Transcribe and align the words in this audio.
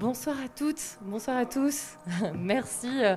Bonsoir 0.00 0.36
à 0.42 0.48
toutes, 0.48 0.96
bonsoir 1.02 1.36
à 1.36 1.44
tous. 1.44 1.98
Merci 2.34 2.88
euh, 3.04 3.16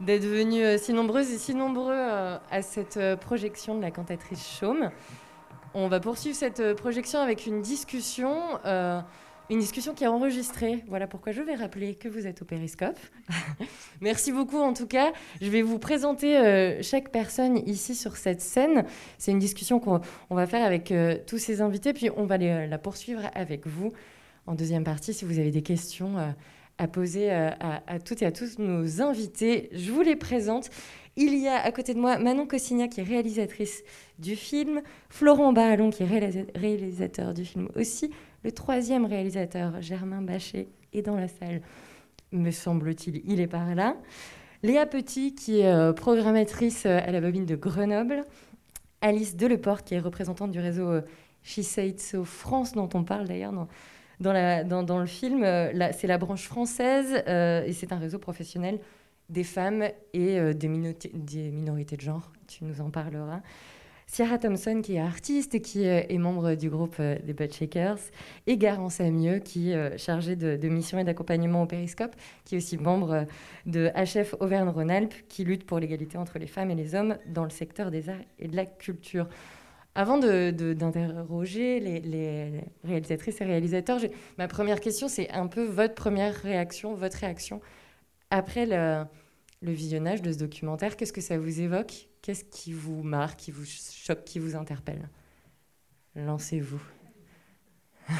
d'être 0.00 0.24
venus 0.24 0.62
euh, 0.64 0.78
si 0.78 0.94
nombreuses 0.94 1.30
et 1.30 1.36
si 1.36 1.54
nombreux 1.54 1.92
euh, 1.92 2.38
à 2.50 2.62
cette 2.62 2.98
projection 3.16 3.76
de 3.76 3.82
la 3.82 3.90
cantatrice 3.90 4.56
Chaume. 4.58 4.90
On 5.74 5.88
va 5.88 6.00
poursuivre 6.00 6.34
cette 6.34 6.72
projection 6.72 7.18
avec 7.18 7.44
une 7.44 7.60
discussion, 7.60 8.58
une 8.64 9.58
discussion 9.58 9.92
qui 9.92 10.04
est 10.04 10.06
enregistrée. 10.06 10.82
Voilà 10.88 11.06
pourquoi 11.06 11.32
je 11.32 11.42
vais 11.42 11.54
rappeler 11.54 11.94
que 11.96 12.08
vous 12.08 12.26
êtes 12.26 12.40
au 12.40 12.46
périscope. 12.46 12.98
Merci 14.00 14.32
beaucoup 14.32 14.60
en 14.60 14.72
tout 14.72 14.86
cas. 14.86 15.12
Je 15.42 15.50
vais 15.50 15.60
vous 15.60 15.78
présenter 15.78 16.80
chaque 16.80 17.10
personne 17.12 17.58
ici 17.68 17.94
sur 17.94 18.16
cette 18.16 18.40
scène. 18.40 18.86
C'est 19.18 19.32
une 19.32 19.38
discussion 19.38 19.80
qu'on 19.80 20.00
va 20.30 20.46
faire 20.46 20.64
avec 20.64 20.94
tous 21.26 21.36
ces 21.36 21.60
invités, 21.60 21.92
puis 21.92 22.08
on 22.16 22.24
va 22.24 22.38
la 22.38 22.78
poursuivre 22.78 23.30
avec 23.34 23.66
vous 23.66 23.92
en 24.46 24.54
deuxième 24.54 24.84
partie 24.84 25.12
si 25.12 25.24
vous 25.24 25.38
avez 25.38 25.50
des 25.50 25.62
questions 25.62 26.18
euh, 26.18 26.30
à 26.78 26.88
poser 26.88 27.32
euh, 27.32 27.50
à, 27.60 27.98
toutes 27.98 28.22
et 28.22 28.26
à 28.26 28.32
tous 28.32 28.58
nos 28.58 29.02
invités. 29.02 29.68
Je 29.72 29.90
vous 29.90 30.02
les 30.02 30.16
présente. 30.16 30.68
Il 31.16 31.34
y 31.38 31.48
a 31.48 31.56
à 31.56 31.72
côté 31.72 31.94
de 31.94 31.98
moi 31.98 32.18
Manon 32.18 32.46
Cossignac 32.46 32.90
qui 32.90 33.00
est 33.00 33.04
réalisatrice 33.04 33.82
du 34.18 34.36
film, 34.36 34.82
Florent 35.08 35.52
Barallon 35.52 35.90
qui 35.90 36.02
est 36.02 36.46
réalisateur 36.54 37.32
du 37.32 37.44
film 37.44 37.68
aussi, 37.74 38.10
le 38.44 38.52
troisième 38.52 39.06
réalisateur, 39.06 39.80
Germain 39.80 40.20
Bachet, 40.20 40.68
est 40.92 41.02
dans 41.02 41.16
la 41.16 41.28
salle, 41.28 41.62
me 42.32 42.50
semble-t-il, 42.50 43.22
il 43.24 43.40
est 43.40 43.46
par 43.46 43.74
là. 43.74 43.96
Léa 44.62 44.84
Petit 44.84 45.34
qui 45.34 45.60
est 45.60 45.72
euh, 45.72 45.94
programmatrice 45.94 46.84
à 46.84 47.10
la 47.10 47.20
bobine 47.22 47.46
de 47.46 47.56
Grenoble, 47.56 48.22
Alice 49.00 49.36
Deleport 49.36 49.84
qui 49.84 49.94
est 49.94 50.00
représentante 50.00 50.50
du 50.50 50.60
réseau 50.60 51.00
So 51.42 52.24
France 52.24 52.72
dont 52.72 52.88
on 52.92 53.04
parle 53.04 53.26
d'ailleurs 53.26 53.52
dans, 54.20 54.98
le 54.98 55.06
film, 55.06 55.42
euh, 55.44 55.92
c'est 55.92 56.06
la 56.06 56.18
branche 56.18 56.46
française 56.46 57.22
euh, 57.28 57.64
et 57.64 57.72
c'est 57.72 57.92
un 57.92 57.98
réseau 57.98 58.18
professionnel 58.18 58.78
des 59.28 59.44
femmes 59.44 59.82
et 60.12 60.38
euh, 60.38 60.52
des, 60.52 60.68
minorités 60.68 61.96
de 61.96 62.00
genre. 62.00 62.32
Tu 62.46 62.64
nous 62.64 62.80
en 62.80 62.90
parleras. 62.90 63.40
Ciara 64.08 64.38
Thompson, 64.38 64.82
qui 64.84 64.94
est 64.94 65.00
artiste 65.00 65.56
et 65.56 65.60
qui 65.60 65.82
est 65.82 66.16
membre 66.16 66.54
du 66.54 66.70
groupe 66.70 67.02
des 67.02 67.32
Butt 67.32 67.52
Shakers, 67.52 67.98
et 68.46 68.56
Garance 68.56 68.94
Samieux, 68.94 69.40
qui 69.40 69.72
est 69.72 69.98
chargée 69.98 70.36
de, 70.36 70.56
de 70.56 70.68
mission 70.68 70.96
et 71.00 71.02
d'accompagnement 71.02 71.64
au 71.64 71.66
Périscope, 71.66 72.14
qui 72.44 72.54
est 72.54 72.58
aussi 72.58 72.78
membre 72.78 73.26
de 73.66 73.90
HF 73.96 74.36
Auvergne-Rhône-Alpes, 74.38 75.12
qui 75.28 75.42
lutte 75.42 75.66
pour 75.66 75.80
l'égalité 75.80 76.18
entre 76.18 76.38
les 76.38 76.46
femmes 76.46 76.70
et 76.70 76.76
les 76.76 76.94
hommes 76.94 77.18
dans 77.26 77.42
le 77.42 77.50
secteur 77.50 77.90
des 77.90 78.08
arts 78.08 78.22
et 78.38 78.46
de 78.46 78.54
la 78.54 78.64
culture. 78.64 79.26
Avant 79.96 80.18
d'interroger 80.18 81.80
de, 81.80 81.86
les, 82.06 82.60
réalisatrices 82.84 83.40
et 83.40 83.44
réalisateurs, 83.44 83.98
ma 84.36 84.46
première 84.46 84.80
question, 84.80 85.08
c'est 85.08 85.30
un 85.30 85.46
peu 85.46 85.64
votre 85.64 85.94
première 85.94 86.34
réaction, 86.34 86.94
votre 86.94 87.16
réaction 87.16 87.62
après 88.30 88.66
le, 88.66 89.06
visionnage 89.62 90.20
de 90.20 90.30
ce 90.32 90.36
documentaire. 90.36 90.98
Qu'est-ce 90.98 91.14
que 91.14 91.22
ça 91.22 91.38
vous 91.38 91.62
évoque? 91.62 92.08
Qu'est-ce 92.20 92.44
qui 92.44 92.74
vous 92.74 93.02
marque, 93.02 93.38
qui 93.38 93.50
vous 93.50 93.64
choque, 93.64 94.22
qui 94.24 94.38
vous 94.38 94.54
interpelle? 94.54 95.08
Lancez-vous. 96.14 96.82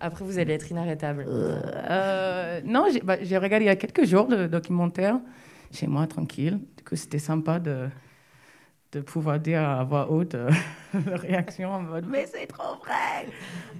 Après, 0.00 0.24
vous 0.24 0.38
allez 0.38 0.54
être 0.54 0.70
inarrêtable. 0.70 1.24
Euh, 1.28 2.60
non, 2.64 2.86
bah, 3.02 3.16
j'ai 3.20 3.36
regardé 3.36 3.64
il 3.64 3.68
y 3.68 3.70
a 3.70 3.76
quelques 3.76 4.04
jours 4.04 4.28
le 4.28 4.46
documentaire 4.46 5.18
chez 5.72 5.88
moi, 5.88 6.06
tranquille. 6.06 6.60
Du 6.76 6.84
coup, 6.84 6.94
c'était 6.94 7.18
sympa 7.18 7.58
de 7.58 7.88
de 8.94 9.00
pouvoir 9.00 9.40
dire 9.40 9.60
à 9.60 9.82
voix 9.84 10.10
haute 10.10 10.34
euh, 10.34 10.50
réaction 10.94 11.70
en 11.70 11.82
mode 11.82 12.06
mais 12.08 12.26
c'est 12.26 12.46
trop 12.46 12.76
vrai. 12.76 13.26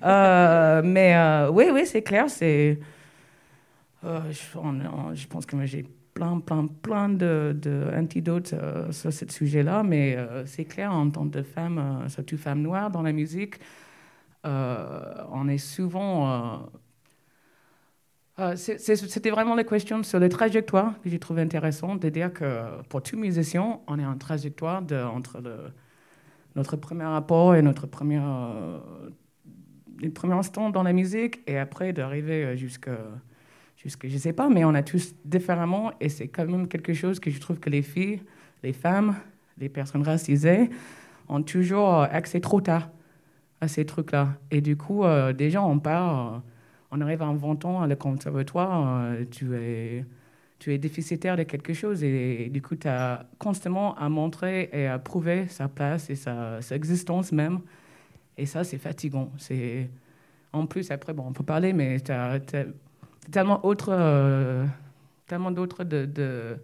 Euh, 0.04 0.82
mais 0.84 1.14
euh, 1.16 1.50
oui, 1.50 1.66
oui, 1.72 1.86
c'est 1.86 2.02
clair. 2.02 2.28
C'est, 2.28 2.78
je, 4.02 5.26
pense 5.28 5.46
que 5.46 5.64
j'ai 5.64 5.84
plein, 6.12 6.40
plein, 6.40 6.66
plein 6.66 7.08
de, 7.08 7.56
d'antidotes 7.56 8.54
sur 8.90 9.12
ce 9.12 9.26
sujet-là, 9.28 9.82
mais 9.82 10.18
c'est 10.46 10.64
clair 10.64 10.92
en 10.92 11.08
tant 11.10 11.28
que 11.28 11.42
femme, 11.42 12.04
surtout 12.08 12.36
femme 12.36 12.60
noire 12.60 12.90
dans 12.90 13.02
la 13.02 13.12
musique, 13.12 13.60
on 14.44 15.48
est 15.48 15.58
souvent 15.58 16.68
euh, 18.38 18.56
c'était 18.56 19.30
vraiment 19.30 19.54
la 19.54 19.64
question 19.64 20.02
sur 20.02 20.18
les 20.18 20.28
trajectoires 20.28 21.00
que 21.02 21.08
j'ai 21.08 21.18
trouvé 21.18 21.42
intéressant 21.42 21.94
de 21.94 22.08
dire 22.08 22.32
que 22.32 22.62
pour 22.88 23.02
tout 23.02 23.16
musicien, 23.16 23.80
on 23.86 23.98
est 23.98 24.04
en 24.04 24.18
trajectoire 24.18 24.82
entre 25.14 25.40
notre 26.56 26.76
premier 26.76 27.04
rapport 27.04 27.54
et 27.54 27.62
notre 27.62 27.86
premier, 27.86 28.20
euh, 28.20 28.78
premier 30.14 30.34
instant 30.34 30.70
dans 30.70 30.82
la 30.82 30.92
musique 30.92 31.40
et 31.46 31.58
après 31.58 31.92
d'arriver 31.92 32.56
jusqu'à, 32.56 32.98
jusqu'à, 33.76 34.08
je 34.08 34.18
sais 34.18 34.32
pas, 34.32 34.48
mais 34.48 34.64
on 34.64 34.74
a 34.74 34.82
tous 34.82 35.14
différemment 35.24 35.92
et 36.00 36.08
c'est 36.08 36.28
quand 36.28 36.46
même 36.46 36.66
quelque 36.66 36.92
chose 36.92 37.20
que 37.20 37.30
je 37.30 37.40
trouve 37.40 37.60
que 37.60 37.70
les 37.70 37.82
filles, 37.82 38.20
les 38.62 38.72
femmes, 38.72 39.14
les 39.58 39.68
personnes 39.68 40.02
racisées 40.02 40.70
ont 41.28 41.42
toujours 41.42 42.00
accès 42.02 42.40
trop 42.40 42.60
tard 42.60 42.90
à 43.60 43.68
ces 43.68 43.84
trucs-là. 43.86 44.36
Et 44.50 44.60
du 44.60 44.76
coup, 44.76 45.04
euh, 45.04 45.32
déjà, 45.32 45.62
on 45.62 45.78
part 45.78 46.42
on 46.94 47.00
arrive 47.00 47.22
en 47.22 47.34
20 47.34 47.64
ans 47.64 47.82
à 47.82 47.86
le 47.88 47.96
conservatoire, 47.96 49.02
euh, 49.02 49.24
tu 49.30 49.54
es, 49.56 50.78
déficitaire 50.78 51.36
de 51.36 51.42
quelque 51.42 51.74
chose 51.74 52.02
et, 52.04 52.48
du 52.48 52.62
coup, 52.62 52.76
tu 52.76 52.88
as 52.88 53.26
constamment 53.38 53.94
à 53.98 54.08
montrer 54.08 54.70
et 54.72 54.86
à 54.86 54.98
prouver 54.98 55.46
sa 55.48 55.68
place 55.68 56.08
et 56.08 56.14
sa, 56.14 56.60
existence 56.70 57.32
même. 57.32 57.60
Et 58.38 58.46
ça, 58.46 58.64
c'est 58.64 58.78
fatigant. 58.78 59.30
C'est 59.36 59.90
En 60.52 60.66
plus, 60.66 60.90
après, 60.90 61.12
bon, 61.12 61.24
on 61.26 61.32
peut 61.32 61.44
parler, 61.44 61.72
mais 61.72 62.00
tu 62.00 62.12
as, 62.12 62.40
tellement 63.30 63.64
autre, 63.66 63.90
euh, 63.90 64.64
tellement 65.26 65.50
d'autres 65.50 65.84
de, 65.84 66.06
de 66.06 66.56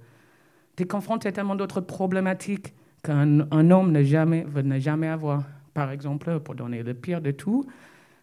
es 0.78 1.26
à 1.26 1.32
tellement 1.32 1.56
d'autres 1.56 1.82
problématiques 1.82 2.72
qu'un 3.02 3.70
homme 3.70 3.92
ne 3.92 4.02
jamais, 4.02 4.46
ne 4.62 4.78
jamais 4.78 5.08
avoir. 5.08 5.42
Par 5.74 5.90
exemple, 5.90 6.40
pour 6.40 6.54
donner 6.54 6.82
le 6.82 6.94
pire 6.94 7.20
de 7.20 7.32
tout, 7.32 7.66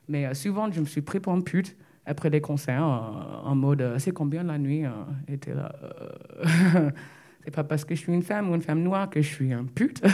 mais 0.09 0.25
euh, 0.25 0.33
souvent, 0.33 0.71
je 0.71 0.79
me 0.79 0.85
suis 0.85 1.01
pris 1.01 1.19
pour 1.19 1.35
une 1.35 1.43
pute 1.43 1.75
après 2.07 2.29
les 2.29 2.41
concerts 2.41 2.83
en, 2.83 3.53
mode 3.53 3.81
euh, 3.81 3.99
c'est 3.99 4.11
combien 4.11 4.43
la 4.43 4.57
nuit 4.57 4.85
euh, 4.85 4.91
était 5.27 5.53
là 5.53 5.71
euh, 5.83 6.89
c'est 7.43 7.51
pas 7.51 7.65
parce 7.65 7.85
que 7.85 7.93
je 7.93 7.99
suis 7.99 8.13
une 8.13 8.23
femme 8.23 8.49
ou 8.49 8.55
une 8.55 8.61
femme 8.61 8.81
noire 8.81 9.09
que 9.09 9.21
je 9.21 9.27
suis 9.27 9.53
un 9.53 9.65
pute. 9.65 10.01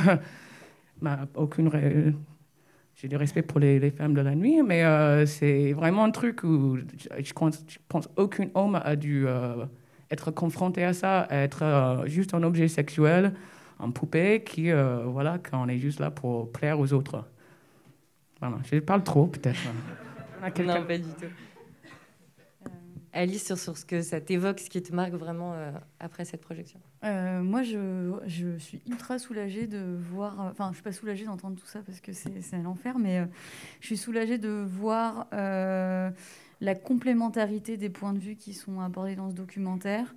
Bah, 1.02 1.28
j'ai 2.96 3.10
du 3.10 3.18
respect 3.18 3.42
pour 3.42 3.60
les, 3.60 3.92
femmes 3.92 4.14
de 4.14 4.22
la 4.22 4.36
nuit 4.36 4.62
mais 4.64 4.86
c'est 5.26 5.74
vraiment 5.74 6.06
un 6.06 6.12
truc 6.12 6.44
où 6.46 6.78
je, 6.78 7.34
pense, 7.34 7.66
je 7.68 7.78
pense 7.90 8.08
aucun 8.16 8.48
homme 8.54 8.80
a 8.82 8.96
dû 8.96 9.26
être 10.10 10.32
confronté 10.32 10.86
à 10.86 10.94
ça 10.94 11.28
être 11.30 12.04
juste 12.06 12.34
un 12.34 12.44
objet 12.44 12.70
sexuel 12.70 13.34
un 13.82 13.90
poupée 13.90 14.44
qui 14.46 14.72
voilà 14.72 15.40
quand 15.40 15.66
on 15.66 15.68
est 15.68 15.80
juste 15.80 16.00
là 16.00 16.10
pour 16.10 16.50
plaire 16.54 16.80
aux 16.80 16.94
autres. 16.94 17.26
Voilà 18.40 18.60
je 18.72 18.80
parle 18.80 19.04
trop 19.04 19.28
peut-être. 19.28 19.60
Non 20.60 20.86
pas 20.86 20.98
du 20.98 21.04
tout 21.04 21.53
Alice, 23.14 23.54
sur, 23.54 23.78
ce 23.78 23.86
que 23.86 24.02
ça 24.02 24.20
t'évoque, 24.20 24.60
ce 24.60 24.70
qui 24.70 24.82
te 24.82 24.94
marque 24.94 25.14
vraiment 25.14 25.54
euh, 25.54 25.72
après 26.00 26.26
cette 26.26 26.42
projection? 26.42 26.80
Euh, 27.04 27.44
Moi, 27.44 27.62
je, 27.62 28.58
suis 28.58 28.82
ultra 28.88 29.20
soulagée 29.20 29.68
de 29.68 29.98
voir. 30.12 30.40
Enfin, 30.40 30.70
je 30.70 30.76
suis 30.76 30.84
pas 30.84 30.92
soulagée 30.92 31.26
d'entendre 31.26 31.60
tout 31.60 31.68
ça 31.68 31.82
parce 31.86 32.02
que 32.02 32.12
c'est 32.12 32.56
un 32.56 32.66
enfer, 32.66 32.98
mais 32.98 33.20
euh, 33.20 33.26
je 33.82 33.88
suis 33.88 33.98
soulagée 33.98 34.40
de 34.40 34.50
voir 34.50 35.28
la 35.32 36.76
complémentarité 36.76 37.78
des 37.78 37.90
points 37.90 38.14
de 38.14 38.20
vue 38.20 38.36
qui 38.36 38.54
sont 38.54 38.80
abordés 38.80 39.16
dans 39.16 39.30
ce 39.30 39.36
documentaire. 39.36 40.16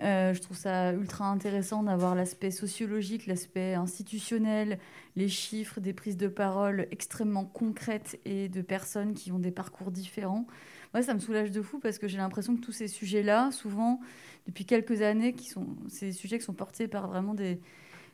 je 0.00 0.38
trouve 0.40 0.56
ça 0.56 0.92
ultra 0.92 1.26
intéressant 1.26 1.84
d'avoir 1.84 2.14
l'aspect 2.16 2.50
sociologique, 2.50 3.26
l'aspect 3.26 3.74
institutionnel, 3.74 4.78
les 5.16 5.28
chiffres, 5.28 5.80
des 5.80 5.92
prises 5.92 6.16
de 6.16 6.28
parole 6.28 6.88
extrêmement 6.90 7.44
concrètes 7.44 8.18
et 8.24 8.48
de 8.48 8.62
personnes 8.62 9.12
qui 9.14 9.30
ont 9.30 9.38
des 9.38 9.52
parcours 9.52 9.92
différents. 9.92 10.46
Moi, 10.94 11.02
ça 11.02 11.14
me 11.14 11.18
soulage 11.20 11.50
de 11.50 11.62
fou 11.62 11.78
parce 11.78 11.98
que 11.98 12.08
j'ai 12.08 12.18
l'impression 12.18 12.56
que 12.56 12.60
tous 12.60 12.72
ces 12.72 12.88
sujets-là, 12.88 13.50
souvent, 13.50 14.00
depuis 14.46 14.66
quelques 14.66 15.02
années, 15.02 15.32
qui 15.32 15.48
sont 15.48 15.76
ces 15.88 16.12
sujets 16.12 16.38
qui 16.38 16.44
sont 16.44 16.54
portés 16.54 16.88
par 16.88 17.08
vraiment 17.08 17.34
des, 17.34 17.60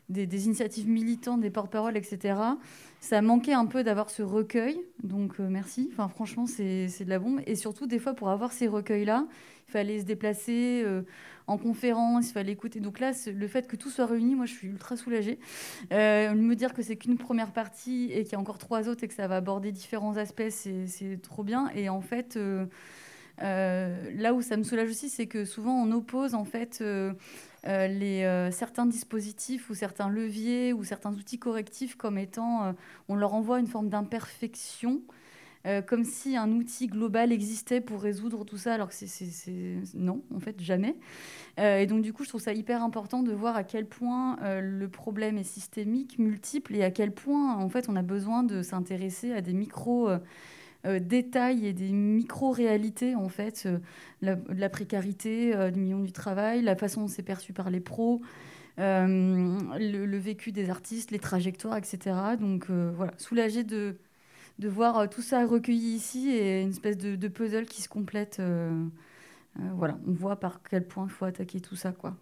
des, 0.08 0.46
initiatives 0.46 0.88
militantes, 0.88 1.40
des 1.40 1.50
porte-paroles, 1.50 1.96
etc. 1.96 2.38
Ça 3.00 3.22
manquait 3.22 3.52
un 3.52 3.66
peu 3.66 3.84
d'avoir 3.84 4.10
ce 4.10 4.22
recueil, 4.22 4.80
donc 5.02 5.38
euh, 5.38 5.48
merci. 5.48 5.90
Enfin, 5.92 6.08
franchement, 6.08 6.46
c'est 6.46 6.86
de 6.86 7.10
la 7.10 7.18
bombe. 7.18 7.40
Et 7.46 7.54
surtout, 7.54 7.86
des 7.86 7.98
fois, 7.98 8.14
pour 8.14 8.30
avoir 8.30 8.52
ces 8.52 8.68
recueils-là, 8.68 9.26
il 9.68 9.70
fallait 9.70 10.00
se 10.00 10.04
déplacer 10.04 10.82
euh, 10.84 11.02
en 11.46 11.58
conférence, 11.58 12.30
il 12.30 12.32
fallait 12.32 12.52
écouter. 12.52 12.80
Donc 12.80 13.00
là, 13.00 13.12
le 13.26 13.48
fait 13.48 13.68
que 13.68 13.76
tout 13.76 13.90
soit 13.90 14.06
réuni, 14.06 14.34
moi, 14.34 14.46
je 14.46 14.54
suis 14.54 14.68
ultra 14.68 14.96
soulagée. 14.96 15.38
Euh, 15.92 16.34
me 16.34 16.54
dire 16.54 16.72
que 16.72 16.82
c'est 16.82 16.96
qu'une 16.96 17.18
première 17.18 17.52
partie 17.52 18.10
et 18.12 18.24
qu'il 18.24 18.32
y 18.32 18.36
a 18.36 18.40
encore 18.40 18.58
trois 18.58 18.88
autres 18.88 19.04
et 19.04 19.08
que 19.08 19.14
ça 19.14 19.28
va 19.28 19.36
aborder 19.36 19.72
différents 19.72 20.16
aspects, 20.16 20.48
c'est 20.48 21.20
trop 21.22 21.44
bien. 21.44 21.70
Et 21.74 21.90
en 21.90 22.00
fait, 22.00 22.38
là 23.40 24.34
où 24.34 24.40
ça 24.40 24.56
me 24.56 24.62
soulage 24.62 24.88
aussi, 24.88 25.10
c'est 25.10 25.26
que 25.26 25.44
souvent 25.44 25.74
on 25.74 25.92
oppose 25.92 26.34
en 26.34 26.44
fait 26.44 26.82
les, 27.68 28.48
certains 28.50 28.86
dispositifs 28.86 29.70
ou 29.70 29.74
certains 29.74 30.08
leviers 30.08 30.72
ou 30.72 30.84
certains 30.84 31.12
outils 31.12 31.38
correctifs 31.38 31.96
comme 31.96 32.18
étant, 32.18 32.74
on 33.08 33.14
leur 33.14 33.34
envoie 33.34 33.60
une 33.60 33.66
forme 33.66 33.88
d'imperfection. 33.88 35.02
comme 35.86 36.04
si 36.04 36.36
un 36.36 36.50
outil 36.52 36.86
global 36.86 37.30
existait 37.30 37.80
pour 37.80 38.00
résoudre 38.00 38.44
tout 38.44 38.56
ça, 38.56 38.74
alors 38.74 38.88
que 38.88 38.94
c'est 38.94 39.76
non, 39.94 40.22
en 40.34 40.40
fait, 40.40 40.60
jamais. 40.60 40.96
et 41.58 41.86
donc, 41.86 42.02
du 42.02 42.12
coup, 42.12 42.24
je 42.24 42.30
trouve 42.30 42.40
ça 42.40 42.54
hyper 42.54 42.82
important 42.82 43.22
de 43.22 43.32
voir 43.32 43.56
à 43.56 43.64
quel 43.64 43.86
point 43.86 44.38
le 44.60 44.88
problème 44.88 45.36
est 45.36 45.44
systémique, 45.44 46.18
multiple, 46.18 46.74
et 46.74 46.82
à 46.82 46.90
quel 46.90 47.12
point, 47.12 47.56
en 47.56 47.68
fait, 47.68 47.88
on 47.88 47.96
a 47.96 48.02
besoin 48.02 48.44
de 48.44 48.62
s'intéresser 48.62 49.32
à 49.32 49.42
des 49.42 49.52
micros 49.52 50.08
euh, 50.88 51.00
détails 51.00 51.66
et 51.66 51.72
des 51.74 51.92
micro-réalités, 51.92 53.14
en 53.14 53.28
fait, 53.28 53.64
euh, 53.66 53.78
la, 54.22 54.68
précarité 54.70 55.54
euh, 55.54 55.70
du 55.70 55.80
million 55.80 56.00
du 56.00 56.12
travail, 56.12 56.62
la 56.62 56.76
façon 56.76 57.02
dont 57.02 57.08
c'est 57.08 57.22
perçu 57.22 57.52
par 57.52 57.68
les 57.70 57.80
pros, 57.80 58.22
le, 58.78 60.16
vécu 60.16 60.50
des 60.52 60.70
artistes, 60.70 61.10
les 61.10 61.18
trajectoires, 61.18 61.76
etc. 61.76 62.16
Donc 62.40 62.70
voilà, 62.70 63.12
soulagé 63.18 63.64
de, 63.64 63.96
voir 64.62 65.10
tout 65.10 65.22
ça 65.22 65.44
recueilli 65.44 65.94
ici 65.96 66.30
et 66.30 66.62
une 66.62 66.70
espèce 66.70 66.96
de, 66.96 67.16
de 67.16 67.28
puzzle 67.28 67.66
qui 67.66 67.82
se 67.82 67.88
complète. 67.88 68.40
voilà, 69.56 69.98
on 70.06 70.12
voit 70.12 70.38
par 70.38 70.62
quel 70.62 70.86
point 70.86 71.06
il 71.06 71.10
faut 71.10 71.24
attaquer 71.24 71.60
tout 71.60 71.76
ça, 71.76 71.92
quoi. 71.92 72.16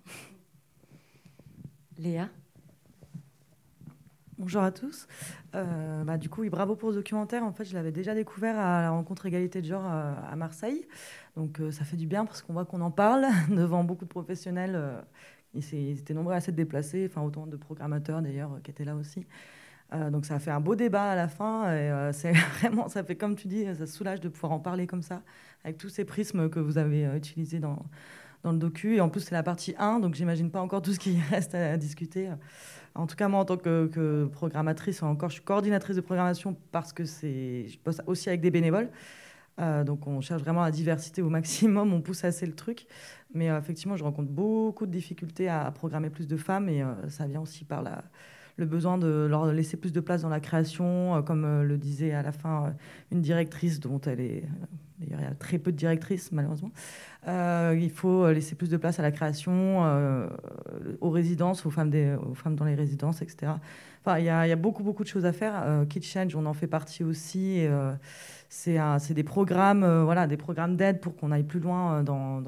Léa? 1.98 2.30
Bonjour 4.38 4.60
à 4.60 4.70
tous. 4.70 5.08
Euh, 5.54 6.04
bah, 6.04 6.18
du 6.18 6.28
coup, 6.28 6.46
bravo 6.50 6.76
pour 6.76 6.90
ce 6.90 6.96
documentaire. 6.96 7.42
En 7.42 7.52
fait, 7.52 7.64
je 7.64 7.72
l'avais 7.72 7.90
déjà 7.90 8.14
découvert 8.14 8.58
à 8.58 8.82
la 8.82 8.90
rencontre 8.90 9.24
égalité 9.24 9.62
de 9.62 9.66
genre 9.66 9.90
euh, 9.90 10.12
à, 10.30 10.36
Marseille. 10.36 10.86
Donc, 11.36 11.58
euh, 11.58 11.70
ça 11.70 11.84
fait 11.84 11.96
du 11.96 12.06
bien 12.06 12.26
parce 12.26 12.42
qu'on 12.42 12.52
voit 12.52 12.66
qu'on 12.66 12.82
en 12.82 12.90
parle 12.90 13.26
devant 13.48 13.82
beaucoup 13.82 14.04
de 14.04 14.10
professionnels. 14.10 14.78
ils 15.54 15.98
étaient 15.98 16.12
nombreux 16.12 16.34
à 16.34 16.40
s'être 16.40 16.54
déplacés, 16.54 17.08
enfin 17.10 17.22
autant 17.22 17.46
de 17.46 17.56
programmateurs 17.56 18.20
d'ailleurs 18.20 18.60
qui 18.62 18.70
étaient 18.70 18.84
là 18.84 18.94
aussi. 18.94 19.26
donc, 20.10 20.26
ça 20.26 20.34
a 20.34 20.38
fait 20.38 20.50
un 20.50 20.60
beau 20.60 20.74
débat 20.74 21.12
à 21.12 21.16
la 21.16 21.28
fin. 21.28 21.72
Et 21.74 22.10
c'est 22.12 22.32
vraiment, 22.60 22.88
ça 22.88 23.02
fait 23.04 23.16
comme 23.16 23.36
tu 23.36 23.48
dis, 23.48 23.64
ça 23.74 23.86
soulage 23.86 24.20
de 24.20 24.28
pouvoir 24.28 24.52
en 24.52 24.60
parler 24.60 24.86
comme 24.86 25.02
ça, 25.02 25.22
avec 25.64 25.78
tous 25.78 25.88
ces 25.88 26.04
prismes 26.04 26.50
que 26.50 26.60
vous 26.60 26.76
avez 26.76 27.04
utilisés 27.16 27.58
dans, 27.58 27.86
dans 28.42 28.52
le 28.52 28.58
docu. 28.58 28.96
Et 28.96 29.00
en 29.00 29.08
plus, 29.08 29.20
c'est 29.20 29.34
la 29.34 29.42
partie 29.42 29.74
1, 29.78 30.00
donc 30.00 30.14
j'imagine 30.14 30.50
pas 30.50 30.60
encore 30.60 30.82
tout 30.82 30.92
ce 30.92 30.98
qui 30.98 31.18
reste 31.30 31.54
à 31.54 31.76
discuter. 31.76 32.30
En 32.94 33.06
tout 33.06 33.16
cas, 33.16 33.28
moi, 33.28 33.40
en 33.40 33.44
tant 33.44 33.56
que, 33.56 34.28
programmatrice, 34.32 35.02
encore, 35.02 35.28
je 35.28 35.34
suis 35.34 35.44
coordinatrice 35.44 35.96
de 35.96 36.00
programmation 36.00 36.56
parce 36.72 36.92
que 36.92 37.04
c'est, 37.04 37.66
je 37.68 37.78
bosse 37.84 38.00
aussi 38.06 38.28
avec 38.28 38.40
des 38.40 38.50
bénévoles. 38.50 38.90
Euh, 39.58 39.84
donc, 39.84 40.06
on 40.06 40.20
cherche 40.20 40.42
vraiment 40.42 40.62
la 40.62 40.70
diversité 40.70 41.22
au 41.22 41.28
maximum, 41.28 41.92
on 41.92 42.00
pousse 42.00 42.24
assez 42.24 42.46
le 42.46 42.54
truc. 42.54 42.86
Mais 43.34 43.50
euh, 43.50 43.58
effectivement, 43.58 43.96
je 43.96 44.04
rencontre 44.04 44.30
beaucoup 44.30 44.86
de 44.86 44.90
difficultés 44.90 45.48
à, 45.48 45.70
programmer 45.70 46.10
plus 46.10 46.26
de 46.26 46.36
femmes 46.36 46.68
et 46.68 46.82
euh, 46.82 47.08
ça 47.08 47.26
vient 47.26 47.40
aussi 47.40 47.64
par 47.64 47.82
la, 47.82 48.04
le 48.56 48.66
besoin 48.66 48.98
de 48.98 49.26
leur 49.28 49.52
laisser 49.52 49.76
plus 49.76 49.92
de 49.92 50.00
place 50.00 50.22
dans 50.22 50.28
la 50.28 50.40
création, 50.40 51.22
comme 51.22 51.62
le 51.62 51.76
disait 51.76 52.12
à 52.12 52.22
la 52.22 52.32
fin 52.32 52.74
une 53.12 53.20
directrice 53.20 53.80
dont 53.80 54.00
elle 54.00 54.20
est 54.20 54.44
D'ailleurs, 54.98 55.20
il 55.20 55.24
y 55.24 55.30
a 55.30 55.34
très 55.34 55.58
peu 55.58 55.72
de 55.72 55.76
directrices, 55.76 56.32
malheureusement. 56.32 56.70
Euh, 57.28 57.78
il 57.78 57.90
faut 57.90 58.30
laisser 58.30 58.54
plus 58.54 58.70
de 58.70 58.76
place 58.76 58.98
à 58.98 59.02
la 59.02 59.10
création, 59.10 59.84
euh, 59.84 60.28
aux 61.00 61.10
résidences, 61.10 61.66
aux 61.66 61.70
femmes, 61.70 61.90
dans 61.90 62.64
les 62.64 62.74
résidences, 62.74 63.20
etc. 63.20 63.52
Enfin, 64.04 64.18
il 64.18 64.24
y, 64.24 64.30
a, 64.30 64.56
beaucoup, 64.56 64.82
beaucoup 64.82 65.02
de 65.02 65.08
choses 65.08 65.26
à 65.26 65.32
faire. 65.32 65.62
Euh, 65.64 65.84
Change, 66.00 66.34
on 66.36 66.46
en 66.46 66.54
fait 66.54 66.66
partie 66.66 67.04
aussi. 67.04 67.66
Euh, 67.66 67.92
c'est 68.48 69.14
des 69.14 69.24
programmes, 69.24 69.84
voilà, 70.04 70.26
d'aide 70.26 71.00
pour 71.00 71.16
qu'on 71.16 71.32
aille 71.32 71.44
plus 71.44 71.60
loin 71.60 72.02
dans 72.04 72.42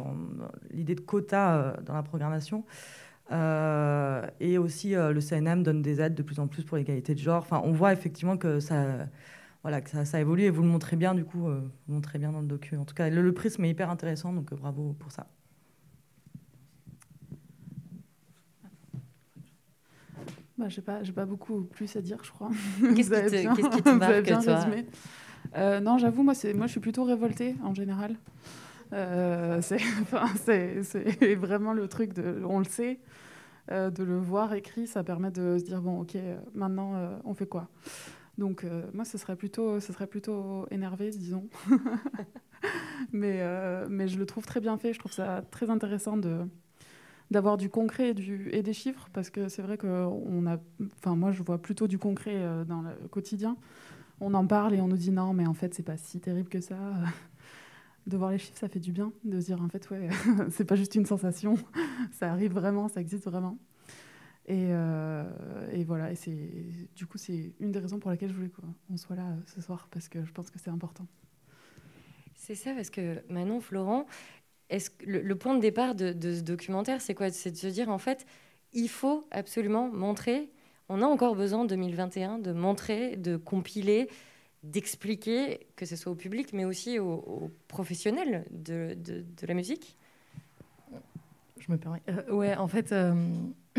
l'idée 0.70 0.94
de 0.94 1.00
quotas 1.00 1.74
dans 1.84 1.94
la 1.94 2.02
programmation. 2.02 2.64
Et 3.30 4.58
aussi, 4.58 4.94
le 4.94 5.20
CNM 5.20 5.62
donne 5.62 5.82
des 5.82 6.00
aides 6.00 6.14
de 6.14 6.22
plus 6.22 6.38
en 6.38 6.46
plus 6.46 6.64
pour 6.64 6.76
l'égalité 6.76 7.14
de 7.14 7.20
genre. 7.20 7.42
Enfin, 7.42 7.60
on 7.64 7.72
voit 7.72 7.92
effectivement 7.92 8.36
que 8.36 8.60
ça 8.60 9.08
voilà, 9.62 9.80
que 9.80 9.90
ça, 9.90 10.04
ça, 10.04 10.20
évolue 10.20 10.44
et 10.44 10.50
vous 10.50 10.62
le 10.62 10.68
montrez 10.68 10.96
bien, 10.96 11.14
du 11.14 11.24
coup, 11.24 11.48
euh, 11.48 11.60
vous 11.86 11.94
montrez 11.94 12.18
bien 12.18 12.32
dans 12.32 12.40
le 12.40 12.46
docu. 12.46 12.76
En 12.76 12.84
tout 12.84 12.94
cas, 12.94 13.10
le, 13.10 13.32
prisme 13.32 13.64
est 13.64 13.70
hyper 13.70 13.90
intéressant, 13.90 14.32
donc 14.32 14.52
euh, 14.52 14.56
bravo 14.56 14.94
pour 14.98 15.10
ça. 15.10 15.26
Bah, 20.56 20.68
je 20.68 20.76
n'ai 20.76 20.84
pas, 20.84 21.00
pas 21.14 21.26
beaucoup 21.26 21.62
plus 21.62 21.94
à 21.96 22.00
dire, 22.00 22.18
je 22.22 22.30
crois. 22.30 22.50
Qu'est-ce 22.96 23.10
qui, 23.70 23.82
te, 23.82 23.90
marque, 23.90 24.24
toi? 24.24 24.66
euh, 25.56 25.80
Non, 25.80 25.98
j'avoue, 25.98 26.22
moi, 26.22 26.34
moi, 26.54 26.66
je 26.66 26.70
suis 26.70 26.80
plutôt 26.80 27.04
révoltée, 27.04 27.54
en 27.62 27.74
général. 27.74 28.16
c'est 29.60 31.34
vraiment 31.34 31.72
le 31.72 31.88
truc, 31.88 32.12
on 32.44 32.58
le 32.58 32.64
sait, 32.64 33.00
de 33.70 34.02
le 34.02 34.18
voir 34.18 34.54
écrit, 34.54 34.86
ça 34.86 35.04
permet 35.04 35.30
de 35.30 35.58
se 35.58 35.64
dire, 35.64 35.82
bon, 35.82 36.00
ok, 36.00 36.16
maintenant, 36.54 37.20
on 37.24 37.34
fait 37.34 37.46
quoi? 37.46 37.68
Donc 38.38 38.62
euh, 38.62 38.82
moi, 38.94 39.04
ce 39.04 39.18
serait 39.18 39.36
plutôt, 39.36 39.80
ce 39.80 39.92
serait 39.92 40.06
plutôt 40.06 40.66
énervé, 40.70 41.10
disons. 41.10 41.48
mais, 43.12 43.38
euh, 43.40 43.86
mais 43.90 44.06
je 44.08 44.18
le 44.18 44.26
trouve 44.26 44.46
très 44.46 44.60
bien 44.60 44.78
fait. 44.78 44.92
Je 44.92 45.00
trouve 45.00 45.12
ça 45.12 45.42
très 45.50 45.68
intéressant 45.68 46.16
de 46.16 46.46
d'avoir 47.30 47.58
du 47.58 47.68
concret 47.68 48.14
et, 48.16 48.56
et 48.56 48.62
des 48.62 48.72
chiffres 48.72 49.10
parce 49.12 49.28
que 49.28 49.50
c'est 49.50 49.60
vrai 49.60 49.76
que 49.76 49.86
on 49.86 50.46
a, 50.46 50.56
enfin 50.96 51.14
moi 51.14 51.30
je 51.30 51.42
vois 51.42 51.58
plutôt 51.60 51.86
du 51.86 51.98
concret 51.98 52.36
euh, 52.36 52.64
dans 52.64 52.80
le 52.80 52.94
quotidien. 53.08 53.56
On 54.20 54.32
en 54.34 54.46
parle 54.46 54.74
et 54.74 54.80
on 54.80 54.88
nous 54.88 54.96
dit 54.96 55.10
non, 55.10 55.34
mais 55.34 55.46
en 55.46 55.52
fait 55.52 55.74
c'est 55.74 55.82
pas 55.82 55.98
si 55.98 56.20
terrible 56.20 56.48
que 56.48 56.60
ça. 56.60 56.76
de 58.08 58.16
voir 58.16 58.30
les 58.30 58.38
chiffres, 58.38 58.58
ça 58.58 58.68
fait 58.68 58.80
du 58.80 58.90
bien 58.90 59.12
de 59.22 59.38
se 59.38 59.46
dire 59.46 59.62
en 59.62 59.68
fait 59.68 59.88
ouais, 59.90 60.08
c'est 60.50 60.64
pas 60.64 60.74
juste 60.74 60.94
une 60.94 61.06
sensation, 61.06 61.56
ça 62.12 62.32
arrive 62.32 62.52
vraiment, 62.52 62.88
ça 62.88 63.00
existe 63.00 63.24
vraiment. 63.24 63.58
Euh, 64.50 65.24
et, 65.72 65.84
voilà, 65.84 66.10
et 66.10 66.14
c'est 66.14 66.50
du 66.96 67.06
coup 67.06 67.18
c'est 67.18 67.52
une 67.60 67.70
des 67.70 67.78
raisons 67.78 67.98
pour 67.98 68.10
laquelle 68.10 68.30
je 68.30 68.34
voulais 68.34 68.48
qu'on 68.48 68.96
soit 68.96 69.14
là 69.14 69.26
euh, 69.26 69.36
ce 69.54 69.60
soir 69.60 69.88
parce 69.90 70.08
que 70.08 70.24
je 70.24 70.32
pense 70.32 70.50
que 70.50 70.58
c'est 70.58 70.70
important. 70.70 71.06
C'est 72.34 72.54
ça 72.54 72.72
parce 72.72 72.88
que 72.88 73.22
Manon, 73.28 73.60
Florent, 73.60 74.06
est-ce 74.70 74.90
que 74.90 75.04
le, 75.04 75.34
point 75.34 75.54
de 75.54 75.60
départ 75.60 75.94
de, 75.94 76.12
ce 76.12 76.40
documentaire, 76.40 77.02
c'est 77.02 77.14
quoi? 77.14 77.30
C'est 77.30 77.50
de 77.50 77.56
se 77.56 77.66
dire 77.66 77.90
en 77.90 77.98
fait, 77.98 78.26
il 78.72 78.88
faut 78.88 79.26
absolument 79.30 79.90
montrer. 79.90 80.50
On 80.88 81.02
a 81.02 81.06
encore 81.06 81.34
besoin 81.34 81.60
en 81.60 81.64
2021 81.66 82.38
de 82.38 82.52
montrer, 82.52 83.16
de 83.16 83.36
compiler, 83.36 84.08
d'expliquer, 84.62 85.66
que 85.76 85.86
ce 85.86 85.96
soit 85.96 86.12
au 86.12 86.16
public, 86.16 86.52
mais 86.52 86.64
aussi 86.64 86.98
aux, 86.98 87.50
professionnels 87.68 88.44
de, 88.50 88.96
la 89.46 89.54
musique. 89.54 89.96
Je 91.58 91.72
me 91.72 91.76
permets. 91.76 92.02
Euh, 92.08 92.32
ouais, 92.32 92.56
en 92.56 92.68
fait 92.68 92.94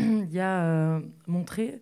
il 0.00 0.32
y 0.32 0.40
a 0.40 0.64
euh, 0.64 1.00
montré, 1.26 1.80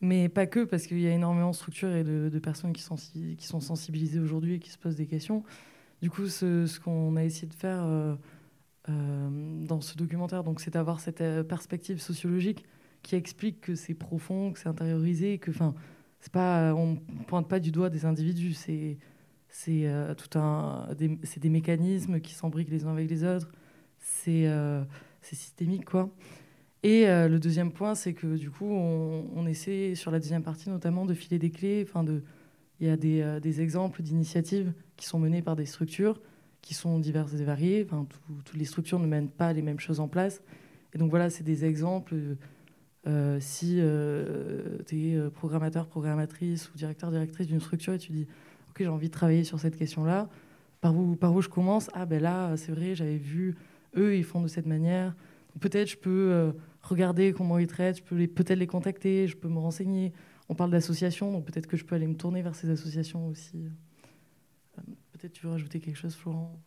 mais 0.00 0.28
pas 0.28 0.46
que, 0.46 0.64
parce 0.64 0.86
qu'il 0.86 1.00
y 1.00 1.06
a 1.06 1.10
énormément 1.10 1.50
de 1.50 1.56
structures 1.56 1.94
et 1.94 2.04
de, 2.04 2.38
personnes 2.38 2.72
qui 2.72 2.82
sont, 2.82 2.96
qui 2.96 3.46
sont 3.46 3.60
sensibilisées 3.60 4.20
aujourd'hui 4.20 4.54
et 4.54 4.58
qui 4.58 4.70
se 4.70 4.78
posent 4.78 4.96
des 4.96 5.06
questions. 5.06 5.42
Du 6.00 6.10
coup, 6.10 6.28
ce, 6.28 6.78
qu'on 6.78 7.16
a 7.16 7.24
essayé 7.24 7.48
de 7.48 7.54
faire 7.54 7.82
euh, 7.84 8.14
euh, 8.88 9.28
dans 9.66 9.80
ce 9.80 9.96
documentaire, 9.96 10.44
c'est 10.58 10.74
d'avoir 10.74 11.00
cette 11.00 11.22
perspective 11.48 12.00
sociologique 12.00 12.64
qui 13.02 13.16
explique 13.16 13.60
que 13.60 13.74
c'est 13.74 13.94
profond, 13.94 14.52
que 14.52 14.58
c'est 14.58 14.68
intériorisé, 14.68 15.38
que, 15.38 15.50
enfin, 15.50 15.74
c'est 16.20 16.32
pas, 16.32 16.74
on 16.74 16.96
pointe 17.26 17.48
pas 17.48 17.60
du 17.60 17.70
doigt 17.70 17.90
des 17.90 18.04
individus, 18.04 18.54
c'est 18.54 18.98
c'est 19.50 19.90
tout 20.16 20.38
un, 20.38 20.88
c'est 21.22 21.40
des 21.40 21.48
mécanismes 21.48 22.20
qui 22.20 22.34
s'embriquent 22.34 22.70
les 22.70 22.84
uns 22.84 22.92
avec 22.92 23.08
les 23.08 23.24
autres, 23.24 23.50
c'est 23.98 24.46
c'est 25.22 25.36
systémique, 25.36 25.84
quoi. 25.84 26.10
Et 26.82 27.08
euh, 27.08 27.28
le 27.28 27.38
deuxième 27.40 27.72
point, 27.72 27.94
c'est 27.94 28.14
que 28.14 28.36
du 28.36 28.50
coup, 28.50 28.70
on, 28.70 29.46
essaie 29.46 29.94
sur 29.94 30.10
la 30.10 30.20
deuxième 30.20 30.42
partie 30.42 30.70
notamment 30.70 31.06
de 31.06 31.14
filer 31.14 31.38
des 31.38 31.50
clés. 31.50 31.84
Enfin, 31.86 32.04
de, 32.04 32.22
il 32.80 32.86
y 32.86 32.90
a 32.90 32.96
des, 32.96 33.20
euh, 33.20 33.40
des 33.40 33.60
exemples 33.60 34.02
d'initiatives 34.02 34.72
qui 34.96 35.06
sont 35.06 35.18
menées 35.18 35.42
par 35.42 35.56
des 35.56 35.66
structures 35.66 36.20
qui 36.62 36.74
sont 36.74 36.98
diverses 36.98 37.34
et 37.34 37.44
variées. 37.44 37.86
Enfin, 37.88 38.06
toutes 38.44 38.58
les 38.58 38.64
structures 38.64 38.98
ne 38.98 39.06
mènent 39.06 39.30
pas 39.30 39.52
les 39.52 39.62
mêmes 39.62 39.80
choses 39.80 40.00
en 40.00 40.08
place. 40.08 40.42
Et 40.94 40.98
donc 40.98 41.10
voilà, 41.10 41.30
c'est 41.30 41.44
des 41.44 41.64
exemples. 41.64 42.14
Euh, 43.06 43.38
si 43.40 43.80
tu 44.86 45.10
es 45.10 45.30
programmateur, 45.30 45.86
programmatrice 45.86 46.70
ou 46.70 46.76
directeur, 46.76 47.10
directrice 47.10 47.46
d'une 47.46 47.60
structure 47.60 47.94
et 47.94 47.98
tu 47.98 48.12
dis, 48.12 48.26
OK, 48.70 48.76
j'ai 48.80 48.88
envie 48.88 49.08
de 49.08 49.12
travailler 49.12 49.44
sur 49.44 49.60
cette 49.60 49.76
question-là, 49.76 50.28
par 50.80 50.96
où, 50.96 51.16
par 51.16 51.34
où 51.34 51.40
je 51.40 51.48
commence? 51.48 51.90
Ah 51.94 52.06
ben 52.06 52.22
là, 52.22 52.56
c'est 52.56 52.72
vrai, 52.72 52.94
j'avais 52.94 53.16
vu, 53.16 53.56
eux, 53.96 54.16
ils 54.16 54.24
font 54.24 54.42
de 54.42 54.48
cette 54.48 54.66
manière. 54.66 55.14
Peut-être 55.60 55.88
je 55.88 55.96
peux 55.96 56.52
regarder 56.82 57.32
comment 57.32 57.58
ils 57.58 57.66
traitent, 57.66 57.98
je 57.98 58.02
peux 58.02 58.26
peut-être 58.26 58.58
les 58.58 58.66
contacter, 58.66 59.26
je 59.26 59.36
peux 59.36 59.48
me 59.48 59.58
renseigner. 59.58 60.12
On 60.48 60.54
parle 60.54 60.70
d'associations, 60.70 61.30
donc 61.30 61.44
peut-être 61.44 61.66
que 61.66 61.76
je 61.76 61.84
peux 61.84 61.94
aller 61.94 62.06
me 62.06 62.16
tourner 62.16 62.42
vers 62.42 62.54
ces 62.54 62.70
associations 62.70 63.28
aussi. 63.28 63.66
Euh, 63.66 64.82
peut-être 65.12 65.32
tu 65.32 65.44
veux 65.44 65.52
rajouter 65.52 65.78
quelque 65.78 65.96
chose, 65.96 66.14
Florent? 66.14 66.58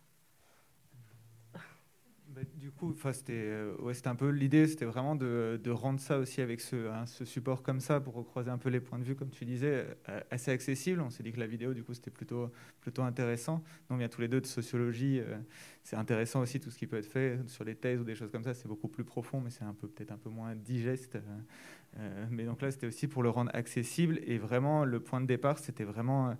Bah, 2.34 2.40
du 2.54 2.70
coup, 2.70 2.94
c'était 3.12 3.32
euh, 3.34 3.92
un 4.06 4.14
peu 4.14 4.30
l'idée, 4.30 4.66
c'était 4.66 4.86
vraiment 4.86 5.14
de, 5.16 5.60
rendre 5.70 6.00
ça 6.00 6.18
aussi 6.18 6.40
avec 6.40 6.60
ce, 6.62 6.88
hein, 6.88 7.04
ce, 7.04 7.26
support 7.26 7.62
comme 7.62 7.80
ça 7.80 8.00
pour 8.00 8.14
recroiser 8.14 8.50
un 8.50 8.56
peu 8.56 8.70
les 8.70 8.80
points 8.80 8.98
de 8.98 9.04
vue, 9.04 9.14
comme 9.14 9.28
tu 9.28 9.44
disais, 9.44 9.86
euh, 10.08 10.20
assez 10.30 10.50
accessible. 10.50 11.02
On 11.02 11.10
s'est 11.10 11.22
dit 11.22 11.32
que 11.32 11.40
la 11.40 11.46
vidéo, 11.46 11.74
du 11.74 11.82
coup, 11.82 11.92
c'était 11.92 12.10
plutôt, 12.10 12.50
plutôt 12.80 13.02
intéressant. 13.02 13.62
on 13.90 13.96
vient 13.96 14.08
tous 14.08 14.22
les 14.22 14.28
deux 14.28 14.40
de 14.40 14.46
sociologie. 14.46 15.20
Euh, 15.20 15.36
c'est 15.82 15.96
intéressant 15.96 16.40
aussi 16.40 16.58
tout 16.58 16.70
ce 16.70 16.78
qui 16.78 16.86
peut 16.86 16.96
être 16.96 17.10
fait 17.10 17.38
sur 17.48 17.64
les 17.64 17.74
thèses 17.74 18.00
ou 18.00 18.04
des 18.04 18.14
choses 18.14 18.30
comme 18.30 18.44
ça. 18.44 18.54
C'est 18.54 18.68
beaucoup 18.68 18.88
plus 18.88 19.04
profond, 19.04 19.40
mais 19.40 19.50
c'est 19.50 19.64
peu 19.78 19.88
peut-être 19.88 20.12
un 20.12 20.18
peu 20.18 20.30
moins 20.30 20.54
digeste. 20.54 21.18
mais 22.30 22.44
donc 22.44 22.62
là, 22.62 22.70
c'était 22.70 22.86
aussi 22.86 23.08
pour 23.08 23.22
le 23.22 23.28
rendre 23.28 23.50
accessible. 23.54 24.20
Et 24.24 24.38
vraiment, 24.38 24.86
le 24.86 25.00
point 25.00 25.20
de 25.20 25.26
départ, 25.26 25.58
c'était 25.58 25.84
vraiment 25.84 26.34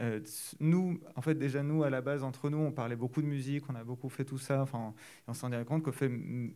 euh, 0.00 0.20
nous, 0.60 1.00
en 1.16 1.22
fait, 1.22 1.34
déjà 1.34 1.62
nous, 1.62 1.82
à 1.82 1.90
la 1.90 2.00
base, 2.00 2.22
entre 2.22 2.48
nous, 2.48 2.58
on 2.58 2.72
parlait 2.72 2.96
beaucoup 2.96 3.22
de 3.22 3.26
musique, 3.26 3.64
on 3.68 3.74
a 3.74 3.84
beaucoup 3.84 4.08
fait 4.08 4.24
tout 4.24 4.38
ça. 4.38 4.62
Enfin, 4.62 4.94
on 5.26 5.34
s'en 5.34 5.48
rendait 5.50 5.64
compte 5.64 5.82
qu'au 5.82 5.92
fait, 5.92 6.10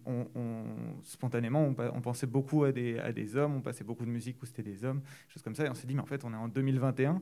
on, 0.06 0.64
spontanément, 1.02 1.62
on, 1.62 2.00
pensait 2.00 2.26
beaucoup 2.26 2.64
à 2.64 2.72
des, 2.72 2.98
à 2.98 3.12
des 3.12 3.36
hommes, 3.36 3.56
on 3.56 3.60
passait 3.60 3.84
beaucoup 3.84 4.04
de 4.04 4.10
musique 4.10 4.42
où 4.42 4.46
c'était 4.46 4.62
des 4.62 4.84
hommes, 4.84 5.02
choses 5.28 5.42
comme 5.42 5.54
ça. 5.54 5.64
Et 5.66 5.68
on 5.68 5.74
s'est 5.74 5.86
dit, 5.86 5.94
mais 5.94 6.02
en 6.02 6.06
fait, 6.06 6.24
on 6.24 6.32
est 6.32 6.36
en 6.36 6.48
2021 6.48 7.20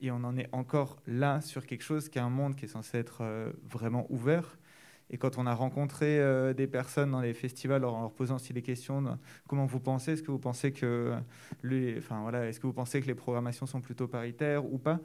et 0.00 0.10
on 0.10 0.16
en 0.24 0.36
est 0.36 0.48
encore 0.52 1.02
là 1.06 1.40
sur 1.40 1.66
quelque 1.66 1.82
chose 1.82 2.08
qui 2.08 2.18
est 2.18 2.22
un 2.22 2.30
monde 2.30 2.56
qui 2.56 2.66
est 2.66 2.68
censé 2.68 2.98
être 2.98 3.22
euh, 3.22 3.52
vraiment 3.64 4.06
ouvert. 4.10 4.58
Et 5.10 5.18
quand 5.18 5.38
on 5.38 5.46
a 5.46 5.54
rencontré 5.54 6.18
euh, 6.18 6.54
des 6.54 6.66
personnes 6.66 7.10
dans 7.10 7.20
les 7.20 7.34
festivals, 7.34 7.84
en 7.84 8.00
leur 8.00 8.12
posant 8.12 8.36
aussi 8.36 8.52
des 8.52 8.62
questions, 8.62 9.18
comment 9.46 9.66
vous 9.66 9.80
pensez? 9.80 10.14
Que 10.22 10.32
que 10.70 11.20
est-ce 11.62 12.60
que 12.60 12.66
vous 12.66 12.72
pensez 12.72 13.00
que 13.00 13.06
les 13.06 13.14
programmations 13.14 13.66
sont 13.66 13.80
plutôt 13.80 14.08
paritaires 14.08 14.64
ou 14.64 14.78
pas? 14.78 15.00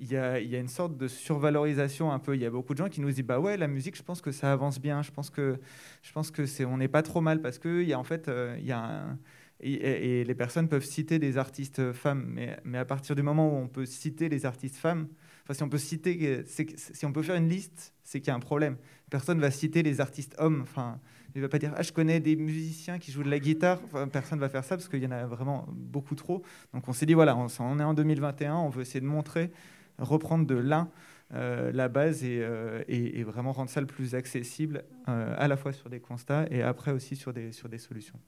Il 0.00 0.10
y, 0.10 0.16
a, 0.16 0.38
une 0.38 0.68
sorte 0.68 0.96
de 0.96 1.06
survalorisation 1.08 2.12
un 2.12 2.18
peu. 2.18 2.34
Il 2.34 2.42
y 2.42 2.46
a 2.46 2.50
beaucoup 2.50 2.72
de 2.74 2.78
gens 2.78 2.88
qui 2.88 3.00
nous 3.00 3.10
disent 3.10 3.24
bah 3.24 3.38
ouais 3.38 3.56
la 3.56 3.68
musique, 3.68 3.96
je 3.96 4.02
pense 4.02 4.20
que 4.20 4.32
ça 4.32 4.52
avance 4.52 4.80
bien. 4.80 5.02
Je 5.02 5.10
pense 5.10 5.30
que 5.30 5.58
je 6.02 6.12
pense 6.12 6.30
que 6.30 6.46
c'est 6.46 6.64
on 6.64 6.78
n'est 6.78 6.88
pas 6.88 7.02
trop 7.02 7.20
mal 7.20 7.40
parce 7.40 7.58
que 7.58 7.80
il 7.82 7.88
y 7.88 7.92
a 7.92 7.98
en 7.98 8.04
fait 8.04 8.28
euh, 8.28 8.56
il 8.58 8.66
y 8.66 8.72
a 8.72 8.80
un, 8.80 9.18
et, 9.60 10.24
les 10.24 10.34
personnes 10.34 10.68
peuvent 10.68 10.84
citer 10.84 11.18
des 11.18 11.38
artistes 11.38 11.92
femmes, 11.92 12.38
mais, 12.64 12.78
à 12.78 12.84
partir 12.84 13.14
du 13.14 13.22
moment 13.22 13.48
où 13.48 13.56
on 13.56 13.68
peut 13.68 13.86
citer 13.86 14.28
les 14.28 14.46
artistes 14.46 14.76
femmes, 14.76 15.08
enfin 15.42 15.54
si 15.54 15.62
on 15.62 15.68
peut 15.68 15.78
citer, 15.78 16.44
si 16.46 17.06
on 17.06 17.12
peut 17.12 17.22
faire 17.22 17.36
une 17.36 17.48
liste, 17.48 17.94
c'est 18.02 18.20
qu'il 18.20 18.28
y 18.28 18.30
a 18.30 18.34
un 18.34 18.40
problème. 18.40 18.76
Personne 19.10 19.40
va 19.40 19.50
citer 19.50 19.82
les 19.82 20.00
artistes 20.00 20.34
hommes. 20.38 20.62
Enfin, 20.62 20.98
il 21.34 21.40
va 21.40 21.48
pas 21.48 21.58
dire 21.58 21.72
ah 21.76 21.82
je 21.82 21.92
connais 21.92 22.20
des 22.20 22.36
musiciens 22.36 22.98
qui 22.98 23.12
jouent 23.12 23.22
de 23.22 23.30
la 23.30 23.38
guitare. 23.38 23.80
Enfin, 23.84 24.08
personne 24.08 24.38
va 24.38 24.48
faire 24.48 24.64
ça 24.64 24.76
parce 24.76 24.88
qu'il 24.88 25.02
y 25.02 25.06
en 25.06 25.12
a 25.12 25.26
vraiment 25.26 25.66
beaucoup 25.70 26.14
trop. 26.14 26.42
Donc 26.72 26.88
on 26.88 26.92
s'est 26.92 27.06
dit 27.06 27.14
voilà, 27.14 27.36
on 27.36 27.78
est 27.78 27.84
en 27.84 27.94
2021, 27.94 28.56
on 28.56 28.68
veut 28.68 28.82
essayer 28.82 29.00
de 29.00 29.06
montrer 29.06 29.50
reprendre 29.98 30.46
de 30.46 30.54
l'un 30.54 30.90
euh, 31.32 31.72
la 31.72 31.88
base 31.88 32.20
euh, 32.22 32.84
et, 32.86 33.22
vraiment 33.24 33.52
rendre 33.52 33.70
ça 33.70 33.80
le 33.80 33.86
plus 33.86 34.14
accessible, 34.14 34.84
euh, 35.08 35.34
à 35.36 35.48
la 35.48 35.56
fois 35.56 35.72
sur 35.72 35.88
des 35.88 35.98
constats 35.98 36.46
et 36.50 36.62
après 36.62 36.92
aussi 36.92 37.16
sur 37.16 37.32
des, 37.32 37.50
sur 37.50 37.68
des 37.68 37.78
solutions. 37.78 38.18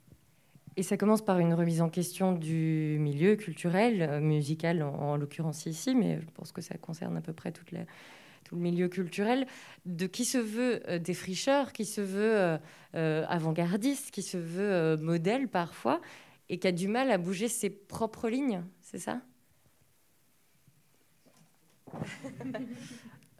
Et 0.76 0.82
ça 0.82 0.96
commence 0.96 1.24
par 1.24 1.38
une 1.38 1.54
remise 1.54 1.80
en 1.82 1.88
question 1.88 2.32
du 2.32 2.96
milieu 2.98 3.36
culturel, 3.36 4.20
musical 4.20 4.82
en, 4.82 5.16
l'occurrence 5.16 5.66
ici, 5.66 5.94
mais 5.94 6.20
je 6.20 6.26
pense 6.34 6.52
que 6.52 6.60
ça 6.60 6.76
concerne 6.76 7.16
à 7.16 7.20
peu 7.20 7.32
près 7.32 7.52
tout 7.52 7.64
le 7.72 8.58
milieu 8.60 8.88
culturel, 8.88 9.46
de 9.86 10.06
qui 10.06 10.26
se 10.26 10.36
veut 10.36 10.98
défricheur, 10.98 11.72
qui 11.72 11.86
se 11.86 12.02
veut 12.02 12.58
avant-gardiste, 12.92 14.10
qui 14.10 14.20
se 14.20 14.36
veut 14.36 14.98
modèle 14.98 15.48
parfois, 15.48 16.02
et 16.50 16.58
qui 16.58 16.68
a 16.68 16.72
du 16.72 16.88
mal 16.88 17.10
à 17.10 17.16
bouger 17.16 17.48
ses 17.48 17.70
propres 17.70 18.28
lignes, 18.28 18.62
c'est 18.82 18.98
ça? 18.98 19.22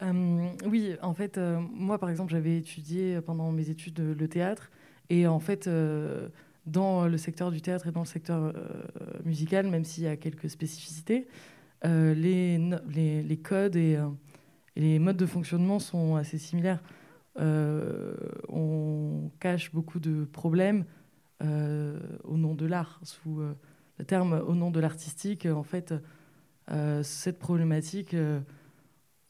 Euh, 0.03 0.49
oui, 0.65 0.95
en 1.01 1.13
fait, 1.13 1.37
euh, 1.37 1.59
moi, 1.59 1.97
par 1.97 2.09
exemple, 2.09 2.31
j'avais 2.31 2.57
étudié 2.57 3.19
pendant 3.21 3.51
mes 3.51 3.69
études 3.69 3.99
le 3.99 4.27
théâtre. 4.27 4.69
Et 5.09 5.25
en 5.25 5.39
fait, 5.39 5.67
euh, 5.67 6.29
dans 6.65 7.07
le 7.07 7.17
secteur 7.17 7.51
du 7.51 7.61
théâtre 7.61 7.87
et 7.87 7.91
dans 7.91 8.01
le 8.01 8.05
secteur 8.05 8.53
musical, 9.25 9.67
même 9.67 9.83
s'il 9.83 10.03
y 10.03 10.07
a 10.07 10.17
quelques 10.17 10.49
spécificités, 10.49 11.27
les, 11.83 13.39
codes 13.43 13.75
et, 13.75 13.97
les 14.75 14.99
modes 14.99 15.17
de 15.17 15.25
fonctionnement 15.25 15.79
sont 15.79 16.15
assez 16.15 16.37
similaires. 16.37 16.83
on 17.37 19.31
cache 19.39 19.73
beaucoup 19.73 19.99
de 19.99 20.25
problèmes 20.25 20.85
au 21.41 22.37
nom 22.37 22.53
de 22.53 22.65
l'art. 22.65 22.99
Sous 23.03 23.39
le 23.97 24.05
terme 24.05 24.33
au 24.45 24.55
nom 24.55 24.69
de 24.69 24.79
l'artistique, 24.79 25.45
en 25.45 25.63
fait, 25.63 25.93
cette 27.03 27.39
problématique, 27.39 28.13
euh, 28.13 28.39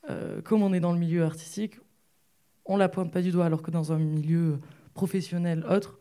euh, 0.10 0.41
comme 0.41 0.63
on 0.63 0.74
est 0.74 0.79
dans 0.79 0.94
le 0.94 1.00
milieu 1.00 1.24
artistique, 1.24 1.79
on 2.65 2.77
la 2.77 2.89
pointe 2.89 3.12
pas 3.12 3.22
du 3.22 3.32
doigt, 3.32 3.46
alors 3.46 3.62
que 3.62 3.72
dans 3.72 3.91
un 3.91 4.00
milieu 4.00 4.60
professionnel 4.94 5.65
autre, 5.70 6.00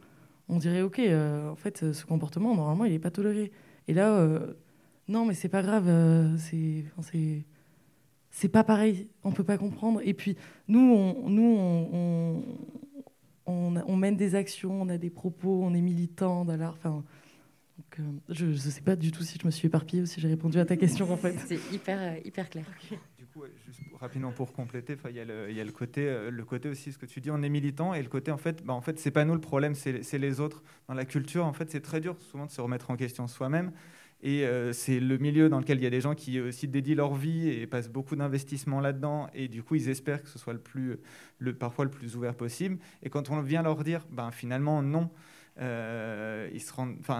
on 0.48 0.58
dirait 0.58 0.82
ok, 0.82 1.00
en 1.00 1.56
fait, 1.56 1.92
ce 1.92 2.04
comportement 2.04 2.54
normalement 2.54 2.84
il 2.84 2.92
n'est 2.92 2.98
pas 2.98 3.10
toléré. 3.10 3.52
Et 3.88 3.94
là, 3.94 4.26
non, 5.08 5.24
mais 5.24 5.34
c'est 5.34 5.48
pas 5.48 5.62
grave, 5.62 5.86
c'est 6.38 6.84
c'est 8.30 8.48
pas 8.48 8.64
pareil, 8.64 9.08
on 9.24 9.32
peut 9.32 9.44
pas 9.44 9.58
comprendre. 9.58 10.00
Et 10.04 10.12
puis 10.12 10.36
nous, 10.68 10.80
on, 10.80 11.30
nous, 11.30 11.56
on, 11.58 12.42
on, 13.46 13.76
on, 13.76 13.96
mène 13.96 14.16
des 14.16 14.34
actions, 14.34 14.82
on 14.82 14.88
a 14.88 14.98
des 14.98 15.10
propos, 15.10 15.62
on 15.62 15.72
est 15.72 15.80
militant, 15.80 16.46
enfin, 16.48 17.02
donc, 17.98 18.16
euh, 18.30 18.34
je 18.34 18.46
ne 18.46 18.56
sais 18.56 18.80
pas 18.80 18.96
du 18.96 19.12
tout 19.12 19.22
si 19.22 19.38
je 19.40 19.46
me 19.46 19.50
suis 19.50 19.66
éparpillée 19.66 20.02
ou 20.02 20.06
si 20.06 20.20
j'ai 20.20 20.28
répondu 20.28 20.58
à 20.58 20.64
ta 20.64 20.76
question 20.76 21.10
en 21.10 21.16
fait. 21.16 21.34
C'est 21.46 21.58
hyper, 21.72 21.98
euh, 22.00 22.18
hyper 22.24 22.48
clair. 22.48 22.64
Du 23.18 23.26
coup, 23.26 23.42
juste 23.66 23.80
rapidement 24.00 24.32
pour 24.32 24.52
compléter, 24.52 24.96
il 25.08 25.12
y, 25.12 25.54
y, 25.54 25.60
a 25.60 25.64
le 25.64 25.72
côté, 25.72 26.06
euh, 26.06 26.30
le 26.30 26.44
côté 26.44 26.68
aussi, 26.68 26.92
ce 26.92 26.98
que 26.98 27.06
tu 27.06 27.20
dis, 27.20 27.30
on 27.30 27.42
est 27.42 27.48
militant 27.48 27.94
et 27.94 28.02
le 28.02 28.08
côté 28.08 28.30
en 28.30 28.36
fait, 28.36 28.64
bah, 28.64 28.72
en 28.72 28.80
fait, 28.80 28.98
c'est 28.98 29.10
pas 29.10 29.24
nous 29.24 29.34
le 29.34 29.40
problème, 29.40 29.74
c'est 29.74 30.18
les 30.18 30.40
autres. 30.40 30.62
Dans 30.88 30.94
la 30.94 31.04
culture, 31.04 31.44
en 31.44 31.52
fait, 31.52 31.70
c'est 31.70 31.80
très 31.80 32.00
dur 32.00 32.16
souvent 32.20 32.46
de 32.46 32.50
se 32.50 32.60
remettre 32.60 32.90
en 32.90 32.96
question 32.96 33.26
soi-même. 33.26 33.72
Et 34.22 34.44
c'est 34.72 34.98
le 34.98 35.18
milieu 35.18 35.50
dans 35.50 35.60
lequel 35.60 35.78
il 35.78 35.84
y 35.84 35.86
a 35.86 35.90
des 35.90 36.00
gens 36.00 36.14
qui 36.14 36.40
aussi 36.40 36.66
dédient 36.66 36.96
leur 36.96 37.14
vie 37.14 37.48
et 37.48 37.66
passent 37.66 37.90
beaucoup 37.90 38.16
d'investissement 38.16 38.80
là-dedans. 38.80 39.28
Et 39.34 39.46
du 39.46 39.62
coup, 39.62 39.74
ils 39.74 39.90
espèrent 39.90 40.22
que 40.22 40.28
ce 40.28 40.38
soit 40.38 40.54
le 40.54 40.58
plus, 40.58 40.96
le, 41.38 41.54
parfois 41.54 41.84
le 41.84 41.90
plus 41.90 42.16
ouvert 42.16 42.34
possible. 42.34 42.78
Et 43.02 43.10
quand 43.10 43.30
on 43.30 43.40
vient 43.42 43.62
leur 43.62 43.84
dire, 43.84 44.06
ben, 44.10 44.30
finalement, 44.30 44.82
non, 44.82 45.10
euh, 45.58 46.48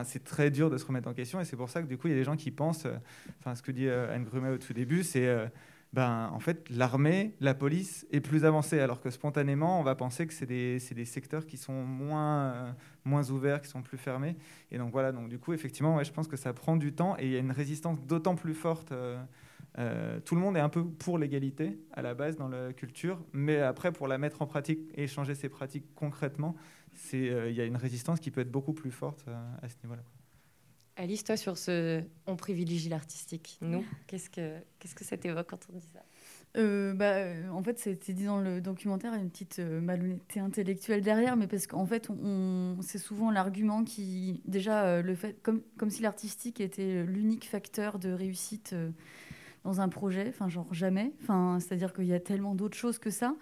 c'est 0.04 0.24
très 0.24 0.50
dur 0.50 0.70
de 0.70 0.76
se 0.76 0.84
remettre 0.84 1.08
en 1.08 1.14
question 1.14 1.40
et 1.40 1.44
c'est 1.44 1.56
pour 1.56 1.70
ça 1.70 1.82
que 1.82 1.86
du 1.86 1.96
coup 1.96 2.08
il 2.08 2.10
y 2.10 2.14
a 2.14 2.18
des 2.18 2.24
gens 2.24 2.36
qui 2.36 2.50
pensent, 2.50 2.86
euh, 2.86 2.96
enfin 3.38 3.54
ce 3.54 3.62
que 3.62 3.72
dit 3.72 3.88
euh, 3.88 4.14
Anne 4.14 4.24
Grumet 4.24 4.50
au 4.50 4.58
tout 4.58 4.72
début, 4.72 5.04
c'est 5.04 5.26
ben, 5.92 6.30
en 6.32 6.40
fait 6.40 6.68
l'armée, 6.68 7.34
la 7.40 7.54
police 7.54 8.06
est 8.10 8.20
plus 8.20 8.44
avancée 8.44 8.80
alors 8.80 9.00
que 9.00 9.08
spontanément 9.08 9.80
on 9.80 9.82
va 9.82 9.94
penser 9.94 10.26
que 10.26 10.34
c'est 10.34 10.46
des, 10.46 10.78
des, 10.94 11.04
secteurs 11.06 11.46
qui 11.46 11.56
sont 11.56 11.84
moins, 11.84 12.74
moins 13.04 13.30
ouverts, 13.30 13.62
qui 13.62 13.68
sont 13.68 13.82
plus 13.82 13.96
fermés 13.96 14.36
et 14.70 14.78
donc 14.78 14.92
voilà, 14.92 15.12
donc 15.12 15.28
du 15.28 15.38
coup 15.38 15.54
effectivement 15.54 16.02
je 16.02 16.12
pense 16.12 16.28
que 16.28 16.36
ça 16.36 16.52
prend 16.52 16.76
du 16.76 16.92
temps 16.92 17.16
et 17.18 17.26
il 17.26 17.32
y 17.32 17.36
a 17.36 17.38
une 17.38 17.52
résistance 17.52 17.98
d'autant 18.02 18.34
plus 18.34 18.54
forte. 18.54 18.92
tout 20.24 20.34
le 20.34 20.40
monde 20.40 20.56
est 20.56 20.60
un 20.60 20.68
peu 20.68 20.84
pour 20.84 21.18
l'égalité 21.18 21.78
à 21.92 22.02
la 22.02 22.12
base 22.12 22.36
dans 22.36 22.48
la 22.48 22.74
culture, 22.74 23.18
mais 23.32 23.60
après 23.60 23.92
pour 23.92 24.08
la 24.08 24.18
mettre 24.18 24.42
en 24.42 24.46
pratique 24.46 24.80
et 24.94 25.06
changer 25.06 25.34
ses 25.34 25.48
pratiques 25.48 25.86
concrètement, 25.94 26.56
euh, 27.14 27.50
il 27.50 27.56
y 27.56 27.60
a 27.60 27.64
une 27.64 27.76
résistance 27.76 28.20
qui 28.20 28.30
peut 28.30 28.40
être 28.40 28.50
beaucoup 28.50 28.72
plus 28.72 28.90
forte 28.90 29.24
euh, 29.28 29.34
à 29.62 29.68
ce 29.68 29.74
niveau-là. 29.84 30.02
Alice, 30.96 31.24
toi, 31.24 31.36
sur 31.36 31.58
ce 31.58 32.02
on 32.26 32.36
privilégie 32.36 32.88
l'artistique, 32.88 33.58
nous, 33.60 33.84
qu'est-ce 34.06 34.30
que, 34.30 34.58
qu'est-ce 34.78 34.94
que 34.94 35.04
ça 35.04 35.16
t'évoque 35.16 35.48
quand 35.48 35.66
on 35.70 35.76
dit 35.76 35.88
ça? 35.92 36.02
Euh, 36.56 36.94
bah, 36.94 37.52
en 37.52 37.62
fait, 37.62 37.78
c'était 37.78 38.14
dit 38.14 38.24
dans 38.24 38.40
le 38.40 38.62
documentaire, 38.62 39.12
il 39.12 39.16
y 39.16 39.18
a 39.18 39.22
une 39.22 39.30
petite 39.30 39.58
malhonnêteté 39.58 40.40
intellectuelle 40.40 41.02
derrière, 41.02 41.36
mais 41.36 41.46
parce 41.46 41.66
qu'en 41.66 41.84
fait, 41.84 42.08
on, 42.08 42.78
c'est 42.80 42.98
souvent 42.98 43.30
l'argument 43.30 43.84
qui, 43.84 44.40
déjà, 44.46 45.02
le 45.02 45.14
fait, 45.14 45.36
comme, 45.42 45.60
comme 45.76 45.90
si 45.90 46.00
l'artistique 46.00 46.62
était 46.62 47.04
l'unique 47.04 47.44
facteur 47.44 47.98
de 47.98 48.10
réussite 48.10 48.74
dans 49.64 49.82
un 49.82 49.90
projet, 49.90 50.26
enfin, 50.30 50.48
genre 50.48 50.72
jamais, 50.72 51.12
enfin, 51.20 51.58
c'est-à-dire 51.60 51.92
qu'il 51.92 52.06
y 52.06 52.14
a 52.14 52.20
tellement 52.20 52.54
d'autres 52.54 52.78
choses 52.78 52.98
que 52.98 53.10
ça. 53.10 53.36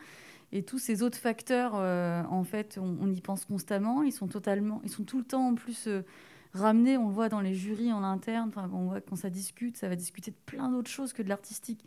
Et 0.53 0.63
tous 0.63 0.79
ces 0.79 1.03
autres 1.03 1.19
facteurs, 1.19 1.73
euh, 1.75 2.23
en 2.31 2.45
fait, 2.45 2.79
on, 2.81 3.11
y 3.11 3.21
pense 3.21 3.45
constamment. 3.45 4.03
Ils 4.03 4.13
sont 4.13 4.29
totalement, 4.29 4.81
ils 4.85 4.91
sont 4.91 5.05
tout 5.05 5.19
le 5.19 5.25
temps 5.25 5.49
en 5.49 5.55
plus 5.55 5.89
euh, 5.89 6.03
ramenés. 6.53 6.97
On 6.97 7.09
le 7.09 7.15
voit 7.15 7.29
dans 7.29 7.41
les 7.41 7.55
jurys 7.55 7.93
en 7.93 8.05
interne. 8.05 8.53
On 8.73 8.87
voit 8.87 9.01
quand 9.01 9.17
ça 9.17 9.31
discute, 9.31 9.77
ça 9.77 9.89
va 9.89 9.97
discuter 9.97 10.31
de 10.31 10.37
plein 10.47 10.71
d'autres 10.71 10.91
choses 10.91 11.13
que 11.13 11.23
de 11.23 11.29
l'artistique. 11.29 11.85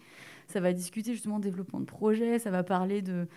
Ça 0.48 0.60
va 0.60 0.74
discuter 0.74 1.14
justement 1.14 1.40
de 1.40 1.44
développement 1.44 1.80
de 1.80 1.86
projet. 1.86 2.40
Ça 2.40 2.52
va 2.52 2.64
parler 2.64 3.02
de 3.02 3.28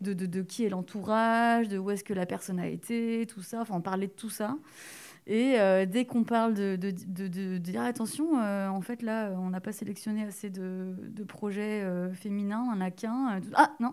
de, 0.00 0.12
de, 0.12 0.42
qui 0.42 0.64
est 0.64 0.68
l'entourage, 0.68 1.66
de 1.66 1.76
où 1.76 1.90
est-ce 1.90 2.04
que 2.04 2.14
la 2.14 2.24
personne 2.24 2.60
a 2.60 2.68
été, 2.68 3.26
tout 3.26 3.42
ça. 3.42 3.62
Enfin, 3.62 3.74
on 3.74 3.80
parlait 3.80 4.06
de 4.06 4.12
tout 4.12 4.30
ça. 4.30 4.56
Et 5.26 5.58
euh, 5.58 5.86
dès 5.86 6.04
qu'on 6.04 6.22
parle 6.22 6.54
de, 6.54 6.76
de, 6.76 7.58
dire 7.58 7.82
attention, 7.82 8.38
en 8.38 8.80
fait 8.80 9.02
là, 9.02 9.32
on 9.32 9.50
n'a 9.50 9.60
pas 9.60 9.72
sélectionné 9.72 10.22
assez 10.22 10.50
de, 10.50 10.94
projets 11.26 11.84
féminins, 12.14 12.64
on 12.70 12.76
n'en 12.76 12.80
a 12.80 12.92
qu'un. 12.92 13.40
ah 13.54 13.74
non, 13.80 13.92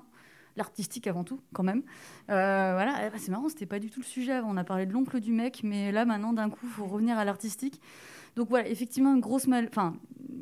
l'artistique 0.57 1.07
avant 1.07 1.23
tout, 1.23 1.39
quand 1.53 1.63
même. 1.63 1.83
Euh, 2.29 2.71
voilà, 2.73 3.05
eh 3.05 3.09
ben, 3.09 3.19
c'est 3.19 3.31
marrant, 3.31 3.49
c'était 3.49 3.65
pas 3.65 3.79
du 3.79 3.89
tout 3.89 3.99
le 3.99 4.05
sujet. 4.05 4.39
On 4.45 4.57
a 4.57 4.63
parlé 4.63 4.85
de 4.85 4.93
l'oncle 4.93 5.19
du 5.19 5.31
mec, 5.31 5.61
mais 5.63 5.91
là, 5.91 6.05
maintenant, 6.05 6.33
d'un 6.33 6.49
coup, 6.49 6.65
il 6.65 6.69
faut 6.69 6.85
revenir 6.85 7.17
à 7.17 7.25
l'artistique. 7.25 7.81
Donc 8.35 8.49
voilà, 8.49 8.67
effectivement, 8.69 9.13
une 9.13 9.21
grosse 9.21 9.47
mal... 9.47 9.67
enfin, 9.69 9.95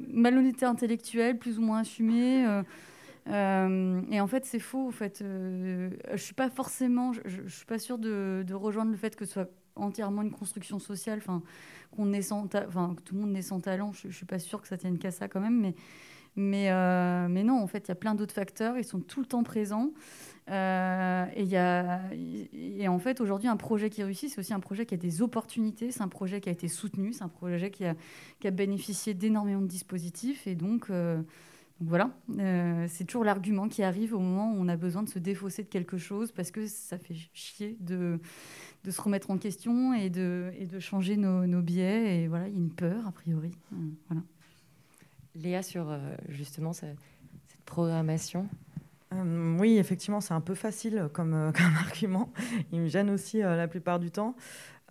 malhonnêteté 0.07 0.65
intellectuelle, 0.65 1.37
plus 1.37 1.57
ou 1.59 1.61
moins 1.61 1.79
assumée. 1.79 2.45
Euh, 2.45 2.63
euh, 3.29 4.01
et 4.11 4.19
en 4.21 4.27
fait, 4.27 4.45
c'est 4.45 4.59
faux. 4.59 4.87
En 4.87 4.91
fait, 4.91 5.19
je 5.23 6.17
suis 6.17 6.33
pas 6.33 6.49
forcément, 6.49 7.13
je, 7.13 7.47
suis 7.47 7.65
pas 7.65 7.79
sûre 7.79 7.97
de, 7.97 8.45
rejoindre 8.53 8.91
le 8.91 8.97
fait 8.97 9.15
que 9.15 9.25
ce 9.25 9.33
soit 9.33 9.49
entièrement 9.75 10.21
une 10.21 10.31
construction 10.31 10.77
sociale, 10.77 11.19
enfin, 11.19 11.41
qu'on 11.91 12.13
enfin, 12.13 12.95
que 12.95 13.01
tout 13.01 13.15
le 13.15 13.21
monde 13.21 13.31
naît 13.31 13.41
sans 13.41 13.59
talent. 13.59 13.91
Je, 13.93 14.09
je 14.09 14.15
suis 14.15 14.25
pas 14.25 14.39
sûre 14.39 14.61
que 14.61 14.67
ça 14.67 14.77
tienne 14.77 14.99
qu'à 14.99 15.11
ça 15.11 15.27
quand 15.27 15.39
même, 15.39 15.59
mais 15.59 15.75
mais, 16.35 16.71
euh, 16.71 17.27
mais 17.29 17.43
non, 17.43 17.61
en 17.61 17.67
fait, 17.67 17.87
il 17.87 17.89
y 17.89 17.91
a 17.91 17.95
plein 17.95 18.15
d'autres 18.15 18.33
facteurs. 18.33 18.77
Ils 18.77 18.83
sont 18.83 18.99
tout 18.99 19.19
le 19.19 19.25
temps 19.25 19.43
présents. 19.43 19.91
Euh, 20.49 21.25
et, 21.35 22.87
en 22.87 22.99
fait, 22.99 23.21
aujourd'hui, 23.21 23.47
un 23.47 23.57
projet 23.57 23.89
qui 23.89 24.03
réussit, 24.03 24.29
c'est 24.29 24.39
aussi 24.39 24.53
un 24.53 24.59
projet 24.59 24.85
qui 24.85 24.95
a 24.95 24.97
des 24.97 25.21
opportunités. 25.21 25.91
C'est 25.91 26.01
un 26.01 26.07
projet 26.07 26.41
qui 26.41 26.49
a 26.49 26.51
été 26.51 26.67
soutenu. 26.67 27.13
C'est 27.13 27.23
un 27.23 27.29
projet 27.29 27.71
qui 27.71 27.85
a, 27.85 28.51
bénéficié 28.51 29.13
d'énormément 29.13 29.61
de 29.61 29.67
dispositifs. 29.67 30.47
Et 30.47 30.55
donc, 30.55 30.89
euh, 30.89 31.21
voilà, 31.79 32.11
c'est 32.87 33.05
toujours 33.05 33.25
l'argument 33.25 33.67
qui 33.67 33.83
arrive 33.83 34.13
au 34.13 34.19
moment 34.19 34.53
où 34.53 34.55
on 34.57 34.67
a 34.69 34.77
besoin 34.77 35.03
de 35.03 35.09
se 35.09 35.19
défausser 35.19 35.63
de 35.63 35.67
quelque 35.67 35.97
chose 35.97 36.31
parce 36.31 36.49
que 36.49 36.65
ça 36.65 36.97
fait 36.97 37.15
chier 37.33 37.77
de, 37.79 38.19
se 38.89 39.01
remettre 39.01 39.31
en 39.31 39.37
question 39.37 39.93
et 39.93 40.09
de, 40.09 40.51
changer 40.79 41.15
nos, 41.15 41.45
nos 41.45 41.61
biais. 41.61 42.23
Et 42.23 42.27
voilà, 42.27 42.47
il 42.47 42.53
y 42.53 42.57
a 42.57 42.59
une 42.59 42.73
peur, 42.73 43.05
a 43.07 43.11
priori. 43.11 43.51
Voilà. 44.07 44.23
Léa, 45.35 45.63
sur 45.63 45.89
euh, 45.89 45.97
justement 46.29 46.73
cette 46.73 46.97
programmation? 47.65 48.47
Oui, 49.59 49.77
effectivement, 49.77 50.21
c'est 50.21 50.33
un 50.33 50.41
peu 50.41 50.55
facile 50.55 51.07
comme, 51.13 51.51
comme, 51.55 51.75
argument. 51.85 52.31
Il 52.71 52.81
me 52.81 52.87
gêne 52.87 53.09
aussi 53.09 53.39
la 53.39 53.67
plupart 53.67 53.99
du 53.99 54.09
temps. 54.09 54.35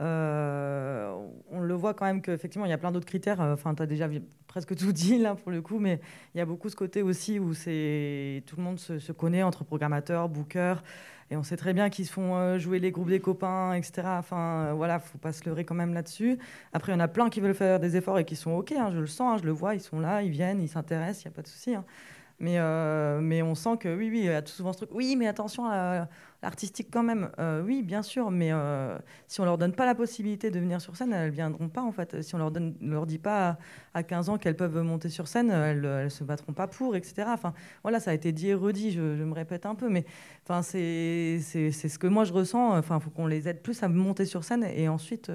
Euh, 0.00 1.12
on 1.50 1.60
le 1.60 1.74
voit 1.74 1.94
quand 1.94 2.06
même 2.06 2.22
qu'effectivement, 2.22 2.66
il 2.66 2.70
y 2.70 2.72
a 2.72 2.78
plein 2.78 2.92
d'autres 2.92 3.06
critères. 3.06 3.40
Enfin, 3.40 3.74
tu 3.74 3.82
as 3.82 3.86
déjà 3.86 4.08
presque 4.46 4.74
tout 4.76 4.92
dit 4.92 5.18
là 5.18 5.34
pour 5.34 5.50
le 5.50 5.62
coup, 5.62 5.78
mais 5.78 6.00
il 6.34 6.38
y 6.38 6.40
a 6.40 6.46
beaucoup 6.46 6.68
ce 6.68 6.76
côté 6.76 7.02
aussi 7.02 7.38
où 7.38 7.52
tout 7.54 8.56
le 8.56 8.62
monde 8.62 8.78
se, 8.78 9.12
connaît 9.12 9.42
entre 9.42 9.64
programmateurs, 9.64 10.28
bookers, 10.28 10.82
et 11.32 11.36
on 11.36 11.42
sait 11.42 11.56
très 11.56 11.72
bien 11.72 11.88
qu'ils 11.88 12.06
se 12.06 12.12
font 12.12 12.36
euh, 12.36 12.58
jouer 12.58 12.78
les 12.78 12.90
groupes 12.90 13.08
des 13.08 13.18
copains, 13.18 13.72
etc. 13.72 14.02
Enfin, 14.18 14.66
euh, 14.66 14.72
voilà, 14.74 14.98
faut 14.98 15.16
pas 15.16 15.32
se 15.32 15.46
leurrer 15.46 15.64
quand 15.64 15.74
même 15.74 15.94
là-dessus. 15.94 16.38
Après, 16.74 16.92
il 16.92 16.94
y 16.94 16.98
en 16.98 17.00
a 17.00 17.08
plein 17.08 17.30
qui 17.30 17.40
veulent 17.40 17.54
faire 17.54 17.80
des 17.80 17.96
efforts 17.96 18.18
et 18.18 18.26
qui 18.26 18.36
sont 18.36 18.50
OK, 18.50 18.72
hein, 18.72 18.90
je 18.92 18.98
le 18.98 19.06
sens, 19.06 19.36
hein, 19.36 19.38
je 19.40 19.46
le 19.46 19.52
vois, 19.52 19.74
ils 19.74 19.80
sont 19.80 19.98
là, 19.98 20.22
ils 20.22 20.30
viennent, 20.30 20.60
ils 20.60 20.68
s'intéressent, 20.68 21.24
il 21.24 21.28
n'y 21.28 21.32
a 21.32 21.36
pas 21.36 21.40
de 21.40 21.48
souci. 21.48 21.74
Hein. 21.74 21.86
Mais, 22.40 22.58
euh, 22.58 23.20
mais 23.20 23.42
on 23.42 23.54
sent 23.54 23.76
que 23.78 23.96
oui, 23.96 24.08
oui, 24.10 24.18
il 24.20 24.24
y 24.24 24.28
a 24.28 24.44
souvent 24.44 24.72
ce 24.72 24.78
truc. 24.78 24.90
Oui, 24.92 25.14
mais 25.16 25.26
attention 25.26 25.66
à 25.66 26.08
l'artistique 26.42 26.88
quand 26.90 27.02
même. 27.02 27.30
Euh, 27.38 27.62
oui, 27.62 27.82
bien 27.82 28.02
sûr, 28.02 28.30
mais 28.30 28.50
euh, 28.52 28.98
si 29.28 29.40
on 29.40 29.44
leur 29.44 29.58
donne 29.58 29.72
pas 29.72 29.86
la 29.86 29.94
possibilité 29.94 30.50
de 30.50 30.58
venir 30.58 30.80
sur 30.80 30.96
scène, 30.96 31.12
elles 31.12 31.30
viendront 31.30 31.68
pas 31.68 31.82
en 31.82 31.92
fait. 31.92 32.22
Si 32.22 32.34
on 32.34 32.50
donne, 32.50 32.74
leur 32.80 33.06
dit 33.06 33.18
pas 33.18 33.58
à 33.94 34.02
15 34.02 34.28
ans 34.28 34.38
qu'elles 34.38 34.56
peuvent 34.56 34.82
monter 34.82 35.08
sur 35.08 35.28
scène, 35.28 35.50
elles, 35.50 35.84
elles 35.84 36.10
se 36.10 36.24
battront 36.24 36.52
pas 36.52 36.66
pour, 36.66 36.96
etc. 36.96 37.28
Enfin, 37.28 37.54
voilà, 37.82 38.00
ça 38.00 38.10
a 38.10 38.14
été 38.14 38.32
dit 38.32 38.48
et 38.48 38.54
redit. 38.54 38.90
Je, 38.90 39.00
me 39.00 39.34
répète 39.34 39.66
un 39.66 39.74
peu, 39.74 39.88
mais 39.88 40.04
enfin, 40.44 40.62
c'est 40.62 41.38
c'est 41.40 41.70
ce 41.70 41.98
que 41.98 42.06
moi 42.06 42.24
je 42.24 42.32
ressens. 42.32 42.76
Enfin, 42.76 42.98
faut 42.98 43.10
qu'on 43.10 43.26
les 43.26 43.48
aide 43.48 43.62
plus 43.62 43.82
à 43.82 43.88
monter 43.88 44.24
sur 44.24 44.44
scène 44.44 44.64
et 44.64 44.88
ensuite. 44.88 45.30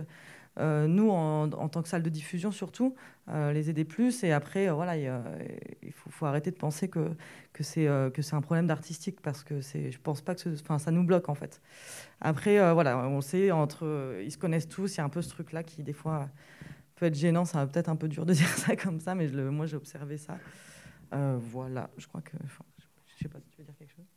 Euh, 0.60 0.88
nous, 0.88 1.10
en, 1.12 1.48
tant 1.70 1.82
que 1.82 1.90
salle 1.90 2.04
de 2.04 2.10
diffusion 2.10 2.52
surtout, 2.52 2.96
euh, 3.30 3.52
les 3.54 3.70
aider 3.70 3.86
plus. 3.86 4.24
Et 4.24 4.32
après, 4.32 4.68
euh, 4.68 4.74
voilà, 4.74 4.98
il, 4.98 5.92
faut, 5.92 6.26
arrêter 6.26 6.52
de 6.52 6.56
penser 6.56 6.90
que, 6.90 7.12
c'est 7.62 7.88
un 7.88 8.42
problème 8.42 8.68
d'artistique 8.68 9.22
parce 9.22 9.44
que 9.44 9.62
je 9.62 9.98
pense 10.00 10.22
pas 10.22 10.36
que 10.36 10.50
enfin, 10.62 10.80
ça 10.80 10.92
nous 10.92 11.04
bloque 11.04 11.30
en 11.30 11.36
fait. 11.36 11.62
Après, 12.22 12.74
voilà, 12.74 13.08
on 13.08 13.22
sait, 13.22 13.52
entre, 13.52 14.20
ils 14.24 14.32
se 14.32 14.38
connaissent 14.38 14.70
tous, 14.70 14.96
il 14.96 14.98
y 14.98 15.02
a 15.02 15.04
un 15.04 15.10
peu 15.10 15.22
ce 15.22 15.30
truc-là 15.30 15.64
qui, 15.64 15.84
des 15.84 15.94
fois, 15.94 16.30
peut 16.96 17.06
être 17.06 17.16
gênant. 17.16 17.46
Ça 17.46 17.60
va 17.60 17.68
peut-être 17.68 17.90
un 17.90 17.96
peu 17.96 18.08
dur 18.08 18.26
de 18.26 18.34
dire 18.36 18.50
ça 18.50 18.76
comme 18.76 19.00
ça, 19.00 19.16
mais 19.16 19.28
moi, 19.28 19.66
j'ai 19.66 19.78
observé 19.78 20.18
ça. 20.18 20.38
voilà, 21.12 21.90
je 21.98 22.08
crois 22.08 22.22
que. 22.22 22.38
Je 23.06 23.24
sais 23.24 23.30
pas 23.30 23.40
si 23.40 23.50
tu 23.50 23.58
veux 23.58 23.66
dire 23.66 23.76
quelque 23.78 23.94
chose. 23.96 24.17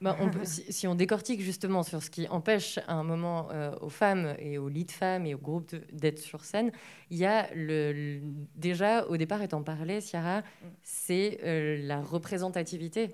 Bah, 0.00 0.16
on 0.20 0.30
peut, 0.30 0.40
si, 0.44 0.86
on 0.86 0.94
décortique 0.94 1.40
justement 1.42 1.82
sur 1.82 2.02
ce 2.02 2.10
qui 2.10 2.26
empêche 2.28 2.78
à 2.88 2.94
un 2.94 3.04
moment 3.04 3.48
euh, 3.52 3.72
aux 3.80 3.90
femmes 3.90 4.34
et 4.38 4.56
aux 4.56 4.68
lead 4.68 4.90
femmes 4.90 5.26
et 5.26 5.34
aux 5.34 5.38
groupes 5.38 5.74
d'être 5.92 6.18
sur 6.18 6.44
scène, 6.44 6.72
il 7.10 7.18
y 7.18 7.26
a 7.26 7.52
le, 7.54 8.20
déjà 8.56 9.06
au 9.06 9.16
départ 9.16 9.42
étant 9.42 9.62
parlé, 9.62 10.00
Ciara, 10.00 10.40
mm. 10.40 10.42
c'est 10.82 11.40
euh, 11.44 11.78
la 11.86 12.00
représentativité 12.00 13.10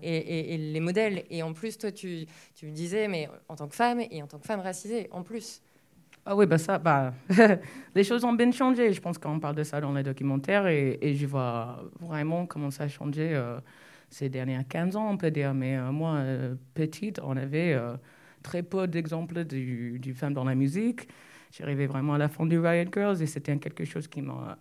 Et, 0.00 0.56
les 0.58 0.80
modèles. 0.80 1.24
Et 1.30 1.42
en 1.42 1.52
plus, 1.52 1.76
toi, 1.76 1.90
tu, 1.90 2.26
tu, 2.54 2.66
me 2.66 2.72
disais, 2.72 3.08
mais 3.08 3.28
en 3.48 3.56
tant 3.56 3.66
que 3.66 3.74
femme 3.74 4.00
et 4.10 4.22
en 4.22 4.26
tant 4.26 4.38
que 4.38 4.46
femme 4.46 4.60
racisée, 4.60 5.08
en 5.10 5.22
plus. 5.22 5.60
Ah 6.24 6.36
oui, 6.36 6.46
bah 6.46 6.58
ça, 6.58 6.78
bah, 6.78 7.14
les 7.96 8.04
choses 8.04 8.24
ont 8.24 8.32
bien 8.32 8.52
changé. 8.52 8.92
Je 8.92 9.00
pense 9.00 9.18
qu'on 9.18 9.40
parle 9.40 9.56
de 9.56 9.64
ça 9.64 9.80
dans 9.80 9.92
les 9.92 10.04
documentaires 10.04 10.68
et, 10.68 11.14
je 11.16 11.26
vois 11.26 11.82
vraiment 11.98 12.46
comment 12.46 12.70
ça 12.70 12.84
a 12.84 12.88
changé. 12.88 13.34
Euh, 13.34 13.58
ces 14.12 14.28
dernières 14.28 14.66
15 14.68 14.96
ans, 14.96 15.10
on 15.10 15.16
peut 15.16 15.30
dire. 15.30 15.54
Mais 15.54 15.76
euh, 15.76 15.90
moi, 15.90 16.16
euh, 16.16 16.54
petite, 16.74 17.18
on 17.22 17.36
avait 17.36 17.72
euh, 17.72 17.96
très 18.42 18.62
peu 18.62 18.86
d'exemples 18.86 19.44
du, 19.44 19.98
du 19.98 20.14
femme 20.14 20.34
dans 20.34 20.44
la 20.44 20.54
musique. 20.54 21.08
J'arrivais 21.50 21.86
vraiment 21.86 22.14
à 22.14 22.18
la 22.18 22.28
fin 22.28 22.46
du 22.46 22.58
Riot 22.58 22.90
Girls 22.92 23.22
et 23.22 23.26
c'était 23.26 23.56
quelque 23.56 23.84
chose 23.84 24.08
qui 24.08 24.22
m'a 24.22 24.58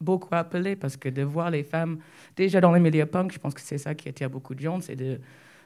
beaucoup 0.00 0.34
appelé 0.34 0.76
parce 0.76 0.96
que 0.96 1.08
de 1.08 1.22
voir 1.22 1.50
les 1.50 1.62
femmes 1.62 1.98
déjà 2.36 2.60
dans 2.60 2.72
les 2.72 2.80
médias 2.80 3.06
punk, 3.06 3.32
je 3.32 3.38
pense 3.38 3.52
que 3.52 3.60
c'est 3.60 3.78
ça 3.78 3.94
qui 3.94 4.08
attire 4.08 4.30
beaucoup 4.30 4.54
de 4.54 4.60
gens, 4.60 4.80
c'est 4.80 4.96
de, 4.96 5.20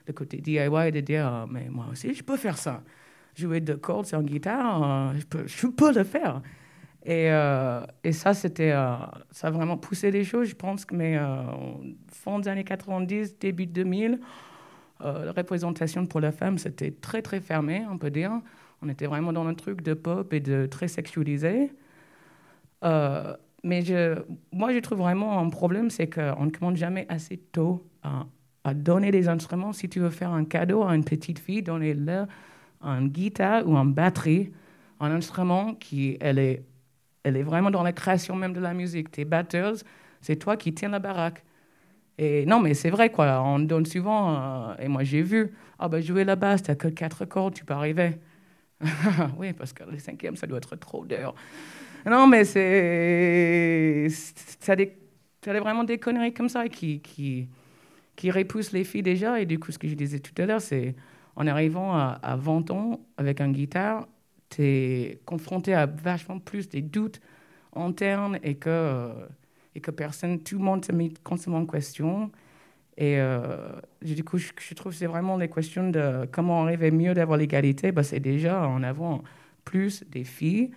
le 0.07 0.13
côté 0.13 0.39
DIY 0.39 0.91
de 0.91 1.01
dire 1.01 1.27
ah, 1.27 1.47
mais 1.51 1.69
moi 1.69 1.87
aussi 1.93 2.15
je 2.15 2.23
peux 2.23 2.39
faire 2.39 2.57
ça. 2.57 2.83
Jouer 3.37 3.61
de 3.61 3.75
cordes 3.75 4.07
sur 4.07 4.21
une 4.21 4.27
guitare, 4.27 5.15
je 5.47 5.67
peux 5.67 5.93
le 5.93 6.05
faire. 6.05 6.41
Et, 7.05 7.31
euh, 7.31 7.85
et 8.03 8.13
ça, 8.13 8.33
c'était, 8.33 8.73
euh, 8.73 8.97
ça 9.31 9.49
a 9.49 9.51
vraiment 9.51 9.77
poussé 9.77 10.11
les 10.11 10.25
choses, 10.25 10.49
je 10.49 10.55
pense. 10.55 10.87
Mais 10.91 11.19
euh, 11.19 11.43
fin 12.09 12.39
des 12.39 12.49
années 12.49 12.65
90, 12.65 13.39
début 13.39 13.67
2000, 13.67 14.21
la 15.01 15.33
représentation 15.33 16.07
pour 16.07 16.21
la 16.21 16.33
femme, 16.33 16.57
c'était 16.57 16.91
très, 16.91 17.21
très 17.21 17.41
fermé, 17.41 17.85
on 17.91 17.99
peut 17.99 18.11
dire. 18.11 18.41
On 18.81 18.89
était 18.89 19.07
vraiment 19.07 19.35
dans 19.35 19.47
un 19.47 19.53
truc 19.53 19.83
de 19.83 19.93
pop 19.93 20.33
et 20.33 20.41
de 20.41 20.65
très 20.65 20.89
sexualisé. 20.89 21.73
mais 22.83 23.83
je, 23.83 24.19
moi, 24.51 24.73
je 24.73 24.79
trouve 24.79 24.99
vraiment 24.99 25.39
un 25.39 25.51
problème, 25.51 25.91
c'est 25.91 26.09
qu'on 26.09 26.47
ne 26.47 26.51
commande 26.51 26.77
jamais 26.77 27.05
assez 27.11 27.37
tôt 27.37 27.87
à, 28.03 28.25
donner 28.73 29.11
des 29.11 29.29
instruments. 29.29 29.75
Si 29.75 29.91
tu 29.91 30.01
veux 30.01 30.09
faire 30.09 30.31
un 30.31 30.47
cadeau 30.47 30.85
à 30.85 30.95
une 30.95 31.05
petite 31.05 31.39
fille, 31.39 31.63
donnez-le 31.63 32.25
un 32.81 33.07
guitare 33.07 33.69
ou 33.69 33.77
une 33.77 33.93
batterie, 33.93 34.53
un 35.01 35.11
instrument 35.11 35.75
qui 35.75 36.17
elle 36.19 36.39
est 36.39 36.65
elle 37.25 37.37
est 37.37 37.43
vraiment 37.43 37.71
dans 37.71 37.83
la 37.83 37.93
création 37.93 38.37
même 38.37 38.53
de 38.53 38.61
la 38.61 38.75
musique. 38.75 39.11
Tes 39.11 39.25
batteurs, 39.25 39.75
c'est 40.21 40.37
toi 40.37 40.57
qui 40.57 40.73
tiens 40.73 40.91
la 40.91 41.01
baraque. 41.01 41.43
Et 42.19 42.47
non, 42.47 42.61
mais 42.61 42.75
c'est 42.75 42.91
vrai, 42.91 43.11
quoi. 43.11 43.43
On 43.43 43.59
donne 43.59 43.87
souvent, 43.87 44.71
euh, 44.71 44.75
et 44.79 44.89
moi 44.89 45.03
j'ai 45.03 45.23
vu, 45.23 45.53
ah 45.79 45.89
ben 45.89 46.01
jouer 46.01 46.25
la 46.25 46.37
basse, 46.37 46.63
t'as 46.63 46.77
que 46.77 46.89
quatre 46.89 47.25
cordes, 47.25 47.55
tu 47.55 47.65
peux 47.65 47.75
arriver. 47.75 48.19
oui, 49.39 49.53
parce 49.53 49.73
que 49.73 49.85
le 49.85 49.99
cinquième, 49.99 50.37
ça 50.37 50.47
doit 50.47 50.59
être 50.59 50.77
trop 50.77 51.05
dur. 51.05 51.35
Non, 52.07 52.27
mais 52.27 52.45
c'est. 52.45 54.09
Ça 54.61 54.77
vraiment 55.61 55.85
des 55.85 55.99
conneries 55.99 56.33
comme 56.33 56.49
ça 56.49 56.69
qui, 56.69 57.01
qui, 57.01 57.49
qui 58.17 58.31
repoussent 58.31 58.73
les 58.73 58.85
filles 58.85 59.03
déjà. 59.03 59.41
Et 59.41 59.47
du 59.47 59.59
coup, 59.59 59.73
ce 59.73 59.79
que 59.79 59.89
je 59.89 59.95
disais 59.95 60.21
tout 60.21 60.41
à 60.41 60.47
l'heure, 60.47 60.61
c'est 60.61 60.95
en 61.37 61.47
arrivant 61.47 61.95
à, 61.95 62.19
à 62.23 62.37
20 62.37 62.71
ans 62.71 63.01
avec 63.17 63.41
un 63.41 63.51
guitare, 63.51 64.07
tu 64.55 64.63
es 64.63 65.19
confronté 65.25 65.75
à 65.75 65.87
vachement 65.87 66.39
plus 66.39 66.69
des 66.69 66.83
doutes 66.83 67.21
internes 67.75 68.39
et 68.43 68.55
que, 68.55 69.11
et 69.75 69.81
que 69.81 69.91
personne, 69.91 70.41
tout 70.41 70.59
le 70.59 70.65
monde 70.65 70.85
se 70.85 70.93
met 70.93 71.13
constamment 71.23 71.59
en 71.59 71.67
question. 71.67 72.31
Et 72.97 73.19
euh, 73.19 73.57
du 74.03 74.23
coup, 74.23 74.39
je, 74.39 74.75
trouve 74.75 74.93
que 74.93 74.99
c'est 74.99 75.07
vraiment 75.07 75.37
les 75.37 75.49
questions 75.49 75.91
de 75.91 76.29
comment 76.31 76.61
on 76.61 76.67
arrive 76.67 76.93
mieux 76.93 77.15
d'avoir 77.15 77.39
l'égalité. 77.39 77.91
Bah, 77.91 78.05
c'est 78.05 78.21
déjà 78.21 78.67
en 78.67 78.83
avant 78.83 79.23
plus 79.65 80.05
des 80.11 80.25
filles 80.25 80.71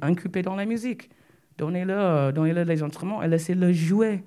inculpées 0.00 0.42
dans 0.42 0.54
la 0.54 0.66
musique. 0.66 1.10
Donnez-leur 1.58 2.32
donnez 2.32 2.64
les 2.64 2.82
instruments 2.82 3.22
et 3.22 3.28
laissez-le 3.28 3.72
jouer. 3.72 4.22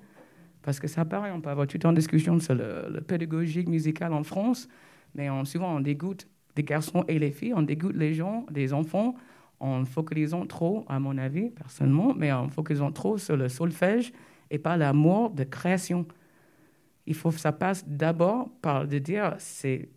Parce 0.62 0.80
que 0.80 0.86
ça 0.86 1.04
paraît, 1.04 1.30
on 1.30 1.40
peut 1.40 1.50
avoir 1.50 1.66
tout 1.66 1.84
en 1.86 1.92
discussion 1.92 2.38
sur 2.40 2.54
le, 2.54 2.86
le 2.90 3.00
pédagogique 3.00 3.68
musical 3.68 4.12
en 4.12 4.22
France, 4.22 4.68
mais 5.14 5.28
souvent 5.44 5.76
on 5.76 5.80
dégoûte 5.80 6.26
des 6.56 6.62
garçons 6.62 7.04
et 7.08 7.18
les 7.18 7.30
filles, 7.30 7.54
on 7.54 7.62
dégoûte 7.62 7.96
les 7.96 8.14
gens, 8.14 8.46
les 8.50 8.72
enfants, 8.72 9.14
en 9.60 9.84
focalisant 9.84 10.46
trop, 10.46 10.84
à 10.88 10.98
mon 10.98 11.16
avis, 11.18 11.50
personnellement, 11.50 12.14
mais 12.14 12.32
en 12.32 12.48
focalisant 12.48 12.92
trop 12.92 13.18
sur 13.18 13.36
le 13.36 13.48
solfège 13.48 14.12
et 14.50 14.58
pas 14.58 14.76
l'amour 14.76 15.30
de 15.30 15.44
création. 15.44 16.06
Il 17.06 17.14
faut 17.14 17.30
que 17.30 17.38
ça 17.38 17.52
passe 17.52 17.86
d'abord 17.86 18.50
par 18.62 18.86
de 18.86 18.98
dire 18.98 19.34
c'est 19.38 19.88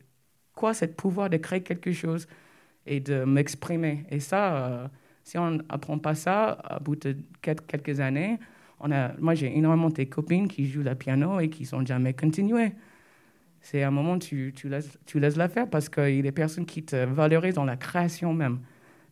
quoi 0.55 0.73
ce 0.73 0.85
pouvoir 0.85 1.29
de 1.29 1.37
créer 1.37 1.61
quelque 1.61 1.91
chose 1.91 2.27
et 2.85 2.99
de 2.99 3.23
m'exprimer. 3.23 4.05
Et 4.09 4.19
ça, 4.19 4.55
euh, 4.55 4.87
si 5.23 5.37
on 5.37 5.51
n'apprend 5.51 5.99
pas 5.99 6.15
ça, 6.15 6.51
à 6.63 6.79
bout 6.79 6.95
de 6.95 7.15
quelques 7.41 7.99
années, 7.99 8.39
on 8.79 8.91
a, 8.91 9.13
moi 9.19 9.35
j'ai 9.35 9.55
énormément 9.57 9.89
de 9.89 10.03
copines 10.03 10.47
qui 10.47 10.65
jouent 10.65 10.83
le 10.83 10.95
piano 10.95 11.39
et 11.39 11.49
qui 11.49 11.65
sont 11.65 11.85
jamais 11.85 12.13
continuées 12.13 12.73
c'est 13.61 13.83
un 13.83 13.91
moment 13.91 14.17
tu, 14.17 14.53
tu, 14.55 14.69
laisses, 14.69 14.97
tu 15.05 15.19
laisses 15.19 15.35
la 15.35 15.49
faire 15.49 15.69
parce 15.69 15.89
qu'il 15.89 16.15
y 16.15 16.19
a 16.19 16.21
des 16.21 16.31
personnes 16.31 16.65
qui 16.65 16.83
te 16.83 16.95
valorisent 16.95 17.55
dans 17.55 17.65
la 17.65 17.77
création 17.77 18.33
même. 18.33 18.59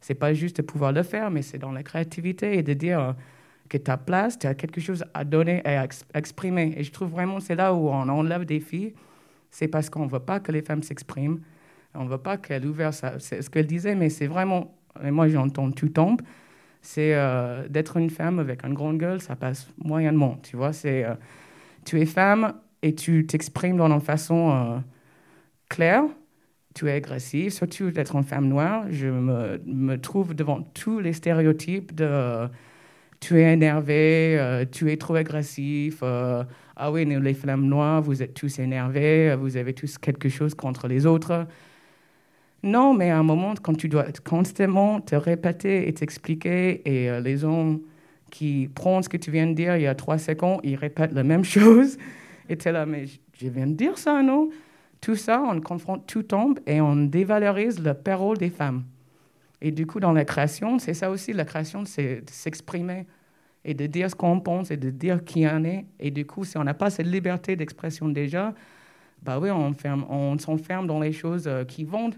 C'est 0.02 0.16
pas 0.16 0.34
juste 0.34 0.58
de 0.58 0.62
pouvoir 0.62 0.92
le 0.92 1.04
faire, 1.04 1.32
mais 1.32 1.42
c'est 1.42 1.58
dans 1.58 1.72
la 1.72 1.84
créativité 1.84 2.58
et 2.58 2.64
de 2.64 2.74
dire 2.74 3.16
que 3.70 3.78
ta 3.78 3.98
place, 3.98 4.38
tu 4.38 4.48
as 4.48 4.54
quelque 4.54 4.80
chose 4.80 5.04
à 5.14 5.24
donner 5.24 5.62
et 5.66 5.78
à 5.78 5.88
exprimer. 6.14 6.74
Et 6.78 6.84
je 6.84 6.92
trouve 6.92 7.10
vraiment 7.10 7.40
c'est 7.40 7.56
là 7.56 7.74
où 7.74 7.90
on 7.90 8.08
enlève 8.10 8.46
des 8.46 8.60
filles, 8.60 8.94
c'est 9.50 9.68
parce 9.68 9.90
qu'on 9.90 10.06
ne 10.06 10.10
veut 10.10 10.20
pas 10.20 10.40
que 10.40 10.52
les 10.52 10.62
femmes 10.62 10.84
s'expriment, 10.84 11.40
on 11.94 12.04
ne 12.04 12.10
veut 12.10 12.18
pas 12.18 12.38
qu'elles 12.38 12.66
ouvrent 12.66 12.94
ça. 12.94 13.20
C'est 13.20 13.42
ce 13.42 13.50
qu'elle 13.50 13.68
disait, 13.68 13.96
mais 13.96 14.10
c'est 14.10 14.28
vraiment, 14.28 14.76
et 15.04 15.12
moi 15.12 15.28
j'entends 15.28 15.72
tout 15.72 15.90
tombe, 15.90 16.22
c'est 16.82 17.16
euh, 17.16 17.68
d'être 17.68 17.98
une 17.98 18.10
femme 18.10 18.40
avec 18.40 18.64
une 18.64 18.74
grande 18.74 18.98
gueule, 19.00 19.22
ça 19.22 19.36
passe 19.36 19.68
moyennement, 19.84 20.38
tu 20.44 20.56
vois. 20.56 20.74
C'est 20.74 21.04
euh, 21.04 21.16
tu 21.84 22.00
es 22.00 22.06
femme, 22.06 22.54
et 22.86 22.94
tu 22.94 23.26
t'exprimes 23.26 23.78
d'une 23.78 24.00
façon 24.00 24.52
euh, 24.52 24.78
claire, 25.70 26.04
tu 26.76 26.88
es 26.88 26.92
agressif, 26.92 27.54
surtout 27.54 27.90
d'être 27.90 28.16
une 28.16 28.24
femme 28.24 28.48
noire. 28.48 28.86
Je 28.92 29.08
me, 29.08 29.98
trouve 29.98 30.36
devant 30.36 30.62
tous 30.62 31.00
les 31.00 31.14
stéréotypes 31.14 31.96
de 31.96 32.48
tu 33.20 33.42
es 33.42 33.54
énervé, 33.54 34.38
euh, 34.40 34.66
tu 34.72 34.92
es 34.92 34.98
trop 34.98 35.16
agressif. 35.16 36.02
euh, 36.04 36.44
ah 36.76 36.92
oui, 36.92 37.06
les 37.06 37.34
femmes 37.34 37.66
noires, 37.66 38.04
vous 38.04 38.22
êtes 38.22 38.36
tous 38.36 38.60
énervés, 38.60 39.36
vous 39.36 39.58
avez 39.58 39.74
tous 39.74 39.98
quelque 39.98 40.30
chose 40.30 40.54
contre 40.54 40.88
les 40.88 41.08
autres. 41.08 41.48
Non, 42.62 42.94
mais 42.94 43.10
à 43.10 43.18
un 43.18 43.24
moment, 43.24 43.56
quand 43.60 43.76
tu 43.76 43.90
dois 43.90 44.06
constamment 44.24 45.02
te 45.02 45.16
répéter 45.16 45.88
et 45.88 45.94
t'expliquer, 45.94 46.82
et 46.88 47.22
les 47.22 47.38
gens 47.38 47.80
qui 48.30 48.70
prennent 48.76 49.02
ce 49.02 49.10
que 49.10 49.18
tu 49.18 49.32
viens 49.32 49.48
de 49.48 49.54
dire 49.54 49.76
il 49.76 49.84
y 49.84 49.88
a 49.88 49.96
trois 49.96 50.20
secondes, 50.20 50.60
ils 50.64 50.76
répètent 50.76 51.14
la 51.14 51.24
même 51.24 51.44
chose, 51.56 51.98
es 52.50 52.72
là, 52.72 52.86
mais 52.86 53.06
je- 53.08 53.48
viens 53.50 53.68
de 53.68 53.74
dire 53.74 53.98
ça, 53.98 54.22
non? 54.22 54.50
Tout 55.02 55.16
ça, 55.16 55.42
on 55.42 55.60
confronte, 55.62 56.08
tout 56.08 56.24
tombe, 56.24 56.60
et 56.66 56.82
on 56.82 56.96
dévalorise 56.96 57.80
la 57.82 57.94
parole 57.96 58.38
des 58.38 58.50
femmes. 58.50 58.84
Et 59.62 59.72
du 59.72 59.86
coup, 59.88 60.00
dans 60.00 60.14
la 60.14 60.26
création, 60.26 60.80
c'est 60.80 60.94
ça 60.94 61.10
aussi, 61.10 61.34
la 61.34 61.46
création, 61.46 61.86
c'est 61.86 62.22
de 62.22 62.30
s'exprimer 62.30 63.06
et 63.66 63.74
de 63.74 63.88
dire 63.88 64.10
ce 64.12 64.16
qu'on 64.16 64.40
pense 64.40 64.72
et 64.72 64.78
de 64.78 64.90
dire 64.92 65.24
qui 65.26 65.46
on 65.48 65.64
est. 65.64 65.86
Et 66.00 66.12
du 66.12 66.26
coup, 66.26 66.44
si 66.46 66.58
on 66.58 66.64
n'a 66.64 66.74
pas 66.74 66.90
cette 66.90 67.08
liberté 67.08 67.56
d'expression 67.56 68.10
déjà, 68.10 68.54
bah 69.24 69.40
oui, 69.40 69.50
on, 69.52 69.74
ferme, 69.74 70.06
on 70.10 70.38
s'enferme 70.38 70.88
dans 70.88 71.00
les 71.00 71.12
choses 71.14 71.48
euh, 71.48 71.64
qui 71.66 71.84
vendent. 71.84 72.16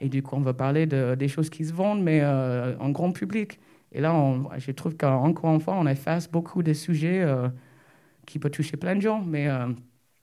Et 0.00 0.08
du 0.08 0.22
coup, 0.22 0.36
on 0.36 0.40
va 0.40 0.54
parler 0.54 0.86
de, 0.86 1.14
des 1.16 1.28
choses 1.28 1.50
qui 1.50 1.64
se 1.64 1.72
vendent, 1.72 2.02
mais 2.02 2.20
euh, 2.22 2.76
en 2.78 2.90
grand 2.90 3.12
public. 3.12 3.58
Et 3.92 4.00
là, 4.00 4.14
je 4.58 4.70
trouve 4.72 4.96
qu'encore 4.96 5.54
une 5.54 5.60
fois, 5.60 5.74
on 5.76 5.86
efface 5.86 6.30
beaucoup 6.30 6.62
de 6.62 6.72
sujets 6.72 7.22
euh, 7.22 7.48
qui 8.28 8.38
peuvent 8.38 8.50
toucher 8.50 8.76
plein 8.76 8.94
de 8.96 9.00
gens. 9.00 9.20
Mais 9.22 9.48
euh, 9.48 9.68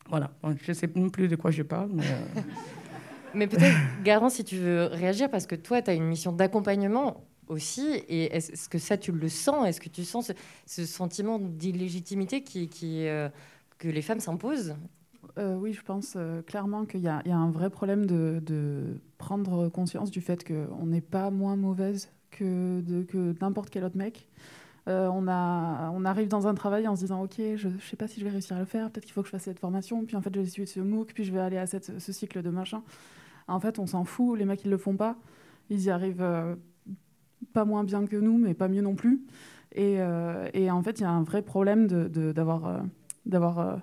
voilà, 0.10 0.32
Bon, 0.41 0.56
je 0.62 0.72
ne 0.72 0.74
sais 0.74 0.89
même 0.96 1.12
plus 1.12 1.28
de 1.28 1.36
quoi 1.36 1.52
je 1.52 1.63
parle. 1.63 1.89
Mais, 1.94 2.04
euh, 2.04 2.41
Mais 3.34 3.48
peut-être, 3.48 3.76
Garant, 4.04 4.30
si 4.30 4.44
tu 4.44 4.58
veux 4.58 4.86
réagir, 4.86 5.30
parce 5.30 5.46
que 5.46 5.56
toi, 5.56 5.82
tu 5.82 5.89
as 5.91 5.94
une 5.94 6.06
mission 6.06 6.32
d'accompagnement 6.32 7.26
aussi, 7.48 7.86
et 8.08 8.36
est-ce 8.36 8.70
que 8.70 8.78
ça, 8.78 8.98
tu 8.98 9.12
le 9.12 9.30
sens? 9.30 9.68
Est-ce 9.68 9.82
que 9.82 9.89
tu 9.89 10.04
sens 10.06 10.28
ce, 10.28 10.34
ce 10.65 10.86
sentiment 10.86 11.38
d'illégitimité 11.39 12.41
qui, 12.44 12.70
qui, 12.70 13.08
euh, 13.08 13.30
que 13.78 13.88
les 13.88 14.02
femmes 14.02 14.20
s'imposent? 14.22 14.76
Euh, 15.38 15.56
oui, 15.58 15.74
je 15.74 15.82
pense 15.82 16.13
euh, 16.15 16.41
clairement 16.44 16.86
qu'il 16.86 17.02
y, 17.02 17.08
a 17.10 17.22
il 17.26 17.30
y 17.30 17.34
a 17.34 17.38
un 17.38 17.52
vrai 17.52 17.70
problème 17.70 18.06
de, 18.06 18.41
de 18.46 19.00
prendre 19.18 19.68
conscience 19.70 20.10
du 20.12 20.22
fait 20.22 20.48
qu'on 20.48 20.86
n'est 20.86 21.02
pas 21.02 21.30
moins 21.30 21.56
mauvaise 21.58 22.10
que, 22.32 22.80
de- 22.82 23.04
que 23.04 23.36
n'importe 23.41 23.70
quel 23.70 23.84
autre 23.84 23.98
mec. 23.98 24.28
Euh, 24.88 25.08
on, 25.12 25.28
a, 25.28 25.89
on 25.93 26.06
arrive 26.06 26.28
dans 26.28 26.48
un 26.48 26.54
travail 26.54 26.88
en 26.88 26.95
se 26.95 27.02
disant 27.02 27.24
Ok, 27.24 27.38
je 27.56 27.67
ne 27.67 27.78
sais 27.80 27.95
pas 27.95 28.08
si 28.08 28.19
je 28.19 28.26
vais 28.26 28.32
réussir 28.32 28.56
à 28.56 28.60
le 28.60 28.65
faire, 28.65 28.91
peut-être 28.91 29.06
qu'il 29.06 29.13
faut 29.13 29.21
que 29.21 29.28
je 29.28 29.32
fasse 29.32 29.43
cette 29.43 29.60
formation, 29.60 30.06
puis 30.06 30.15
en 30.15 30.21
fait 30.21 30.34
je 30.36 30.39
vais 30.41 30.45
suivre 30.48 30.67
ce 30.69 30.80
MOOC, 30.80 31.13
puis 31.13 31.24
je 31.24 31.32
vais 31.32 31.39
aller 31.39 31.58
à 31.58 31.65
cette- 31.65 32.00
ce 32.00 32.12
cycle 32.12 32.41
de 32.43 32.50
machin. 32.52 32.84
En 33.48 33.60
fait, 33.60 33.80
on 33.80 33.88
s'en 33.88 34.04
fout, 34.06 34.38
les 34.38 34.45
mecs 34.45 34.63
ils 34.65 34.71
le 34.71 34.78
font 34.78 34.95
pas, 34.95 35.15
ils 35.69 35.84
y 35.84 35.89
arrivent 35.89 36.21
euh, 36.21 36.56
pas 37.54 37.65
moins 37.65 37.84
bien 37.84 38.06
que 38.06 38.15
nous, 38.15 38.38
mais 38.38 38.54
pas 38.54 38.67
mieux 38.67 38.82
non 38.82 38.95
plus. 38.95 39.21
Et, 39.74 39.98
euh, 40.00 40.48
et 40.54 40.69
en 40.71 40.82
fait, 40.84 41.00
il 41.00 41.04
y 41.04 41.06
a 41.06 41.12
un 41.12 41.24
vrai 41.24 41.41
problème 41.41 41.88
d'avoir. 41.88 42.82
d'avoir 43.26 43.80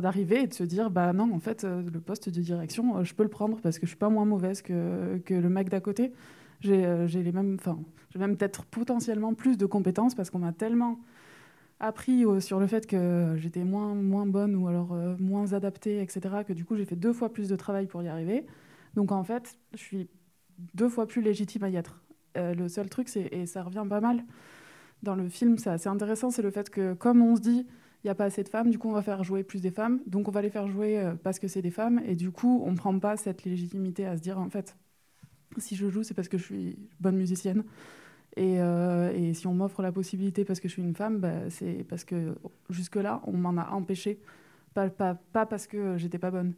d'arriver 0.00 0.42
et 0.42 0.46
de 0.48 0.54
se 0.54 0.64
dire 0.64 0.90
bah 0.90 1.12
non 1.12 1.32
en 1.32 1.38
fait 1.38 1.62
le 1.62 2.00
poste 2.00 2.28
de 2.28 2.40
direction 2.40 3.04
je 3.04 3.14
peux 3.14 3.22
le 3.22 3.28
prendre 3.28 3.60
parce 3.60 3.78
que 3.78 3.86
je 3.86 3.90
suis 3.90 3.96
pas 3.96 4.08
moins 4.08 4.24
mauvaise 4.24 4.60
que, 4.60 5.18
que 5.24 5.34
le 5.34 5.48
mec 5.48 5.68
d'à 5.68 5.78
côté 5.78 6.12
j'ai 6.64 6.84
euh, 6.84 7.06
j'ai 7.06 7.22
les 7.22 7.32
mêmes 7.32 7.56
enfin 7.60 7.78
j'ai 8.10 8.18
même 8.18 8.36
peut-être 8.36 8.64
potentiellement 8.64 9.34
plus 9.34 9.56
de 9.56 9.66
compétences 9.66 10.14
parce 10.14 10.30
qu'on 10.30 10.38
m'a 10.38 10.52
tellement 10.52 10.98
appris 11.78 12.24
euh, 12.24 12.40
sur 12.40 12.58
le 12.58 12.66
fait 12.66 12.86
que 12.86 13.34
j'étais 13.36 13.64
moins 13.64 13.94
moins 13.94 14.26
bonne 14.26 14.56
ou 14.56 14.66
alors 14.66 14.92
euh, 14.92 15.14
moins 15.18 15.52
adaptée 15.52 16.00
etc 16.00 16.36
que 16.46 16.52
du 16.52 16.64
coup 16.64 16.76
j'ai 16.76 16.86
fait 16.86 16.96
deux 16.96 17.12
fois 17.12 17.32
plus 17.32 17.48
de 17.48 17.56
travail 17.56 17.86
pour 17.86 18.02
y 18.02 18.08
arriver. 18.08 18.46
Donc 18.94 19.12
en 19.12 19.24
fait 19.24 19.58
je 19.72 19.78
suis 19.78 20.08
deux 20.74 20.88
fois 20.88 21.06
plus 21.06 21.20
légitime 21.20 21.64
à 21.64 21.68
y 21.68 21.76
être. 21.76 22.00
Le 22.36 22.66
seul 22.66 22.88
truc 22.88 23.08
c'est 23.08 23.28
et 23.32 23.46
ça 23.46 23.62
revient 23.62 23.86
pas 23.88 24.00
mal 24.00 24.24
dans 25.04 25.14
le 25.14 25.28
film 25.28 25.56
c'est 25.56 25.70
assez 25.70 25.88
intéressant 25.88 26.30
c'est 26.30 26.42
le 26.42 26.50
fait 26.50 26.68
que 26.68 26.94
comme 26.94 27.22
on 27.22 27.36
se 27.36 27.40
dit 27.40 27.66
il 28.02 28.08
n'y 28.08 28.10
a 28.10 28.14
pas 28.16 28.24
assez 28.24 28.42
de 28.42 28.48
femmes, 28.48 28.70
du 28.70 28.78
coup 28.78 28.88
on 28.88 28.92
va 28.92 29.02
faire 29.02 29.22
jouer 29.22 29.44
plus 29.44 29.62
des 29.62 29.70
femmes, 29.70 30.00
donc 30.06 30.28
on 30.28 30.30
va 30.30 30.42
les 30.42 30.50
faire 30.50 30.66
jouer 30.66 31.12
parce 31.22 31.38
que 31.38 31.48
c'est 31.48 31.62
des 31.62 31.70
femmes, 31.70 32.02
et 32.04 32.16
du 32.16 32.32
coup 32.32 32.62
on 32.66 32.72
ne 32.72 32.76
prend 32.76 32.98
pas 32.98 33.16
cette 33.16 33.44
légitimité 33.44 34.04
à 34.04 34.16
se 34.16 34.20
dire 34.20 34.38
en 34.38 34.50
fait, 34.50 34.76
si 35.58 35.76
je 35.76 35.88
joue 35.88 36.02
c'est 36.02 36.14
parce 36.14 36.28
que 36.28 36.38
je 36.38 36.44
suis 36.44 36.78
bonne 37.00 37.16
musicienne, 37.16 37.64
et, 38.36 38.60
euh, 38.60 39.12
et 39.14 39.32
si 39.34 39.46
on 39.46 39.54
m'offre 39.54 39.82
la 39.82 39.92
possibilité 39.92 40.44
parce 40.44 40.60
que 40.60 40.68
je 40.68 40.72
suis 40.72 40.82
une 40.82 40.94
femme, 40.96 41.18
bah, 41.18 41.50
c'est 41.50 41.84
parce 41.88 42.04
que 42.04 42.34
jusque-là 42.70 43.20
on 43.26 43.32
m'en 43.32 43.56
a 43.60 43.70
empêché, 43.70 44.18
pas, 44.74 44.88
parce 45.46 45.66
que 45.66 45.96
j'étais 45.96 46.18
pas 46.18 46.30
bonne. 46.30 46.54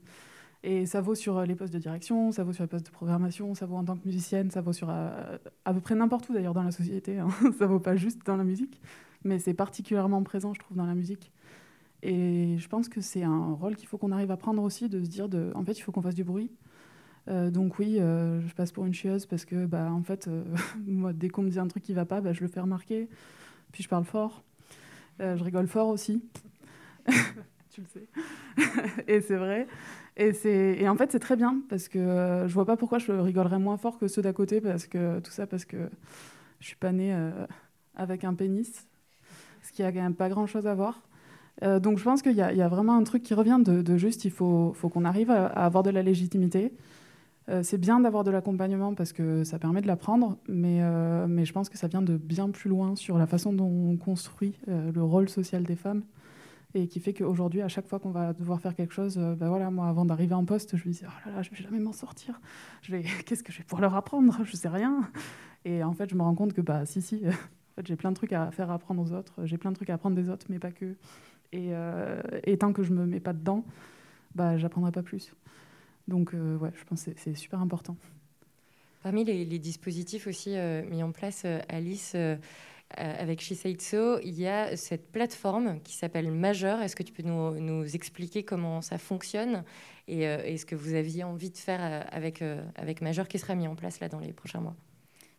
Et 0.63 0.87
ça 0.87 1.01
vaut 1.01 1.15
sur 1.15 1.43
les 1.43 1.55
postes 1.55 1.73
de 1.73 1.79
direction, 1.79 2.33
ça 2.33 2.43
vaut 2.43 2.53
sur 2.53 2.65
les 2.65 2.69
postes 2.69 2.87
de 2.87 2.91
programmation, 2.91 3.55
ça 3.55 3.67
vaut 3.67 3.77
en 3.77 3.85
tant 3.85 3.97
que 3.97 4.05
musicienne, 4.07 4.51
ça 4.51 4.63
vaut 4.63 4.73
sur 4.73 4.89
euh, 4.91 5.37
à 5.65 5.73
peu 5.75 5.81
près 5.81 5.95
n'importe 5.95 6.29
où 6.29 6.33
d'ailleurs 6.33 6.55
dans 6.55 6.63
la 6.63 6.73
société, 6.73 7.19
hein. 7.19 7.29
ça 7.59 7.67
vaut 7.67 7.79
pas 7.79 7.95
juste 7.95 8.27
dans 8.27 8.37
la 8.37 8.45
musique 8.45 8.81
mais 9.27 9.39
c'est 9.39 9.55
particulièrement 9.55 10.23
présent, 10.23 10.55
je 10.55 10.61
trouve, 10.61 10.77
dans 10.77 10.87
la 10.87 10.95
musique. 10.95 11.33
Et 12.03 12.57
je 12.59 12.69
pense 12.69 12.89
que 12.89 13.01
c'est 13.01 13.23
un 13.23 13.53
rôle 13.55 13.77
qu'il 13.77 13.89
faut 13.89 13.99
qu'on 13.99 14.13
arrive 14.13 14.31
à 14.31 14.37
prendre 14.37 14.63
aussi, 14.63 14.89
de 14.89 15.03
se 15.03 15.09
dire, 15.09 15.29
en 15.55 15.65
fait, 15.65 15.73
il 15.73 15.83
faut 15.83 15.93
qu'on 15.93 16.03
fasse 16.03 16.15
du 16.15 16.25
bruit. 16.25 16.51
Euh, 17.29 17.51
donc 17.51 17.79
oui, 17.79 17.99
euh, 17.99 18.41
je 18.47 18.55
passe 18.55 18.73
pour 18.73 18.87
une 18.87 18.95
chieuse 18.95 19.27
parce 19.27 19.45
que, 19.45 19.67
bah, 19.67 19.91
en 19.93 20.03
fait, 20.03 20.29
euh, 20.29 20.45
moi, 20.87 21.13
dès 21.13 21.29
qu'on 21.29 21.43
me 21.43 21.51
dit 21.51 21.59
un 21.59 21.67
truc 21.69 21.83
qui 21.83 21.93
va 21.93 22.05
pas, 22.05 22.21
bah, 22.21 22.33
je 22.33 22.41
le 22.41 22.49
fais 22.49 22.61
remarquer. 22.61 23.09
Puis 23.73 23.83
je 23.85 23.89
parle 23.89 24.05
fort. 24.05 24.45
Je 25.21 25.43
rigole 25.45 25.69
fort 25.69 25.89
aussi. 25.89 26.23
tu 27.71 27.83
le 27.83 27.87
sais. 27.87 28.07
et 29.09 29.21
c'est 29.21 29.37
vrai. 29.37 29.67
Et, 30.17 30.33
c'est... 30.33 30.77
et 30.79 30.89
en 30.89 30.97
fait, 30.97 31.13
c'est 31.13 31.19
très 31.19 31.37
bien 31.37 31.63
parce 31.69 31.89
que 31.89 32.45
je 32.47 32.53
vois 32.55 32.67
pas 32.67 32.77
pourquoi 32.77 32.99
je 32.99 33.13
rigolerais 33.13 33.59
moins 33.59 33.77
fort 33.77 33.99
que 33.99 34.09
ceux 34.09 34.23
d'à 34.23 34.33
côté 34.33 34.61
parce 34.61 34.87
que 34.87 35.21
tout 35.21 35.31
ça 35.31 35.47
parce 35.47 35.65
que 35.65 35.77
je 36.61 36.67
suis 36.69 36.77
pas 36.77 36.93
née 36.93 37.17
avec 37.97 38.25
un 38.25 38.35
pénis, 38.35 38.87
ce 39.63 39.73
qui 39.73 39.83
a 39.83 39.93
quand 39.93 40.03
même 40.03 40.15
pas 40.15 40.29
grand 40.29 40.47
chose 40.47 40.67
à 40.67 40.75
voir. 40.75 41.03
Euh, 41.63 41.81
donc 41.81 41.99
je 41.99 42.05
pense 42.05 42.23
qu'il 42.23 42.33
y, 42.35 42.43
a- 42.43 42.53
il 42.53 42.59
y 42.59 42.63
a 42.63 42.69
vraiment 42.69 42.97
un 42.97 43.05
truc 43.05 43.23
qui 43.23 43.35
revient 43.35 43.61
de, 43.65 43.83
de 43.83 43.97
juste, 43.99 44.25
il 44.27 44.33
faut, 44.33 44.73
faut 44.75 44.89
qu'on 44.91 45.05
arrive 45.05 45.31
à, 45.31 45.47
à 45.49 45.67
avoir 45.67 45.83
de 45.85 45.91
la 45.91 46.03
légitimité. 46.03 46.73
Euh, 47.49 47.63
c'est 47.63 47.79
bien 47.79 48.01
d'avoir 48.01 48.25
de 48.25 48.31
l'accompagnement 48.31 48.95
parce 48.95 49.13
que 49.13 49.45
ça 49.45 49.59
permet 49.59 49.81
de 49.81 49.87
l'apprendre, 49.87 50.37
mais, 50.49 50.81
euh, 50.83 51.27
mais 51.29 51.45
je 51.45 51.53
pense 51.53 51.69
que 51.69 51.79
ça 51.79 51.87
vient 51.87 52.03
de 52.03 52.17
bien 52.17 52.51
plus 52.51 52.69
loin 52.69 52.97
sur 52.97 53.19
la 53.19 53.27
façon 53.27 53.53
dont 53.53 53.71
on 53.71 53.97
construit 53.97 54.59
euh, 54.69 54.91
le 54.93 55.03
rôle 55.03 55.29
social 55.29 55.63
des 55.63 55.77
femmes 55.77 56.03
et 56.75 56.89
qui 56.89 56.99
fait 56.99 57.15
qu'aujourd'hui, 57.15 57.63
à 57.63 57.69
chaque 57.69 57.87
fois 57.87 58.01
qu'on 58.01 58.11
va 58.11 58.33
devoir 58.33 58.61
faire 58.61 58.75
quelque 58.75 58.93
chose, 58.93 59.17
ben 59.17 59.49
voilà, 59.49 59.71
moi, 59.71 59.87
avant 59.89 60.05
d'arriver 60.05 60.35
en 60.35 60.45
poste, 60.45 60.77
je 60.77 60.87
me 60.87 60.93
disais, 60.93 61.07
oh 61.09 61.29
là 61.29 61.37
là, 61.37 61.43
je 61.43 61.51
vais 61.51 61.57
jamais 61.57 61.79
m'en 61.79 61.93
sortir. 61.93 62.39
Vais, 62.89 63.03
qu'est-ce 63.25 63.43
que 63.43 63.53
je 63.53 63.59
vais 63.59 63.65
pouvoir 63.65 63.81
leur 63.81 63.95
apprendre? 63.95 64.39
Je 64.45 64.57
sais 64.57 64.69
rien. 64.69 65.09
Et 65.65 65.83
en 65.83 65.95
fait, 65.95 66.11
je 66.11 66.17
me 66.17 66.23
rends 66.23 66.35
compte 66.35 66.53
que, 66.53 66.61
bah, 66.61 66.85
si, 66.85 67.01
si, 67.01 67.23
en 67.27 67.31
fait, 67.77 67.87
j'ai 67.87 67.97
plein 67.97 68.11
de 68.11 68.17
trucs 68.17 68.33
à 68.33 68.51
faire 68.51 68.71
apprendre 68.71 69.01
aux 69.01 69.13
autres. 69.13 69.33
J'ai 69.45 69.57
plein 69.57 69.71
de 69.71 69.77
trucs 69.77 69.89
à 69.89 69.95
apprendre 69.95 70.17
des 70.17 70.29
autres, 70.29 70.47
mais 70.51 70.59
pas 70.59 70.73
que. 70.73 70.97
Et, 71.53 71.71
et 72.45 72.59
tant 72.59 72.73
que 72.75 72.83
je 72.83 72.93
me 72.93 73.07
mets 73.07 73.21
pas 73.21 73.33
dedans, 73.33 73.65
bah, 74.35 74.59
j'apprendrai 74.59 74.93
pas 74.93 75.03
plus. 75.03 75.33
Donc, 76.09 76.35
euh, 76.35 76.57
ouais, 76.57 76.71
je 76.77 76.85
pense 76.85 77.05
que 77.05 77.11
c'est- 77.17 77.35
super 77.35 77.61
important. 77.61 77.97
Parmi 79.03 79.25
les, 79.25 79.45
les 79.45 79.59
dispositifs 79.59 80.27
aussi 80.27 80.57
euh, 80.57 80.83
mis 80.89 81.03
en 81.03 81.13
place, 81.13 81.43
euh, 81.45 81.61
Alice, 81.69 82.17
avec 82.91 83.41
She 83.41 83.55
Said 83.55 83.81
So, 83.83 84.21
il 84.21 84.39
y 84.39 84.47
a 84.47 84.77
cette 84.77 85.11
plateforme 85.11 85.81
qui 85.81 85.95
s'appelle 85.95 86.31
Majeur. 86.31 86.81
Est-ce 86.81 86.95
que 86.95 87.03
tu 87.03 87.13
peux 87.13 87.25
nous, 87.25 87.59
nous 87.59 87.97
expliquer 87.97 88.45
comment 88.45 88.81
ça 88.81 88.97
fonctionne 88.97 89.65
et, 90.07 90.29
euh, 90.29 90.39
et 90.45 90.57
ce 90.57 90.67
que 90.67 90.77
vous 90.77 90.95
aviez 90.95 91.25
envie 91.25 91.51
de 91.51 91.57
faire 91.57 92.07
avec, 92.13 92.43
euh, 92.43 92.63
avec 92.77 93.01
Majeur 93.01 93.27
qui 93.27 93.39
sera 93.39 93.57
mis 93.57 93.67
en 93.67 93.75
place 93.75 93.99
là 94.01 94.09
dans 94.09 94.21
les 94.21 94.33
prochains 94.33 94.61
mois? 94.61 94.77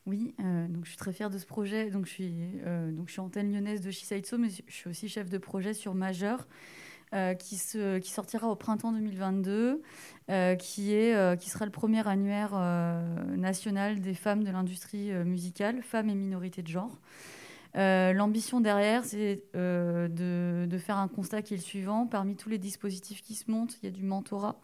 Oui, 0.06 0.34
euh, 0.40 0.68
donc 0.68 0.86
je 0.86 0.90
suis 0.90 0.98
très 0.98 1.14
fière 1.14 1.30
de 1.30 1.38
ce 1.38 1.46
projet. 1.46 1.90
Donc 1.90 2.06
je 2.06 2.12
suis, 2.12 2.34
euh, 2.66 2.92
donc 2.92 3.08
je 3.08 3.14
suis 3.14 3.22
antenne 3.22 3.52
lyonnaise 3.52 3.82
de 3.82 3.92
Shisaitso, 3.92 4.38
mais 4.38 4.50
je 4.50 4.74
suis 4.74 4.90
aussi 4.90 5.08
chef 5.08 5.30
de 5.30 5.38
projet 5.38 5.74
sur 5.74 5.94
Majeur, 5.94 6.48
euh, 7.14 7.36
qui, 7.36 7.56
sortira 7.56 8.50
au 8.50 8.56
printemps 8.56 8.92
2022, 8.92 9.82
euh, 10.30 10.56
qui, 10.56 10.94
est, 10.94 11.16
euh, 11.16 11.38
qui 11.38 11.50
sera 11.50 11.64
le 11.64 11.72
premier 11.72 12.06
annuaire 12.06 12.52
national 13.38 14.02
des 14.02 14.14
femmes 14.14 14.44
de 14.44 14.52
l'industrie 14.52 15.14
musicale, 15.24 15.82
femmes 15.84 16.10
et 16.10 16.16
minorités 16.16 16.62
de 16.62 16.68
genre. 16.68 17.00
L'ambition 17.76 18.60
derrière, 18.60 19.06
c'est 19.06 19.44
de, 19.54 20.78
faire 20.80 20.98
un 20.98 21.08
constat 21.08 21.42
qui 21.42 21.54
est 21.54 21.58
le 21.58 21.64
suivant. 21.64 22.08
Parmi 22.08 22.36
tous 22.36 22.50
les 22.50 22.58
dispositifs 22.58 23.22
qui 23.22 23.36
se 23.36 23.50
montent, 23.50 23.78
il 23.82 23.86
y 23.86 23.88
a 23.88 23.92
du 23.92 24.04
mentorat. 24.04 24.60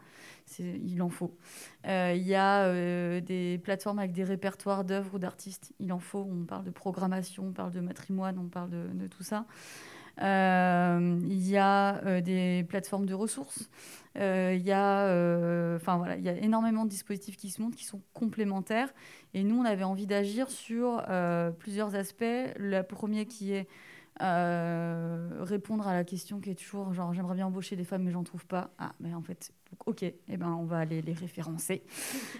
Il 0.59 1.01
en 1.01 1.09
faut. 1.09 1.37
Il 1.85 2.23
y 2.23 2.35
a 2.35 3.21
des 3.21 3.57
plateformes 3.63 3.99
avec 3.99 4.11
des 4.11 4.25
répertoires 4.25 4.83
d'œuvres 4.83 5.15
ou 5.15 5.19
d'artistes. 5.19 5.71
Il 5.79 5.93
en 5.93 5.99
faut. 5.99 6.27
On 6.29 6.43
parle 6.43 6.65
de 6.65 6.71
programmation, 6.71 7.45
on 7.47 7.53
parle 7.53 7.71
de 7.71 7.79
matrimoine, 7.79 8.37
on 8.37 8.49
parle 8.49 8.71
de 8.71 9.07
tout 9.07 9.23
ça. 9.23 9.45
Euh, 10.21 11.19
il 11.23 11.49
y 11.49 11.57
a 11.57 12.03
euh, 12.05 12.21
des 12.21 12.65
plateformes 12.67 13.05
de 13.05 13.13
ressources. 13.13 13.69
Euh, 14.17 14.55
il 14.55 14.65
y 14.65 14.71
a, 14.71 15.77
voilà, 15.97 16.17
il 16.17 16.23
y 16.23 16.29
a 16.29 16.37
énormément 16.37 16.85
de 16.85 16.89
dispositifs 16.89 17.37
qui 17.37 17.49
se 17.49 17.61
montent, 17.61 17.75
qui 17.75 17.85
sont 17.85 18.01
complémentaires. 18.13 18.93
Et 19.33 19.43
nous, 19.43 19.59
on 19.59 19.65
avait 19.65 19.83
envie 19.83 20.07
d'agir 20.07 20.49
sur 20.49 21.03
plusieurs 21.59 21.95
aspects. 21.95 22.23
Le 22.57 22.81
premier 22.81 23.25
qui 23.25 23.53
est 23.53 23.67
euh, 24.21 25.27
répondre 25.39 25.87
à 25.87 25.93
la 25.95 26.03
question 26.03 26.39
qui 26.39 26.51
est 26.51 26.55
toujours 26.55 26.93
genre 26.93 27.15
j'aimerais 27.15 27.33
bien 27.33 27.47
embaucher 27.47 27.75
des 27.75 27.83
femmes 27.83 28.03
mais 28.03 28.11
j'en 28.11 28.23
trouve 28.23 28.45
pas. 28.45 28.69
Ah 28.77 28.93
mais 28.99 29.11
en 29.15 29.23
fait 29.23 29.51
ok, 29.87 30.03
eh 30.03 30.37
ben 30.37 30.51
on 30.51 30.65
va 30.65 30.77
aller 30.77 31.01
les 31.01 31.13
référencer. 31.13 31.83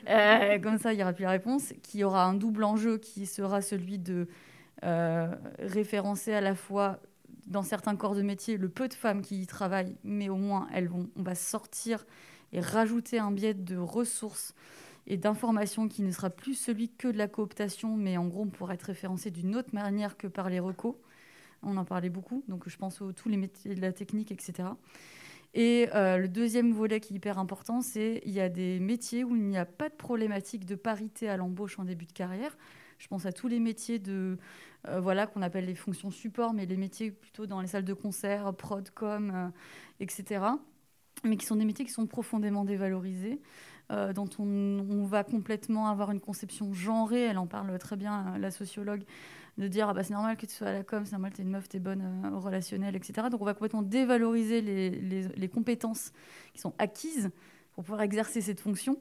Euh, 0.09 0.59
comme 0.59 0.77
ça 0.77 0.93
il 0.93 0.99
y 0.99 1.01
aura 1.01 1.13
plus 1.13 1.23
la 1.23 1.31
réponse. 1.31 1.73
Qui 1.81 2.03
aura 2.03 2.25
un 2.25 2.33
double 2.33 2.63
enjeu 2.63 2.97
qui 2.97 3.25
sera 3.25 3.61
celui 3.61 3.97
de 3.97 4.27
référencer 5.59 6.33
à 6.33 6.41
la 6.41 6.55
fois 6.55 6.99
dans 7.47 7.63
certains 7.63 7.95
corps 7.95 8.15
de 8.15 8.21
métier 8.21 8.57
le 8.57 8.69
peu 8.69 8.87
de 8.87 8.93
femmes 8.93 9.21
qui 9.21 9.41
y 9.41 9.47
travaillent, 9.47 9.95
mais 10.03 10.29
au 10.29 10.35
moins 10.35 10.67
elles 10.73 10.87
vont, 10.87 11.09
on 11.15 11.23
va 11.23 11.35
sortir 11.35 12.05
et 12.51 12.59
rajouter 12.59 13.19
un 13.19 13.31
biais 13.31 13.53
de 13.53 13.77
ressources 13.77 14.53
et 15.07 15.17
d'informations 15.17 15.87
qui 15.87 16.01
ne 16.01 16.11
sera 16.11 16.29
plus 16.29 16.55
celui 16.55 16.89
que 16.89 17.07
de 17.07 17.17
la 17.17 17.27
cooptation, 17.27 17.97
mais 17.97 18.17
en 18.17 18.27
gros 18.27 18.43
on 18.43 18.49
pourra 18.49 18.75
être 18.75 18.83
référencé 18.83 19.31
d'une 19.31 19.55
autre 19.55 19.73
manière 19.73 20.17
que 20.17 20.27
par 20.27 20.49
les 20.49 20.59
recos. 20.59 20.95
On 21.61 21.77
en 21.77 21.85
parlait 21.85 22.09
beaucoup, 22.09 22.43
donc 22.47 22.67
je 22.67 22.77
pense 22.77 23.01
aux 23.01 23.11
tous 23.11 23.29
les 23.29 23.37
métiers 23.37 23.75
de 23.75 23.81
la 23.81 23.93
technique, 23.93 24.31
etc. 24.31 24.69
Et 25.53 25.87
euh, 25.93 26.17
le 26.17 26.27
deuxième 26.27 26.73
volet 26.73 26.99
qui 26.99 27.13
est 27.13 27.17
hyper 27.17 27.37
important, 27.37 27.81
c'est 27.81 28.21
il 28.25 28.31
y 28.31 28.39
a 28.39 28.49
des 28.49 28.79
métiers 28.79 29.23
où 29.23 29.35
il 29.35 29.43
n'y 29.43 29.57
a 29.57 29.65
pas 29.65 29.89
de 29.89 29.93
problématique 29.93 30.65
de 30.65 30.75
parité 30.75 31.29
à 31.29 31.37
l'embauche 31.37 31.79
en 31.79 31.85
début 31.85 32.05
de 32.05 32.11
carrière. 32.11 32.57
Je 33.03 33.09
pense 33.09 33.25
à 33.25 33.33
tous 33.33 33.49
les 33.49 33.59
métiers 33.59 33.99
de 33.99 34.37
euh, 34.87 35.01
voilà 35.01 35.27
qu'on 35.27 35.41
appelle 35.41 35.65
les 35.65 35.75
fonctions 35.75 36.09
support, 36.09 36.53
mais 36.53 36.65
les 36.65 36.77
métiers 36.77 37.11
plutôt 37.11 37.45
dans 37.45 37.59
les 37.59 37.67
salles 37.67 37.83
de 37.83 37.93
concert, 37.93 38.53
prod, 38.53 38.89
com, 38.91 39.31
euh, 39.35 39.49
etc. 39.99 40.45
Mais 41.25 41.35
qui 41.35 41.45
sont 41.45 41.57
des 41.57 41.65
métiers 41.65 41.83
qui 41.83 41.91
sont 41.91 42.07
profondément 42.07 42.63
dévalorisés. 42.63 43.41
dont 44.15 44.29
on, 44.39 45.05
va 45.05 45.25
complètement 45.25 45.87
avoir 45.87 46.11
une 46.11 46.21
conception 46.21 46.73
genrée, 46.73 47.23
elle 47.23 47.37
en 47.37 47.45
parle 47.45 47.77
très 47.77 47.97
bien, 47.97 48.37
la 48.39 48.49
sociologue, 48.49 49.03
de 49.57 49.67
dire 49.67 49.89
ah 49.89 49.93
bah, 49.93 50.03
c'est 50.03 50.13
normal 50.13 50.37
que 50.37 50.45
tu 50.45 50.53
sois 50.53 50.67
à 50.67 50.73
la 50.73 50.83
com, 50.83 51.05
c'est 51.05 51.11
normal 51.11 51.31
que 51.31 51.35
tu 51.35 51.41
es 51.41 51.45
une 51.45 51.51
meuf, 51.51 51.67
tu 51.67 51.77
es 51.77 51.79
bonne 51.79 52.23
euh, 52.25 52.37
relationnelle, 52.37 52.95
etc. 52.95 53.27
Donc 53.29 53.41
on 53.41 53.45
va 53.45 53.53
complètement 53.53 53.83
dévaloriser 53.83 54.61
les, 54.61 54.89
les, 54.89 55.49
compétences 55.49 56.11
qui 56.53 56.61
sont 56.61 56.73
acquises 56.79 57.29
pour 57.73 57.83
pouvoir 57.83 58.01
exercer 58.01 58.41
cette 58.41 58.59
fonction. 58.59 58.99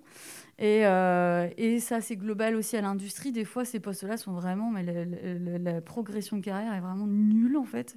Et, 0.58 0.86
euh, 0.86 1.48
et 1.56 1.80
ça, 1.80 2.00
c'est 2.00 2.16
global 2.16 2.56
aussi 2.56 2.76
à 2.76 2.80
l'industrie. 2.80 3.32
Des 3.32 3.44
fois, 3.44 3.64
ces 3.64 3.80
postes-là 3.80 4.16
sont 4.16 4.32
vraiment, 4.32 4.70
mais 4.70 4.82
la, 4.82 5.80
progression 5.80 6.36
de 6.36 6.42
carrière 6.42 6.72
est 6.72 6.80
vraiment 6.80 7.06
nulle 7.06 7.56
en 7.56 7.64
fait. 7.64 7.96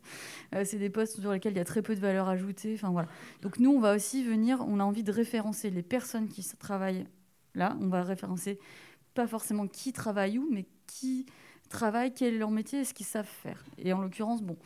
Euh, 0.54 0.64
c'est 0.66 0.78
des 0.78 0.90
postes 0.90 1.20
sur 1.20 1.32
lesquels 1.32 1.54
il 1.54 1.58
y 1.58 1.62
a 1.62 1.66
très 1.66 1.82
peu 1.82 1.96
de 1.96 2.00
valeur 2.00 2.28
ajoutée. 2.28 2.74
Enfin 2.76 2.90
voilà. 2.90 3.08
Donc 3.42 3.60
nous, 3.60 3.72
on 3.72 3.80
va 3.80 3.96
aussi 3.96 4.24
venir, 4.24 4.64
on 4.68 4.80
a 4.80 4.84
envie 4.84 5.04
de 5.04 5.12
référencer 5.12 5.70
les 5.70 5.84
personnes 5.84 6.28
qui 6.28 6.44
travaillent 6.58 7.08
là. 7.54 7.78
On 7.82 7.88
va 7.88 8.04
référencer 8.04 8.60
pas 9.14 9.28
forcément 9.28 9.68
qui 9.68 9.94
travaille 9.94 10.38
où, 10.38 10.50
mais 10.52 10.66
qui 10.88 11.26
travail, 11.70 12.14
quel 12.14 12.36
est 12.36 12.38
leur 12.38 12.52
métier 12.52 12.82
et 12.82 12.86
ce 12.86 12.94
qu'ils 12.94 13.06
savent 13.06 13.26
faire. 13.26 13.64
Et 13.78 13.94
en 13.94 14.02
l'occurrence, 14.02 14.42
bon, 14.42 14.58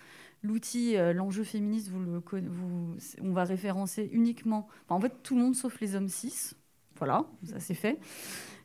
l'outil, 0.43 0.97
euh, 0.97 1.13
l'enjeu 1.13 1.43
féministe, 1.43 1.91
on 1.93 3.31
va 3.31 3.43
référencer 3.43 4.09
uniquement, 4.11 4.67
en 4.89 4.99
fait, 4.99 5.13
tout 5.23 5.35
le 5.35 5.41
monde 5.41 5.55
sauf 5.55 5.79
les 5.79 5.95
hommes 5.95 6.09
cis. 6.09 6.51
Voilà, 6.97 7.25
ça 7.45 7.59
c'est 7.59 7.75
fait. 7.75 7.97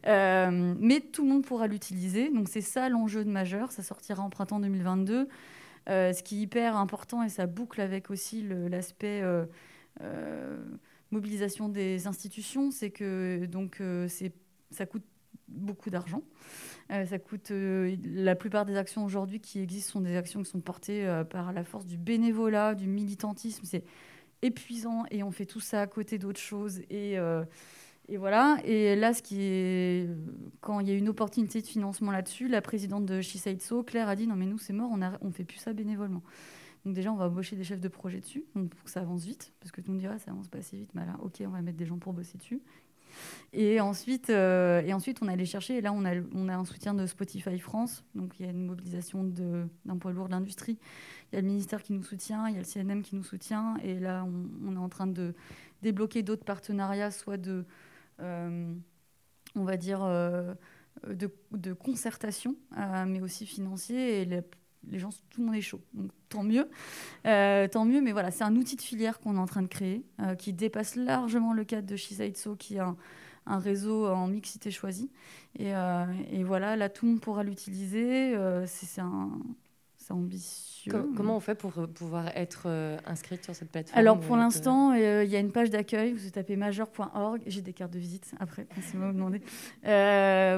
Euh, 0.07 0.75
mais 0.81 1.01
tout 1.01 1.23
le 1.23 1.29
monde 1.29 1.45
pourra 1.45 1.69
l'utiliser. 1.69 2.31
Donc 2.31 2.49
c'est 2.49 2.61
ça 2.61 2.89
l'enjeu 2.89 3.25
de 3.25 3.31
majeur. 3.31 3.71
Ça 3.71 3.83
sortira 3.85 4.23
en 4.23 4.31
printemps 4.31 4.59
2022. 4.59 5.29
Euh, 5.89 6.13
ce 6.13 6.23
qui 6.23 6.39
est 6.39 6.41
hyper 6.41 6.77
important 6.77 7.23
et 7.23 7.29
ça 7.29 7.47
boucle 7.47 7.81
avec 7.81 8.11
aussi 8.11 8.43
l'aspect 8.43 9.23
mobilisation 11.13 11.69
des 11.69 12.09
institutions, 12.09 12.73
c'est 12.73 12.91
que 12.91 13.47
donc 13.47 13.81
ça 14.73 14.87
coûte 14.87 15.05
beaucoup 15.49 15.91
d'argent. 15.91 16.23
Euh, 16.91 17.05
ça 17.07 17.19
coûte. 17.19 17.51
Euh, 17.51 17.97
la 18.05 18.35
plupart 18.35 18.65
des 18.65 18.77
actions 18.77 19.05
aujourd'hui 19.05 19.41
qui 19.41 19.61
existent 19.61 19.93
sont 19.93 20.01
des 20.01 20.17
actions 20.17 20.43
qui 20.43 20.51
sont 20.51 20.61
portées 20.61 21.07
euh, 21.07 21.25
par 21.25 21.53
la 21.53 21.65
force 21.65 21.87
du 21.87 21.97
bénévolat, 21.97 22.75
du 22.75 22.87
militantisme. 22.87 23.65
C'est 23.65 23.85
épuisant 24.43 25.05
et 25.11 25.23
on 25.23 25.31
fait 25.31 25.47
tout 25.47 25.61
ça 25.61 25.81
à 25.81 25.87
côté 25.87 26.19
d'autres 26.19 26.41
choses. 26.41 26.81
Et, 26.91 27.15
et, 28.09 28.17
voilà. 28.19 28.59
Et 28.65 28.95
là, 28.95 29.15
ce 29.15 29.23
qui 29.23 29.41
est, 29.41 30.11
quand 30.61 30.81
il 30.81 30.89
y 30.89 30.91
a 30.91 30.95
une 30.95 31.09
opportunité 31.09 31.63
de 31.63 31.67
financement 31.67 32.13
là-dessus, 32.13 32.49
la 32.49 32.61
présidente 32.61 33.07
de 33.07 33.23
Shisaitso, 33.23 33.83
Claire, 33.85 34.09
a 34.09 34.17
dit 34.17 34.27
non 34.27 34.37
mais 34.37 34.45
nous 34.45 34.59
c'est 34.59 34.75
mort, 34.75 34.91
on 34.93 34.99
ne 34.99 35.33
fait 35.33 35.45
plus 35.45 35.57
ça 35.57 35.73
bénévolement. 35.73 36.23
Donc 36.85 36.95
déjà, 36.95 37.11
on 37.11 37.17
va 37.17 37.27
embaucher 37.27 37.57
des 37.57 37.65
chefs 37.65 37.81
de 37.81 37.89
projet 37.89 38.21
dessus, 38.21 38.45
donc 38.55 38.69
pour 38.69 38.85
que 38.85 38.91
ça 38.91 39.01
avance 39.01 39.25
vite, 39.25 39.55
parce 39.59 39.73
que 39.73 39.81
tout 39.81 39.89
le 39.89 39.95
monde 39.95 40.01
dira 40.01 40.19
ça 40.19 40.33
avance 40.33 40.49
pas 40.49 40.59
assez 40.59 40.77
vite. 40.77 40.91
Mais 40.95 41.03
ok, 41.21 41.43
on 41.47 41.49
va 41.49 41.63
mettre 41.63 41.79
des 41.79 41.87
gens 41.87 41.99
pour 41.99 42.13
bosser 42.13 42.37
dessus. 42.37 42.61
Et 43.53 43.81
ensuite, 43.81 44.31
euh, 44.31 44.83
et 44.83 44.93
ensuite, 44.93 45.21
on 45.23 45.45
chercher, 45.45 45.79
et 45.79 45.81
là, 45.81 45.93
on 45.93 46.05
a, 46.05 46.15
on 46.35 46.49
a 46.49 46.57
un 46.57 46.65
soutien 46.65 46.95
de 46.95 47.07
Spotify 47.07 47.59
France. 47.59 48.05
Donc, 48.15 48.39
il 48.39 48.47
y 48.47 48.49
a 48.49 48.53
une 48.53 48.67
mobilisation 48.67 49.25
d'un 49.25 49.97
poids 49.99 50.13
lourd 50.13 50.27
de 50.27 50.33
l'industrie. 50.33 50.79
Il 51.31 51.37
y 51.37 51.39
a 51.39 51.41
le 51.41 51.47
ministère 51.47 51.83
qui 51.83 51.93
nous 51.93 52.03
soutient, 52.03 52.49
il 52.49 52.55
y 52.55 52.57
a 52.57 52.61
le 52.61 52.67
CNM 52.67 53.03
qui 53.03 53.15
nous 53.15 53.23
soutient. 53.23 53.77
Et 53.83 53.99
là, 54.01 54.27
on, 54.65 54.75
est 54.75 54.79
en 54.79 54.89
train 54.89 55.07
de 55.07 55.35
débloquer 55.83 56.23
d'autres 56.23 56.45
partenariats, 56.45 57.11
soit 57.11 57.37
de, 57.37 57.65
euh, 58.21 58.75
on 59.55 59.65
va 59.65 59.77
dire, 59.77 60.03
euh, 60.03 60.55
de, 61.09 61.73
concertation, 61.73 62.57
mais 63.07 63.21
aussi 63.21 63.47
financier. 63.47 64.27
Les 64.91 64.99
gens, 64.99 65.11
tout 65.31 65.41
le 65.41 65.47
monde 65.47 65.55
est 65.55 65.61
chaud. 65.61 65.81
Donc, 65.93 66.11
tant 66.29 66.43
mieux. 66.43 66.69
Euh, 67.27 67.69
tant 67.69 67.85
mieux, 67.85 68.01
mais 68.01 68.13
voilà, 68.13 68.31
c'est 68.31 68.45
un 68.45 68.57
outil 68.57 68.77
de 68.77 68.83
filière 68.83 69.21
qu'on 69.21 69.37
est 69.37 69.41
en 69.41 69.47
train 69.47 69.63
de 69.63 69.69
créer, 69.69 70.05
euh, 70.21 70.35
qui 70.35 70.53
dépasse 70.53 70.97
largement 70.97 71.53
le 71.53 71.65
cadre 71.65 71.87
de 71.87 71.97
Shisaitso, 71.97 72.57
qui 72.57 72.77
est 72.77 72.81
un, 72.81 72.97
un 73.47 73.59
réseau 73.59 74.07
en 74.07 74.27
mixité 74.27 74.71
choisie. 74.71 75.11
Et, 75.59 75.75
euh, 75.75 76.05
et, 76.31 76.45
voilà, 76.45 76.77
là, 76.77 76.89
tout 76.89 77.07
le 77.07 77.13
monde 77.13 77.21
pourra 77.21 77.43
l'utiliser. 77.43 78.35
c'est 78.67 79.01
un, 79.01 79.31
ambitieux. 80.11 80.93
comment 81.17 81.37
on 81.37 81.41
fait 81.41 81.55
pour 81.55 81.79
euh, 81.79 81.87
pouvoir 81.87 82.29
être 82.37 82.65
euh, 82.67 82.97
inscrite 83.07 83.45
sur 83.45 83.55
cette 83.55 83.71
plateforme 83.71 83.99
Alors 83.99 84.21
pour 84.21 84.37
euh, 84.37 84.39
l'instant, 84.39 84.93
il 84.93 85.29
y 85.29 85.37
a 85.37 85.39
une 85.39 85.53
page 85.53 85.71
d'accueil. 85.71 86.13
Vous 86.13 86.31
tapez 86.31 86.57
major.org. 86.57 87.43
J'ai 87.47 87.63
des 87.63 87.73
cartes 87.73 87.93
de 87.93 87.99
visite 87.99 88.35
après, 88.39 88.67
si 88.83 88.97
vous 88.97 89.05
me 89.05 89.13
demandez. 89.13 89.41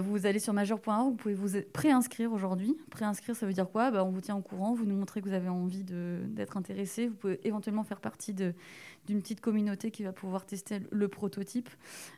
vous 0.03 0.27
allez 0.27 0.39
sur 0.39 0.53
major.org. 0.53 1.11
Vous 1.11 1.17
pouvez 1.17 1.35
vous 1.35 1.61
préinscrire 1.73 2.33
aujourd'hui. 2.33 2.77
Préinscrire, 2.91 3.37
ça 3.37 3.47
veut 3.47 3.53
dire 3.53 3.69
quoi? 3.69 3.91
Bah, 3.91 4.05
On 4.05 4.11
vous 4.11 4.21
tient 4.21 4.37
au 4.37 4.43
courant. 4.43 4.75
Vous 4.75 4.85
nous 4.85 4.97
montrez 4.97 5.21
que 5.21 5.29
vous 5.29 5.35
avez 5.35 5.49
envie 5.49 5.85
d'être 5.85 6.57
intéressé. 6.57 7.09
Vous 7.09 7.15
pouvez 7.15 7.41
éventuellement 7.45 7.85
faire 7.85 8.01
partie 8.01 8.35
d'une 8.35 9.21
petite 9.21 9.41
communauté 9.41 9.91
qui 9.91 10.03
va 10.03 10.13
pouvoir 10.13 10.47
tester 10.47 10.81
le 10.91 11.09
prototype. 11.09 11.71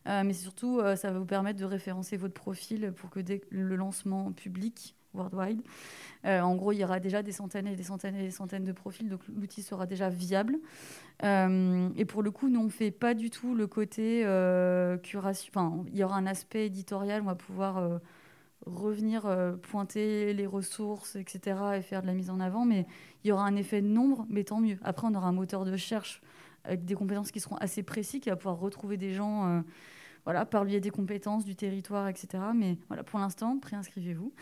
mais 0.07 0.33
surtout, 0.33 0.81
ça 0.97 1.11
va 1.11 1.19
vous 1.19 1.27
permettre 1.27 1.59
de 1.59 1.65
référencer 1.65 2.17
votre 2.17 2.35
profil 2.35 2.93
pour 2.97 3.11
que 3.11 3.21
dès 3.21 3.41
le 3.51 3.77
lancement 3.77 4.33
public 4.33 4.95
worldwide. 5.19 5.61
Euh, 6.25 6.41
en 6.41 6.57
gros, 6.57 6.73
il 6.73 6.79
y 6.79 6.85
aura 6.85 7.01
déjà 7.01 7.23
des 7.23 7.33
centaines 7.33 7.67
et 7.67 7.77
des 7.77 7.83
centaines 7.83 8.17
et 8.17 8.23
des 8.23 8.31
centaines 8.31 8.65
de 8.65 8.73
profils, 8.73 9.09
donc 9.09 9.21
l'outil 9.29 9.63
sera 9.63 9.87
déjà 9.87 10.09
viable. 10.09 10.59
Euh, 11.23 11.89
et 11.97 12.05
pour 12.05 12.23
le 12.23 12.31
coup, 12.31 12.49
nous, 12.49 12.61
on 12.61 12.65
ne 12.65 12.71
fait 12.71 12.91
pas 12.91 13.15
du 13.15 13.31
tout 13.31 13.55
le 13.55 13.67
côté 13.67 14.23
euh, 14.25 14.97
curation. 14.99 15.85
Il 15.89 15.97
y 15.97 16.05
aura 16.05 16.17
un 16.17 16.27
aspect 16.27 16.67
éditorial, 16.67 17.23
on 17.23 17.27
va 17.27 17.35
pouvoir 17.35 18.01
revenir 18.67 19.27
pointer 19.63 20.35
les 20.35 20.47
ressources, 20.47 21.17
etc., 21.17 21.57
et 21.77 21.83
faire 21.83 22.03
de 22.03 22.07
la 22.07 22.15
mise 22.15 22.31
en 22.31 22.41
avant, 22.41 22.65
mais 22.65 22.87
il 23.25 23.29
y 23.29 23.33
aura 23.33 23.47
un 23.47 23.57
effet 23.57 23.81
de 23.81 23.87
nombre, 23.87 24.27
mais 24.29 24.45
tant 24.45 24.61
mieux. 24.61 24.79
Après, 24.83 25.07
on 25.07 25.15
aura 25.15 25.29
un 25.29 25.33
moteur 25.33 25.65
de 25.65 25.73
recherche 25.73 26.21
avec 26.65 26.85
des 26.85 26.95
compétences 26.95 27.31
qui 27.31 27.41
seront 27.41 27.57
assez 27.57 27.83
précis, 27.83 28.21
qui 28.21 28.29
va 28.29 28.37
pouvoir 28.37 28.59
retrouver 28.59 28.97
des 28.97 29.15
gens 29.15 29.63
voilà, 30.29 30.45
par 30.45 30.63
le 30.63 30.69
biais 30.69 30.81
des 30.81 30.91
compétences, 30.91 31.47
du 31.47 31.57
territoire, 31.57 32.07
etc. 32.07 32.29
Mais 32.55 32.77
voilà, 32.89 33.03
pour 33.03 33.19
l'instant, 33.19 33.59
préinscrivez-vous. 33.59 34.35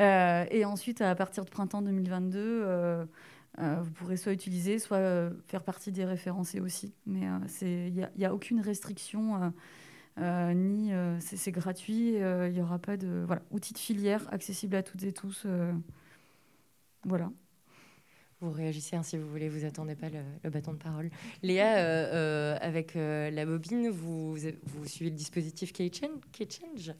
Euh, 0.00 0.44
et 0.50 0.64
ensuite, 0.64 1.00
à 1.00 1.14
partir 1.14 1.44
de 1.44 1.48
printemps 1.48 1.80
2022, 1.80 2.40
euh, 2.40 3.04
euh, 3.60 3.76
vous 3.80 3.90
pourrez 3.92 4.16
soit 4.16 4.32
utiliser, 4.32 4.80
soit 4.80 5.30
faire 5.46 5.62
partie 5.62 5.92
des 5.92 6.04
référencés 6.04 6.58
aussi. 6.58 6.92
Mais 7.06 7.28
il 7.62 8.08
n'y 8.16 8.24
a, 8.24 8.34
aucune 8.34 8.60
restriction. 8.60 9.52
ni 10.18 10.90
c'est 11.20 11.52
gratuit, 11.52 12.14
il 12.16 12.52
n'y 12.52 12.60
aura 12.60 12.80
pas 12.80 12.96
de 12.96 13.22
voilà, 13.24 13.42
outil 13.52 13.74
de 13.74 13.78
filière 13.78 14.26
accessible 14.32 14.74
à 14.74 14.82
toutes 14.82 15.04
et 15.04 15.12
tous. 15.12 15.46
voilà 17.04 17.30
vous 18.40 18.52
réagissez 18.52 18.94
hein, 18.94 19.02
si 19.02 19.16
vous 19.16 19.28
voulez, 19.28 19.48
vous 19.48 19.64
attendez 19.64 19.96
pas 19.96 20.08
le, 20.08 20.50
bâton 20.50 20.72
de 20.72 20.78
parole. 20.78 21.10
Léa, 21.42 21.78
euh, 21.78 22.14
euh, 22.14 22.58
avec 22.60 22.94
euh, 22.94 23.30
la 23.30 23.44
bobine, 23.44 23.88
vous, 23.88 24.36
suivez 24.86 25.10
le 25.10 25.16
dispositif 25.16 25.72
K-Change? 25.72 26.92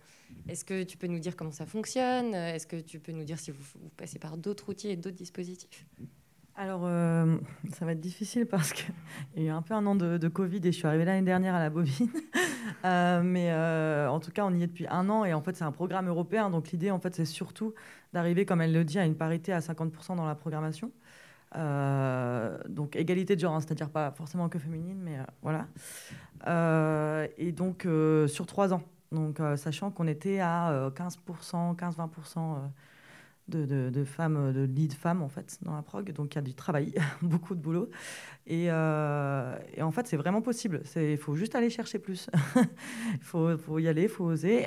Est-ce 0.49 0.65
que 0.65 0.83
tu 0.83 0.97
peux 0.97 1.07
nous 1.07 1.21
dire 1.21 1.37
comment 1.37 1.53
ça 1.53 1.65
fonctionne? 1.65 2.35
Est-ce 2.35 2.67
que 2.67 2.77
tu 2.77 2.99
peux 2.99 3.13
nous 3.13 3.25
dire 3.25 3.39
si 3.39 3.53
vous, 3.53 3.63
passez 3.97 4.19
par 4.19 4.37
d'autres 4.37 4.69
outils 4.69 4.89
et 4.89 4.97
d'autres 4.97 5.17
dispositifs? 5.17 5.87
Alors, 6.57 6.83
ça 7.73 7.85
va 7.85 7.93
être 7.93 8.01
difficile 8.01 8.47
parce 8.47 8.73
qu'il 8.73 8.93
y 9.37 9.43
a 9.43 9.45
eu 9.45 9.49
un 9.51 9.63
peu 9.63 9.75
un 9.75 9.87
an 9.87 9.95
de, 9.95 10.29
Covid 10.29 10.59
et 10.65 10.73
je 10.73 10.79
suis 10.79 10.89
arrivée 10.89 11.05
l'année 11.05 11.23
dernière 11.25 11.55
à 11.55 11.61
la 11.61 11.71
bobine. 11.71 12.11
mais 12.83 13.55
en 13.55 14.19
tout 14.19 14.33
cas, 14.33 14.45
on 14.45 14.53
y 14.53 14.65
est 14.65 14.67
depuis 14.67 14.89
un 14.89 15.09
an 15.09 15.25
et 15.25 15.35
en 15.35 15.41
fait, 15.41 15.55
c'est 15.55 15.65
un 15.65 15.71
programme 15.71 16.09
européen. 16.09 16.51
Donc, 16.51 16.73
l'idée, 16.73 16.91
en 16.91 16.99
fait, 16.99 17.15
c'est 17.15 17.25
surtout 17.25 17.75
d'arriver, 18.13 18.45
comme 18.45 18.61
elle 18.61 18.73
le 18.73 18.83
dit, 18.83 18.99
à 18.99 19.07
une 19.07 19.15
parité 19.15 19.53
à 19.53 19.61
50% 19.61 20.17
dans 20.17 20.27
la 20.27 20.35
programmation. 20.35 20.91
Euh, 21.57 22.59
donc 22.69 22.97
égalité 22.97 23.35
de 23.35 23.41
genre, 23.41 23.55
hein, 23.55 23.61
c'est-à-dire 23.61 23.91
pas 23.91 24.11
forcément 24.13 24.49
que 24.49 24.59
féminine, 24.59 25.01
mais 25.03 25.19
euh, 25.19 25.23
voilà. 25.43 25.67
Euh, 26.47 27.27
et 27.39 27.53
donc 27.53 27.87
sur 28.29 28.47
trois 28.47 28.73
ans, 28.73 28.83
donc 29.13 29.41
sachant 29.57 29.91
qu'on 29.91 30.07
était 30.07 30.41
à 30.41 30.91
15%, 30.95 31.77
15-20% 31.77 32.71
de, 33.49 34.05
femmes, 34.05 34.53
de 34.53 34.65
lead 34.65 34.93
femmes 34.93 35.23
en 35.23 35.29
fait 35.29 35.59
dans 35.63 35.75
la 35.75 35.83
prog. 35.83 36.13
Donc 36.13 36.35
il 36.35 36.37
y 36.37 36.39
a 36.39 36.43
du 36.43 36.55
travail, 36.55 36.95
beaucoup 37.23 37.55
de 37.55 37.61
boulot. 37.61 37.89
Et, 38.47 38.71
en 38.71 39.91
fait, 39.93 40.07
c'est 40.07 40.17
vraiment 40.17 40.41
possible. 40.41 40.83
Il 40.97 41.19
faut 41.19 41.35
juste 41.35 41.55
aller 41.55 41.71
chercher 41.71 41.99
plus. 41.99 42.29
Il 43.15 43.21
faut, 43.21 43.79
y 43.79 43.89
aller, 43.89 44.05
il 44.05 44.09
faut 44.09 44.25
oser. 44.25 44.67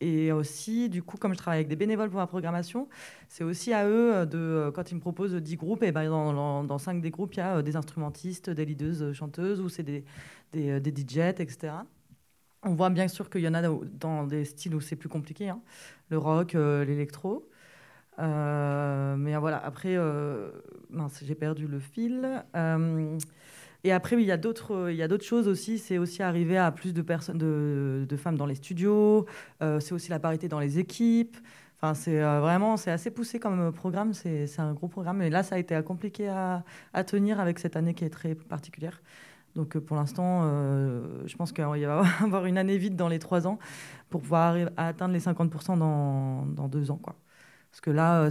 et 0.00 0.32
aussi, 0.32 0.88
du 0.88 1.02
coup, 1.02 1.16
comme 1.16 1.32
je 1.32 1.38
travaille 1.38 1.58
avec 1.58 1.68
des 1.68 1.76
bénévoles 1.76 2.10
pour 2.10 2.18
la 2.18 2.26
programmation, 2.26 2.88
c'est 3.28 3.44
aussi 3.44 3.72
à 3.72 3.88
eux, 3.88 4.26
de, 4.26 4.70
quand 4.74 4.90
ils 4.90 4.94
me 4.94 5.00
proposent 5.00 5.34
10 5.34 5.56
groupes, 5.56 5.82
et 5.82 5.92
ben 5.92 6.08
dans, 6.08 6.64
dans, 6.64 6.78
5 6.78 7.00
des 7.00 7.10
groupes, 7.10 7.34
il 7.34 7.38
y 7.38 7.42
a 7.42 7.62
des 7.62 7.76
instrumentistes, 7.76 8.50
des 8.50 8.64
leaders, 8.64 9.14
chanteuses, 9.14 9.60
ou 9.60 9.68
c'est 9.68 9.82
des, 9.82 10.04
des, 10.52 10.80
des 10.80 11.20
etc. 11.20 11.72
On 12.62 12.74
voit 12.74 12.90
bien 12.90 13.08
sûr 13.08 13.30
qu'il 13.30 13.42
y 13.42 13.48
en 13.48 13.54
a 13.54 13.62
dans 13.62 14.26
des 14.26 14.44
styles 14.44 14.74
où 14.74 14.80
c'est 14.80 14.96
plus 14.96 15.08
compliqué, 15.08 15.48
hein. 15.48 15.60
le 16.10 16.18
rock, 16.18 16.54
euh, 16.54 16.84
l'électro. 16.84 17.48
Euh, 18.18 19.16
mais 19.16 19.36
voilà, 19.36 19.64
après, 19.64 19.96
euh, 19.96 20.50
j'ai 21.22 21.34
perdu 21.34 21.66
le 21.66 21.78
fil. 21.78 22.44
et 23.84 23.92
après, 23.92 24.16
il 24.16 24.26
y 24.26 24.32
a 24.32 24.36
d'autres, 24.36 24.90
il 24.90 24.96
y 24.96 25.02
a 25.02 25.08
d'autres 25.08 25.24
choses 25.24 25.48
aussi. 25.48 25.78
C'est 25.78 25.98
aussi 25.98 26.22
arriver 26.22 26.58
à 26.58 26.70
plus 26.72 26.92
de 26.94 27.02
personnes, 27.02 27.38
de, 27.38 28.16
femmes 28.16 28.36
dans 28.36 28.46
les 28.46 28.54
studios. 28.56 29.26
c'est 29.60 29.92
aussi 29.92 30.10
la 30.10 30.18
parité 30.18 30.48
dans 30.48 30.60
les 30.60 30.78
équipes. 30.78 31.36
Enfin, 31.78 31.94
c'est 31.94 32.20
vraiment, 32.20 32.76
c'est 32.78 32.90
assez 32.90 33.10
poussé 33.10 33.38
comme 33.38 33.72
programme. 33.72 34.14
C'est, 34.14 34.48
un 34.58 34.72
gros 34.72 34.88
programme. 34.88 35.22
Et 35.22 35.30
là, 35.30 35.42
ça 35.42 35.56
a 35.56 35.58
été 35.58 35.80
compliqué 35.82 36.28
à, 36.28 36.64
tenir 37.06 37.40
avec 37.40 37.58
cette 37.58 37.76
année 37.76 37.94
qui 37.94 38.04
est 38.04 38.10
très 38.10 38.34
particulière. 38.34 39.00
Donc 39.56 39.74
euh, 39.74 39.80
pour 39.80 39.96
l'instant, 39.96 40.42
euh, 40.44 41.26
je 41.26 41.34
pense 41.34 41.50
qu'il 41.50 41.64
va 41.64 41.76
y 41.78 41.84
avoir 41.84 42.44
une 42.46 42.58
année 42.58 42.78
vide 42.78 42.94
dans 42.94 43.08
les 43.08 43.18
trois 43.18 43.46
ans 43.46 43.58
pour 44.10 44.20
pouvoir 44.20 44.54
atteindre 44.76 45.14
les 45.14 45.20
50% 45.20 45.78
dans, 45.78 46.46
dans, 46.46 46.68
deux 46.68 46.90
ans. 46.90 47.00
Quoi. 47.02 47.16
Parce 47.76 47.82
que 47.82 47.90
là, 47.90 48.22
euh, 48.22 48.30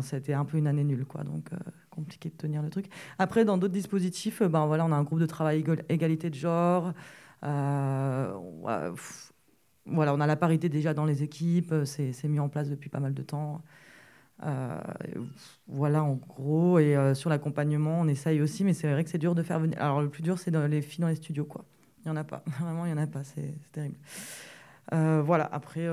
c'était 0.00 0.32
un 0.32 0.46
peu 0.46 0.56
une 0.56 0.66
année 0.66 0.82
nulle, 0.82 1.04
donc 1.26 1.50
compliqué 1.90 2.30
de 2.30 2.36
tenir 2.36 2.62
le 2.62 2.70
truc. 2.70 2.86
Après, 3.18 3.44
dans 3.44 3.58
d'autres 3.58 3.74
dispositifs, 3.74 4.42
ben, 4.42 4.64
voilà, 4.64 4.86
on 4.86 4.92
a 4.92 4.96
un 4.96 5.02
groupe 5.02 5.20
de 5.20 5.26
travail 5.26 5.62
égalité 5.90 6.30
de 6.30 6.34
genre. 6.34 6.94
voilà, 7.42 8.32
on 9.86 10.20
a 10.20 10.26
la 10.26 10.36
parité 10.36 10.70
déjà 10.70 10.94
dans 10.94 11.04
les 11.04 11.22
équipes, 11.22 11.74
c'est, 11.84 12.24
mis 12.24 12.40
en 12.40 12.48
place 12.48 12.70
depuis 12.70 12.88
pas 12.88 13.00
mal 13.00 13.12
de 13.12 13.22
temps. 13.22 13.60
Euh, 14.44 14.80
voilà, 15.68 16.02
en 16.02 16.14
gros. 16.14 16.78
Et 16.78 16.96
euh, 16.96 17.14
sur 17.14 17.28
l'accompagnement, 17.30 18.00
on 18.00 18.08
essaye 18.08 18.40
aussi, 18.40 18.64
mais 18.64 18.72
c'est 18.72 18.90
vrai 18.90 19.04
que 19.04 19.10
c'est 19.10 19.18
dur 19.18 19.34
de 19.34 19.42
faire 19.42 19.60
venir. 19.60 19.80
Alors, 19.82 20.00
le 20.00 20.08
plus 20.08 20.22
dur, 20.22 20.38
c'est 20.38 20.50
les 20.50 20.80
filles 20.80 21.02
dans 21.02 21.08
les 21.08 21.16
studios, 21.16 21.44
quoi. 21.44 21.66
Il 21.98 22.10
n'y 22.10 22.12
en 22.12 22.16
a 22.16 22.24
pas. 22.24 22.42
Vraiment, 22.60 22.86
il 22.86 22.94
n'y 22.94 22.98
en 22.98 23.02
a 23.02 23.06
pas. 23.06 23.22
C'est 23.22 23.52
terrible. 23.72 23.96
Euh, 24.92 25.22
voilà, 25.22 25.44
après, 25.44 25.88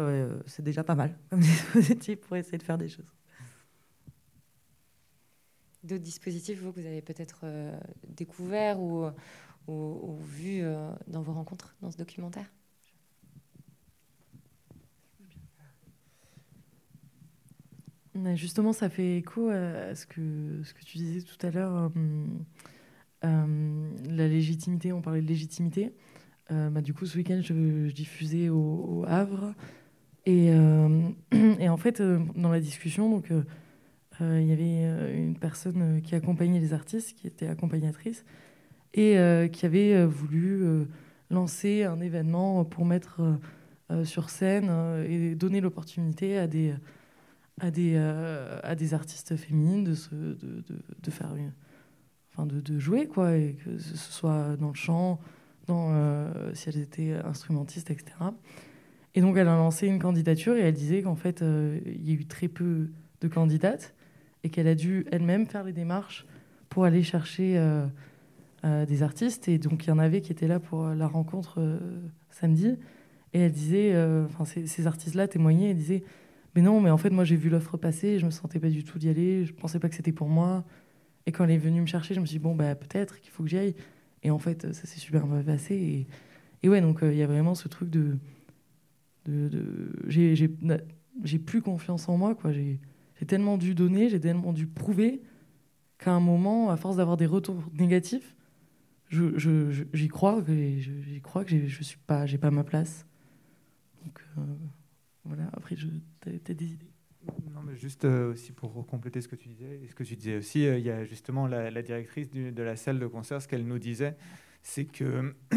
c'est 0.45 0.63
déjà 0.63 0.83
pas 0.83 0.95
mal 0.95 1.17
comme 1.29 1.39
dispositif 1.39 2.19
pour 2.21 2.37
essayer 2.37 2.57
de 2.57 2.63
faire 2.63 2.77
des 2.77 2.89
choses. 2.89 3.11
D'autres 5.83 6.03
dispositifs, 6.03 6.59
vous, 6.61 6.71
que 6.71 6.79
vous 6.79 6.85
avez 6.85 7.01
peut-être 7.01 7.45
découverts 8.07 8.79
ou, 8.79 9.05
ou, 9.67 9.73
ou 9.73 10.17
vus 10.23 10.63
dans 11.07 11.21
vos 11.21 11.33
rencontres 11.33 11.75
dans 11.81 11.91
ce 11.91 11.97
documentaire? 11.97 12.45
Justement, 18.35 18.73
ça 18.73 18.89
fait 18.89 19.17
écho 19.17 19.49
à 19.49 19.95
ce 19.95 20.05
que, 20.05 20.61
ce 20.63 20.73
que 20.73 20.83
tu 20.83 20.99
disais 20.99 21.21
tout 21.21 21.43
à 21.45 21.49
l'heure, 21.49 21.73
euh, 21.75 22.25
euh, 23.25 23.89
la 24.07 24.27
légitimité, 24.27 24.93
on 24.93 25.01
parlait 25.01 25.21
de 25.21 25.27
légitimité. 25.27 25.95
Euh, 26.51 26.69
bah, 26.69 26.81
du 26.81 26.93
coup, 26.93 27.05
ce 27.05 27.17
week-end, 27.17 27.39
je, 27.41 27.91
diffusais 27.91 28.49
au, 28.49 29.05
Havre. 29.07 29.53
Et, 30.25 30.47
et, 31.59 31.69
en 31.69 31.77
fait, 31.77 32.01
dans 32.01 32.49
la 32.49 32.59
discussion, 32.59 33.09
donc, 33.09 33.29
il 34.19 34.45
y 34.45 34.53
avait 34.53 35.17
une 35.17 35.37
personne 35.37 36.01
qui 36.01 36.15
accompagnait 36.15 36.59
les 36.59 36.73
artistes, 36.73 37.17
qui 37.17 37.27
était 37.27 37.47
accompagnatrice, 37.47 38.23
et 38.93 39.17
qui 39.51 39.65
avait 39.65 40.05
voulu 40.05 40.85
lancer 41.29 41.83
un 41.83 41.99
événement 41.99 42.63
pour 42.63 42.85
mettre 42.85 43.21
sur 44.03 44.29
scène 44.29 44.71
et 45.07 45.35
donner 45.35 45.61
l'opportunité 45.61 46.37
à 46.37 46.47
des 46.47 46.73
euh, 47.95 48.59
artistes 48.91 49.35
féminines 49.35 49.83
de, 49.83 51.11
faire 51.11 51.35
jouer 52.79 53.07
quoi 53.07 53.31
que 53.31 53.77
ce 53.77 54.11
soit 54.11 54.55
dans 54.57 54.69
le 54.69 54.73
chant 54.73 55.19
euh, 55.69 56.53
si 56.53 56.69
elles 56.69 56.79
étaient 56.79 57.13
instrumentistes 57.23 57.91
etc 57.91 58.11
et 59.15 59.21
donc 59.21 59.37
elle 59.37 59.47
a 59.47 59.55
lancé 59.55 59.87
une 59.87 59.99
candidature 59.99 60.55
et 60.55 60.61
elle 60.61 60.73
disait 60.73 61.01
qu'en 61.01 61.15
fait 61.15 61.41
euh, 61.41 61.79
il 61.85 62.07
y 62.07 62.11
a 62.11 62.15
eu 62.15 62.25
très 62.25 62.47
peu 62.47 62.89
de 63.21 63.27
candidates 63.27 63.93
et 64.43 64.49
qu'elle 64.49 64.67
a 64.67 64.75
dû 64.75 65.05
elle-même 65.11 65.45
faire 65.45 65.63
les 65.63 65.73
démarches 65.73 66.25
pour 66.69 66.85
aller 66.85 67.03
chercher 67.03 67.57
des 68.63 69.03
artistes 69.03 69.47
et 69.47 69.57
donc 69.57 69.85
il 69.85 69.89
y 69.89 69.91
en 69.91 69.99
avait 69.99 70.19
qui 70.19 70.31
étaient 70.33 70.47
là 70.47 70.59
pour 70.59 70.87
la 70.87 71.07
rencontre 71.07 71.79
samedi 72.29 72.75
et 73.33 73.39
elle 73.39 73.51
disait 73.51 73.95
enfin 74.25 74.43
ces, 74.43 74.67
ces 74.67 74.85
artistes 74.85 75.15
là 75.15 75.29
témoignaient 75.29 75.69
et 75.69 75.73
disaient 75.73 76.03
mais 76.55 76.61
non, 76.61 76.79
mais 76.79 76.91
en 76.91 76.97
fait, 76.97 77.09
moi, 77.09 77.23
j'ai 77.23 77.35
vu 77.35 77.49
l'offre 77.49 77.77
passer, 77.77 78.19
je 78.19 78.25
me 78.25 78.31
sentais 78.31 78.59
pas 78.59 78.69
du 78.69 78.83
tout 78.83 78.99
d'y 78.99 79.09
aller, 79.09 79.45
je 79.45 79.53
pensais 79.53 79.79
pas 79.79 79.89
que 79.89 79.95
c'était 79.95 80.11
pour 80.11 80.29
moi. 80.29 80.63
Et 81.25 81.31
quand 81.31 81.45
elle 81.45 81.51
est 81.51 81.57
venue 81.57 81.81
me 81.81 81.87
chercher, 81.87 82.13
je 82.13 82.19
me 82.19 82.25
suis 82.25 82.37
dit, 82.37 82.43
bon, 82.43 82.55
bah, 82.55 82.75
peut-être 82.75 83.19
qu'il 83.21 83.31
faut 83.31 83.43
que 83.43 83.49
j'y 83.49 83.57
aille. 83.57 83.75
Et 84.23 84.31
en 84.31 84.39
fait, 84.39 84.73
ça 84.73 84.87
s'est 84.87 84.99
super 84.99 85.27
bien 85.27 85.43
passé. 85.43 86.07
Et, 86.63 86.69
ouais, 86.69 86.81
donc, 86.81 87.03
euh, 87.03 87.11
il 87.11 87.17
y 87.17 87.23
a 87.23 87.27
vraiment 87.27 87.55
ce 87.55 87.67
truc 87.67 87.89
de. 87.89 88.17
j'ai 90.05 91.39
plus 91.39 91.61
confiance 91.61 92.09
en 92.09 92.17
moi, 92.17 92.35
quoi. 92.35 92.51
J'ai 92.51 92.79
tellement 93.27 93.57
dû 93.57 93.75
donner, 93.75 94.09
j'ai 94.09 94.19
tellement 94.19 94.53
dû 94.53 94.67
prouver 94.67 95.21
qu'à 95.97 96.11
un 96.11 96.19
moment, 96.19 96.69
à 96.69 96.77
force 96.77 96.97
d'avoir 96.97 97.17
des 97.17 97.25
retours 97.25 97.63
négatifs, 97.73 98.35
j'y 99.09 100.07
crois 100.07 100.41
que 100.41 100.77
j'y 100.77 101.21
crois 101.21 101.45
que 101.45 101.67
je 101.67 101.83
suis 101.83 101.99
pas, 102.07 102.25
j'ai 102.25 102.37
pas 102.37 102.51
ma 102.51 102.63
place. 102.63 103.05
Donc. 104.03 104.19
Euh, 104.37 104.41
voilà, 105.25 105.49
après, 105.53 105.75
je, 105.75 105.87
as, 106.25 106.53
des 106.53 106.73
idées 106.73 106.92
non, 107.53 107.61
mais 107.63 107.75
juste 107.75 108.05
euh, 108.05 108.31
aussi 108.31 108.51
pour 108.51 108.85
compléter 108.87 109.21
ce 109.21 109.27
que 109.27 109.35
tu 109.35 109.49
disais, 109.49 109.79
ce 109.89 109.95
que 109.95 110.03
tu 110.03 110.15
disais 110.15 110.37
aussi, 110.37 110.65
euh, 110.65 110.77
il 110.77 110.85
y 110.85 110.89
a 110.89 111.03
justement 111.05 111.47
la, 111.47 111.81
directrice 111.81 112.29
de 112.31 112.63
la 112.63 112.75
salle 112.75 112.99
de 112.99 113.07
concert, 113.07 113.41
ce 113.41 113.47
qu'elle 113.47 113.65
nous 113.65 113.79
disait, 113.79 114.15
c'est 114.61 114.85
que 114.85 115.35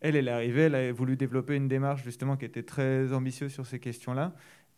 elle, 0.00 0.16
elle 0.16 0.28
est 0.28 0.32
arrivée, 0.32 0.62
elle 0.62 0.74
a 0.74 0.92
voulu 0.92 1.16
développer 1.16 1.56
une 1.56 1.68
démarche 1.68 2.02
justement 2.04 2.36
qui 2.36 2.44
était 2.44 2.62
très 2.62 3.12
ambitieuse 3.12 3.52
sur 3.52 3.66
ces 3.66 3.78
questions-là. 3.78 4.34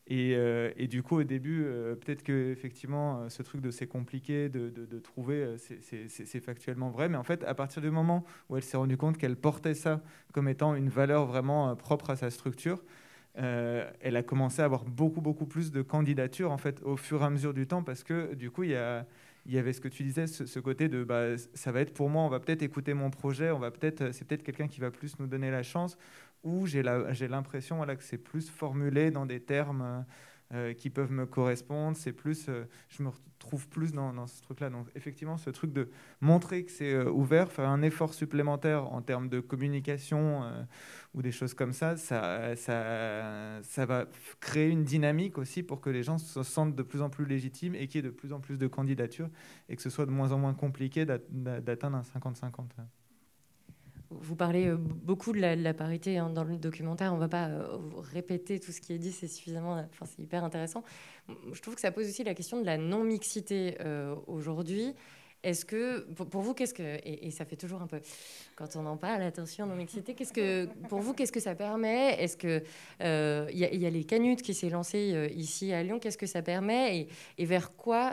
Et, 0.08 0.34
euh, 0.34 0.70
du 0.88 1.02
coup, 1.02 1.20
au 1.20 1.22
début, 1.22 1.64
peut-être 2.00 2.24
que 2.24 2.50
effectivement, 2.50 3.28
ce 3.28 3.42
truc 3.42 3.60
de 3.60 3.70
c'est 3.70 3.86
compliqué 3.86 4.48
de 4.48 4.98
trouver, 4.98 5.54
c'est 5.58 6.40
factuellement 6.40 6.90
vrai. 6.90 7.08
Mais 7.08 7.16
en 7.16 7.22
fait, 7.22 7.44
à 7.44 7.54
partir 7.54 7.80
du 7.80 7.90
moment 7.90 8.24
où 8.48 8.56
elle 8.56 8.64
s'est 8.64 8.76
rendue 8.76 8.96
compte 8.96 9.16
qu'elle 9.16 9.36
portait 9.36 9.74
ça 9.74 10.02
comme 10.32 10.48
étant 10.48 10.74
une 10.74 10.88
valeur 10.88 11.26
vraiment 11.26 11.74
propre 11.76 12.10
à 12.10 12.16
sa 12.16 12.30
structure, 12.30 12.82
euh, 13.38 13.90
elle 14.00 14.16
a 14.16 14.22
commencé 14.22 14.60
à 14.60 14.66
avoir 14.66 14.84
beaucoup, 14.84 15.20
beaucoup 15.20 15.46
plus 15.46 15.70
de 15.70 15.82
candidatures 15.82 16.52
en 16.52 16.58
fait, 16.58 16.82
au 16.82 16.96
fur 16.96 17.22
et 17.22 17.24
à 17.24 17.30
mesure 17.30 17.54
du 17.54 17.66
temps 17.66 17.82
parce 17.82 18.04
que 18.04 18.34
du 18.34 18.50
coup, 18.50 18.62
il 18.62 18.70
y, 18.70 18.76
a, 18.76 19.06
il 19.46 19.52
y 19.52 19.58
avait 19.58 19.72
ce 19.72 19.80
que 19.80 19.88
tu 19.88 20.02
disais, 20.02 20.26
ce, 20.26 20.58
côté 20.60 20.88
de 20.88 21.02
bah, 21.02 21.36
ça 21.54 21.72
va 21.72 21.80
être 21.80 21.94
pour 21.94 22.10
moi, 22.10 22.22
on 22.22 22.28
va 22.28 22.40
peut-être 22.40 22.62
écouter 22.62 22.94
mon 22.94 23.10
projet, 23.10 23.50
on 23.50 23.58
va 23.58 23.70
peut-être, 23.70 24.12
c'est 24.12 24.26
peut-être 24.26 24.42
quelqu'un 24.42 24.68
qui 24.68 24.80
va 24.80 24.90
plus 24.90 25.18
nous 25.18 25.26
donner 25.26 25.50
la 25.50 25.62
chance, 25.62 25.96
ou 26.44 26.66
j'ai 26.66 26.82
l'impression 26.82 27.76
voilà, 27.76 27.96
que 27.96 28.04
c'est 28.04 28.18
plus 28.18 28.50
formulé 28.50 29.10
dans 29.10 29.26
des 29.26 29.40
termes 29.40 30.04
euh, 30.52 30.74
qui 30.74 30.90
peuvent 30.90 31.12
me 31.12 31.24
correspondre. 31.24 31.96
C'est 31.96 32.12
plus, 32.12 32.46
euh, 32.48 32.64
je 32.88 33.02
me 33.02 33.08
retrouve 33.08 33.68
plus 33.68 33.92
dans, 33.92 34.26
ce 34.26 34.42
truc-là. 34.42 34.68
Donc 34.68 34.88
effectivement, 34.94 35.38
ce 35.38 35.50
truc 35.50 35.72
de 35.72 35.88
montrer 36.20 36.64
que 36.64 36.70
c'est 36.72 36.94
ouvert, 37.06 37.50
faire 37.50 37.68
un 37.68 37.80
effort 37.80 38.12
supplémentaire 38.12 38.92
en 38.92 39.00
termes 39.00 39.28
de 39.28 39.40
communication 39.40 40.44
ou 41.14 41.22
des 41.22 41.32
choses 41.32 41.54
comme 41.54 41.72
ça, 41.72 41.96
ça, 41.96 42.54
va 43.84 44.06
créer 44.40 44.68
une 44.68 44.84
dynamique 44.84 45.38
aussi 45.38 45.62
pour 45.62 45.80
que 45.80 45.90
les 45.90 46.02
gens 46.02 46.18
se 46.18 46.42
sentent 46.42 46.74
de 46.74 46.82
plus 46.82 47.02
en 47.02 47.10
plus 47.10 47.26
légitimes 47.26 47.74
et 47.74 47.86
qu'il 47.86 47.96
y 47.96 47.98
ait 47.98 48.10
de 48.10 48.14
plus 48.14 48.32
en 48.32 48.40
plus 48.40 48.56
de 48.56 48.66
candidatures 48.66 49.28
et 49.68 49.76
que 49.76 49.82
ce 49.82 49.90
soit 49.90 50.06
de 50.06 50.10
moins 50.10 50.32
en 50.32 50.38
moins 50.38 50.54
compliqué 50.54 51.04
d'atteindre 51.04 51.96
un 51.96 52.02
50-50 52.02 52.64
vous 54.20 54.36
parlez 54.36 54.66
euh, 54.66 54.76
beaucoup 54.76 55.32
de 55.32 55.40
la, 55.40 55.74
parité 55.74 56.18
hein, 56.18 56.30
dans 56.30 56.44
le 56.44 56.56
documentaire. 56.56 57.12
On 57.12 57.16
ne 57.16 57.20
va 57.20 57.28
pas 57.28 57.48
euh, 57.48 57.78
répéter 58.12 58.60
tout 58.60 58.72
ce 58.72 58.80
qui 58.80 58.92
est 58.92 58.98
dit, 58.98 59.12
c'est 59.12 59.28
suffisamment, 59.28 59.74
enfin, 59.74 60.06
c'est 60.06 60.22
hyper 60.22 60.44
intéressant. 60.44 60.82
Je 61.52 61.60
trouve 61.60 61.74
que 61.74 61.80
ça 61.80 61.92
pose 61.92 62.08
aussi 62.08 62.24
la 62.24 62.34
question 62.34 62.60
de 62.60 62.66
la 62.66 62.78
non-mixité 62.78 63.76
euh, 63.80 64.14
aujourd'hui. 64.26 64.94
Est-ce 65.42 65.64
que, 65.64 66.00
pour, 66.00 66.42
vous, 66.42 66.54
qu'est-ce 66.54 66.74
que, 66.74 66.98
et, 67.04 67.30
ça 67.30 67.44
fait 67.44 67.56
toujours 67.56 67.82
un 67.82 67.86
peu, 67.86 68.00
quand 68.56 68.76
on 68.76 68.86
en 68.86 68.96
parle, 68.96 69.22
attention, 69.22 69.66
non-mixité, 69.66 70.14
qu'est-ce 70.14 70.32
que, 70.32 70.66
pour 70.88 71.00
vous, 71.00 71.14
qu'est-ce 71.14 71.32
que 71.32 71.40
ça 71.40 71.54
permet? 71.54 72.22
Est-ce 72.22 72.36
que 72.36 72.62
il 73.00 73.58
y, 73.58 73.86
a 73.86 73.90
les 73.90 74.04
canutes 74.04 74.42
qui 74.42 74.54
s'est 74.54 74.70
lancé 74.70 75.30
ici 75.34 75.72
à 75.72 75.82
Lyon 75.82 75.98
Qu'est-ce 75.98 76.18
que 76.18 76.26
ça 76.26 76.42
permet? 76.42 77.08
Et, 77.38 77.44
vers 77.44 77.74
quoi 77.74 78.12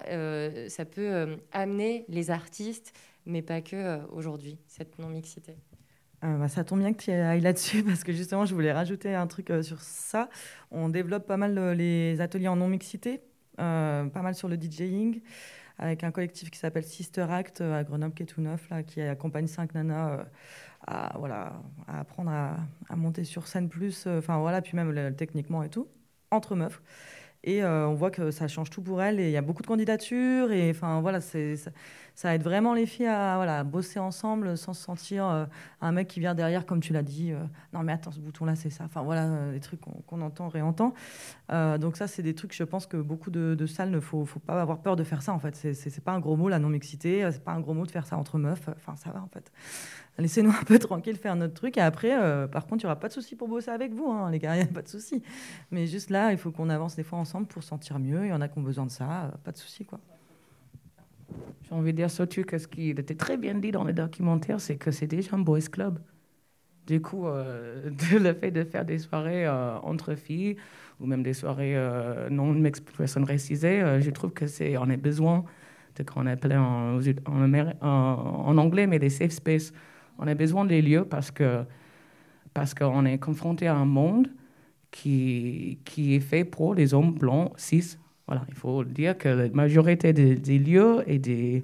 ça 0.67 0.86
peut 0.86 1.38
amener 1.51 2.05
les 2.07 2.32
artistes, 2.32 2.93
mais 3.25 3.41
pas 3.41 3.61
que 3.61 3.99
aujourd'hui, 4.11 4.57
cette 4.67 4.97
non-mixité 4.97 5.55
euh, 6.23 6.38
bah, 6.38 6.49
ça 6.49 6.63
tombe 6.63 6.80
bien 6.80 6.93
que 6.93 7.01
tu 7.01 7.11
ailles 7.11 7.41
là-dessus 7.41 7.84
parce 7.88 8.03
que 8.03 8.11
justement, 8.11 8.45
je 8.45 8.53
voulais 8.53 8.71
rajouter 8.71 9.13
un 9.15 9.27
truc 9.27 9.49
euh, 9.49 9.63
sur 9.63 9.82
ça. 9.82 10.30
On 10.71 10.89
développe 10.89 11.25
pas 11.25 11.38
mal 11.38 11.57
euh, 11.57 11.73
les 11.73 12.19
ateliers 12.21 12.47
en 12.47 12.55
non-mixité 12.55 13.21
pas 13.57 14.21
mal 14.21 14.36
sur 14.36 14.47
le 14.47 14.55
DJing, 14.55 15.19
avec 15.80 16.03
un 16.03 16.11
collectif 16.11 16.51
qui 16.51 16.59
s'appelle 16.59 16.84
Sister 16.84 17.25
Act 17.30 17.61
à 17.61 17.84
Grenoble, 17.84 18.13
qui 18.13 18.23
est 18.23 18.27
tout 18.27 18.41
neuf, 18.41 18.69
là, 18.69 18.84
qui 18.84 19.01
accompagne 19.01 19.47
cinq 19.47 19.73
nanas 19.73 20.25
à, 20.86 21.17
voilà, 21.17 21.61
à 21.88 22.01
apprendre 22.01 22.32
à, 22.32 22.95
monter 22.95 23.23
sur 23.23 23.47
scène 23.47 23.69
plus, 23.69 24.07
enfin 24.07 24.39
voilà, 24.39 24.61
puis 24.61 24.75
même 24.75 25.15
techniquement 25.15 25.63
et 25.63 25.69
tout, 25.69 25.88
entre 26.32 26.55
meufs. 26.55 26.82
Et 27.43 27.63
on 27.63 27.93
voit 27.93 28.11
que 28.11 28.31
ça 28.31 28.47
change 28.47 28.69
tout 28.69 28.81
pour 28.81 29.01
elles. 29.01 29.19
Et 29.19 29.27
il 29.27 29.31
y 29.31 29.37
a 29.37 29.41
beaucoup 29.41 29.61
de 29.61 29.67
candidatures. 29.67 30.51
Et 30.51 30.69
enfin, 30.71 31.01
voilà, 31.01 31.19
ça 32.19 32.35
aide 32.35 32.43
vraiment 32.43 32.73
les 32.73 32.85
filles 32.85 33.07
à 33.07 33.63
bosser 33.63 33.97
ensemble 33.97 34.57
sans 34.57 34.73
se 34.73 34.83
sentir 34.83 35.25
euh, 35.25 35.45
un 35.79 35.93
mec 35.93 36.09
qui 36.09 36.19
vient 36.19 36.35
derrière, 36.35 36.65
comme 36.65 36.81
tu 36.81 36.91
l'as 36.91 37.01
dit. 37.01 37.31
Euh, 37.31 37.39
non, 37.71 37.81
mais 37.81 37.93
attends, 37.93 38.11
ce 38.11 38.19
bouton-là, 38.19 38.55
c'est 38.55 38.69
ça. 38.69 38.83
Enfin, 38.83 39.03
voilà, 39.03 39.23
euh, 39.23 39.53
des 39.53 39.61
trucs 39.61 39.79
qu'on 39.79 40.21
entend, 40.21 40.49
réentend. 40.49 40.93
donc, 41.49 41.95
ça, 41.95 42.07
c'est 42.07 42.21
des 42.21 42.35
trucs, 42.35 42.53
je 42.53 42.65
pense 42.65 42.87
que 42.87 42.97
beaucoup 42.97 43.31
de, 43.31 43.65
salles 43.65 43.91
ne 43.91 44.01
faut, 44.01 44.25
faut 44.25 44.41
pas 44.41 44.61
avoir 44.61 44.81
peur 44.81 44.97
de 44.97 45.05
faire 45.05 45.21
ça, 45.21 45.33
en 45.33 45.39
fait. 45.39 45.55
C'est 45.55 46.03
pas 46.03 46.11
un 46.11 46.19
gros 46.19 46.35
mot, 46.35 46.49
la 46.49 46.59
non-mixité. 46.59 47.29
C'est 47.31 47.43
pas 47.43 47.53
un 47.53 47.61
gros 47.61 47.73
mot 47.73 47.85
de 47.85 47.91
faire 47.91 48.05
ça 48.05 48.17
entre 48.17 48.37
meufs. 48.37 48.67
Enfin, 48.67 48.97
ça 48.97 49.11
va, 49.11 49.21
en 49.21 49.29
fait. 49.29 49.49
Laissez-nous 50.20 50.51
un 50.51 50.63
peu 50.65 50.80
tranquille 50.80 51.15
faire 51.15 51.36
notre 51.36 51.53
truc. 51.53 51.78
Et 51.78 51.82
après, 51.82 52.11
par 52.49 52.67
contre, 52.67 52.84
il 52.84 52.88
n'y 52.88 52.91
aura 52.91 52.99
pas 52.99 53.07
de 53.07 53.13
souci 53.13 53.36
pour 53.36 53.47
bosser 53.47 53.72
avec 53.72 53.93
vous, 53.93 54.09
hein, 54.09 54.30
les 54.32 54.39
gars, 54.39 54.55
il 54.55 54.59
n'y 54.59 54.70
a 54.70 54.74
pas 54.74 54.82
de 54.82 54.88
souci. 54.88 55.22
Mais 55.72 55.88
juste 55.88 56.09
là, 56.09 56.32
il 56.32 56.38
faut 56.38 56.51
qu'on 56.51 56.70
avance 56.70 56.95
des 56.95 57.03
fois 57.03 57.20
ensemble 57.20 57.47
pour 57.47 57.63
sentir 57.63 57.99
mieux. 57.99 58.26
Il 58.26 58.30
y 58.30 58.34
en 58.34 58.41
a 58.41 58.47
qui 58.47 58.57
ont 58.59 58.63
besoin 58.63 58.86
de 58.86 58.91
ça. 58.91 59.32
Pas 59.43 59.51
de 59.51 59.57
souci, 59.57 59.86
quoi. 59.86 59.99
J'ai 61.63 61.76
envie 61.76 61.91
de 61.91 61.97
dire 61.97 62.09
surtout 62.09 62.43
que 62.43 62.57
ce 62.57 62.67
qui 62.67 62.89
était 62.89 63.15
très 63.15 63.38
bien 63.38 63.53
dit 63.55 63.72
dans 63.72 63.84
le 63.84 63.93
documentaire, 63.93 64.59
c'est 64.59 64.78
que 64.78 64.91
c'est 64.91 65.07
déjà 65.07 65.36
un 65.36 65.39
boys 65.39 65.59
club. 65.72 65.99
Du 66.88 67.01
coup, 67.01 67.28
euh, 67.28 67.89
le 68.20 68.34
fait 68.34 68.51
de 68.51 68.63
faire 68.63 68.86
des 68.86 68.97
soirées 68.97 69.45
euh, 69.45 69.78
entre 69.80 70.15
filles 70.15 70.57
ou 70.99 71.05
même 71.05 71.22
des 71.22 71.34
soirées 71.34 71.78
euh, 71.78 72.30
non 72.30 72.59
personnes 72.97 73.24
racisées, 73.24 73.99
je 74.01 74.09
trouve 74.09 74.32
que 74.32 74.47
c'est 74.47 74.76
on 74.78 74.88
besoin 74.97 75.45
de 75.95 76.03
qu'on 76.03 76.26
appelle 76.26 76.57
en, 76.57 76.99
en, 76.99 77.82
en, 77.82 78.57
anglais, 78.57 78.88
mais 78.88 78.99
des 78.99 79.09
safe 79.09 79.32
spaces. 79.32 79.72
On 80.20 80.28
a 80.28 80.36
besoin 80.36 80.65
des 80.65 80.82
lieux 80.82 81.05
parce 81.05 81.32
que 81.32 81.63
parce 82.53 82.74
qu'on 82.74 83.05
est 83.05 83.20
confronté 83.20 83.67
à 83.67 83.76
un 83.76 83.86
monde 83.86 84.28
qui 84.91 85.80
qui 85.86 86.15
est 86.15 86.20
fait 86.20 86.43
pour 86.45 86.76
les 86.76 86.93
hommes 86.93 87.13
blancs 87.13 87.53
cis 87.57 87.97
voilà, 88.30 88.45
il 88.47 88.53
faut 88.53 88.84
dire 88.84 89.17
que 89.17 89.28
la 89.28 89.49
majorité 89.49 90.13
des, 90.13 90.59
lieux 90.59 91.03
et 91.07 91.17
des, 91.17 91.63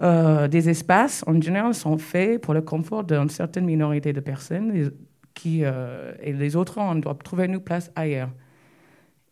euh, 0.00 0.48
des 0.48 0.70
espaces, 0.70 1.22
en 1.26 1.38
général, 1.38 1.74
sont 1.74 1.98
faits 1.98 2.40
pour 2.40 2.54
le 2.54 2.62
confort 2.62 3.04
d'une 3.04 3.28
certaine 3.28 3.66
minorité 3.66 4.14
de 4.14 4.20
personnes 4.20 4.90
qui, 5.34 5.64
euh, 5.64 6.14
et 6.22 6.32
les 6.32 6.56
autres, 6.56 6.78
on 6.78 6.94
doit 6.94 7.14
trouver 7.22 7.44
une 7.44 7.60
place 7.60 7.92
ailleurs. 7.94 8.30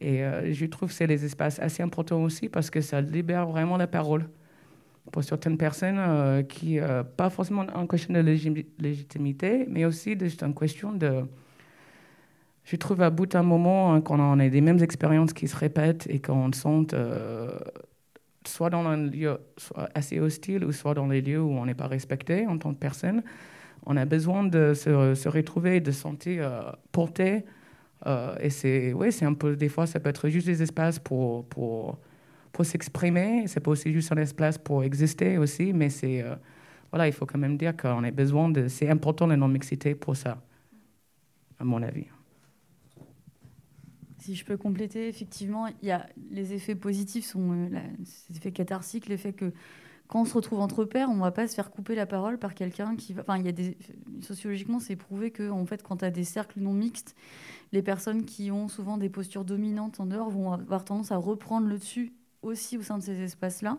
Et 0.02 0.22
euh, 0.22 0.52
je 0.52 0.66
trouve 0.66 0.90
que 0.90 0.94
c'est 0.94 1.06
des 1.06 1.24
espaces 1.24 1.58
assez 1.60 1.82
importants 1.82 2.22
aussi 2.22 2.50
parce 2.50 2.68
que 2.68 2.82
ça 2.82 3.00
libère 3.00 3.46
vraiment 3.46 3.78
la 3.78 3.86
parole 3.86 4.28
pour 5.12 5.24
certaines 5.24 5.56
personnes 5.56 6.44
qui, 6.48 6.78
pas 7.16 7.30
forcément 7.30 7.64
en 7.74 7.86
question 7.86 8.14
de 8.14 8.20
légitimité, 8.20 9.66
mais 9.68 9.84
aussi 9.84 10.18
juste 10.18 10.42
en 10.42 10.52
question 10.52 10.92
de 10.92 11.24
je 12.66 12.74
trouve 12.74 13.00
à 13.02 13.10
bout 13.10 13.26
d'un 13.26 13.44
moment, 13.44 13.94
hein, 13.94 14.00
quand 14.00 14.18
on 14.18 14.40
a 14.40 14.48
des 14.48 14.60
mêmes 14.60 14.82
expériences 14.82 15.32
qui 15.32 15.46
se 15.46 15.56
répètent 15.56 16.06
et 16.10 16.20
qu'on 16.20 16.52
se 16.52 16.60
sent 16.62 16.94
euh, 16.94 17.56
soit 18.44 18.70
dans 18.70 18.84
un 18.84 18.96
lieu 18.96 19.38
assez 19.94 20.18
hostile 20.18 20.64
ou 20.64 20.72
soit 20.72 20.94
dans 20.94 21.06
les 21.06 21.20
lieux 21.20 21.40
où 21.40 21.50
on 21.50 21.64
n'est 21.64 21.74
pas 21.74 21.86
respecté 21.86 22.44
en 22.48 22.58
tant 22.58 22.74
que 22.74 22.78
personne, 22.80 23.22
on 23.86 23.96
a 23.96 24.04
besoin 24.04 24.42
de 24.42 24.74
se, 24.74 25.14
se 25.14 25.28
retrouver, 25.28 25.78
de 25.80 25.92
se 25.92 26.00
sentir 26.00 26.42
euh, 26.44 26.72
porté. 26.90 27.44
Euh, 28.06 28.34
et 28.40 28.50
c'est 28.50 28.92
ouais, 28.92 29.10
un 29.22 29.34
peu, 29.34 29.54
des 29.54 29.68
fois, 29.68 29.86
ça 29.86 30.00
peut 30.00 30.10
être 30.10 30.28
juste 30.28 30.48
des 30.48 30.60
espaces 30.60 30.98
pour, 30.98 31.44
pour, 31.44 31.98
pour 32.56 32.64
s'exprimer. 32.64 33.46
C'est 33.48 33.60
pas 33.60 33.70
aussi 33.70 33.92
juste 33.92 34.10
un 34.12 34.16
espace 34.16 34.56
pour 34.56 34.82
exister 34.82 35.36
aussi, 35.36 35.74
mais 35.74 35.90
c'est, 35.90 36.24
voilà, 36.90 37.06
il 37.06 37.12
faut 37.12 37.26
quand 37.26 37.38
même 37.38 37.58
dire 37.58 37.76
qu'on 37.76 38.02
a 38.02 38.10
besoin 38.10 38.48
de, 38.48 38.66
c'est 38.68 38.88
important 38.88 39.26
la 39.26 39.36
non-mixité 39.36 39.94
pour 39.94 40.16
ça, 40.16 40.42
à 41.58 41.64
mon 41.64 41.82
avis. 41.82 42.06
Si 44.20 44.34
je 44.34 44.44
peux 44.46 44.56
compléter, 44.56 45.06
effectivement, 45.06 45.66
il 45.82 45.88
y 45.88 45.90
a 45.90 46.06
les 46.30 46.54
effets 46.54 46.74
positifs 46.74 47.26
sont 47.26 47.52
euh, 47.52 47.68
les 48.30 48.36
effets 48.38 48.52
catharsiques, 48.52 49.06
l'effet 49.06 49.34
que 49.34 49.52
quand 50.08 50.22
on 50.22 50.24
se 50.24 50.32
retrouve 50.32 50.60
entre 50.60 50.84
pairs, 50.84 51.10
on 51.10 51.16
ne 51.16 51.20
va 51.20 51.32
pas 51.32 51.46
se 51.46 51.54
faire 51.54 51.70
couper 51.70 51.94
la 51.94 52.06
parole 52.06 52.38
par 52.38 52.54
quelqu'un 52.54 52.96
qui 52.96 53.12
va. 53.12 53.20
Enfin, 53.20 53.36
il 53.36 53.44
y 53.44 53.48
a 53.48 53.52
des 53.52 53.76
sociologiquement, 54.22 54.80
c'est 54.80 54.96
prouvé 54.96 55.30
que 55.30 55.50
en 55.50 55.66
fait, 55.66 55.82
quand 55.82 55.98
tu 55.98 56.06
as 56.06 56.10
des 56.10 56.24
cercles 56.24 56.60
non 56.60 56.72
mixtes, 56.72 57.14
les 57.72 57.82
personnes 57.82 58.24
qui 58.24 58.50
ont 58.50 58.68
souvent 58.68 58.96
des 58.96 59.10
postures 59.10 59.44
dominantes 59.44 60.00
en 60.00 60.06
dehors 60.06 60.30
vont 60.30 60.52
avoir 60.52 60.86
tendance 60.86 61.12
à 61.12 61.18
reprendre 61.18 61.66
le 61.66 61.76
dessus 61.78 62.14
aussi 62.46 62.78
au 62.78 62.82
sein 62.82 62.98
de 62.98 63.02
ces 63.02 63.20
espaces-là. 63.22 63.78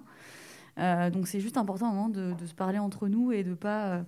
Euh, 0.80 1.10
donc, 1.10 1.28
c'est 1.28 1.40
juste 1.40 1.58
important 1.58 2.10
de, 2.10 2.34
de, 2.34 2.46
se 2.46 2.54
parler 2.54 2.80
entre 2.80 3.08
nous 3.08 3.32
et 3.32 3.44
de 3.44 3.54
pas 3.54 3.88
euh, 3.88 4.02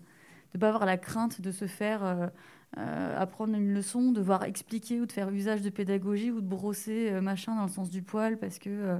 de 0.53 0.59
pas 0.59 0.69
avoir 0.69 0.85
la 0.85 0.97
crainte 0.97 1.41
de 1.41 1.51
se 1.51 1.67
faire 1.67 2.29
euh, 2.77 3.17
apprendre 3.17 3.55
une 3.55 3.73
leçon, 3.73 4.11
devoir 4.11 4.43
expliquer 4.43 4.99
ou 4.99 5.05
de 5.05 5.11
faire 5.11 5.29
usage 5.29 5.61
de 5.61 5.69
pédagogie 5.69 6.31
ou 6.31 6.41
de 6.41 6.47
brosser 6.47 7.11
machin 7.21 7.55
dans 7.55 7.63
le 7.63 7.69
sens 7.69 7.89
du 7.89 8.01
poil 8.01 8.37
parce 8.37 8.57
que 8.57 8.99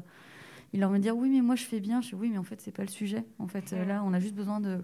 il 0.73 0.79
leur 0.79 0.91
me 0.91 0.99
dire 0.99 1.17
oui 1.17 1.29
mais 1.29 1.41
moi 1.41 1.55
je 1.55 1.63
fais 1.63 1.79
bien. 1.79 2.01
Je 2.01 2.09
dis 2.09 2.15
oui 2.15 2.29
mais 2.29 2.37
en 2.37 2.43
fait 2.43 2.61
c'est 2.61 2.71
pas 2.71 2.83
le 2.83 2.89
sujet. 2.89 3.25
En 3.39 3.47
fait 3.47 3.71
là 3.71 4.03
on 4.05 4.13
a 4.13 4.19
juste 4.19 4.35
besoin 4.35 4.59
de 4.59 4.79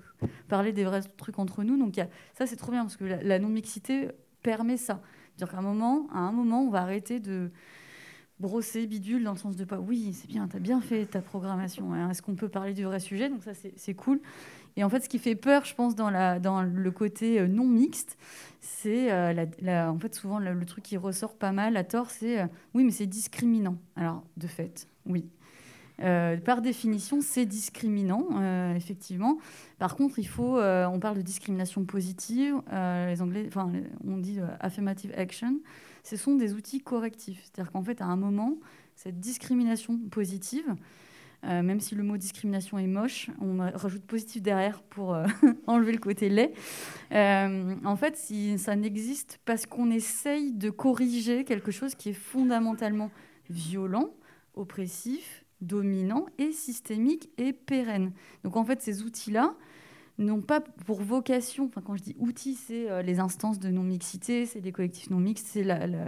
parler 0.47 0.73
des 0.73 0.84
vrais 0.84 1.01
trucs 1.17 1.38
entre 1.38 1.63
nous. 1.63 1.78
Donc 1.78 1.99
ça 2.34 2.47
c'est 2.47 2.55
trop 2.55 2.71
bien 2.71 2.82
parce 2.82 2.97
que 2.97 3.05
la, 3.05 3.38
non 3.38 3.49
mixité 3.49 4.09
permet 4.41 4.78
ça. 4.78 5.01
Dire 5.38 5.49
qu'à 5.49 5.57
un 5.57 5.61
moment 5.61 6.07
à 6.11 6.19
un 6.19 6.32
moment 6.32 6.61
on 6.61 6.71
va 6.71 6.82
arrêter 6.82 7.19
de 7.19 7.51
brosser 8.39 8.86
bidule 8.86 9.23
dans 9.23 9.31
le 9.31 9.38
sens 9.38 9.55
de 9.55 9.63
pas 9.63 9.79
oui 9.79 10.13
c'est 10.13 10.27
bien 10.27 10.47
tu 10.47 10.57
as 10.57 10.59
bien 10.59 10.81
fait 10.81 11.05
ta 11.05 11.21
programmation 11.21 11.93
hein. 11.93 12.09
est-ce 12.09 12.21
qu'on 12.21 12.36
peut 12.36 12.49
parler 12.49 12.73
du 12.73 12.83
vrai 12.83 12.99
sujet? 12.99 13.29
Donc 13.29 13.43
ça 13.43 13.51
c'est 13.53 13.93
cool 13.93 14.19
et 14.77 14.83
en 14.83 14.89
fait, 14.89 15.01
ce 15.01 15.09
qui 15.09 15.19
fait 15.19 15.36
peur, 15.36 15.65
je 15.65 15.73
pense, 15.73 15.95
dans, 15.95 16.09
le 16.09 16.91
côté 16.91 17.39
euh, 17.39 17.47
non 17.47 17.65
mixte, 17.65 18.17
c'est 18.59 19.11
euh, 19.11 19.89
en 19.89 19.97
fait 19.99 20.13
souvent 20.15 20.39
le, 20.39 20.65
truc 20.65 20.83
qui 20.83 20.97
ressort 20.97 21.36
pas 21.36 21.51
mal 21.51 21.77
à 21.77 21.83
tort, 21.83 22.09
c'est 22.09 22.41
euh, 22.41 22.47
oui, 22.73 22.83
mais 22.83 22.91
c'est 22.91 23.05
discriminant. 23.05 23.77
Alors, 23.95 24.23
de 24.38 24.47
fait, 24.47 24.88
oui. 25.05 25.25
par 25.97 26.61
définition, 26.61 27.21
c'est 27.21 27.45
discriminant, 27.45 28.73
effectivement. 28.75 29.38
Par 29.79 29.95
contre, 29.95 30.19
il 30.19 30.27
faut, 30.27 30.59
on 30.59 30.99
parle 30.99 31.17
de 31.17 31.21
discrimination 31.21 31.86
positive. 31.86 32.55
les 32.71 33.21
Anglais, 33.21 33.45
enfin, 33.47 33.71
on 34.05 34.17
dit 34.17 34.39
affirmative 34.59 35.13
action. 35.15 35.59
Ce 36.06 36.18
sont 36.18 36.36
des 36.36 36.53
outils 36.53 36.82
correctifs. 36.82 37.41
C'est-à-dire 37.43 37.72
qu'en 37.72 37.84
fait, 37.84 37.99
à 37.99 38.06
un 38.06 38.16
moment, 38.16 38.58
cette 38.95 39.20
discrimination 39.20 39.97
positive, 40.12 40.76
euh, 41.45 41.64
même 41.64 41.80
si 41.80 41.95
le 41.95 42.03
mot 42.03 42.16
discrimination 42.16 42.78
est 42.78 42.86
moche, 42.86 43.32
on 43.41 43.58
rajoute 43.58 44.03
positif 44.03 44.43
derrière 44.43 44.84
pour 44.84 45.16
euh, 45.16 45.26
enlever 45.68 45.93
le 45.93 45.97
côté 45.97 46.30
laid. 46.30 46.53
Euh, 47.12 47.74
en 47.84 47.95
fait, 47.95 48.18
si 48.18 48.60
ça 48.60 48.76
n'existe 48.76 49.39
parce 49.45 49.66
qu'on 49.66 49.89
essaye 49.89 50.51
de 50.53 50.70
corriger 50.70 51.43
quelque 51.43 51.72
chose 51.72 51.95
qui 51.95 52.10
est 52.10 52.14
fondamentalement 52.14 53.10
violent, 53.49 54.12
oppressif, 54.53 55.43
dominant 55.62 56.28
et 56.38 56.51
systémique 56.51 57.32
et 57.39 57.51
pérenne. 57.51 58.12
Donc 58.43 58.58
en 58.58 58.64
fait, 58.64 58.80
ces 58.80 59.01
outils-là 59.01 59.56
n'ont 60.18 60.41
pas 60.41 60.61
pour 60.61 61.01
vocation, 61.01 61.66
enfin 61.66 61.82
quand 61.82 61.95
je 61.95 62.03
dis 62.03 62.16
outils, 62.20 62.55
c'est 62.55 63.03
les 63.03 63.20
instances 63.20 63.59
de 63.59 63.70
non-mixité, 63.70 64.45
c'est 64.45 64.61
les 64.61 64.72
collectifs 64.72 65.09
non-mixtes, 65.09 65.47
c'est 65.47 65.63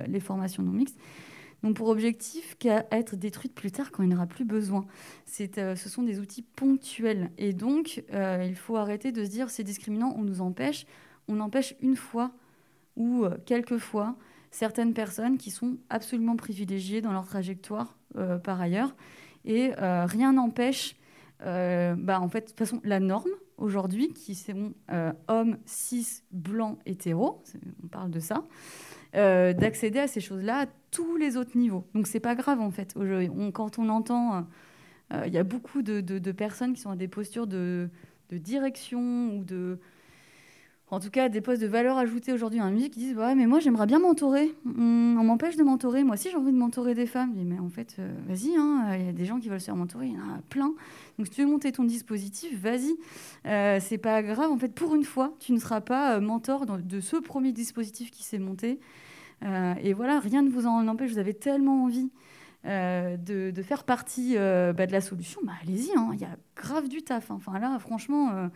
les 0.08 0.20
formations 0.20 0.64
non-mixtes 0.64 0.98
n'ont 1.64 1.74
pour 1.74 1.88
objectif 1.90 2.56
qu'à 2.60 2.86
être 2.92 3.16
détruites 3.16 3.54
plus 3.54 3.72
tard 3.72 3.92
quand 3.92 4.04
il 4.04 4.10
n'y 4.10 4.16
aura 4.16 4.28
plus 4.28 4.46
besoin. 4.46 4.86
Euh, 5.58 5.76
ce 5.76 5.90
sont 5.90 6.04
des 6.04 6.20
outils 6.20 6.44
ponctuels. 6.44 7.32
Et 7.38 7.54
donc, 7.54 8.04
euh, 8.14 8.46
il 8.48 8.56
faut 8.56 8.76
arrêter 8.76 9.12
de 9.12 9.24
se 9.24 9.30
dire 9.30 9.50
c'est 9.50 9.64
discriminant, 9.64 10.14
on 10.18 10.24
nous 10.24 10.42
empêche. 10.42 10.86
On 11.28 11.40
empêche 11.40 11.76
une 11.82 11.96
fois 11.96 12.32
ou 12.96 13.26
euh, 13.26 13.38
quelques 13.46 13.78
fois 13.78 14.16
certaines 14.52 14.94
personnes 14.94 15.38
qui 15.38 15.52
sont 15.52 15.78
absolument 15.90 16.36
privilégiées 16.36 17.02
dans 17.02 17.12
leur 17.12 17.28
trajectoire 17.28 17.96
par 18.44 18.60
ailleurs. 18.60 18.96
Et 19.46 19.72
rien 19.78 20.34
n'empêche, 20.34 20.96
bah, 21.40 22.20
en 22.20 22.30
fait, 22.30 22.42
de 22.42 22.46
toute 22.48 22.60
façon, 22.60 22.82
la 22.84 23.00
norme 23.00 23.32
aujourd'hui, 23.58 24.14
qui 24.14 24.36
sont 24.36 24.74
hommes, 25.28 25.58
cis, 25.66 26.24
blancs, 26.32 26.80
hétéros, 26.86 27.44
on 27.84 27.88
parle 27.88 28.12
de 28.12 28.20
ça, 28.20 28.44
euh, 29.16 29.54
d'accéder 29.54 30.00
à 30.00 30.08
ces 30.08 30.20
choses-là 30.20 30.64
à 30.64 30.66
tous 30.92 31.16
les 31.16 31.38
autres 31.38 31.58
niveaux. 31.58 31.88
Donc 31.96 32.08
c'est 32.08 32.20
pas 32.20 32.36
grave 32.36 32.60
en 32.60 32.72
fait. 32.72 32.94
quand 33.54 33.80
on 33.80 33.90
entend, 33.90 34.46
euh, 35.14 35.24
il 35.26 35.34
y 35.34 35.38
a 35.38 35.44
beaucoup 35.44 35.82
de, 35.82 36.32
personnes 36.32 36.74
qui 36.74 36.82
sont 36.82 36.92
à 36.92 36.96
des 36.98 37.08
postures 37.08 37.48
de, 37.48 37.90
direction 38.30 39.38
ou 39.38 39.44
de, 39.46 39.80
en 40.90 41.00
tout 41.00 41.10
cas 41.10 41.28
des 41.28 41.42
postes 41.42 41.62
de 41.62 41.68
valeur 41.68 41.98
ajoutée 41.98 42.32
aujourd'hui 42.32 42.60
dans 42.60 42.66
la 42.66 42.72
musique 42.72 42.94
qui 42.94 43.00
disent 43.00 43.18
ouais 43.18 43.36
mais 43.36 43.46
moi 43.46 43.60
j'aimerais 43.60 43.88
bien 43.88 44.00
mentorer 44.00 44.54
on, 44.66 44.72
m'empêche 44.82 45.58
de 45.58 45.64
mentorer 45.64 46.04
moi 46.04 46.16
aussi 46.16 46.30
j'ai 46.32 46.38
envie 46.38 46.54
de 46.54 46.58
mentorer 46.58 46.94
des 46.94 47.06
femmes. 47.06 47.34
Mais 47.36 47.60
en 47.60 47.70
fait 47.70 47.96
euh, 48.00 48.10
vas-y 48.28 48.56
hein, 48.56 48.96
il 48.98 49.06
y 49.06 49.10
a 49.10 49.12
des 49.12 49.26
gens 49.26 49.40
qui 49.40 49.50
veulent 49.50 49.60
se 49.60 49.66
faire 49.66 49.76
mentorer 49.76 50.08
il 50.08 50.14
y 50.14 50.18
en 50.18 50.36
a 50.36 50.40
plein. 50.50 50.74
Donc 51.18 51.28
si 51.28 51.32
tu 51.32 51.42
veux 51.44 51.50
monter 51.50 51.72
ton 51.72 51.84
dispositif 51.84 52.60
vas-y. 52.62 52.96
Euh, 53.46 53.80
c'est 53.82 53.98
pas 53.98 54.24
grave. 54.24 54.52
En 54.52 54.58
fait 54.58 54.74
pour 54.74 54.96
une 54.96 55.04
fois 55.04 55.34
tu 55.40 55.52
ne 55.52 55.60
seras 55.60 55.82
pas 55.82 56.16
euh, 56.16 56.22
mentor 56.22 56.66
de 56.66 57.00
ce 57.02 57.18
premier 57.18 57.52
dispositif 57.52 58.12
qui 58.12 58.24
s'est 58.24 58.40
monté. 58.40 58.80
Et 59.84 59.94
voilà 59.94 60.20
rien 60.20 60.42
ne 60.42 60.50
vous 60.50 60.66
en 60.66 60.88
empêche. 60.88 61.12
Vous 61.12 61.20
avez 61.20 61.36
tellement 61.36 61.84
envie 61.84 62.10
de, 62.68 63.52
de, 63.52 63.62
faire 63.64 63.84
partie 63.84 64.36
bah, 64.36 64.86
de 64.86 64.92
la 64.92 65.02
solution, 65.02 65.42
bah, 65.44 65.54
allez-y, 65.64 65.92
hein, 65.98 66.12
il 66.14 66.20
y 66.20 66.26
a 66.26 66.36
grave 66.56 66.90
du 66.90 67.02
taf. 67.02 67.32
Hein. 67.32 67.36
Enfin 67.38 67.60
là, 67.60 67.78
franchement, 67.80 68.50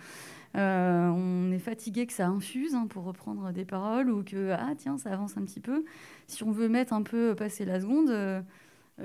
on 0.55 1.51
est 1.51 1.59
fatigué 1.59 2.05
que 2.05 2.13
ça 2.13 2.27
infuse, 2.27 2.75
hein, 2.75 2.87
pour 2.89 3.03
reprendre 3.03 3.51
des 3.51 3.65
paroles, 3.65 4.09
ou 4.11 4.23
que, 4.23 4.51
ah 4.51 4.73
tiens, 4.77 4.97
ça 4.97 5.11
avance 5.11 5.37
un 5.37 5.43
petit 5.43 5.61
peu. 5.61 5.85
Si 6.27 6.43
on 6.43 6.51
veut 6.51 6.69
mettre 6.69 6.93
un 6.93 7.03
peu 7.03 7.35
passer 7.35 7.65
la 7.65 7.79
seconde, 7.79 8.43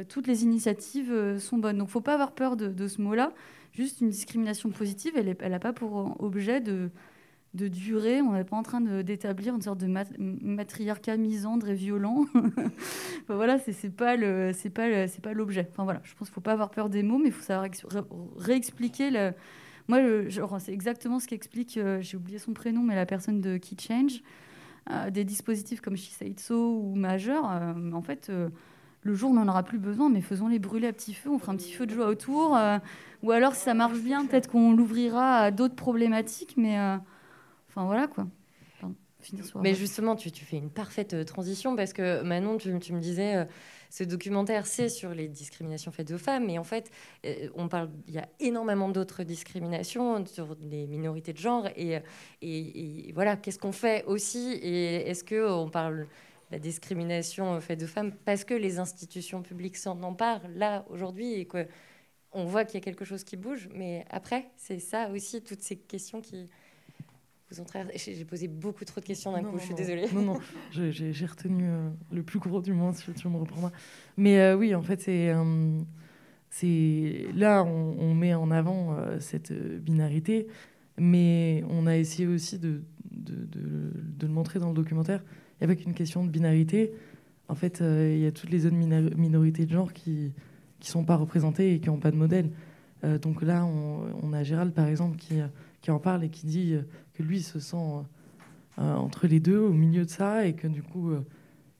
toutes 0.08 0.26
les 0.26 0.42
initiatives 0.42 1.38
sont 1.38 1.58
bonnes. 1.58 1.78
Donc 1.78 1.88
faut 1.88 2.00
pas 2.00 2.14
avoir 2.14 2.32
peur 2.32 2.56
de, 2.56 2.68
de 2.68 2.88
ce 2.88 3.00
mot-là. 3.00 3.32
Juste 3.72 4.00
une 4.00 4.08
discrimination 4.08 4.70
positive, 4.70 5.12
elle 5.16 5.50
n'a 5.50 5.58
pas 5.58 5.72
pour 5.72 6.16
objet 6.22 6.60
de 6.60 6.90
de 7.56 7.68
durée. 7.68 8.20
On 8.20 8.32
n'est 8.32 8.44
pas 8.44 8.56
en 8.56 8.62
train 8.62 8.80
d'établir 8.80 9.54
une 9.54 9.62
sorte 9.62 9.78
de 9.78 9.86
matriarcat 9.88 11.16
misandre 11.16 11.68
et 11.70 11.74
violent. 11.74 12.26
voilà, 13.28 13.58
c'est 13.58 13.90
pas 13.90 14.16
le, 14.16 14.52
c'est 14.54 14.70
pas 14.70 15.32
l'objet. 15.32 15.68
Enfin 15.72 15.84
voilà, 15.84 16.00
je 16.04 16.14
pense 16.14 16.28
qu'il 16.28 16.34
faut 16.34 16.40
pas 16.40 16.52
avoir 16.52 16.70
peur 16.70 16.88
des 16.88 17.02
mots, 17.02 17.18
mais 17.18 17.28
il 17.28 17.32
faut 17.32 17.42
savoir 17.42 17.68
réexpliquer. 18.36 19.32
Moi, 19.88 20.00
c'est 20.58 20.72
exactement 20.72 21.20
ce 21.20 21.28
qu'explique, 21.28 21.76
euh, 21.76 21.98
j'ai 22.00 22.16
oublié 22.16 22.38
son 22.38 22.52
prénom, 22.52 22.82
mais 22.82 22.96
la 22.96 23.06
personne 23.06 23.40
de 23.40 23.56
Key 23.56 23.76
Change, 23.78 24.22
euh, 24.90 25.10
des 25.10 25.24
dispositifs 25.24 25.80
comme 25.80 25.96
Shisaitso 25.96 26.80
ou 26.80 26.94
Majeur. 26.96 27.48
Euh, 27.50 27.92
en 27.92 28.02
fait, 28.02 28.30
le 29.02 29.14
jour, 29.14 29.30
on 29.30 29.34
n'en 29.34 29.48
aura 29.48 29.62
plus 29.62 29.78
besoin, 29.78 30.08
mais 30.08 30.20
faisons-les 30.20 30.58
brûler 30.58 30.88
à 30.88 30.92
petit 30.92 31.14
feu. 31.14 31.30
On 31.30 31.38
fera 31.38 31.52
un 31.52 31.56
petit 31.56 31.72
feu 31.72 31.86
de 31.86 31.94
joie 31.94 32.08
autour. 32.08 32.58
ou 33.22 33.30
alors, 33.30 33.54
si 33.54 33.62
ça 33.62 33.74
marche 33.74 34.00
bien, 34.00 34.26
peut-être 34.26 34.50
qu'on 34.50 34.72
l'ouvrira 34.72 35.38
à 35.38 35.50
d'autres 35.52 35.76
problématiques, 35.76 36.54
mais 36.56 36.76
Enfin 37.76 37.86
voilà 37.86 38.08
quoi. 38.08 38.26
Mais 39.62 39.74
justement, 39.74 40.14
tu, 40.14 40.30
fais 40.30 40.56
une 40.56 40.70
parfaite 40.70 41.14
euh, 41.14 41.24
transition 41.24 41.76
parce 41.76 41.92
que 41.92 42.22
Manon, 42.22 42.58
tu, 42.58 42.70
me 42.70 43.00
disais, 43.00 43.36
euh, 43.36 43.44
ce 43.90 44.04
documentaire, 44.04 44.66
c'est 44.66 44.88
sur 44.88 45.14
les 45.14 45.28
discriminations 45.28 45.90
faites 45.90 46.10
aux 46.12 46.18
femmes, 46.18 46.46
mais 46.46 46.58
en 46.58 46.64
fait, 46.64 46.90
euh, 47.24 47.48
on 47.54 47.68
parle, 47.68 47.90
il 48.06 48.14
y 48.14 48.18
a 48.18 48.28
énormément 48.40 48.88
d'autres 48.88 49.24
discriminations 49.24 50.24
sur 50.26 50.56
les 50.60 50.86
minorités 50.86 51.32
de 51.32 51.38
genre, 51.38 51.66
et, 51.76 52.00
et, 52.42 53.12
voilà, 53.14 53.36
qu'est-ce 53.36 53.58
qu'on 53.58 53.72
fait 53.72 54.04
aussi, 54.04 54.52
et 54.62 55.08
est-ce 55.08 55.24
que 55.24 55.50
on 55.50 55.68
parle 55.68 56.00
de 56.00 56.06
la 56.52 56.58
discrimination 56.58 57.60
faite 57.60 57.82
aux 57.82 57.88
femmes 57.88 58.12
parce 58.24 58.44
que 58.44 58.54
les 58.54 58.78
institutions 58.78 59.42
publiques 59.42 59.76
s'en 59.76 60.00
emparent 60.02 60.46
là 60.54 60.84
aujourd'hui 60.90 61.34
et 61.34 61.46
que 61.46 61.66
on 62.32 62.44
voit 62.44 62.64
qu'il 62.64 62.74
y 62.74 62.82
a 62.82 62.84
quelque 62.84 63.04
chose 63.04 63.24
qui 63.24 63.36
bouge, 63.36 63.68
mais 63.74 64.04
après, 64.10 64.50
c'est 64.56 64.78
ça 64.78 65.08
aussi, 65.10 65.42
toutes 65.42 65.62
ces 65.62 65.76
questions 65.76 66.20
qui 66.20 66.48
vous 67.50 67.64
J'ai 67.94 68.24
posé 68.24 68.48
beaucoup 68.48 68.84
trop 68.84 69.00
de 69.00 69.04
questions 69.04 69.32
d'un 69.32 69.42
coup, 69.42 69.58
je 69.58 69.64
suis 69.64 69.74
désolée. 69.74 70.06
Non, 70.12 70.22
non, 70.22 70.38
j'ai 70.72 71.26
retenu 71.26 71.64
euh, 71.64 71.88
le 72.10 72.22
plus 72.22 72.40
gros 72.40 72.60
du 72.60 72.72
monde, 72.72 72.94
si 72.96 73.12
tu 73.12 73.28
me 73.28 73.36
reprends. 73.36 73.70
Mais 74.16 74.40
euh, 74.40 74.56
oui, 74.56 74.74
en 74.74 74.82
fait, 74.82 75.00
c'est. 75.00 75.30
Euh, 75.30 75.80
c'est 76.48 77.26
là, 77.34 77.64
on, 77.64 78.14
met 78.14 78.32
en 78.32 78.50
avant 78.50 78.96
cette 79.20 79.52
binarité, 79.52 80.46
mais 80.96 81.62
on 81.68 81.86
a 81.86 81.98
essayé 81.98 82.26
aussi 82.26 82.58
de, 82.58 82.82
de, 83.10 83.44
de, 83.44 84.26
le 84.26 84.32
montrer 84.32 84.58
dans 84.58 84.68
le 84.68 84.74
documentaire. 84.74 85.22
Avec 85.60 85.84
une 85.84 85.92
question 85.92 86.24
de 86.24 86.30
binarité, 86.30 86.92
en 87.48 87.56
fait, 87.56 87.80
il 87.80 88.20
y 88.20 88.26
a 88.26 88.32
toutes 88.32 88.48
les 88.48 88.64
autres 88.64 88.76
minorités 88.76 89.66
de 89.66 89.70
genre 89.70 89.92
qui 89.92 90.32
ne 90.80 90.84
sont 90.84 91.04
pas 91.04 91.16
représentées 91.16 91.74
et 91.74 91.80
qui 91.80 91.88
n'ont 91.88 91.98
pas 91.98 92.12
de 92.12 92.16
modèle. 92.16 92.48
donc 93.02 93.42
là, 93.42 93.66
on, 93.66 94.06
on, 94.22 94.32
a 94.32 94.42
Gérald, 94.42 94.72
par 94.72 94.86
exemple, 94.86 95.18
qui 95.18 95.34
qui 95.80 95.90
en 95.90 95.98
parle 95.98 96.24
et 96.24 96.28
qui 96.30 96.46
dit 96.46 96.74
euh, 96.74 96.82
que 97.14 97.22
lui 97.22 97.40
se 97.42 97.60
sent 97.60 97.76
euh, 97.76 98.94
entre 98.94 99.26
les 99.26 99.40
deux, 99.40 99.58
au 99.58 99.72
milieu 99.72 100.04
de 100.04 100.10
ça, 100.10 100.46
et 100.46 100.54
que 100.54 100.66
du 100.66 100.82
coup, 100.82 101.10
euh, 101.10 101.20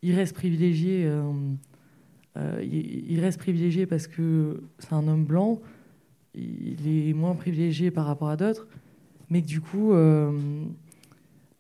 il 0.03 0.15
reste 0.15 0.35
privilégié. 0.35 1.11
il 2.63 3.21
reste 3.21 3.39
privilégié 3.39 3.87
parce 3.87 4.07
que 4.07 4.63
c'est 4.79 4.93
un 4.93 5.09
homme 5.09 5.25
blanc. 5.25 5.61
Il 6.35 6.87
est 6.87 7.15
moins 7.15 7.35
privilégié 7.35 7.91
par 7.91 8.07
rapport 8.07 8.29
à 8.29 8.37
d'autres, 8.37 8.69
mais 9.31 9.43
que 9.43 9.47
du 9.47 9.61
coup, 9.61 9.89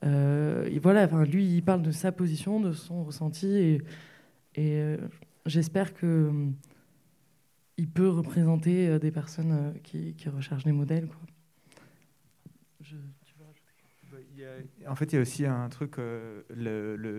voilà, 0.02 1.04
enfin, 1.04 1.24
lui, 1.24 1.44
il 1.44 1.62
parle 1.62 1.82
de 1.82 1.90
sa 1.90 2.12
position, 2.12 2.60
de 2.60 2.72
son 2.72 3.04
ressenti, 3.04 3.46
et, 3.46 3.82
et 4.54 4.96
j'espère 5.46 5.94
que 5.94 6.30
il 7.78 7.88
peut 7.88 8.08
représenter 8.08 8.98
des 8.98 9.10
personnes 9.10 9.74
qui, 9.82 10.14
qui 10.14 10.28
recherchent 10.28 10.64
des 10.64 10.72
modèles. 10.72 11.08
Quoi. 11.08 11.26
En 14.86 14.94
fait, 14.94 15.12
il 15.12 15.16
y 15.16 15.18
a 15.18 15.22
aussi 15.22 15.46
un 15.46 15.68
truc, 15.68 15.98
euh, 15.98 16.42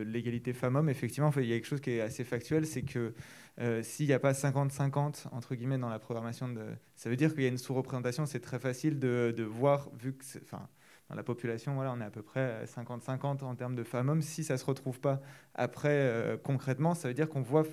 l'égalité 0.05 0.53
femmes-hommes. 0.53 0.89
Effectivement, 0.89 1.31
il 1.37 1.45
y 1.45 1.53
a 1.53 1.55
quelque 1.55 1.65
chose 1.65 1.81
qui 1.81 1.91
est 1.91 2.01
assez 2.01 2.23
factuel, 2.23 2.65
c'est 2.65 2.83
que 2.83 3.13
euh, 3.59 3.83
s'il 3.83 4.07
n'y 4.07 4.13
a 4.13 4.19
pas 4.19 4.33
50-50 4.33 5.27
entre 5.31 5.55
guillemets 5.55 5.77
dans 5.77 5.89
la 5.89 5.99
programmation, 5.99 6.53
ça 6.95 7.09
veut 7.09 7.15
dire 7.15 7.33
qu'il 7.33 7.43
y 7.43 7.45
a 7.45 7.49
une 7.49 7.57
sous-représentation. 7.57 8.25
C'est 8.25 8.39
très 8.39 8.59
facile 8.59 8.99
de, 8.99 9.43
voir, 9.43 9.89
vu 9.99 10.13
que, 10.13 10.23
enfin, 10.43 10.67
dans 11.09 11.15
la 11.15 11.23
population, 11.23 11.79
on 11.79 12.01
est 12.01 12.03
à 12.03 12.11
peu 12.11 12.21
près 12.21 12.65
50-50 12.65 13.43
en 13.43 13.55
termes 13.55 13.75
de 13.75 13.83
femmes-hommes. 13.83 14.21
Si 14.21 14.43
ça 14.43 14.57
se 14.57 14.65
retrouve 14.65 14.99
pas 14.99 15.21
après 15.55 15.89
euh, 15.89 16.37
concrètement, 16.37 16.93
ça 16.93 17.07
veut 17.07 17.13
dire 17.13 17.29
qu'on 17.29 17.41
voit 17.41 17.63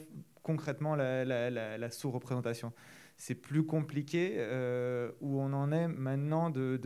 concrètement 0.42 0.94
la, 0.94 1.90
sous-représentation. 1.90 2.72
C'est 3.16 3.36
plus 3.36 3.64
compliqué 3.64 4.38
où 5.20 5.40
on 5.40 5.52
en 5.52 5.70
est 5.70 5.86
maintenant 5.88 6.50
de 6.50 6.76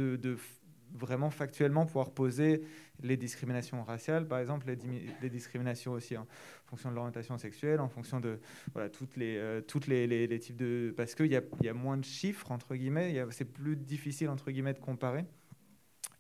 vraiment 0.95 1.31
factuellement 1.31 1.87
pouvoir 1.87 2.11
poser 2.11 2.63
les 3.03 3.17
discriminations 3.17 3.83
raciales, 3.85 4.27
par 4.27 4.39
exemple, 4.39 4.67
les, 4.67 5.31
discriminations 5.31 5.93
aussi 5.93 6.17
en 6.17 6.27
fonction 6.67 6.91
de 6.91 6.95
l'orientation 6.95 7.39
sexuelle, 7.39 7.81
en 7.81 7.89
fonction 7.89 8.21
de 8.21 8.41
voilà, 8.73 8.89
toutes 8.89 9.17
les, 9.17 9.37
euh, 9.37 9.61
toutes 9.61 9.87
les, 9.87 10.07
les, 10.07 10.39
types 10.39 10.57
de... 10.57 10.93
Parce 10.97 11.15
qu'il 11.15 11.27
y 11.27 11.37
a, 11.37 11.43
y 11.63 11.69
a 11.69 11.75
moins 11.75 11.97
de 11.97 12.05
chiffres, 12.05 12.51
entre 12.51 12.75
guillemets, 12.75 13.25
c'est 13.31 13.45
plus 13.45 13.77
difficile, 13.77 14.29
entre 14.29 14.51
guillemets, 14.51 14.75
de 14.75 14.81
comparer. 14.81 15.25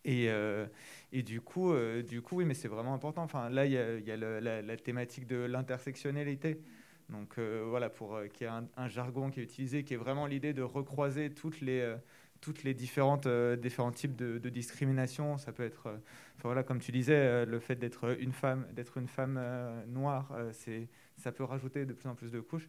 Et, 0.04 0.26
euh, 0.28 0.66
et 1.12 1.22
du, 1.22 1.40
coup, 1.40 1.72
euh, 1.72 2.02
du 2.02 2.22
coup, 2.22 2.36
oui, 2.36 2.44
mais 2.44 2.54
c'est 2.54 2.68
vraiment 2.68 2.94
important. 2.94 3.22
Enfin, 3.22 3.50
là, 3.50 3.66
il 3.66 3.72
y 3.72 3.78
a, 3.78 3.98
y 3.98 4.10
a 4.10 4.16
la, 4.16 4.62
la, 4.62 4.76
thématique 4.76 5.26
de 5.26 5.36
l'intersectionnalité. 5.36 6.60
Donc 7.08 7.38
voilà, 7.38 7.88
pour 7.88 8.20
qu'il 8.34 8.46
y 8.46 8.50
ait 8.50 8.52
un, 8.76 8.88
jargon 8.88 9.30
qui 9.30 9.40
est 9.40 9.42
utilisé, 9.42 9.82
qui 9.82 9.94
est 9.94 9.98
vraiment 9.98 10.26
l'idée 10.26 10.52
de 10.52 10.60
recroiser 10.60 11.30
toutes 11.30 11.62
les 11.62 11.96
toutes 12.40 12.62
les 12.62 12.74
différentes, 12.74 13.26
euh, 13.26 13.56
différents 13.56 13.92
types 13.92 14.16
de, 14.16 14.48
discrimination. 14.48 15.38
Ça 15.38 15.52
peut 15.52 15.64
être, 15.64 15.88
euh, 15.88 15.96
voilà, 16.42 16.62
comme 16.62 16.78
tu 16.78 16.92
disais, 16.92 17.14
euh, 17.14 17.44
le 17.44 17.58
fait 17.58 17.76
d'être 17.76 18.16
une 18.20 18.32
femme, 18.32 18.66
d'être 18.72 18.98
une 18.98 19.08
femme 19.08 19.40
noire, 19.88 20.36
c'est, 20.52 20.88
ça 21.16 21.32
peut 21.32 21.44
rajouter 21.44 21.84
de 21.84 21.92
plus 21.92 22.08
en 22.08 22.14
plus 22.14 22.30
de 22.30 22.40
couches. 22.40 22.68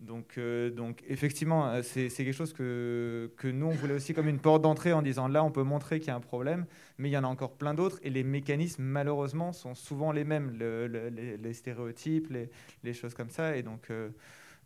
Donc, 0.00 0.38
donc 0.74 1.04
effectivement, 1.08 1.80
c'est, 1.82 2.08
quelque 2.08 2.32
chose 2.32 2.52
que, 2.52 3.30
que 3.36 3.46
nous, 3.46 3.66
on 3.66 3.70
voulait 3.70 3.94
aussi 3.94 4.12
comme 4.12 4.28
une 4.28 4.40
porte 4.40 4.60
d'entrée 4.60 4.92
en 4.92 5.02
disant 5.02 5.28
là, 5.28 5.44
on 5.44 5.52
peut 5.52 5.62
montrer 5.62 6.00
qu'il 6.00 6.08
y 6.08 6.10
a 6.10 6.16
un 6.16 6.20
problème, 6.20 6.66
mais 6.98 7.08
il 7.08 7.12
y 7.12 7.16
en 7.16 7.22
a 7.24 7.28
encore 7.28 7.52
plein 7.52 7.74
d'autres. 7.74 8.00
Et 8.02 8.10
les 8.10 8.24
mécanismes, 8.24 8.82
malheureusement, 8.82 9.52
sont 9.52 9.74
souvent 9.74 10.10
les 10.10 10.24
mêmes, 10.24 10.50
les, 10.58 11.52
stéréotypes, 11.54 12.28
les, 12.30 12.50
les, 12.82 12.92
choses 12.92 13.14
comme 13.14 13.30
ça. 13.30 13.56
Et 13.56 13.62
donc, 13.62 13.88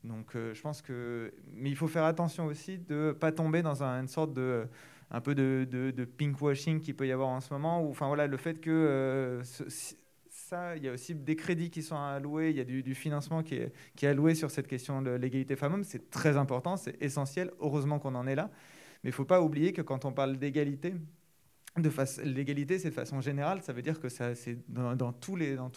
donc 0.04 0.36
euh, 0.36 0.54
je 0.54 0.60
pense 0.60 0.82
que... 0.82 1.32
Mais 1.54 1.70
il 1.70 1.76
faut 1.76 1.88
faire 1.88 2.04
attention 2.04 2.46
aussi 2.46 2.78
de 2.78 3.08
ne 3.08 3.12
pas 3.12 3.32
tomber 3.32 3.62
dans 3.62 3.82
une 3.82 4.08
sorte 4.08 4.32
de 4.32 4.66
un 5.10 5.20
peu 5.20 5.34
de, 5.34 5.66
de, 5.70 6.04
pinkwashing 6.04 6.80
qu'il 6.80 6.94
peut 6.94 7.06
y 7.06 7.12
avoir 7.12 7.28
en 7.28 7.40
ce 7.40 7.52
moment. 7.52 7.82
Ou, 7.82 7.90
enfin 7.90 8.08
voilà, 8.08 8.26
le 8.26 8.36
fait 8.36 8.60
que 8.60 8.70
euh, 8.70 9.42
ça, 10.30 10.76
il 10.76 10.84
y 10.84 10.88
a 10.88 10.92
aussi 10.92 11.14
des 11.14 11.36
crédits 11.36 11.70
qui 11.70 11.82
sont 11.82 11.96
alloués, 11.96 12.50
il 12.50 12.56
y 12.56 12.60
a 12.60 12.64
du, 12.64 12.94
financement 12.94 13.42
qui 13.42 13.56
est, 13.56 13.72
qui 13.96 14.06
est, 14.06 14.10
alloué 14.10 14.34
sur 14.34 14.50
cette 14.50 14.66
question 14.66 15.02
de 15.02 15.10
l'égalité 15.10 15.56
femmes-hommes. 15.56 15.84
C'est 15.84 16.10
très 16.10 16.36
important, 16.36 16.76
c'est 16.76 17.00
essentiel. 17.02 17.50
Heureusement 17.60 17.98
qu'on 17.98 18.14
en 18.14 18.26
est 18.26 18.34
là. 18.34 18.50
Mais 19.02 19.10
il 19.10 19.12
ne 19.12 19.16
faut 19.16 19.24
pas 19.24 19.40
oublier 19.40 19.72
que 19.72 19.82
quand 19.82 20.04
on 20.04 20.12
parle 20.12 20.36
d'égalité, 20.38 20.94
l'égalité, 22.24 22.78
c'est 22.78 22.90
de 22.90 22.94
façon 22.94 23.20
générale, 23.20 23.62
ça 23.62 23.72
veut 23.72 23.82
dire 23.82 24.00
que 24.00 24.08
ça, 24.08 24.34
c'est 24.34 24.58
dans, 24.68 25.12
tous 25.12 25.36
les, 25.36 25.56
dans 25.56 25.70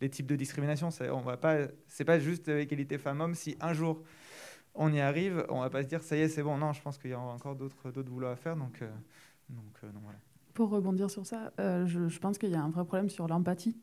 les, 0.00 0.08
types 0.08 0.26
de 0.26 0.36
discrimination. 0.36 0.90
C'est, 0.90 1.10
on 1.10 1.20
va 1.20 1.36
pas, 1.36 1.58
c'est 1.86 2.04
pas 2.04 2.18
juste 2.18 2.48
égalité 2.48 2.98
femmes-hommes. 2.98 3.34
Si 3.34 3.56
un 3.60 3.72
jour 3.72 4.02
on 4.78 4.92
y 4.92 5.00
arrive, 5.00 5.44
on 5.50 5.60
va 5.60 5.70
pas 5.70 5.82
se 5.82 5.88
dire 5.88 6.02
ça 6.02 6.16
y 6.16 6.20
est, 6.20 6.28
c'est 6.28 6.42
bon. 6.42 6.56
Non, 6.56 6.72
je 6.72 6.80
pense 6.80 6.98
qu'il 6.98 7.10
y 7.10 7.14
a 7.14 7.20
encore 7.20 7.56
d'autres, 7.56 7.90
d'autres 7.90 8.10
boulots 8.10 8.28
à 8.28 8.36
faire. 8.36 8.56
Donc, 8.56 8.80
euh, 8.80 8.88
donc, 9.50 9.74
euh, 9.82 9.88
voilà. 10.02 10.18
Pour 10.54 10.70
rebondir 10.70 11.10
sur 11.10 11.26
ça, 11.26 11.52
euh, 11.60 11.86
je, 11.86 12.08
je, 12.08 12.18
pense 12.18 12.38
qu'il 12.38 12.50
y 12.50 12.54
a 12.54 12.62
un 12.62 12.70
vrai 12.70 12.84
problème 12.84 13.08
sur 13.08 13.26
l'empathie. 13.28 13.76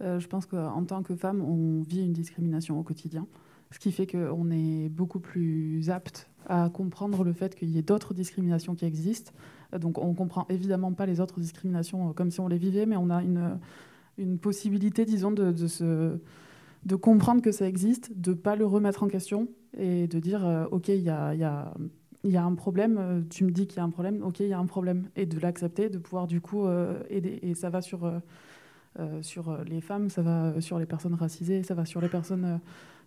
je 0.00 0.26
pense 0.26 0.46
qu'en 0.46 0.84
tant 0.84 1.02
que 1.02 1.14
femme, 1.14 1.42
on 1.42 1.82
vit 1.82 2.04
une 2.04 2.12
discrimination 2.12 2.78
au 2.78 2.82
quotidien, 2.82 3.26
ce 3.70 3.78
qui 3.78 3.92
fait 3.92 4.06
qu'on 4.06 4.50
est 4.50 4.88
beaucoup 4.88 5.20
plus 5.20 5.90
apte 5.90 6.28
à 6.46 6.70
comprendre 6.70 7.22
le 7.24 7.32
fait 7.32 7.54
qu'il 7.54 7.70
y 7.70 7.78
ait 7.78 7.82
d'autres 7.82 8.14
discriminations 8.14 8.74
qui 8.74 8.84
existent 8.84 9.32
donc 9.78 9.98
on 9.98 10.14
comprend 10.14 10.46
évidemment 10.48 10.92
pas 10.92 11.06
les 11.06 11.20
autres 11.20 11.40
discriminations 11.40 12.10
euh, 12.10 12.12
comme 12.12 12.30
si 12.30 12.40
on 12.40 12.48
les 12.48 12.58
vivait, 12.58 12.86
mais 12.86 12.96
on 12.96 13.10
a 13.10 13.22
une, 13.22 13.58
une 14.18 14.38
possibilité, 14.38 15.04
disons, 15.04 15.32
de, 15.32 15.52
de, 15.52 16.20
de 16.84 16.96
comprendre 16.96 17.42
que 17.42 17.52
ça 17.52 17.66
existe, 17.66 18.12
de 18.18 18.34
pas 18.34 18.56
le 18.56 18.66
remettre 18.66 19.02
en 19.02 19.08
question 19.08 19.48
et 19.76 20.06
de 20.06 20.18
dire, 20.18 20.46
euh, 20.46 20.66
OK, 20.70 20.88
il 20.88 21.02
y 21.02 21.10
a, 21.10 21.34
y, 21.34 21.44
a, 21.44 21.72
y 22.24 22.36
a, 22.36 22.44
un 22.44 22.54
problème, 22.54 22.98
euh, 22.98 23.20
tu 23.30 23.44
me 23.44 23.50
dis 23.50 23.66
qu'il 23.66 23.78
y 23.78 23.80
a 23.80 23.84
un 23.84 23.90
problème, 23.90 24.22
OK, 24.22 24.40
il 24.40 24.48
y 24.48 24.52
a 24.52 24.58
un 24.58 24.66
problème, 24.66 25.08
et 25.16 25.26
de 25.26 25.38
l'accepter, 25.40 25.88
de 25.88 25.98
pouvoir 25.98 26.26
du 26.26 26.40
coup 26.40 26.66
aider. 27.08 27.38
Et 27.42 27.54
ça 27.54 27.70
va 27.70 27.80
sur 27.82 28.10
sur 29.22 29.64
les 29.64 29.80
femmes, 29.80 30.10
ça 30.10 30.20
va 30.20 30.60
sur 30.60 30.78
les 30.78 30.84
personnes 30.84 31.14
racisées, 31.14 31.62
ça 31.62 31.72
va 31.74 31.86
sur 31.86 32.02
les 32.02 32.10
personnes 32.10 32.60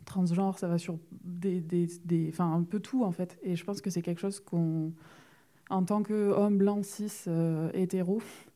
transgenres, 0.06 0.58
ça 0.58 0.68
va 0.68 0.80
sur 0.80 0.98
des, 1.24 1.62
des, 1.62 1.88
des, 2.06 2.30
enfin, 2.30 2.52
un 2.52 2.64
peu 2.64 2.80
tout 2.80 3.04
en 3.04 3.12
fait. 3.12 3.38
Et 3.44 3.56
je 3.56 3.64
pense 3.64 3.82
que 3.82 3.92
c'est 3.92 4.02
quelque 4.02 4.20
chose 4.20 4.40
qu'on, 4.40 4.94
en 5.70 5.84
tant 5.84 6.04
qu'homme 6.04 6.58
blanc, 6.58 6.84
cis, 6.84 7.26
hétéro, 7.74 8.22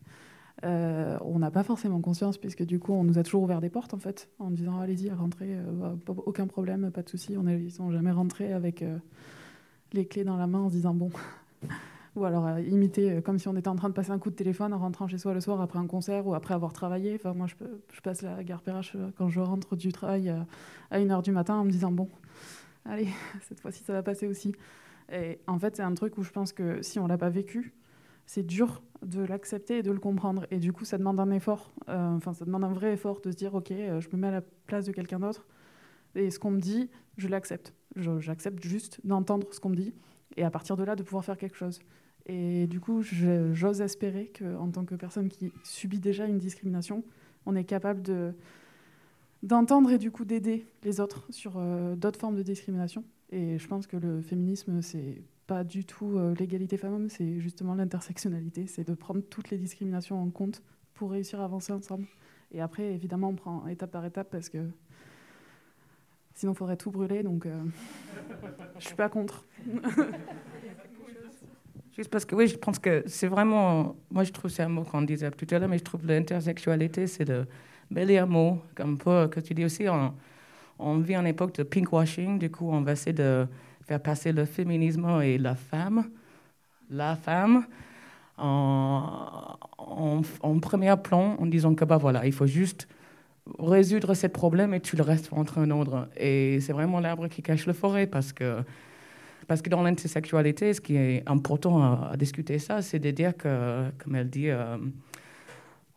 euh, 0.65 1.17
on 1.21 1.39
n'a 1.39 1.51
pas 1.51 1.63
forcément 1.63 2.01
conscience 2.01 2.37
puisque 2.37 2.65
du 2.65 2.79
coup 2.79 2.91
on 2.91 3.05
nous 3.05 3.17
a 3.17 3.23
toujours 3.23 3.43
ouvert 3.43 3.61
des 3.61 3.69
portes 3.69 3.93
en 3.93 3.99
fait 3.99 4.27
en 4.39 4.51
disant 4.51 4.79
allez-y 4.79 5.09
rentrez 5.09 5.53
euh, 5.55 5.95
aucun 6.25 6.47
problème 6.47 6.91
pas 6.91 7.01
de 7.01 7.07
souci 7.07 7.37
on 7.37 7.47
est, 7.47 7.57
ils 7.61 7.71
sont 7.71 7.91
jamais 7.91 8.11
rentrés 8.11 8.51
avec 8.51 8.81
euh, 8.81 8.97
les 9.93 10.05
clés 10.05 10.25
dans 10.25 10.35
la 10.35 10.47
main 10.47 10.59
en 10.59 10.69
se 10.69 10.73
disant 10.73 10.93
bon 10.93 11.11
ou 12.17 12.25
alors 12.25 12.59
imiter 12.59 13.21
comme 13.21 13.39
si 13.39 13.47
on 13.47 13.55
était 13.55 13.69
en 13.69 13.77
train 13.77 13.87
de 13.87 13.93
passer 13.93 14.11
un 14.11 14.19
coup 14.19 14.31
de 14.31 14.35
téléphone 14.35 14.73
en 14.73 14.79
rentrant 14.79 15.07
chez 15.07 15.17
soi 15.17 15.33
le 15.33 15.39
soir 15.39 15.61
après 15.61 15.79
un 15.79 15.87
concert 15.87 16.27
ou 16.27 16.33
après 16.33 16.53
avoir 16.55 16.73
travaillé. 16.73 17.13
Enfin 17.15 17.33
moi 17.33 17.47
je, 17.47 17.55
je 17.93 18.01
passe 18.01 18.21
la 18.21 18.43
gare 18.43 18.61
Perrache 18.61 18.97
quand 19.17 19.29
je 19.29 19.39
rentre 19.39 19.77
du 19.77 19.93
travail 19.93 20.29
à 20.91 20.99
1h 20.99 21.23
du 21.23 21.31
matin 21.31 21.55
en 21.55 21.63
me 21.63 21.71
disant 21.71 21.91
bon 21.91 22.09
allez 22.83 23.07
cette 23.47 23.61
fois-ci 23.61 23.83
ça 23.83 23.93
va 23.93 24.03
passer 24.03 24.27
aussi 24.27 24.53
et 25.11 25.39
en 25.47 25.59
fait 25.59 25.75
c'est 25.75 25.83
un 25.83 25.93
truc 25.93 26.17
où 26.17 26.23
je 26.23 26.31
pense 26.31 26.53
que 26.53 26.81
si 26.81 26.99
on 26.99 27.07
l'a 27.07 27.17
pas 27.17 27.29
vécu 27.29 27.73
c'est 28.29 28.43
dur 28.43 28.83
de 29.01 29.21
l'accepter 29.21 29.79
et 29.79 29.81
de 29.81 29.91
le 29.91 29.97
comprendre. 29.97 30.45
Et 30.51 30.59
du 30.59 30.71
coup, 30.71 30.85
ça 30.85 30.99
demande 30.99 31.19
un 31.19 31.31
effort, 31.31 31.73
euh, 31.89 32.15
enfin, 32.15 32.35
ça 32.35 32.45
demande 32.45 32.63
un 32.63 32.71
vrai 32.71 32.93
effort 32.93 33.21
de 33.21 33.31
se 33.31 33.35
dire, 33.35 33.55
OK, 33.55 33.71
euh, 33.71 33.99
je 33.99 34.07
me 34.13 34.17
mets 34.17 34.27
à 34.27 34.31
la 34.31 34.41
place 34.67 34.85
de 34.85 34.91
quelqu'un 34.91 35.17
d'autre, 35.17 35.47
et 36.13 36.29
ce 36.29 36.37
qu'on 36.37 36.51
me 36.51 36.59
dit, 36.59 36.91
je 37.17 37.27
l'accepte. 37.27 37.73
J'accepte 37.95 38.63
juste 38.63 38.99
d'entendre 39.03 39.47
ce 39.51 39.59
qu'on 39.59 39.69
me 39.69 39.75
dit, 39.75 39.95
et 40.37 40.43
à 40.43 40.51
partir 40.51 40.77
de 40.77 40.83
là, 40.83 40.95
de 40.95 41.01
pouvoir 41.01 41.25
faire 41.25 41.37
quelque 41.37 41.55
chose. 41.57 41.79
Et 42.27 42.67
du 42.67 42.79
coup, 42.79 43.01
j'ose 43.01 43.81
espérer 43.81 44.31
qu'en 44.37 44.69
tant 44.69 44.85
que 44.85 44.93
personne 44.93 45.27
qui 45.27 45.51
subit 45.63 45.99
déjà 45.99 46.27
une 46.27 46.37
discrimination, 46.37 47.03
on 47.47 47.55
est 47.55 47.63
capable 47.63 48.03
de 48.03 48.33
d'entendre 49.41 49.89
et 49.89 49.97
du 49.97 50.11
coup 50.11 50.25
d'aider 50.25 50.65
les 50.83 50.99
autres 50.99 51.25
sur 51.29 51.53
euh, 51.55 51.95
d'autres 51.95 52.19
formes 52.19 52.35
de 52.35 52.43
discrimination. 52.43 53.05
Et 53.31 53.57
je 53.59 53.67
pense 53.67 53.85
que 53.87 53.97
le 53.97 54.21
féminisme, 54.21 54.81
c'est 54.81 55.21
pas 55.45 55.63
du 55.63 55.85
tout 55.85 56.17
euh, 56.17 56.33
l'égalité 56.35 56.77
femmes-hommes, 56.77 57.09
c'est 57.09 57.39
justement 57.39 57.75
l'intersectionnalité, 57.75 58.67
c'est 58.67 58.87
de 58.87 58.93
prendre 58.93 59.21
toutes 59.21 59.49
les 59.49 59.57
discriminations 59.57 60.21
en 60.21 60.29
compte 60.29 60.61
pour 60.93 61.11
réussir 61.11 61.41
à 61.41 61.45
avancer 61.45 61.73
ensemble. 61.73 62.05
Et 62.51 62.61
après, 62.61 62.93
évidemment, 62.93 63.29
on 63.29 63.35
prend 63.35 63.67
étape 63.67 63.91
par 63.91 64.05
étape 64.05 64.29
parce 64.31 64.49
que 64.49 64.69
sinon, 66.33 66.53
il 66.53 66.55
faudrait 66.55 66.77
tout 66.77 66.91
brûler, 66.91 67.23
donc 67.23 67.45
euh, 67.45 67.63
je 68.79 68.85
suis 68.85 68.95
pas 68.95 69.09
contre. 69.09 69.45
Juste 71.95 72.09
parce 72.09 72.25
que 72.25 72.35
oui, 72.35 72.47
je 72.47 72.57
pense 72.57 72.79
que 72.79 73.03
c'est 73.07 73.27
vraiment. 73.27 73.95
Moi, 74.09 74.23
je 74.23 74.31
trouve 74.31 74.49
c'est 74.49 74.63
un 74.63 74.69
mot 74.69 74.83
qu'on 74.83 75.01
disait 75.01 75.29
tout 75.31 75.47
à 75.53 75.59
l'heure, 75.59 75.67
mais 75.67 75.77
je 75.79 75.83
trouve 75.83 76.05
l'intersexualité, 76.05 77.07
c'est 77.07 77.25
le 77.25 77.45
meilleur 77.89 78.27
mot. 78.27 78.61
Comme 78.73 78.97
peu, 78.97 79.27
que 79.27 79.39
tu 79.39 79.53
dis 79.53 79.65
aussi, 79.65 79.85
on 80.79 80.97
vit 80.99 81.17
en 81.17 81.25
époque 81.25 81.53
de 81.55 81.63
pinkwashing, 81.63 82.39
du 82.39 82.49
coup, 82.49 82.69
on 82.71 82.81
va 82.81 82.93
essayer 82.93 83.13
de 83.13 83.45
faire 83.85 84.01
passer 84.01 84.31
le 84.31 84.45
féminisme 84.45 85.21
et 85.21 85.37
la 85.37 85.55
femme, 85.55 86.09
la 86.89 87.15
femme, 87.15 87.65
en, 88.37 89.57
premier 90.61 90.95
plan 91.03 91.35
en 91.39 91.45
disant 91.45 91.75
que 91.75 91.85
bah 91.85 91.97
voilà, 91.97 92.25
il 92.25 92.31
faut 92.31 92.47
juste 92.47 92.87
résoudre 93.57 94.13
ce 94.13 94.27
problème 94.27 94.73
et 94.73 94.79
tu 94.79 94.95
le 94.95 95.03
restes 95.03 95.29
entre 95.31 95.57
un 95.57 95.71
ordre. 95.71 96.07
Et 96.17 96.59
c'est 96.61 96.73
vraiment 96.73 96.99
l'arbre 96.99 97.27
qui 97.27 97.41
cache 97.41 97.65
la 97.65 97.73
forêt 97.73 98.07
parce 98.07 98.31
que, 98.31 98.63
parce 99.47 99.61
que 99.61 99.69
dans 99.69 99.81
l'intersexualité, 99.81 100.73
ce 100.73 100.81
qui 100.81 100.95
est 100.95 101.23
important 101.27 101.81
à, 101.81 102.15
discuter 102.17 102.59
ça, 102.59 102.81
c'est 102.81 102.99
de 102.99 103.11
dire 103.11 103.35
que, 103.35 103.89
comme 103.97 104.15
elle 104.15 104.29
dit, 104.29 104.49
euh, 104.49 104.77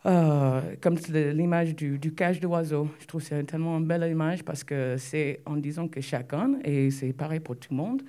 euh, 0.06 0.60
comme 0.80 0.96
l'image 1.08 1.74
du, 1.76 1.98
du 1.98 2.14
cage 2.14 2.40
d'oiseau. 2.40 2.88
Je 3.00 3.06
trouve 3.06 3.22
que 3.22 3.28
c'est 3.28 3.44
tellement 3.44 3.78
une 3.78 3.86
belle 3.86 4.10
image 4.10 4.44
parce 4.44 4.64
que 4.64 4.96
c'est 4.98 5.40
en 5.46 5.56
disant 5.56 5.88
que 5.88 6.00
chacun, 6.00 6.58
et 6.64 6.90
c'est 6.90 7.12
pareil 7.12 7.40
pour 7.40 7.56
tout 7.56 7.68
le 7.70 7.76
monde, 7.76 8.02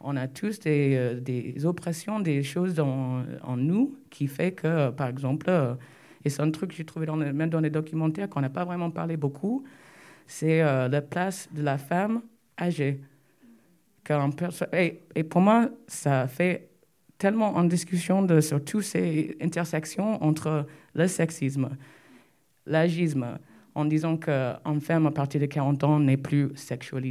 on 0.00 0.16
a 0.16 0.28
tous 0.28 0.60
des, 0.60 0.94
euh, 0.96 1.20
des 1.20 1.66
oppressions, 1.66 2.20
des 2.20 2.42
choses 2.42 2.78
en, 2.80 3.24
en, 3.42 3.56
nous 3.56 3.96
qui 4.10 4.28
fait 4.28 4.52
que, 4.52 4.90
par 4.90 5.08
exemple, 5.08 5.46
euh, 5.48 5.74
et 6.24 6.30
c'est 6.30 6.42
un 6.42 6.50
truc 6.50 6.70
que 6.70 6.76
j'ai 6.76 6.84
trouvé 6.84 7.06
même 7.06 7.50
dans 7.50 7.60
les 7.60 7.70
documentaires 7.70 8.28
qu'on 8.28 8.40
n'a 8.40 8.50
pas 8.50 8.64
vraiment 8.64 8.90
parlé 8.90 9.16
beaucoup, 9.16 9.64
c'est 10.26 10.60
la 10.60 11.00
place 11.00 11.48
de 11.52 11.62
la 11.62 11.78
femme 11.78 12.22
âgée. 12.60 13.00
Et, 14.72 15.24
pour 15.24 15.40
moi, 15.40 15.68
ça 15.86 16.26
fait 16.28 16.67
tellement 17.18 17.56
en 17.56 17.64
discussion 17.64 18.22
de, 18.22 18.40
sur 18.40 18.64
toutes 18.64 18.84
ces 18.84 19.36
intersections 19.42 20.22
entre 20.22 20.66
le 20.94 21.08
sexisme, 21.08 21.70
l'agisme, 22.64 23.38
en 23.74 23.84
disant 23.84 24.16
qu'une 24.16 24.80
femme 24.80 25.06
à 25.06 25.10
partir 25.10 25.40
de 25.40 25.46
40 25.46 25.84
ans 25.84 26.00
n'est 26.00 26.16
plus 26.16 26.50
sexuelle, 26.56 27.04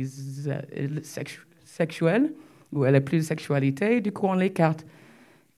ou 2.73 2.85
elle 2.85 2.93
n'a 2.93 3.01
plus 3.01 3.17
de 3.17 3.23
sexualité, 3.23 4.01
du 4.01 4.11
coup 4.11 4.27
on 4.27 4.33
l'écarte. 4.33 4.85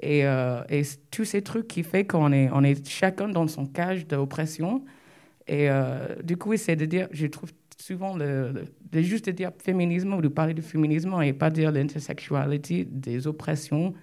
Et, 0.02 0.26
euh, 0.26 0.62
et, 0.70 0.84
tous 1.12 1.26
ces 1.26 1.42
trucs 1.42 1.68
qui 1.68 1.84
font 1.84 2.04
qu'on 2.06 2.32
est, 2.32 2.50
on 2.54 2.64
est 2.64 2.88
chacun 2.88 3.28
dans 3.28 3.48
son 3.48 3.66
cage 3.66 4.08
d'oppression. 4.08 4.86
Et 5.46 5.70
euh, 5.70 6.16
du 6.24 6.38
coup, 6.38 6.56
c'est 6.56 6.78
de 6.78 6.86
dire, 6.86 7.10
je 7.12 7.28
trouve 7.28 7.52
souvent, 7.78 8.16
de 8.16 8.64
juste 8.94 9.26
de 9.26 9.32
dire 9.32 9.52
féminisme 9.62 10.14
ou 10.14 10.22
de 10.22 10.30
parler 10.30 10.54
du 10.54 10.62
féminisme 10.62 11.22
et 11.22 11.34
pas 11.34 11.50
dire 11.50 11.72
l'intersexualité, 11.72 12.86
des 12.90 13.28
oppressions 13.28 13.94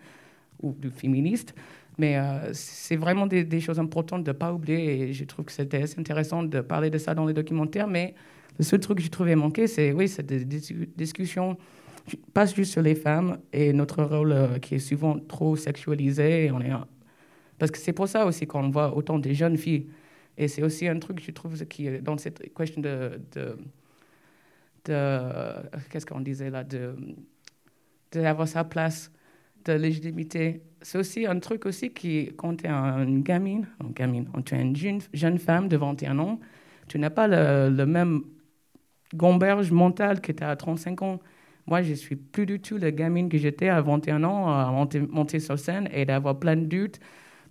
ou 0.63 0.73
du 0.73 0.91
féministe. 0.91 1.55
Mais 1.99 2.19
euh, 2.19 2.53
c'est 2.53 2.97
vraiment 2.97 3.27
des, 3.27 3.61
choses 3.61 3.79
importantes 3.79 4.23
de 4.23 4.31
ne 4.31 4.37
pas 4.37 4.53
oublier 4.53 5.01
et 5.01 5.13
je 5.13 5.25
trouve 5.25 5.47
que 5.47 5.53
c'était 5.53 5.85
intéressant 5.99 6.43
de 6.43 6.61
parler 6.61 6.91
de 6.91 6.99
ça 6.99 7.15
dans 7.15 7.25
les 7.27 7.33
documentaires. 7.33 7.89
Mais 7.89 8.15
le 8.59 8.65
seul 8.65 8.81
truc 8.81 8.99
que 8.99 9.03
j'ai 9.03 9.11
trouvé 9.11 9.35
manqué, 9.35 9.67
c'est 9.67 9.93
oui, 9.93 10.09
c'est 10.09 10.27
des 10.27 10.45
discussions 10.45 11.57
pas 12.33 12.47
juste 12.47 12.73
sur 12.73 12.83
les 12.83 12.95
femmes 12.95 13.39
et 13.53 13.73
notre 13.73 14.03
rôle 14.05 14.33
euh, 14.33 14.59
qui 14.59 14.77
est 14.77 14.79
souvent 14.79 15.19
trop 15.19 15.57
sexualisé. 15.57 16.51
On 16.53 16.61
est, 16.61 16.71
parce 17.59 17.71
que 17.71 17.79
c'est 17.79 17.93
pour 17.93 18.09
ça 18.09 18.27
aussi 18.27 18.47
qu'on 18.47 18.71
voit 18.71 18.97
autant 18.97 19.19
des 19.19 19.35
jeunes 19.35 19.57
filles. 19.57 19.89
Et 20.39 20.49
c'est 20.49 20.63
aussi 20.63 20.87
un 20.87 20.99
truc, 20.99 21.23
je 21.25 21.31
trouve, 21.31 21.57
qui 21.67 21.87
est 21.87 22.01
dans 22.01 22.19
cette 22.19 22.55
question 22.55 22.81
de. 22.83 23.21
de, 23.33 23.59
de 24.85 25.21
Qu'est-ce 25.91 26.05
qu'on 26.07 26.21
disait 26.21 26.51
là 26.51 26.63
D'avoir 28.13 28.47
sa 28.47 28.65
place 28.65 29.11
de 29.67 29.73
légitimité. 29.79 30.63
C'est 30.83 30.99
aussi 30.99 31.27
un 31.27 31.39
truc 31.41 31.67
aussi 31.67 31.91
qui, 31.91 32.33
quand 32.37 32.57
tu 32.57 32.67
es 32.67 32.71
une 32.71 33.23
gamine, 33.23 33.67
une 33.83 33.93
gamine, 33.93 34.29
quand 34.33 34.43
tu 34.43 34.55
es 34.55 34.63
une 34.63 34.77
jeune, 34.77 35.01
jeune 35.13 35.39
femme 35.39 35.69
de 35.69 35.77
21 35.77 36.19
ans, 36.19 36.41
tu 36.89 36.99
n'as 36.99 37.11
pas 37.11 37.27
le, 37.29 37.85
même 37.85 38.23
gomberge 39.15 39.71
mental 39.73 40.21
que 40.21 40.33
tu 40.33 40.43
as 40.43 40.51
à 40.51 40.57
35 40.57 41.03
ans. 41.03 41.21
Moi, 41.67 41.83
je 41.83 41.95
suis 41.95 42.17
plus 42.17 42.47
du 42.47 42.61
tout 42.61 42.77
la 42.77 42.93
gamine 42.93 43.29
que 43.29 43.39
j'étais 43.39 43.69
à 43.69 43.81
21 43.81 44.23
ans, 44.25 44.49
à 44.49 44.71
monter, 44.71 45.41
sur 45.41 45.59
scène 45.59 45.89
et 45.93 46.05
d'avoir 46.05 46.39
plein 46.39 46.57
de 46.57 46.67
doutes 46.67 47.01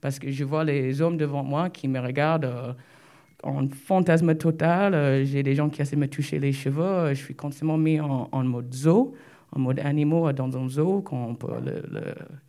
parce 0.02 0.20
que 0.20 0.32
je 0.32 0.44
vois 0.44 0.64
les 0.64 1.02
hommes 1.02 1.18
devant 1.18 1.44
moi 1.44 1.70
qui 1.70 1.88
me 1.88 2.00
regardent 2.00 2.46
euh, 2.46 2.74
en 3.44 3.68
fantasme 3.70 4.36
total. 4.36 4.94
Euh, 4.94 5.26
j'ai 5.26 5.44
des 5.44 5.56
gens 5.56 5.70
qui 5.70 5.82
essaient 5.82 5.96
de 5.96 6.02
me 6.02 6.08
toucher 6.08 6.40
les 6.40 6.52
cheveux. 6.54 7.10
je 7.10 7.22
suis 7.22 7.36
constamment 7.36 7.78
mis 7.78 8.00
en, 8.00 8.44
mode 8.44 8.74
zoo 8.74 9.16
mode 9.60 9.80
animaux 9.80 10.32
dans 10.32 10.58
un 10.58 10.68
zoo, 10.70 11.04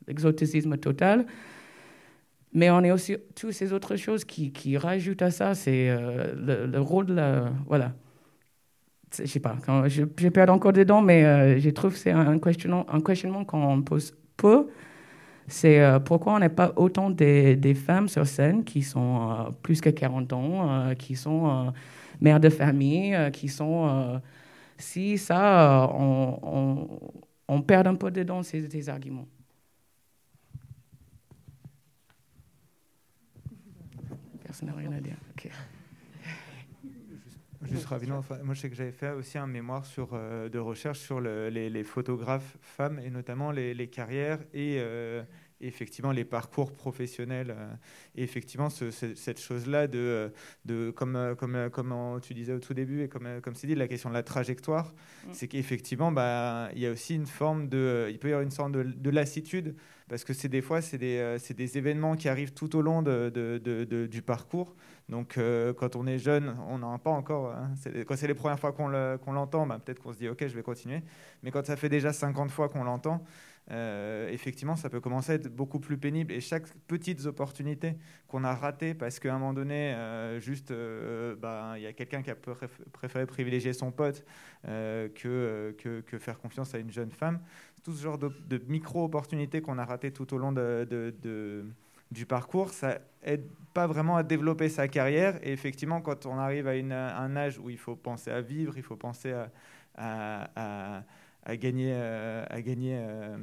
l'exoticisme 0.07 0.76
total. 0.76 1.26
Mais 2.57 2.70
on 2.70 2.82
est 2.82 2.90
aussi 2.90 3.16
toutes 3.34 3.52
ces 3.52 3.74
autres 3.74 3.96
choses 3.96 4.24
qui, 4.24 4.50
qui 4.50 4.78
rajoutent 4.78 5.20
à 5.20 5.30
ça. 5.30 5.54
C'est 5.54 5.90
euh, 5.90 6.66
le, 6.66 6.80
rôle 6.80 7.04
de 7.04 7.12
la. 7.12 7.50
Voilà. 7.66 7.92
Je 9.18 9.26
sais 9.26 9.40
pas, 9.40 9.57
j'ai 9.86 10.30
perdu 10.30 10.52
encore 10.52 10.72
dedans, 10.72 11.02
mais 11.02 11.24
euh, 11.24 11.59
je 11.61 11.70
trouve 11.70 11.92
que 11.92 11.98
c'est 11.98 12.11
un 12.11 12.38
questionnement, 12.38 12.86
un 12.90 13.00
questionnement 13.00 13.44
qu'on 13.44 13.82
pose 13.82 14.14
peu. 14.38 14.68
C'est 15.48 15.80
euh, 15.80 16.00
pourquoi 16.00 16.34
on 16.34 16.38
n'a 16.38 16.48
pas 16.48 16.72
autant 16.76 17.11
des, 17.11 17.57
des, 17.57 17.74
femmes 17.74 18.09
sur 18.09 18.26
scène 18.26 18.64
qui 18.64 18.82
sont 18.82 19.54
plus 19.62 19.82
que 19.82 19.90
40 19.90 20.32
ans, 20.32 20.94
qui 20.98 21.14
sont 21.14 21.72
mères 22.22 22.40
de 22.40 22.48
famille, 22.48 23.16
qui 23.34 23.48
sont 23.48 24.20
si 24.78 25.18
ça, 25.18 25.90
on, 25.92 27.62
perd 27.62 27.86
un 27.86 27.94
peu 27.94 28.10
dedans 28.10 28.42
ces, 28.42 28.88
arguments. 28.88 29.28
Personne 34.44 34.68
n'a 34.68 34.74
rien 34.74 34.92
à 34.92 35.00
dire. 35.00 35.16
Juste 37.62 37.86
rapidement, 37.86 38.24
moi 38.44 38.54
je 38.54 38.60
sais 38.60 38.70
que 38.70 38.76
j'avais 38.76 38.92
fait 38.92 39.10
aussi 39.10 39.38
un 39.38 39.46
mémoire 39.46 39.84
sur, 39.84 40.10
euh, 40.12 40.48
de 40.48 40.58
recherche 40.58 41.00
sur 41.00 41.20
les, 41.20 41.84
photographes 41.84 42.56
femmes 42.60 43.00
et 43.00 43.10
notamment 43.10 43.50
les, 43.50 43.88
carrières 43.88 44.38
et, 44.54 44.76
euh, 44.78 45.22
effectivement 45.61 46.12
les 46.12 46.24
parcours 46.24 46.72
professionnels 46.72 47.54
euh, 47.57 47.72
et 48.14 48.22
effectivement 48.22 48.68
cette 48.70 49.40
chose-là 49.40 49.86
de, 49.86 50.32
de 50.64 50.90
comme, 50.90 51.16
euh, 51.16 51.34
comme, 51.34 51.54
euh, 51.54 51.68
comme 51.70 51.94
tu 52.20 52.34
disais 52.34 52.52
au 52.52 52.61
tout 52.61 52.74
début 52.74 53.02
et 53.02 53.09
comme, 53.09 53.40
comme 53.42 53.54
c'est 53.54 53.66
dit 53.66 53.74
la 53.74 53.88
question 53.88 54.11
de 54.11 54.14
la 54.14 54.22
trajectoire 54.22 54.92
mm. 55.26 55.30
c'est 55.32 55.48
qu'effectivement 55.48 56.12
bah, 56.12 56.68
il 56.74 56.80
y 56.80 56.86
a 56.86 56.90
aussi 56.90 57.14
une 57.14 57.26
forme 57.26 57.68
de 57.68 58.09
il 58.11 58.18
peut 58.18 58.28
y 58.28 58.32
avoir 58.32 58.42
une 58.42 58.50
sorte 58.50 58.72
de, 58.72 59.11
lassitude 59.11 59.76
parce 60.09 60.24
que 60.24 60.34
c'est 60.34 60.48
des 60.48 60.61
fois, 60.61 60.82
c'est 60.82 60.98
des, 60.98 61.36
des, 61.57 61.78
événements 61.78 62.16
qui 62.16 62.28
arrivent 62.28 62.52
tout 62.52 62.76
au 62.76 62.82
long 62.82 63.02
de, 63.02 63.28
de, 63.30 64.07
du 64.07 64.22
parcours. 64.22 64.76
Donc, 65.09 65.38
quand 65.78 65.96
on 65.96 66.07
est 66.07 66.18
jeune, 66.18 66.54
on 66.68 66.78
n'en 66.78 66.92
a 66.92 66.98
pas 66.98 67.11
encore. 67.11 67.52
Hein. 67.52 67.72
quand 68.07 68.16
c'est 68.16 68.28
les 68.28 68.34
premières 68.34 68.61
fois 68.61 68.72
qu'on 68.72 68.88
l'entend, 69.32 69.66
bah, 69.66 69.80
peut-être 69.84 70.00
qu'on 70.00 70.12
se 70.12 70.18
dit, 70.18 70.28
OK, 70.28 70.46
je 70.46 70.54
vais 70.54 70.62
continuer. 70.62 71.02
Mais 71.42 71.50
quand 71.50 71.64
ça 71.64 71.76
fait 71.76 71.88
déjà 71.88 72.12
50 72.12 72.50
fois 72.50 72.68
qu'on 72.68 72.84
l'entend, 72.84 73.24
euh, 73.72 74.28
effectivement, 74.30 74.76
ça 74.76 74.88
peut 74.88 75.00
commencer 75.00 75.32
à 75.32 75.34
être 75.36 75.48
beaucoup 75.48 75.80
plus 75.80 75.98
pénible. 75.98 76.32
Et 76.32 76.40
chaque 76.40 76.68
petite 76.86 77.26
opportunité 77.26 77.96
qu'on 78.28 78.44
a 78.44 78.54
ratée 78.54 78.94
parce 78.94 79.18
qu'à 79.18 79.34
un 79.34 79.38
moment 79.38 79.54
donné, 79.54 79.94
euh, 79.94 80.38
juste, 80.38 80.70
euh, 80.70 81.34
bah, 81.36 81.74
il 81.76 81.82
y 81.82 81.86
a 81.86 81.92
quelqu'un 81.92 82.22
qui 82.22 82.30
a 82.30 82.36
préféré 82.92 83.26
privilégier 83.26 83.72
son 83.72 83.90
pote 83.90 84.24
que, 84.64 85.74
faire 86.18 86.38
confiance 86.38 86.74
à 86.74 86.78
une 86.78 86.92
jeune 86.92 87.10
femme, 87.10 87.40
tout 87.82 87.92
ce 87.92 88.02
genre 88.02 88.18
de, 88.18 88.30
micro-opportunités 88.68 89.60
qu'on 89.60 89.78
a 89.78 89.84
ratées 89.84 90.12
tout 90.12 90.32
au 90.32 90.38
long 90.38 90.52
du 92.12 92.26
parcours, 92.26 92.70
ça 92.70 93.00
aide 93.22 93.48
pas 93.74 93.88
vraiment 93.88 94.16
à 94.16 94.22
développer 94.22 94.68
sa 94.68 94.86
carrière. 94.86 95.38
Et 95.42 95.52
effectivement, 95.52 96.00
quand 96.00 96.24
on 96.26 96.38
arrive 96.38 96.68
à, 96.68 97.18
un 97.18 97.36
âge 97.36 97.58
où 97.58 97.68
il 97.68 97.78
faut 97.78 97.96
penser 97.96 98.30
à 98.30 98.40
vivre, 98.40 98.74
il 98.76 98.82
faut 98.84 98.96
penser 98.96 99.34
à 99.96 101.02
gagner, 101.55 101.92
euh, 101.94 102.44
à 102.51 102.61
gagner, 102.61 102.99
euh, 102.99 103.36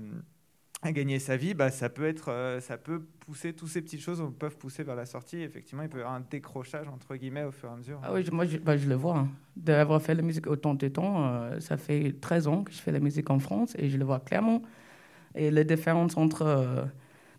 à 0.82 0.92
gagner 0.92 1.20
sa 1.20 1.38
vie, 1.38 1.54
bah, 1.54 1.72
ça, 1.72 1.88
peut 1.88 2.06
être, 2.06 2.30
euh, 2.30 2.60
ça 2.60 2.78
peut 2.78 3.02
pousser, 3.22 3.54
toutes 3.54 3.70
ces 3.70 3.82
petites 3.82 4.02
choses 4.02 4.22
peuvent 4.38 4.58
pousser 4.58 4.84
vers 4.84 4.98
la 4.98 5.06
sortie. 5.06 5.38
Effectivement, 5.38 5.84
il 5.84 5.90
peut 5.90 6.00
y 6.00 6.02
avoir 6.02 6.16
un 6.16 6.26
décrochage, 6.30 6.90
entre 6.90 7.16
guillemets, 7.16 7.46
au 7.46 7.52
fur 7.52 7.70
et 7.70 7.72
à 7.72 7.76
mesure. 7.78 8.02
Ah 8.04 8.12
oui, 8.14 8.26
moi, 8.34 8.46
je, 8.46 8.58
bah, 8.58 8.76
je 8.76 8.90
le 8.90 8.96
vois. 8.96 9.20
Hein. 9.20 9.30
D'avoir 9.56 10.02
fait 10.02 10.16
la 10.16 10.22
musique 10.22 10.48
autant 10.48 10.74
de 10.74 10.88
temps, 10.90 11.50
ça 11.62 11.78
fait 11.78 12.14
13 12.20 12.48
ans 12.48 12.64
que 12.66 12.74
je 12.74 12.78
fais 12.78 12.92
la 12.92 13.00
musique 13.00 13.30
en 13.30 13.40
France 13.40 13.74
et 13.78 13.90
je 13.90 13.98
le 13.98 14.04
vois 14.04 14.20
clairement. 14.20 14.62
Et 15.34 15.50
la 15.50 15.64
différence 15.64 16.18
entre... 16.18 16.90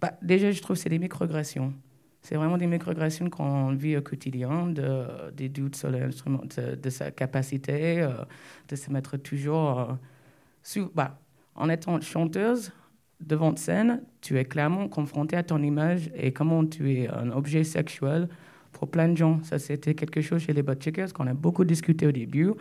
Bah, 0.00 0.12
déjà, 0.22 0.50
je 0.50 0.62
trouve 0.62 0.76
que 0.76 0.82
c'est 0.82 0.88
des 0.88 0.98
microagressions. 0.98 1.74
C'est 2.22 2.36
vraiment 2.36 2.56
des 2.56 2.66
microagressions 2.66 3.28
qu'on 3.28 3.74
vit 3.74 3.98
au 3.98 4.00
quotidien, 4.00 4.68
de, 4.68 5.30
des 5.32 5.50
doutes 5.50 5.76
sur 5.76 5.90
l'instrument, 5.90 6.40
de, 6.56 6.90
sa 6.90 7.10
capacité, 7.10 8.08
de 8.68 8.76
se 8.76 8.90
mettre 8.90 9.18
toujours 9.18 9.98
bah, 10.94 11.18
en 11.54 11.68
étant 11.68 12.00
chanteuse 12.00 12.72
devant 13.20 13.54
scène, 13.56 14.02
tu 14.20 14.38
es 14.38 14.44
clairement 14.44 14.88
confrontée 14.88 15.36
à 15.36 15.42
ton 15.42 15.62
image 15.62 16.10
et 16.14 16.32
comment 16.32 16.64
tu 16.64 16.92
es 16.92 17.08
un 17.08 17.30
objet 17.30 17.64
sexuel 17.64 18.28
pour 18.72 18.88
plein 18.88 19.08
de 19.08 19.16
gens. 19.16 19.42
Ça, 19.42 19.58
c'était 19.58 19.94
quelque 19.94 20.20
chose 20.20 20.42
chez 20.42 20.52
les 20.52 20.62
Butt 20.62 21.12
qu'on 21.12 21.26
a 21.26 21.34
beaucoup 21.34 21.64
discuté 21.64 22.06
au 22.06 22.12
début. 22.12 22.52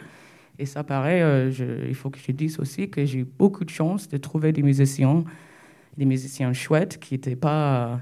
Et 0.60 0.66
ça 0.66 0.84
paraît, 0.84 1.22
euh, 1.22 1.52
il 1.88 1.96
faut 1.96 2.10
que 2.10 2.20
je 2.20 2.32
dise 2.32 2.60
aussi 2.60 2.90
que 2.90 3.04
j'ai 3.06 3.20
eu 3.20 3.24
beaucoup 3.26 3.66
de 3.66 3.72
chance 3.72 4.08
de 4.08 4.18
trouver 4.18 4.52
des 4.52 4.62
musiciens, 4.62 5.24
des 5.98 6.06
musiciens 6.06 6.54
chouettes 6.54 7.00
qui 7.00 7.16
n'étaient 7.16 7.36
pas, 7.36 8.02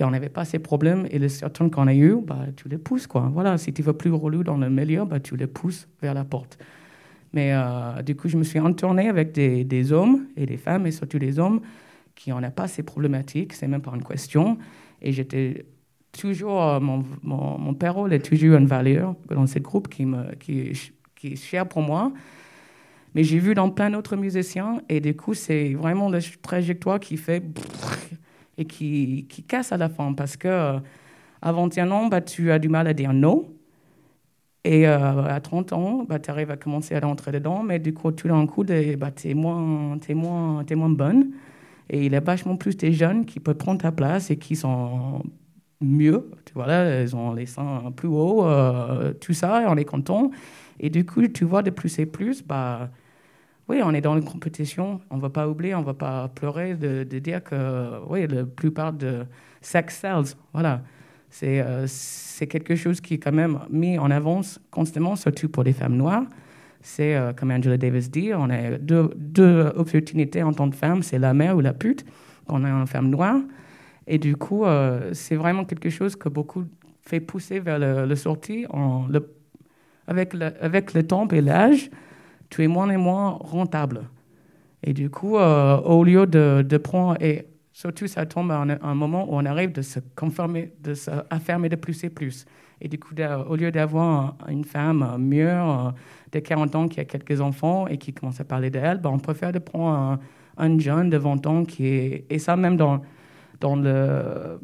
n'en 0.00 0.12
avaient 0.12 0.28
pas 0.28 0.44
ces 0.44 0.58
problèmes. 0.58 1.06
Et 1.10 1.18
les 1.20 1.28
certains 1.28 1.68
qu'on 1.68 1.86
a 1.86 1.94
eu, 1.94 2.16
bah, 2.20 2.46
tu 2.56 2.68
les 2.68 2.78
pousses, 2.78 3.06
quoi. 3.06 3.30
Voilà, 3.32 3.56
si 3.56 3.72
tu 3.72 3.82
veux 3.82 3.92
plus 3.92 4.10
relou 4.10 4.42
dans 4.42 4.56
le 4.56 4.68
milieu, 4.68 5.04
bah, 5.04 5.20
tu 5.20 5.36
les 5.36 5.46
pousses 5.46 5.86
vers 6.02 6.14
la 6.14 6.24
porte. 6.24 6.58
Mais 7.32 7.52
euh, 7.52 8.02
du 8.02 8.16
coup, 8.16 8.28
je 8.28 8.36
me 8.36 8.42
suis 8.42 8.58
entournée 8.58 9.08
avec 9.08 9.32
des, 9.32 9.64
des, 9.64 9.92
hommes 9.92 10.26
et 10.36 10.46
des 10.46 10.56
femmes, 10.56 10.86
et 10.86 10.90
surtout 10.90 11.18
des 11.18 11.38
hommes 11.38 11.60
qui 12.14 12.30
n'en 12.30 12.42
ont 12.42 12.50
pas 12.50 12.68
ces 12.68 12.82
problématiques, 12.82 13.52
c'est 13.52 13.68
même 13.68 13.82
pas 13.82 13.92
une 13.94 14.04
question. 14.04 14.58
Et 15.00 15.12
j'étais 15.12 15.64
toujours, 16.12 16.62
euh, 16.62 16.80
mon, 16.80 17.04
mon, 17.22 17.58
mon 17.58 17.74
père 17.74 17.96
est 18.12 18.18
toujours 18.20 18.56
une 18.56 18.66
valeur 18.66 19.14
dans 19.30 19.46
ce 19.46 19.58
groupe 19.58 19.88
qui, 19.88 20.06
me, 20.06 20.34
qui, 20.34 20.72
qui 21.14 21.28
est 21.28 21.36
cher 21.36 21.66
pour 21.68 21.82
moi. 21.82 22.12
Mais 23.14 23.24
j'ai 23.24 23.38
vu 23.38 23.54
dans 23.54 23.70
plein 23.70 23.90
d'autres 23.90 24.16
musiciens, 24.16 24.80
et 24.88 25.00
du 25.00 25.16
coup, 25.16 25.34
c'est 25.34 25.74
vraiment 25.74 26.08
la 26.08 26.20
trajectoire 26.42 27.00
qui 27.00 27.16
fait 27.16 27.42
et 28.58 28.64
qui, 28.64 29.26
qui 29.28 29.42
casse 29.42 29.72
à 29.72 29.76
la 29.76 29.88
fin, 29.88 30.12
parce 30.12 30.36
que 30.36 30.48
euh, 30.48 30.78
avant 31.42 31.68
un 31.76 31.90
an, 31.90 32.06
bah, 32.06 32.20
tu 32.20 32.50
as 32.50 32.58
du 32.58 32.68
mal 32.68 32.86
à 32.86 32.92
dire 32.92 33.12
non. 33.12 33.48
Et 34.64 34.86
euh, 34.86 35.24
à 35.24 35.40
30 35.40 35.72
ans, 35.72 36.04
bah, 36.08 36.18
tu 36.18 36.30
arrives 36.30 36.50
à 36.50 36.56
commencer 36.56 36.94
à 36.94 37.00
rentrer 37.00 37.32
dedans, 37.32 37.62
mais 37.62 37.78
du 37.78 37.94
coup, 37.94 38.12
tout 38.12 38.28
d'un 38.28 38.46
coup, 38.46 38.64
bah, 38.64 39.10
tu 39.10 39.28
es, 39.30 39.34
moins, 39.34 39.98
es, 40.06 40.14
moins, 40.14 40.64
es 40.68 40.74
moins 40.74 40.90
bonne. 40.90 41.32
Et 41.88 42.06
il 42.06 42.12
y 42.12 42.16
a 42.16 42.20
vachement 42.20 42.56
plus 42.56 42.76
des 42.76 42.92
jeunes 42.92 43.24
qui 43.24 43.40
peuvent 43.40 43.56
prendre 43.56 43.80
ta 43.80 43.92
place 43.92 44.30
et 44.30 44.36
qui 44.38 44.56
sont 44.56 45.22
mieux. 45.80 46.30
Tu 46.44 46.52
vois, 46.54 46.66
là, 46.66 47.02
ils 47.02 47.16
ont 47.16 47.32
les 47.34 47.46
seins 47.46 47.92
plus 47.96 48.08
hauts, 48.08 48.44
euh, 48.46 49.14
tout 49.14 49.32
ça, 49.32 49.62
et 49.62 49.66
on 49.66 49.76
est 49.76 49.84
content. 49.84 50.30
Et 50.78 50.90
du 50.90 51.04
coup, 51.06 51.26
tu 51.28 51.44
vois 51.44 51.62
de 51.62 51.70
plus 51.70 51.98
et 51.98 52.06
plus, 52.06 52.42
bah, 52.44 52.90
oui, 53.68 53.80
on 53.84 53.94
est 53.94 54.00
dans 54.00 54.16
une 54.16 54.24
compétition. 54.24 55.00
On 55.10 55.16
ne 55.16 55.22
va 55.22 55.30
pas 55.30 55.48
oublier, 55.48 55.74
on 55.74 55.80
ne 55.80 55.86
va 55.86 55.94
pas 55.94 56.28
pleurer 56.28 56.74
de, 56.74 57.04
de, 57.04 57.18
dire 57.18 57.42
que 57.44 58.00
oui, 58.08 58.26
la 58.26 58.44
plupart 58.44 58.92
de 58.92 59.26
sex 59.62 59.96
sells. 60.00 60.36
Voilà. 60.52 60.82
Euh, 61.42 61.84
c'est 61.86 62.46
quelque 62.46 62.74
chose 62.74 63.00
qui 63.00 63.14
est 63.14 63.18
quand 63.18 63.32
même 63.32 63.60
mis 63.70 63.98
en 63.98 64.10
avance 64.10 64.60
constamment, 64.70 65.16
surtout 65.16 65.48
pour 65.48 65.62
les 65.62 65.72
femmes 65.72 65.96
noires. 65.96 66.24
C'est, 66.82 67.14
euh, 67.14 67.32
comme 67.32 67.50
Angela 67.50 67.76
Davis 67.76 68.10
dit, 68.10 68.32
on 68.34 68.48
a 68.50 68.78
deux, 68.78 69.10
deux, 69.16 69.72
opportunités 69.76 70.42
en 70.42 70.52
tant 70.52 70.70
que 70.70 70.76
femme, 70.76 71.02
c'est 71.02 71.18
la 71.18 71.34
mère 71.34 71.56
ou 71.56 71.60
la 71.60 71.74
pute, 71.74 72.04
quand 72.46 72.60
on 72.60 72.64
est 72.64 72.70
une 72.70 72.86
femme 72.86 73.10
noire. 73.10 73.40
Et 74.06 74.18
du 74.18 74.36
coup, 74.36 74.64
euh, 74.64 75.10
c'est 75.12 75.36
vraiment 75.36 75.64
quelque 75.64 75.90
chose 75.90 76.16
que 76.16 76.28
beaucoup 76.28 76.64
fait 77.02 77.20
pousser 77.20 77.60
vers 77.60 77.78
le, 77.78 78.14
sortie. 78.16 78.66
En, 78.70 79.06
le, 79.08 79.32
avec, 80.06 80.34
le, 80.34 80.52
avec 80.60 80.94
le 80.94 81.06
temps 81.06 81.28
et 81.28 81.40
l'âge, 81.40 81.90
tu 82.48 82.64
es 82.64 82.66
moins 82.66 82.90
et 82.90 82.96
moins 82.96 83.30
rentable. 83.30 84.02
Et 84.82 84.94
du 84.94 85.10
coup, 85.10 85.36
au 85.36 86.04
lieu 86.04 86.26
de, 86.26 86.64
de 86.66 86.76
prendre... 86.78 87.16
Et 87.22 87.49
Surtout, 87.80 88.08
ça 88.08 88.26
tombe 88.26 88.50
à 88.50 88.58
un, 88.58 88.94
moment 88.94 89.24
où 89.24 89.36
on 89.38 89.46
arrive 89.46 89.72
de 89.72 89.80
se 89.80 90.00
conformer, 90.14 90.70
de 90.82 90.92
s'affirmer 90.92 91.70
de 91.70 91.76
plus 91.76 92.04
et 92.04 92.10
plus. 92.10 92.44
Et 92.82 92.88
du 92.88 92.98
coup, 92.98 93.14
au 93.48 93.56
lieu 93.56 93.70
d'avoir 93.70 94.36
une 94.50 94.64
femme 94.64 95.16
mûre 95.18 95.94
de 96.30 96.38
40 96.40 96.74
ans 96.76 96.88
qui 96.88 97.00
a 97.00 97.06
quelques 97.06 97.40
enfants 97.40 97.86
et 97.86 97.96
qui 97.96 98.12
commence 98.12 98.38
à 98.38 98.44
parler 98.44 98.68
d'elle, 98.68 98.98
ben, 98.98 99.08
on 99.08 99.18
préfère 99.18 99.50
de 99.50 99.60
prendre 99.60 100.18
un, 100.58 100.78
jeune 100.78 101.08
de 101.08 101.16
20 101.16 101.46
ans 101.46 101.64
qui 101.64 101.86
est... 101.86 102.26
Et 102.28 102.38
ça, 102.38 102.54
même 102.54 102.76
dans, 102.76 103.00
le... 103.62 104.60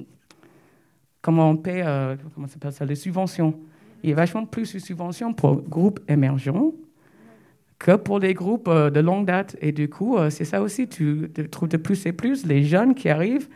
Comment 1.23 1.49
on 1.49 1.57
paie, 1.57 1.85
euh, 1.87 2.17
comment 2.35 2.49
s'appelle 2.49 2.73
ça, 2.73 2.85
les 2.85 2.97
subventions. 2.97 3.59
Il 4.03 4.11
y 4.11 4.13
a 4.13 4.17
vachement 4.17 4.45
plus 4.45 4.75
de 4.75 4.79
subventions 4.79 5.33
pour 5.33 5.63
groupes 5.63 6.01
émergents 6.07 6.73
que 7.79 7.97
pour 7.97 8.19
les 8.19 8.35
groupes 8.35 8.69
euh, 8.69 8.91
de 8.91 9.01
longue 9.01 9.27
date. 9.27 9.57
Et 9.61 9.73
du 9.73 9.89
coup, 9.89 10.17
euh, 10.17 10.31
c'est 10.31 10.45
ça 10.45 10.63
aussi, 10.63 10.89
tu, 10.89 11.31
trouves 11.51 11.69
de 11.69 11.77
plus 11.77 12.07
et 12.07 12.13
plus 12.13 12.47
les 12.47 12.65
jeunes 12.65 12.95
qui 12.95 13.09
arrivent 13.09 13.49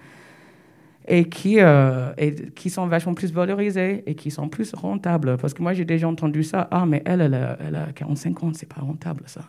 et 1.09 1.25
qui, 1.29 1.57
euh, 1.61 2.13
et 2.19 2.35
qui 2.35 2.71
sont 2.71 2.87
vachement 2.87 3.15
plus 3.15 3.33
valorisés 3.33 4.03
et 4.07 4.15
qui 4.15 4.31
sont 4.31 4.49
plus 4.49 4.75
rentables. 4.75 5.37
Parce 5.39 5.55
que 5.55 5.63
moi, 5.63 5.73
j'ai 5.73 5.85
déjà 5.85 6.09
entendu 6.09 6.43
ça. 6.45 6.69
Ah, 6.71 6.85
mais 6.87 7.03
elle, 7.07 7.23
elle 7.23 7.35
a, 7.35 7.57
elle 7.61 7.77
a 7.77 7.93
45 7.95 8.45
ans, 8.45 8.51
c'est 8.55 8.69
pas 8.69 8.83
rentable, 8.83 9.23
ça. 9.27 9.43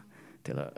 Là, 0.48 0.72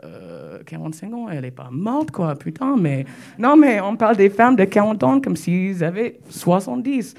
45 0.66 1.14
ans, 1.14 1.28
elle 1.30 1.40
n'est 1.40 1.50
pas 1.50 1.70
morte, 1.72 2.10
quoi, 2.10 2.34
putain. 2.34 2.76
Mais 2.76 3.06
non, 3.38 3.56
mais 3.56 3.80
on 3.80 3.96
parle 3.96 4.16
des 4.16 4.28
femmes 4.28 4.56
de 4.56 4.64
40 4.64 5.02
ans 5.04 5.20
comme 5.22 5.36
s'ils 5.36 5.82
avaient 5.82 6.18
70. 6.28 7.14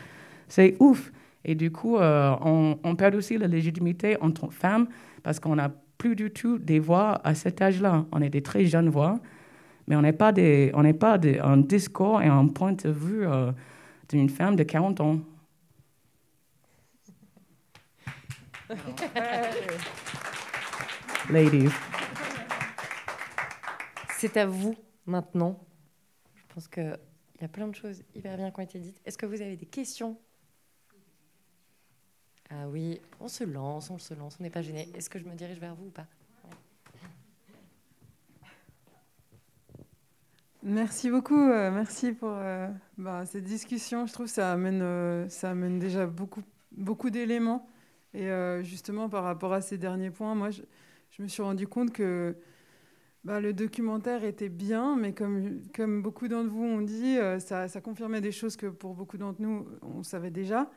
C'est 0.47 0.75
ouf. 0.79 1.11
Et 1.43 1.55
du 1.55 1.71
coup, 1.71 1.97
on, 1.97 2.77
on, 2.83 2.95
perd 2.95 3.15
aussi 3.15 3.39
la 3.39 3.47
légitimité 3.47 4.15
en 4.21 4.29
tant 4.29 4.47
que 4.47 4.53
femme 4.53 4.87
parce 5.23 5.39
qu'on 5.39 5.57
a 5.57 5.71
plus 6.05 6.15
du 6.15 6.29
tout 6.29 6.59
des 6.59 6.77
voix 6.77 7.19
à 7.23 7.33
cet 7.33 7.63
âge-là. 7.63 8.05
On 8.11 8.21
est 8.21 8.29
des 8.29 8.43
très 8.43 8.63
jeunes 8.65 8.89
voix, 8.89 9.19
mais 9.87 9.95
on 9.95 10.03
n'est 10.03 10.13
pas, 10.13 10.31
des, 10.31 10.69
on 10.75 10.83
n'est 10.83 10.93
pas 10.93 11.17
des, 11.17 11.39
un 11.39 11.57
discours 11.57 12.21
et 12.21 12.27
un 12.27 12.47
point 12.47 12.73
de 12.73 12.91
vue 12.91 13.25
euh, 13.25 13.51
d'une 14.09 14.29
femme 14.29 14.55
de 14.55 14.61
40 14.61 15.01
ans. 15.01 15.19
Ladies. 21.31 21.69
C'est 24.15 24.37
à 24.37 24.45
vous 24.45 24.75
maintenant. 25.07 25.59
Je 26.35 26.43
pense 26.53 26.67
qu'il 26.67 26.99
y 27.41 27.43
a 27.43 27.47
plein 27.47 27.67
de 27.67 27.73
choses 27.73 28.03
hyper 28.13 28.37
bien 28.37 28.51
qui 28.51 28.59
ont 28.59 28.63
été 28.63 28.77
dites. 28.77 29.01
Est-ce 29.03 29.17
que 29.17 29.25
vous 29.25 29.41
avez 29.41 29.55
des 29.55 29.65
questions? 29.65 30.19
Ah 32.49 32.67
oui, 32.69 32.99
on 33.19 33.27
se 33.27 33.43
lance, 33.43 33.89
on 33.89 33.97
se 33.97 34.13
lance, 34.13 34.37
on 34.39 34.43
n'est 34.43 34.49
pas 34.49 34.61
gêné. 34.61 34.89
Est-ce 34.93 35.09
que 35.09 35.19
je 35.19 35.25
me 35.25 35.35
dirige 35.35 35.59
vers 35.59 35.75
vous 35.75 35.87
ou 35.87 35.91
pas? 35.91 36.05
Merci 40.67 41.11
beaucoup, 41.11 41.39
euh, 41.39 41.69
merci 41.69 42.11
pour 42.11 42.31
euh, 42.31 42.67
bah, 42.97 43.23
cette 43.27 43.43
discussion. 43.43 44.07
Je 44.07 44.13
trouve 44.13 44.25
que 44.25 44.31
ça 44.31 44.51
amène, 44.51 44.81
euh, 44.81 45.29
ça 45.29 45.51
amène 45.51 45.77
déjà 45.77 46.07
beaucoup, 46.07 46.41
beaucoup 46.71 47.11
d'éléments. 47.11 47.69
Et 48.15 48.29
justement, 48.63 49.09
par 49.09 49.25
rapport 49.25 49.51
à 49.51 49.59
ces 49.59 49.77
derniers 49.77 50.09
points, 50.09 50.35
moi, 50.35 50.49
je, 50.49 50.61
me 51.21 51.27
suis 51.27 51.43
rendu 51.43 51.67
compte 51.67 51.91
que 51.91 52.37
bah, 53.25 53.41
le 53.41 53.51
documentaire 53.51 54.23
était 54.23 54.47
bien, 54.47 54.95
mais 54.95 55.11
comme, 55.11 55.61
comme 55.75 56.01
beaucoup 56.01 56.29
d'entre 56.29 56.49
vous 56.49 56.63
ont 56.63 56.81
dit, 56.81 57.17
ça, 57.39 57.67
ça, 57.67 57.81
confirmait 57.81 58.21
des 58.21 58.31
choses 58.31 58.55
que 58.55 58.67
pour 58.67 58.93
beaucoup 58.93 59.17
d'entre 59.17 59.41
nous, 59.41 59.67
on 59.81 60.01
savait 60.01 60.31
déjà. 60.31 60.71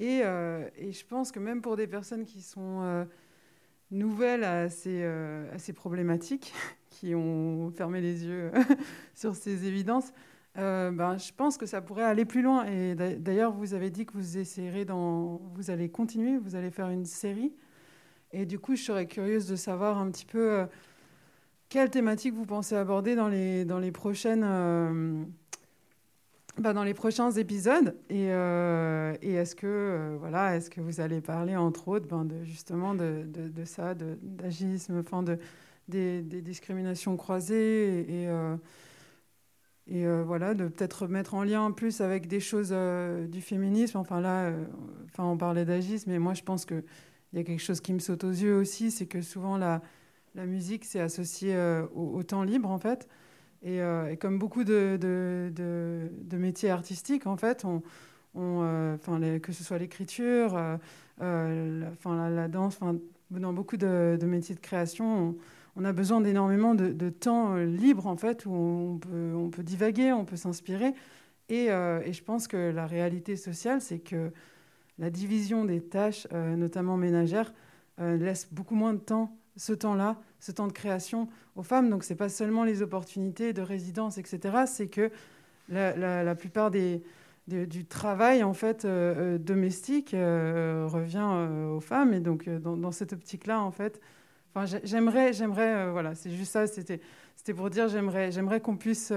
Euh, 0.00 0.68
et, 0.76 0.92
je 0.92 1.04
pense 1.04 1.32
que 1.32 1.38
même 1.38 1.60
pour 1.60 1.76
des 1.76 1.86
personnes 1.86 2.24
qui 2.24 2.40
sont 2.40 2.82
euh, 2.82 3.04
nouvelles 3.90 4.44
à 4.44 4.68
ces, 4.68 5.02
euh, 5.02 5.44
problématiques, 5.74 6.54
qui 6.90 7.14
ont 7.14 7.70
fermé 7.70 8.00
les 8.00 8.24
yeux 8.24 8.50
sur 9.14 9.34
ces 9.34 9.66
évidences, 9.66 10.12
ben, 10.56 11.16
je 11.16 11.32
pense 11.32 11.56
que 11.56 11.64
ça 11.64 11.80
pourrait 11.80 12.04
aller 12.04 12.24
plus 12.24 12.42
loin. 12.42 12.66
Et 12.66 12.94
d'ailleurs, 12.94 13.52
vous 13.52 13.72
avez 13.72 13.88
dit 13.88 14.04
que 14.04 14.12
vous 14.12 14.36
essayerez 14.36 14.84
vous 14.84 15.70
allez 15.70 15.88
continuer, 15.88 16.36
vous 16.36 16.54
allez 16.54 16.70
faire 16.70 16.88
une 16.88 17.06
série. 17.06 17.54
Et 18.32 18.46
du 18.46 18.58
coup, 18.58 18.76
je 18.76 18.82
serais 18.82 19.06
curieuse 19.06 19.48
de 19.48 19.56
savoir 19.56 19.98
un 19.98 20.10
petit 20.10 20.26
peu 20.26 20.66
quelle 21.68 21.88
thématique 21.88 22.34
vous 22.34 22.46
pensez 22.46 22.74
aborder 22.74 23.14
dans 23.14 23.28
les 23.28 23.92
prochaines 23.92 24.44
bah, 26.58 26.72
dans 26.72 26.84
les 26.84 26.94
prochains 26.94 27.30
épisodes. 27.30 27.96
Et, 28.10 28.32
euh, 28.32 29.14
est-ce 29.22 29.54
que, 29.54 29.66
euh, 29.66 30.16
voilà, 30.18 30.56
est 30.56 30.68
que 30.68 30.80
vous 30.80 31.00
allez 31.00 31.20
parler, 31.20 31.56
entre 31.56 31.88
autres, 31.88 32.06
ben, 32.06 32.24
de, 32.24 32.44
justement 32.44 32.94
de, 32.94 33.24
ça, 33.64 33.94
d'agisme, 33.94 34.98
enfin, 35.00 35.22
de, 35.22 35.38
des, 35.88 36.22
discriminations 36.22 37.16
croisées 37.16 38.00
et, 38.00 38.24
et, 39.86 40.06
euh, 40.06 40.22
voilà, 40.24 40.54
de 40.54 40.68
peut-être 40.68 41.06
mettre 41.06 41.34
en 41.34 41.44
lien 41.44 41.70
plus 41.72 42.00
avec 42.00 42.26
des 42.26 42.40
choses 42.40 42.74
du 43.28 43.40
féminisme. 43.40 43.98
Enfin 43.98 44.20
là, 44.20 44.52
enfin, 45.06 45.24
on 45.24 45.36
parlait 45.36 45.64
d'agisme, 45.64 46.10
mais 46.10 46.18
moi 46.18 46.34
je 46.34 46.42
pense 46.42 46.64
qu'il 46.64 46.84
y 47.32 47.38
a 47.38 47.44
quelque 47.44 47.62
chose 47.62 47.80
qui 47.80 47.92
me 47.92 47.98
saute 47.98 48.24
aux 48.24 48.30
yeux 48.30 48.56
aussi, 48.56 48.90
c'est 48.90 49.06
que 49.06 49.22
souvent 49.22 49.56
la, 49.56 49.82
musique, 50.34 50.84
c'est 50.84 51.00
associé 51.00 51.56
au, 51.94 52.22
temps 52.22 52.44
libre, 52.44 52.70
en 52.70 52.78
fait. 52.78 53.08
Euh, 53.66 54.08
et, 54.08 54.16
comme 54.16 54.38
beaucoup 54.38 54.64
de, 54.64 54.98
métiers 56.32 56.70
artistiques, 56.70 57.26
en 57.26 57.36
fait, 57.36 57.64
euh, 58.36 59.38
que 59.38 59.52
ce 59.52 59.64
soit 59.64 59.78
l'écriture, 59.78 60.78
euh, 61.20 61.90
la, 62.04 62.48
danse, 62.48 62.78
dans 63.30 63.52
beaucoup 63.52 63.76
de, 63.76 64.18
métiers 64.22 64.54
de 64.54 64.60
création, 64.60 65.36
on, 65.76 65.84
a 65.84 65.92
besoin 65.92 66.20
d'énormément 66.20 66.74
de, 66.74 67.10
temps 67.10 67.56
libre, 67.56 68.06
en 68.06 68.16
fait, 68.16 68.46
où 68.46 68.52
on 68.52 69.50
peut, 69.50 69.62
divaguer, 69.62 70.12
on 70.12 70.24
peut 70.24 70.36
s'inspirer. 70.36 70.94
Et, 71.48 71.66
je 71.66 72.22
pense 72.22 72.48
que 72.48 72.70
la 72.70 72.86
réalité 72.86 73.36
sociale, 73.36 73.80
c'est 73.80 73.98
que 73.98 74.30
la 74.98 75.10
division 75.10 75.64
des 75.64 75.80
tâches, 75.80 76.26
notamment 76.32 76.96
ménagères, 76.96 77.52
laisse 77.98 78.48
beaucoup 78.50 78.74
moins 78.74 78.94
de 78.94 79.00
temps 79.00 79.36
ce 79.60 79.74
temps-là, 79.74 80.16
ce 80.38 80.52
temps 80.52 80.66
de 80.66 80.72
création 80.72 81.28
aux 81.54 81.62
femmes. 81.62 81.90
Donc, 81.90 82.02
ce 82.02 82.12
n'est 82.12 82.16
pas 82.16 82.30
seulement 82.30 82.64
les 82.64 82.80
opportunités 82.80 83.52
de 83.52 83.60
résidence, 83.60 84.16
etc. 84.16 84.64
C'est 84.66 84.88
que 84.88 85.10
la, 85.68 86.34
plupart 86.34 86.70
du 86.70 87.84
travail 87.84 88.42
en 88.42 88.54
fait 88.54 88.84
euh, 88.86 89.34
euh, 89.34 89.38
domestique 89.38 90.14
euh, 90.14 90.86
revient 90.88 91.28
aux 91.74 91.80
femmes. 91.80 92.14
Et 92.14 92.20
donc, 92.20 92.48
dans, 92.48 92.90
cette 92.90 93.12
optique-là, 93.12 93.60
en 93.60 93.70
fait, 93.70 94.00
j'aimerais, 94.82 95.34
j'aimerais, 95.34 95.90
voilà, 95.90 96.14
c'est 96.14 96.30
juste 96.30 96.52
ça. 96.52 96.66
C'était, 96.66 97.02
c'était 97.36 97.52
pour 97.52 97.68
dire, 97.68 97.88
j'aimerais, 97.88 98.32
j'aimerais 98.32 98.60
qu'on 98.60 98.78
puisse 98.78 99.12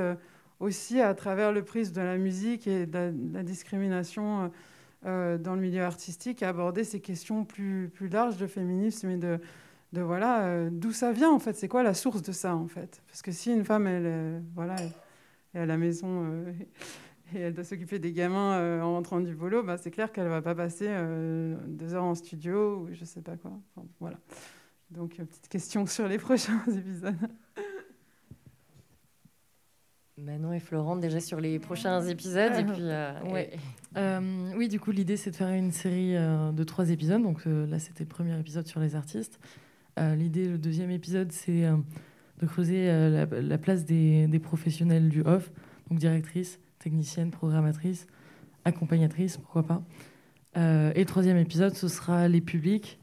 aussi, 0.60 1.00
à 1.00 1.14
travers 1.14 1.54
le 1.54 1.64
prisme 1.64 1.94
de 1.94 2.02
la 2.02 2.18
musique 2.18 2.68
et 2.68 2.86
de 2.86 3.14
la, 3.32 3.44
discrimination 3.44 4.52
dans 5.04 5.56
le 5.56 5.62
milieu 5.62 5.84
artistique, 5.84 6.44
aborder 6.44 6.84
ces 6.84 7.00
questions 7.00 7.46
plus, 7.46 7.89
plus 7.94 8.10
larges 8.10 8.38
de 8.38 8.48
féminisme 8.48 9.10
et 9.10 9.18
de 9.18 9.39
de 9.94 10.02
voilà 10.02 10.46
euh, 10.46 10.70
d'où 10.72 10.91
ça 10.91 11.12
vient 11.12 11.32
en 11.32 11.39
fait, 11.39 11.56
c'est 11.56 11.68
quoi 11.68 11.84
la 11.84 11.94
source 11.94 12.22
de 12.24 12.32
ça 12.32 12.56
en 12.56 12.68
fait? 12.68 13.02
Parce 13.08 13.22
que 13.22 13.32
si 13.32 13.54
une 13.54 13.64
femme 13.64 13.88
elle 13.88 14.06
euh, 14.06 14.39
voilà 14.56 14.76
est 15.54 15.60
à 15.60 15.66
la 15.66 15.78
maison 15.78 16.26
euh, 16.26 16.52
et 17.36 17.39
elle 17.39 17.54
doit 17.54 17.64
s'occuper 17.64 18.00
des 18.00 18.12
gamins 18.12 18.82
en 18.82 18.94
rentrant 18.94 19.22
du 19.22 19.36
boulot, 19.36 19.64
bah, 19.64 19.78
c'est 19.78 19.91
clair 19.91 20.12
qu'elle 20.12 20.28
va 20.28 20.41
pas 20.41 20.56
passer 20.56 20.88
deux 21.68 21.94
heures 21.94 22.04
en 22.04 22.16
studio 22.16 22.80
ou 22.80 22.89
je 22.91 23.06
sais 23.06 23.22
pas 23.22 23.38
quoi. 23.38 23.52
voilà. 24.00 24.18
Donc 24.89 25.16
petite 25.16 25.48
question 25.48 25.86
sur 25.86 26.08
les 26.08 26.18
prochains 26.20 26.62
épisodes. 26.68 27.16
Manon 30.18 30.54
et 30.54 30.60
Florent 30.60 30.96
déjà 30.96 31.20
sur 31.20 31.39
les 31.39 31.60
prochains 31.60 32.02
épisodes 32.08 32.54
et 32.56 32.64
puis 32.64 33.32
ouais. 33.32 33.52
oui 34.56 34.68
du 34.68 34.80
coup 34.80 34.91
l'idée 34.91 35.18
c'est 35.18 35.32
de 35.32 35.36
faire 35.36 35.50
une 35.50 35.72
série 35.72 36.14
de 36.14 36.64
trois 36.64 36.91
épisodes 36.91 37.22
donc 37.22 37.46
là 37.46 37.80
c'était 37.80 38.04
le 38.04 38.10
premier 38.10 38.39
épisode 38.39 38.68
sur 38.68 38.80
les 38.80 38.96
artistes 38.96 39.39
euh, 39.41 39.58
l'idée, 39.98 40.46
le 40.48 40.58
deuxième 40.58 40.91
épisode, 40.91 41.32
c'est 41.32 41.66
euh, 41.66 41.78
de 42.41 42.46
creuser 42.46 42.89
euh, 42.89 43.26
la, 43.41 43.58
place 43.58 43.86
des, 43.86 44.39
professionnels 44.41 45.10
du 45.10 45.22
off, 45.22 45.52
donc 45.89 46.00
directrice, 46.00 46.60
technicienne, 46.80 47.32
programmatrice, 47.32 48.08
accompagnatrice, 48.66 49.38
pourquoi 49.38 49.64
pas. 49.64 49.84
et 50.56 51.00
le 51.00 51.06
troisième 51.06 51.38
épisode, 51.38 51.76
ce 51.76 51.88
sera 51.88 52.28
les 52.28 52.41
publics. 52.41 53.00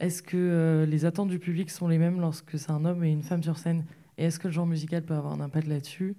est-ce 0.00 0.22
que 0.22 0.86
les 0.88 1.04
attentes 1.04 1.28
du 1.28 1.38
public 1.38 1.70
sont 1.70 1.88
les 1.88 1.98
mêmes 1.98 2.20
lorsque 2.20 2.58
c'est 2.58 2.70
un 2.70 2.84
homme 2.84 3.04
et 3.04 3.10
une 3.10 3.22
femme 3.22 3.42
sur 3.42 3.58
scène? 3.58 3.84
Et 4.18 4.24
est-ce 4.24 4.38
que 4.38 4.48
le 4.48 4.52
genre 4.52 4.66
musical 4.66 5.02
peut 5.02 5.14
avoir 5.14 5.32
un 5.32 5.40
impact 5.40 5.66
là-dessus? 5.68 6.16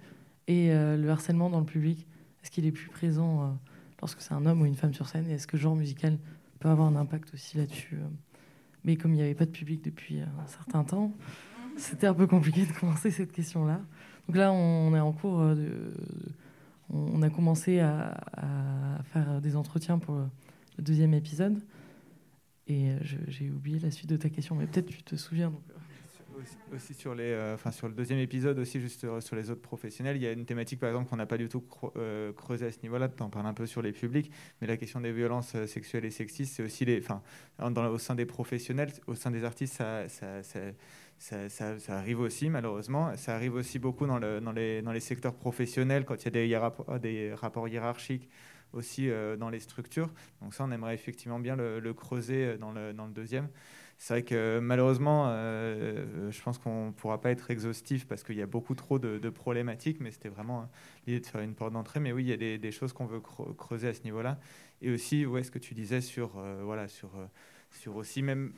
Et 0.48 0.70
le 0.72 1.10
harcèlement 1.10 1.50
dans 1.50 1.60
le 1.60 1.66
public, 1.66 2.08
est-ce 2.44 2.52
qu'il 2.52 2.66
est 2.66 2.72
plus 2.72 2.90
présent 2.90 3.58
lorsque 4.02 4.22
c'est 4.22 4.34
un 4.34 4.46
homme 4.46 4.62
ou 4.62 4.66
une 4.66 4.76
femme 4.76 4.94
sur 4.94 5.08
scène? 5.08 5.28
Et 5.30 5.34
est-ce 5.34 5.48
que 5.48 5.58
le 5.58 5.62
genre 5.62 5.76
musical 5.76 6.18
peut 6.60 6.70
avoir 6.70 6.88
un 6.88 6.96
impact 6.96 7.34
aussi 7.34 7.58
là-dessus 7.58 7.98
mais 8.88 8.96
comme 8.96 9.12
il 9.12 9.18
n'y 9.18 9.22
avait 9.22 9.36
pas 9.36 9.46
de 9.46 9.52
public 9.52 9.84
depuis 9.84 10.22
un 10.22 10.48
certain 10.48 10.86
temps, 10.86 11.14
c'était 11.76 12.08
un 12.08 12.14
peu 12.14 12.26
compliqué 12.26 12.66
de 12.66 12.72
commencer 12.72 13.12
cette 13.12 13.34
question-là. 13.34 13.82
Donc 14.28 14.38
là, 14.38 14.54
on 14.54 14.96
est 14.96 15.00
en 15.00 15.12
cours 15.12 15.42
de. 15.42 15.94
On 16.90 17.22
a 17.22 17.30
commencé 17.30 17.80
à, 17.80 18.18
faire 19.12 19.42
des 19.42 19.58
entretiens 19.58 20.00
pour 20.00 20.16
le 20.16 20.84
deuxième 20.84 21.14
épisode. 21.14 21.62
Et 22.68 22.94
j'ai 23.28 23.50
oublié 23.50 23.78
la 23.80 23.92
suite 23.92 24.10
de 24.10 24.16
ta 24.16 24.30
question, 24.30 24.56
mais 24.56 24.68
peut-être 24.68 24.88
tu 24.88 25.04
te 25.04 25.18
souviens. 25.18 25.50
Donc 25.50 25.62
aussi 26.74 26.94
sur, 26.94 27.16
les, 27.16 27.24
euh, 27.24 27.58
sur 27.72 27.88
le 27.88 27.94
deuxième 27.94 28.20
épisode, 28.20 28.60
aussi 28.60 28.80
juste 28.80 29.04
euh, 29.04 29.22
sur 29.22 29.36
les 29.36 29.50
autres 29.50 29.62
professionnels, 29.62 30.18
il 30.18 30.24
y 30.24 30.28
a 30.28 30.32
une 30.32 30.46
thématique 30.46 30.80
par 30.80 30.90
exemple 30.90 31.10
qu'on 31.10 31.16
n'a 31.16 31.26
pas 31.26 31.38
du 31.38 31.50
tout 31.50 31.64
euh, 31.96 32.34
creusé 32.34 32.66
à 32.66 32.72
ce 32.72 32.80
niveau-là. 32.84 33.10
Tu 33.10 33.24
en 33.24 33.30
parles 33.30 33.48
un 33.48 33.54
peu 33.54 33.66
sur 33.66 33.82
les 33.82 33.92
publics, 33.92 34.32
mais 34.62 34.68
la 34.68 34.78
question 34.78 35.02
des 35.02 35.12
violences 35.12 35.56
sexuelles 35.66 36.06
et 36.06 36.12
sexistes, 36.12 36.56
c'est 36.56 36.64
aussi 36.64 36.86
les, 36.86 37.00
enfin, 37.00 37.22
au 37.60 37.98
sein 37.98 38.16
des 38.16 38.26
professionnels, 38.26 38.92
au 39.08 39.16
sein 39.16 39.32
des 39.32 39.44
artistes, 39.44 39.76
ça, 39.76 40.08
ça, 40.10 40.44
ça, 40.44 41.50
ça, 41.50 41.80
ça, 41.80 41.98
arrive 41.98 42.20
aussi 42.20 42.50
malheureusement. 42.50 43.16
Ça 43.18 43.36
arrive 43.36 43.56
aussi 43.56 43.80
beaucoup 43.80 44.06
dans, 44.06 44.20
le, 44.20 44.40
dans, 44.40 44.52
les, 44.52 44.82
dans 44.82 44.92
les 44.92 45.00
secteurs 45.00 45.36
professionnels 45.36 46.06
quand 46.06 46.16
il 46.22 46.26
y 46.26 46.28
a 46.28 47.00
des, 47.00 47.00
des 47.00 47.34
rapports 47.34 47.68
hiérarchiques 47.68 48.30
aussi 48.74 49.10
dans 49.40 49.50
les 49.50 49.60
structures. 49.60 50.10
Donc 50.42 50.54
ça, 50.54 50.66
on 50.66 50.72
aimerait 50.72 50.94
effectivement 50.94 51.40
bien 51.40 51.56
le, 51.56 51.80
le 51.80 51.94
creuser 51.94 52.58
dans 52.58 52.72
le, 52.72 52.94
dans 52.94 53.06
le 53.06 53.14
deuxième. 53.14 53.48
C'est 54.00 54.14
vrai 54.14 54.24
que 54.24 54.60
malheureusement, 54.60 55.26
euh, 55.30 56.30
je 56.30 56.42
pense 56.44 56.60
qu'on 56.60 56.88
ne 56.88 56.92
pourra 56.92 57.20
pas 57.20 57.32
être 57.32 57.50
exhaustif 57.50 58.08
parce 58.08 58.24
qu'il 58.24 58.36
y 58.36 58.44
a 58.44 58.46
beaucoup 58.46 58.76
trop 58.76 59.00
de, 59.00 59.30
problématiques, 59.30 60.00
mais 60.00 60.12
c'était 60.12 60.30
vraiment 60.30 60.70
l'idée 61.08 61.20
de 61.20 61.26
faire 61.26 61.42
une 61.42 61.56
porte 61.56 61.74
d'entrée. 61.74 62.00
Mais 62.00 62.12
oui, 62.12 62.24
il 62.24 62.30
y 62.30 62.56
a 62.56 62.58
des, 62.58 62.72
choses 62.72 62.94
qu'on 62.94 63.08
veut 63.08 63.20
creuser 63.20 63.88
à 63.88 63.94
ce 63.94 64.04
niveau-là. 64.04 64.40
Et 64.82 64.92
aussi, 64.92 65.26
ouais, 65.26 65.42
ce 65.44 65.50
que 65.50 65.58
tu 65.58 65.74
disais 65.74 66.02
sur, 66.02 66.38
euh, 66.38 66.62
voilà, 66.64 66.88
sur, 66.88 67.10
euh, 67.16 67.26
sur 67.72 67.96
aussi 67.96 68.22
même 68.22 68.54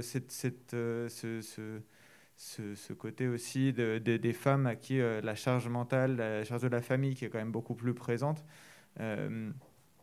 cette, 0.00 0.30
ce, 0.30 1.08
ce, 1.42 2.74
ce, 2.76 2.92
côté 2.92 3.26
aussi 3.26 3.72
de, 3.72 3.98
des 3.98 4.32
femmes 4.32 4.66
à 4.66 4.76
qui 4.76 4.98
la 4.98 5.34
charge 5.34 5.68
mentale, 5.68 6.16
la 6.16 6.44
charge 6.44 6.62
de 6.62 6.68
la 6.68 6.80
famille 6.80 7.14
qui 7.14 7.24
est 7.24 7.28
quand 7.28 7.38
même 7.38 7.52
beaucoup 7.52 7.74
plus 7.74 7.92
présente 7.92 8.44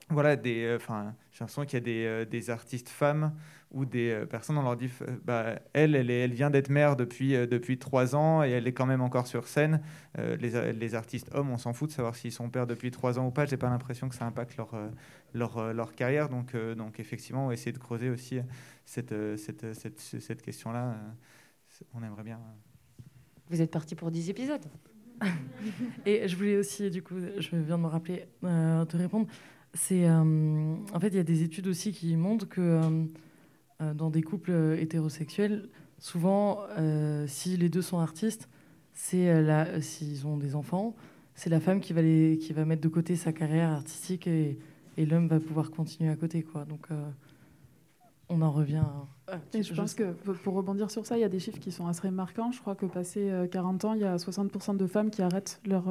voilà, 0.09 0.37
des, 0.37 0.77
j'ai 0.79 1.39
l'impression 1.41 1.65
qu'il 1.65 1.73
y 1.73 1.77
a 1.77 2.25
des, 2.25 2.25
des, 2.29 2.49
artistes 2.49 2.87
femmes 2.87 3.33
ou 3.71 3.85
des 3.85 4.11
euh, 4.11 4.25
personnes, 4.25 4.57
on 4.57 4.61
leur 4.61 4.77
dit, 4.77 4.89
bah, 5.25 5.59
elle, 5.73 5.95
elle, 5.95 6.09
elle 6.09 6.33
vient 6.33 6.49
d'être 6.49 6.69
mère 6.69 6.95
depuis, 6.95 7.33
depuis 7.47 7.77
trois 7.77 8.15
ans 8.15 8.43
et 8.43 8.49
elle 8.49 8.67
est 8.67 8.73
quand 8.73 8.85
même 8.85 9.01
encore 9.01 9.27
sur 9.27 9.47
scène. 9.47 9.81
les, 10.17 10.73
les, 10.73 10.95
artistes 10.95 11.29
hommes, 11.33 11.49
on 11.49 11.57
s'en 11.57 11.73
fout 11.73 11.89
de 11.89 11.93
savoir 11.93 12.15
s'ils 12.15 12.31
sont 12.31 12.49
pères 12.49 12.67
depuis 12.67 12.91
trois 12.91 13.19
ans 13.19 13.27
ou 13.27 13.31
pas. 13.31 13.45
J'ai 13.45 13.57
pas 13.57 13.69
l'impression 13.69 14.09
que 14.09 14.15
ça 14.15 14.25
impacte 14.25 14.57
leur, 14.57 14.71
leur, 15.33 15.73
leur 15.73 15.93
carrière. 15.93 16.29
Donc, 16.29 16.55
donc 16.55 16.99
effectivement, 16.99 17.45
on 17.45 17.47
va 17.47 17.53
essayer 17.53 17.71
de 17.71 17.77
creuser 17.77 18.09
aussi 18.09 18.39
cette, 18.85 19.13
cette, 19.37 19.73
cette, 19.73 19.99
cette 19.99 20.41
question-là. 20.41 20.95
on 21.93 22.03
aimerait 22.03 22.23
bien. 22.23 22.39
Vous 23.49 23.61
êtes 23.61 23.71
parti 23.71 23.95
pour 23.95 24.11
10 24.11 24.29
épisodes. 24.29 24.65
et 26.05 26.27
je 26.27 26.35
voulais 26.35 26.57
aussi, 26.57 26.89
du 26.89 27.01
coup, 27.01 27.15
je 27.37 27.49
viens 27.49 27.77
de 27.77 27.83
me 27.83 27.87
rappeler, 27.87 28.27
te 28.41 28.97
répondre 28.97 29.27
c'est 29.73 30.05
euh, 30.05 30.75
en 30.93 30.99
fait 30.99 31.09
il 31.09 31.15
y 31.15 31.19
a 31.19 31.23
des 31.23 31.43
études 31.43 31.67
aussi 31.67 31.91
qui 31.91 32.15
montrent 32.15 32.47
que 32.47 32.61
euh, 32.61 32.81
euh, 32.81 33.05
dans 33.79 34.09
des 34.09 34.23
couples 34.23 34.75
hétérosexuels, 34.79 35.69
souvent, 35.99 36.61
si 37.27 37.57
les 37.57 37.69
deux 37.69 37.81
sont 37.81 37.99
artistes, 37.99 38.49
c'est 38.93 39.41
la, 39.41 39.81
s'ils 39.81 40.25
ont 40.25 40.37
des 40.37 40.55
enfants, 40.55 40.95
c'est 41.35 41.49
la 41.49 41.59
femme 41.59 41.79
qui 41.79 41.93
va 41.93 42.01
les, 42.01 42.39
qui 42.39 42.53
va 42.53 42.65
mettre 42.65 42.81
de 42.81 42.87
côté 42.87 43.15
sa 43.15 43.31
carrière 43.31 43.69
artistique 43.69 44.25
et, 44.25 44.57
et 44.97 45.05
l'homme 45.05 45.27
va 45.27 45.39
pouvoir 45.39 45.69
continuer 45.69 46.09
à 46.09 46.15
côté 46.15 46.41
quoi. 46.41 46.65
Donc 46.65 46.87
on 48.29 48.41
en 48.41 48.51
revient. 48.51 48.83
et 49.53 49.63
je 49.63 49.73
pense 49.73 49.93
que 49.93 50.11
pour 50.11 50.53
rebondir 50.53 50.91
sur 50.91 51.05
ça, 51.05 51.17
il 51.17 51.21
y 51.21 51.23
a 51.23 51.29
des 51.29 51.39
chiffres 51.39 51.59
qui 51.59 51.71
sont 51.71 51.87
assez 51.87 52.09
marquants. 52.09 52.51
Je 52.51 52.59
crois 52.59 52.75
que 52.75 52.85
passé 52.85 53.31
40 53.51 53.85
ans, 53.85 53.93
il 53.93 54.01
y 54.01 54.05
a 54.05 54.17
60% 54.17 54.75
de 54.75 54.87
femmes 54.87 55.11
qui 55.11 55.21
arrêtent 55.21 55.61
leur, 55.65 55.87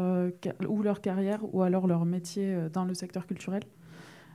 ou 0.68 0.82
leur 0.82 1.00
carrière 1.00 1.40
ou 1.54 1.62
alors 1.62 1.86
leur 1.86 2.04
métier 2.04 2.68
dans 2.72 2.84
le 2.84 2.94
secteur 2.94 3.26
culturel. 3.26 3.62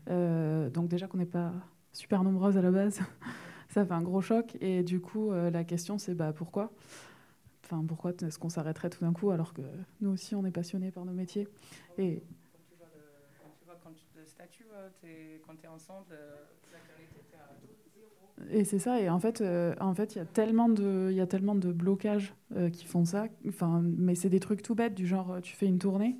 Euh, 0.10 0.70
donc 0.70 0.88
déjà 0.88 1.08
qu'on 1.08 1.20
n'est 1.20 1.26
pas 1.26 1.54
super 1.92 2.24
nombreuses 2.24 2.58
à 2.58 2.62
la 2.62 2.72
base, 2.72 3.00
ça 3.70 3.86
fait 3.86 3.94
un 3.94 4.02
gros 4.02 4.22
choc. 4.22 4.58
Et 4.62 4.84
du 4.84 5.00
coup, 5.00 5.32
euh, 5.32 5.50
la 5.50 5.64
question 5.64 5.98
c'est 5.98 6.14
bah, 6.16 6.34
pourquoi? 6.34 6.72
Enfin, 7.64 7.84
pourquoi 7.88 8.12
est-ce 8.12 8.38
qu'on 8.38 8.50
s'arrêterait 8.50 8.89
tout 8.89 9.04
d'un 9.04 9.14
coup 9.14 9.32
alors 9.32 9.54
que 9.54 9.62
nous 10.02 10.12
aussi 10.12 10.36
on 10.36 10.46
est 10.46 10.52
passionnés 10.52 10.92
par 10.92 11.06
nos 11.06 11.14
métiers? 11.14 11.48
Et 11.98 12.24
et 18.50 18.64
c'est 18.64 18.80
ça, 18.80 19.00
et 19.00 19.10
en 19.10 19.20
fait, 19.20 19.42
euh, 19.42 19.76
en 19.80 19.94
fait, 19.94 20.16
il 20.16 20.18
y 20.18 20.22
a 20.22 20.26
tellement 20.26 20.68
de, 20.68 21.10
il 21.12 21.16
y 21.16 21.22
a 21.22 21.28
tellement 21.28 21.56
de 21.56 21.72
blocages 21.72 22.34
euh, 22.56 22.70
qui 22.70 22.86
font 22.86 23.06
ça. 23.06 23.28
Enfin, 23.48 23.82
mais 23.84 24.16
c'est 24.16 24.30
des 24.30 24.39
trucs 24.39 24.64
tout 24.64 24.76
bêtes 24.76 24.96
du 24.96 25.06
genre, 25.06 25.39
tu 25.42 25.56
fais 25.56 25.68
une 25.68 25.80
tournée, 25.80 26.18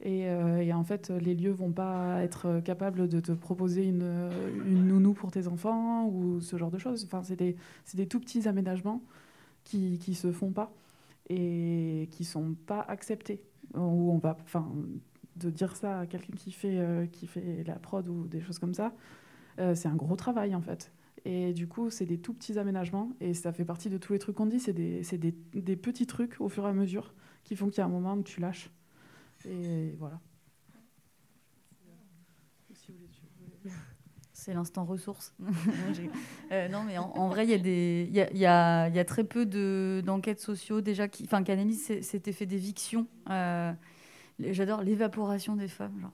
et, 0.00 0.20
et, 0.22 0.72
en 0.72 0.84
fait, 0.84 1.10
les 1.10 1.34
lieux 1.34 1.50
vont 1.50 1.72
pas 1.72 2.22
être 2.22 2.60
capables 2.60 3.08
de 3.08 3.20
te 3.20 3.32
proposer 3.32 3.84
une, 3.84 4.30
nounou 4.64 5.12
pour 5.12 5.32
tes 5.32 5.48
enfants 5.48 6.06
ou 6.06 6.40
ce 6.40 6.56
genre 6.56 6.70
de 6.70 6.78
choses. 6.78 7.04
Enfin, 7.04 7.22
c'est 7.24 7.36
des, 7.36 7.56
des, 7.94 8.06
tout 8.06 8.20
petits 8.20 8.46
aménagements 8.46 9.02
qui, 9.64 9.98
qui 9.98 10.14
se 10.14 10.30
font 10.30 10.52
pas 10.52 10.72
et 11.28 12.08
qui 12.12 12.24
sont 12.24 12.54
pas 12.66 12.80
acceptés. 12.82 13.42
Où 13.74 14.12
on 14.12 14.18
va, 14.18 14.36
enfin, 14.44 14.66
de 15.38 15.50
dire 15.50 15.76
ça 15.76 16.00
à 16.00 16.06
quelqu'un 16.06 16.34
qui 16.36 16.52
fait, 16.52 16.78
euh, 16.78 17.06
qui 17.06 17.26
fait 17.26 17.64
la 17.66 17.74
prod 17.76 18.06
ou 18.08 18.26
des 18.26 18.40
choses 18.40 18.58
comme 18.58 18.74
ça, 18.74 18.94
euh, 19.58 19.74
c'est 19.74 19.88
un 19.88 19.96
gros 19.96 20.16
travail 20.16 20.54
en 20.54 20.60
fait. 20.60 20.92
Et 21.24 21.52
du 21.52 21.66
coup, 21.66 21.90
c'est 21.90 22.06
des 22.06 22.18
tout 22.18 22.32
petits 22.32 22.58
aménagements 22.58 23.10
et 23.20 23.34
ça 23.34 23.52
fait 23.52 23.64
partie 23.64 23.90
de 23.90 23.98
tous 23.98 24.12
les 24.12 24.18
trucs 24.18 24.36
qu'on 24.36 24.46
dit. 24.46 24.60
C'est 24.60 24.72
des, 24.72 25.02
des, 25.02 25.34
des, 25.60 25.76
petits 25.76 26.06
trucs 26.06 26.40
au 26.40 26.48
fur 26.48 26.64
et 26.64 26.68
à 26.68 26.72
mesure 26.72 27.12
qui 27.44 27.56
font 27.56 27.68
qu'il 27.68 27.78
y 27.78 27.80
a 27.80 27.86
un 27.86 27.90
moment 27.90 28.14
où 28.14 28.22
tu 28.22 28.40
lâches. 28.40 28.70
Et 29.44 29.94
voilà. 29.98 30.20
C'est 34.32 34.54
l'instant 34.54 34.84
ressources. 34.84 35.34
euh, 36.52 36.68
non, 36.68 36.84
mais 36.84 36.96
en, 36.96 37.28
vrai, 37.28 37.44
il 37.44 38.10
y, 38.14 38.46
a 38.46 38.88
y, 38.88 39.04
très 39.04 39.24
peu 39.24 39.44
d'enquêtes 39.44 40.40
sociaux 40.40 40.80
déjà 40.80 41.08
qui, 41.08 41.24
enfin, 41.24 41.42
analysent 41.44 42.00
cet 42.02 42.28
effet 42.28 42.46
d'éviction. 42.46 43.08
Euh, 43.30 43.72
J'adore 44.38 44.82
l'évaporation 44.82 45.56
des 45.56 45.66
femmes. 45.66 46.10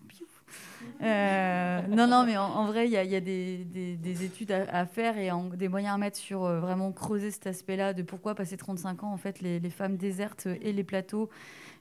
Euh, 1.03 1.81
non, 1.89 2.07
non, 2.07 2.25
mais 2.25 2.37
en, 2.37 2.67
vrai, 2.67 2.87
il 2.87 2.93
y 2.93 2.97
a, 2.97 3.21
des, 3.21 3.65
des, 3.65 3.97
des, 3.97 4.25
études 4.25 4.53
à, 4.53 4.87
faire 4.87 5.19
et 5.19 5.31
des 5.57 5.69
moyens 5.69 5.95
à 5.95 5.99
mettre 5.99 6.17
sur 6.17 6.45
euh, 6.45 6.61
vraiment 6.61 6.93
creuser 6.93 7.31
cet 7.31 7.47
aspect-là 7.47 7.93
de 7.93 8.03
pourquoi 8.03 8.35
passer 8.35 8.57
35 8.57 9.05
ans, 9.05 9.13
en 9.13 9.17
fait, 9.17 9.41
les, 9.41 9.61
femmes 9.71 9.97
désertent 9.97 10.47
et 10.47 10.73
les 10.73 10.85
plateaux, 10.85 11.29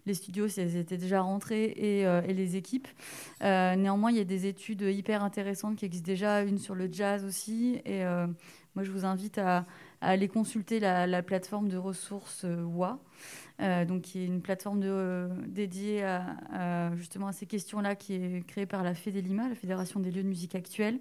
les 0.06 0.14
studios, 0.14 0.48
si 0.48 0.62
elles 0.62 0.76
étaient 0.76 0.98
déjà 0.98 1.22
rentrées 1.22 1.74
et, 1.76 2.06
euh, 2.06 2.22
les 2.22 2.56
équipes. 2.56 2.88
Néanmoins, 3.42 4.12
il 4.12 4.18
y 4.18 4.22
a 4.22 4.26
des 4.26 4.48
études 4.48 4.82
hyper 4.82 5.24
intéressantes 5.24 5.78
qui 5.78 5.86
existent 5.86 6.08
déjà, 6.08 6.42
une 6.42 6.58
sur 6.58 6.76
le 6.76 6.92
jazz 6.92 7.24
aussi. 7.24 7.82
Et 7.86 8.04
moi, 8.76 8.84
je 8.84 8.92
vous 8.92 9.06
invite 9.06 9.38
à, 9.38 9.66
à 10.02 10.10
aller 10.10 10.28
consulter 10.28 10.80
la, 10.80 11.08
la, 11.08 11.22
plateforme 11.22 11.70
de 11.70 11.78
ressources 11.78 12.46
WA. 12.46 13.00
Euh, 13.62 13.86
donc 13.86 14.02
qui 14.02 14.20
est 14.20 14.26
une 14.26 14.42
plateforme 14.42 14.82
euh, 14.84 15.28
dédiée 15.48 16.04
à, 16.04 16.92
justement 16.96 17.28
à 17.28 17.34
ces 17.34 17.46
questions-là, 17.46 17.96
qui 17.96 18.16
est 18.16 18.46
créée 18.48 18.66
par 18.66 18.84
la 18.84 18.96
FEDELIMA, 18.96 19.50
la 19.50 19.56
Fédération 19.56 20.00
des 20.00 20.12
lieux 20.12 20.24
de 20.24 20.28
musique 20.28 20.56
actuelle. 20.56 21.00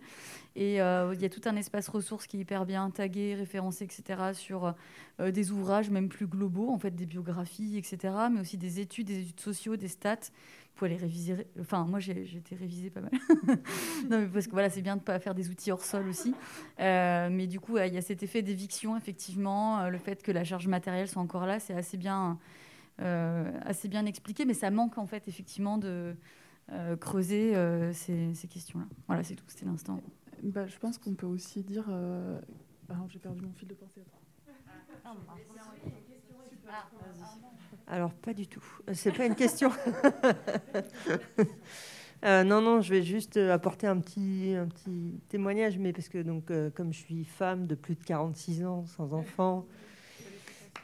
Et 0.54 0.82
euh, 0.82 1.14
il 1.14 1.22
y 1.22 1.24
a 1.24 1.30
tout 1.30 1.40
un 1.46 1.56
espace 1.56 1.88
ressources 1.88 2.26
qui 2.26 2.36
est 2.36 2.40
hyper 2.40 2.66
bien 2.66 2.90
tagué, 2.90 3.34
référencé, 3.34 3.84
etc., 3.84 4.32
sur 4.34 4.74
des 5.18 5.52
ouvrages 5.52 5.88
même 5.88 6.08
plus 6.08 6.26
globaux, 6.26 6.70
en 6.70 6.78
fait, 6.78 6.94
des 6.94 7.06
biographies, 7.06 7.76
etc., 7.78 8.14
mais 8.30 8.40
aussi 8.40 8.58
des 8.58 8.80
études, 8.80 9.06
des 9.06 9.20
études 9.20 9.40
sociaux, 9.40 9.76
des 9.76 9.88
stats. 9.88 10.30
Vous 10.74 10.78
pouvez 10.78 10.90
les 10.90 10.96
réviser. 10.96 11.46
Enfin, 11.60 11.84
moi, 11.84 12.00
j'ai 12.00 12.22
été 12.22 12.54
révisée 12.54 12.90
pas 12.90 13.00
mal. 13.00 13.10
non, 14.10 14.20
mais 14.20 14.26
parce 14.26 14.46
que 14.46 14.52
voilà, 14.52 14.70
c'est 14.70 14.82
bien 14.82 14.96
de 14.96 15.00
ne 15.00 15.04
pas 15.04 15.18
faire 15.20 15.34
des 15.34 15.50
outils 15.50 15.70
hors 15.70 15.84
sol 15.84 16.08
aussi. 16.08 16.34
Euh, 16.80 17.28
mais 17.30 17.46
du 17.46 17.60
coup, 17.60 17.78
il 17.78 17.92
y 17.92 17.98
a 17.98 18.02
cet 18.02 18.22
effet 18.22 18.42
d'éviction, 18.42 18.96
effectivement. 18.96 19.88
le 19.88 19.98
fait 19.98 20.22
que 20.22 20.32
la 20.32 20.44
charge 20.44 20.66
matérielle 20.66 21.08
soit 21.08 21.22
encore 21.22 21.46
là, 21.46 21.60
c'est 21.60 21.74
assez 21.74 21.96
bien, 21.96 22.38
assez 22.98 23.88
bien 23.88 24.06
expliqué, 24.06 24.44
mais 24.44 24.54
ça 24.54 24.70
manque, 24.70 24.98
en 24.98 25.06
fait, 25.06 25.28
effectivement, 25.28 25.78
de. 25.78 26.16
creuser 27.00 27.54
ces, 27.92 28.34
ces 28.34 28.48
questions-là. 28.48 28.86
Voilà, 29.06 29.22
c'est 29.22 29.36
tout, 29.36 29.44
c'était 29.48 29.66
l'instant. 29.66 30.00
Bah, 30.42 30.66
je 30.66 30.76
pense 30.78 30.98
qu'on 30.98 31.14
peut 31.14 31.26
aussi 31.26 31.62
dire. 31.62 31.84
Euh... 31.88 32.40
Alors, 32.88 33.08
j'ai 33.08 33.20
perdu 33.20 33.42
mon 33.42 33.52
fil 33.52 33.68
de 33.68 33.74
pensée. 33.74 34.02
Alors, 37.86 38.12
pas 38.12 38.32
du 38.32 38.46
tout. 38.46 38.64
C'est 38.92 39.12
pas 39.12 39.26
une 39.26 39.34
question. 39.34 39.70
euh, 42.24 42.44
non, 42.44 42.60
non, 42.60 42.80
je 42.80 42.90
vais 42.90 43.02
juste 43.02 43.36
apporter 43.36 43.86
un 43.86 43.98
petit, 43.98 44.54
un 44.56 44.66
petit 44.66 45.20
témoignage, 45.28 45.78
mais 45.78 45.92
parce 45.92 46.08
que, 46.08 46.18
donc, 46.18 46.50
euh, 46.50 46.70
comme 46.70 46.92
je 46.92 46.98
suis 46.98 47.24
femme 47.24 47.66
de 47.66 47.74
plus 47.74 47.94
de 47.94 48.04
46 48.04 48.64
ans, 48.64 48.86
sans 48.86 49.12
enfant, 49.12 49.66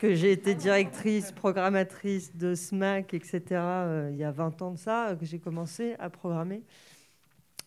que 0.01 0.15
j'ai 0.15 0.33
été 0.33 0.55
directrice, 0.55 1.33
programmatrice 1.33 2.37
de 2.37 2.55
SMAC, 2.55 3.15
etc., 3.15 3.43
euh, 3.53 4.11
il 4.13 4.19
y 4.19 4.25
a 4.25 4.31
20 4.31 4.63
ans 4.63 4.73
de 4.73 4.79
ça, 4.79 5.17
que 5.19 5.27
j'ai 5.27 5.39
commencé 5.39 5.95
à 5.99 6.11
programmer. 6.11 6.63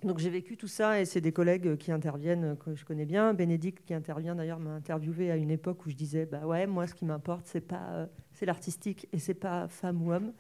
Donc 0.04 0.18
j'ai 0.18 0.32
vécu 0.32 0.58
tout 0.58 0.68
ça 0.68 1.00
et 1.00 1.06
c'est 1.06 1.22
des 1.22 1.32
collègues 1.32 1.78
qui 1.78 1.92
interviennent 1.92 2.58
que 2.58 2.74
je 2.74 2.86
connais 2.86 3.06
bien. 3.06 3.36
Bénédicte 3.36 3.86
qui 3.86 3.94
intervient 3.94 4.34
d'ailleurs 4.34 4.60
m'a 4.60 4.72
interviewé 4.72 5.30
à 5.30 5.36
une 5.36 5.52
époque 5.52 5.86
où 5.86 5.92
je 5.92 5.96
disais 5.96 6.26
bah 6.26 6.46
ouais 6.46 6.66
moi 6.66 6.88
ce 6.88 6.96
qui 6.96 7.06
m'importe 7.06 7.46
c'est 7.46 7.62
pas 7.62 7.88
euh, 7.92 8.06
c'est 8.42 8.48
l'artistique 8.48 9.08
et 9.14 9.20
c'est 9.20 9.36
pas 9.36 9.68
femme 9.68 10.02
ou 10.02 10.12
homme 10.12 10.34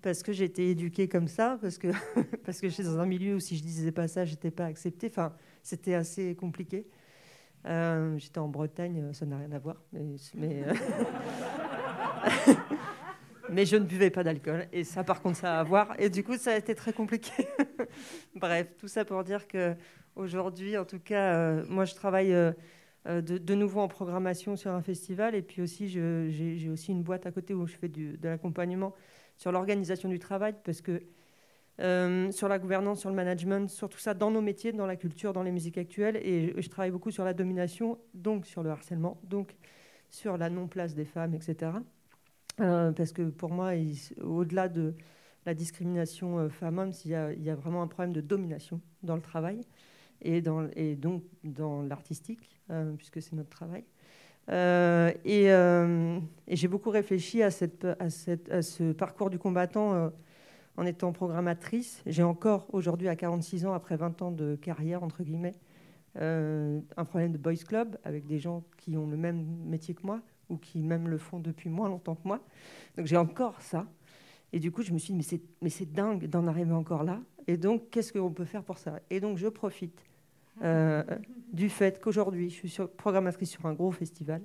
parce 0.00 0.22
que 0.22 0.30
j'ai 0.30 0.44
été 0.44 0.70
éduquée 0.70 1.08
comme 1.08 1.26
ça 1.26 1.58
parce 1.60 1.76
que 1.76 1.88
parce 2.44 2.60
que 2.60 2.68
j'étais 2.68 2.84
dans 2.84 3.00
un 3.00 3.06
milieu 3.06 3.34
où 3.34 3.40
si 3.40 3.56
je 3.56 3.64
disais 3.64 3.90
pas 3.90 4.06
ça 4.06 4.24
j'étais 4.24 4.52
pas 4.52 4.66
acceptée. 4.66 5.08
Enfin 5.10 5.34
c'était 5.60 5.94
assez 5.94 6.36
compliqué. 6.36 6.86
Euh, 7.66 8.16
j'étais 8.16 8.38
en 8.38 8.46
Bretagne 8.46 9.12
ça 9.12 9.26
n'a 9.26 9.38
rien 9.38 9.50
à 9.50 9.58
voir 9.58 9.82
mais, 9.92 10.04
mais 10.36 10.64
euh... 10.68 10.74
mais 13.50 13.66
je 13.66 13.74
ne 13.74 13.84
buvais 13.84 14.10
pas 14.10 14.22
d'alcool. 14.22 14.68
Et 14.72 14.84
ça, 14.84 15.02
par 15.02 15.20
contre, 15.20 15.38
ça 15.38 15.56
a 15.56 15.60
à 15.60 15.64
voir. 15.64 15.94
Et 15.98 16.10
du 16.10 16.22
coup, 16.22 16.36
ça 16.38 16.52
a 16.52 16.56
été 16.56 16.76
très 16.76 16.92
compliqué. 16.92 17.48
Bref, 18.36 18.68
tout 18.78 18.88
ça 18.88 19.04
pour 19.04 19.22
dire 19.24 19.46
que 19.48 19.74
aujourd'hui, 20.14 20.78
en 20.78 20.84
tout 20.84 21.00
cas, 21.00 21.34
euh, 21.34 21.64
moi, 21.68 21.84
je 21.84 21.94
travaille 21.94 22.34
de, 23.06 23.20
de, 23.20 23.54
nouveau 23.54 23.80
en 23.80 23.88
programmation 23.88 24.56
sur 24.56 24.70
un 24.70 24.82
festival. 24.82 25.34
Et 25.34 25.42
puis 25.42 25.62
aussi, 25.62 25.88
j'ai 25.88 26.68
aussi 26.70 26.92
une 26.92 27.02
boîte 27.02 27.26
à 27.26 27.32
côté 27.32 27.54
où 27.54 27.66
je 27.66 27.76
fais 27.76 27.88
de 27.88 28.16
l'accompagnement 28.22 28.94
sur 29.36 29.52
l'organisation 29.52 30.08
du 30.08 30.18
travail. 30.18 30.54
Parce 30.64 30.80
que 30.80 31.02
euh, 31.80 32.30
sur 32.30 32.48
la 32.48 32.58
gouvernance, 32.58 33.00
sur 33.00 33.08
le 33.08 33.16
management, 33.16 33.68
sur 33.70 33.88
tout 33.88 33.98
ça, 33.98 34.14
dans 34.14 34.30
nos 34.30 34.42
métiers, 34.42 34.72
dans 34.72 34.86
la 34.86 34.96
culture, 34.96 35.32
dans 35.32 35.42
les 35.42 35.50
musiques 35.50 35.78
actuelles. 35.78 36.16
Et 36.16 36.54
je, 36.60 36.68
travaille 36.68 36.90
beaucoup 36.90 37.10
sur 37.10 37.24
la 37.24 37.34
domination, 37.34 37.98
donc 38.14 38.46
sur 38.46 38.62
le 38.62 38.70
harcèlement, 38.70 39.20
donc 39.24 39.56
sur 40.10 40.36
la 40.36 40.50
non-place 40.50 40.94
des 40.94 41.04
femmes, 41.04 41.34
etc. 41.34 41.72
Euh, 42.60 42.92
parce 42.92 43.12
que 43.12 43.22
pour 43.22 43.50
moi, 43.50 43.72
au-delà 44.20 44.68
de 44.68 44.94
la 45.46 45.54
discrimination 45.54 46.38
euh, 46.38 46.48
femmes-hommes, 46.50 46.92
il, 47.04 47.10
y 47.10 47.50
a 47.50 47.54
vraiment 47.54 47.82
un 47.82 47.88
problème 47.88 48.12
de 48.12 48.20
domination 48.20 48.80
dans 49.02 49.16
le 49.16 49.22
travail 49.22 49.62
et, 50.20 50.40
donc 50.40 51.22
dans 51.42 51.82
l'artistique, 51.82 52.50
euh, 52.61 52.61
puisque 52.96 53.20
c'est 53.20 53.34
notre 53.34 53.50
travail. 53.50 53.84
Euh, 54.50 55.12
et, 55.24 55.52
euh, 55.52 56.18
et 56.48 56.56
j'ai 56.56 56.68
beaucoup 56.68 56.90
réfléchi 56.90 57.42
à, 57.42 57.50
cette, 57.50 57.84
à, 57.84 58.10
ce 58.10 58.92
parcours 58.92 59.30
du 59.30 59.38
combattant 59.38 59.94
euh, 59.94 60.08
en 60.76 60.84
étant 60.84 61.12
programmatrice. 61.12 62.02
J'ai 62.06 62.22
encore 62.22 62.66
aujourd'hui, 62.72 63.08
à 63.08 63.16
46 63.16 63.66
ans, 63.66 63.72
après 63.72 63.96
20 63.96 64.22
ans 64.22 64.30
de 64.30 64.56
carrière, 64.56 65.02
entre 65.02 65.22
guillemets, 65.22 65.54
un 66.14 67.04
problème 67.06 67.32
de 67.32 67.38
boys 67.38 67.54
club 67.66 67.96
avec 68.04 68.26
des 68.26 68.38
gens 68.38 68.64
qui 68.76 68.98
ont 68.98 69.06
le 69.06 69.16
même 69.16 69.46
métier 69.64 69.94
que 69.94 70.04
moi 70.04 70.20
ou 70.50 70.58
qui 70.58 70.82
même 70.82 71.08
le 71.08 71.16
font 71.16 71.38
depuis 71.38 71.70
moins 71.70 71.88
longtemps 71.88 72.16
que 72.16 72.28
moi. 72.28 72.40
Donc 72.98 73.06
j'ai 73.06 73.16
encore 73.16 73.62
ça. 73.62 73.86
Et 74.52 74.58
du 74.58 74.70
coup, 74.70 74.82
je 74.82 74.92
me 74.92 74.98
suis 74.98 75.14
dit, 75.14 75.40
mais 75.62 75.70
c'est 75.70 75.90
dingue 75.90 76.26
d'en 76.26 76.46
arriver 76.46 76.74
encore 76.74 77.04
là. 77.04 77.20
Et 77.46 77.56
donc, 77.56 77.88
qu'est-ce 77.88 78.12
qu'on 78.12 78.30
peut 78.30 78.44
faire 78.44 78.62
pour 78.62 78.76
ça? 78.76 79.00
Et 79.08 79.18
donc, 79.18 79.38
je 79.38 79.48
profite 79.48 80.04
euh, 80.62 81.02
du 81.52 81.68
fait 81.68 82.00
qu'aujourd'hui, 82.00 82.50
je 82.50 82.54
suis 82.54 82.68
sur, 82.68 82.90
programmatrice 82.90 83.50
sur 83.50 83.66
un 83.66 83.72
gros 83.72 83.90
festival 83.90 84.42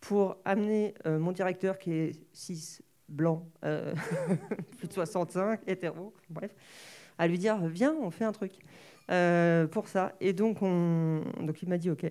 pour 0.00 0.36
amener 0.44 0.94
euh, 1.06 1.18
mon 1.18 1.32
directeur 1.32 1.78
qui 1.78 1.92
est 1.92 2.20
6 2.32 2.82
blanc, 3.08 3.48
euh, 3.64 3.94
plus 4.78 4.88
de 4.88 4.92
65, 4.92 5.60
hétéro, 5.66 6.14
bref, 6.30 6.54
à 7.16 7.26
lui 7.26 7.38
dire, 7.38 7.58
viens, 7.66 7.94
on 8.00 8.10
fait 8.10 8.24
un 8.24 8.32
truc 8.32 8.52
pour 9.70 9.88
ça. 9.88 10.14
Et 10.20 10.34
donc, 10.34 10.58
on, 10.60 11.22
donc 11.40 11.62
il 11.62 11.68
m'a 11.68 11.78
dit, 11.78 11.90
OK. 11.90 12.06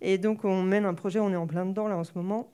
Et 0.00 0.18
donc, 0.18 0.44
on 0.44 0.62
mène 0.62 0.84
un 0.84 0.94
projet, 0.94 1.18
on 1.18 1.30
est 1.30 1.36
en 1.36 1.46
plein 1.46 1.66
dedans 1.66 1.88
là 1.88 1.96
en 1.96 2.04
ce 2.04 2.12
moment, 2.14 2.52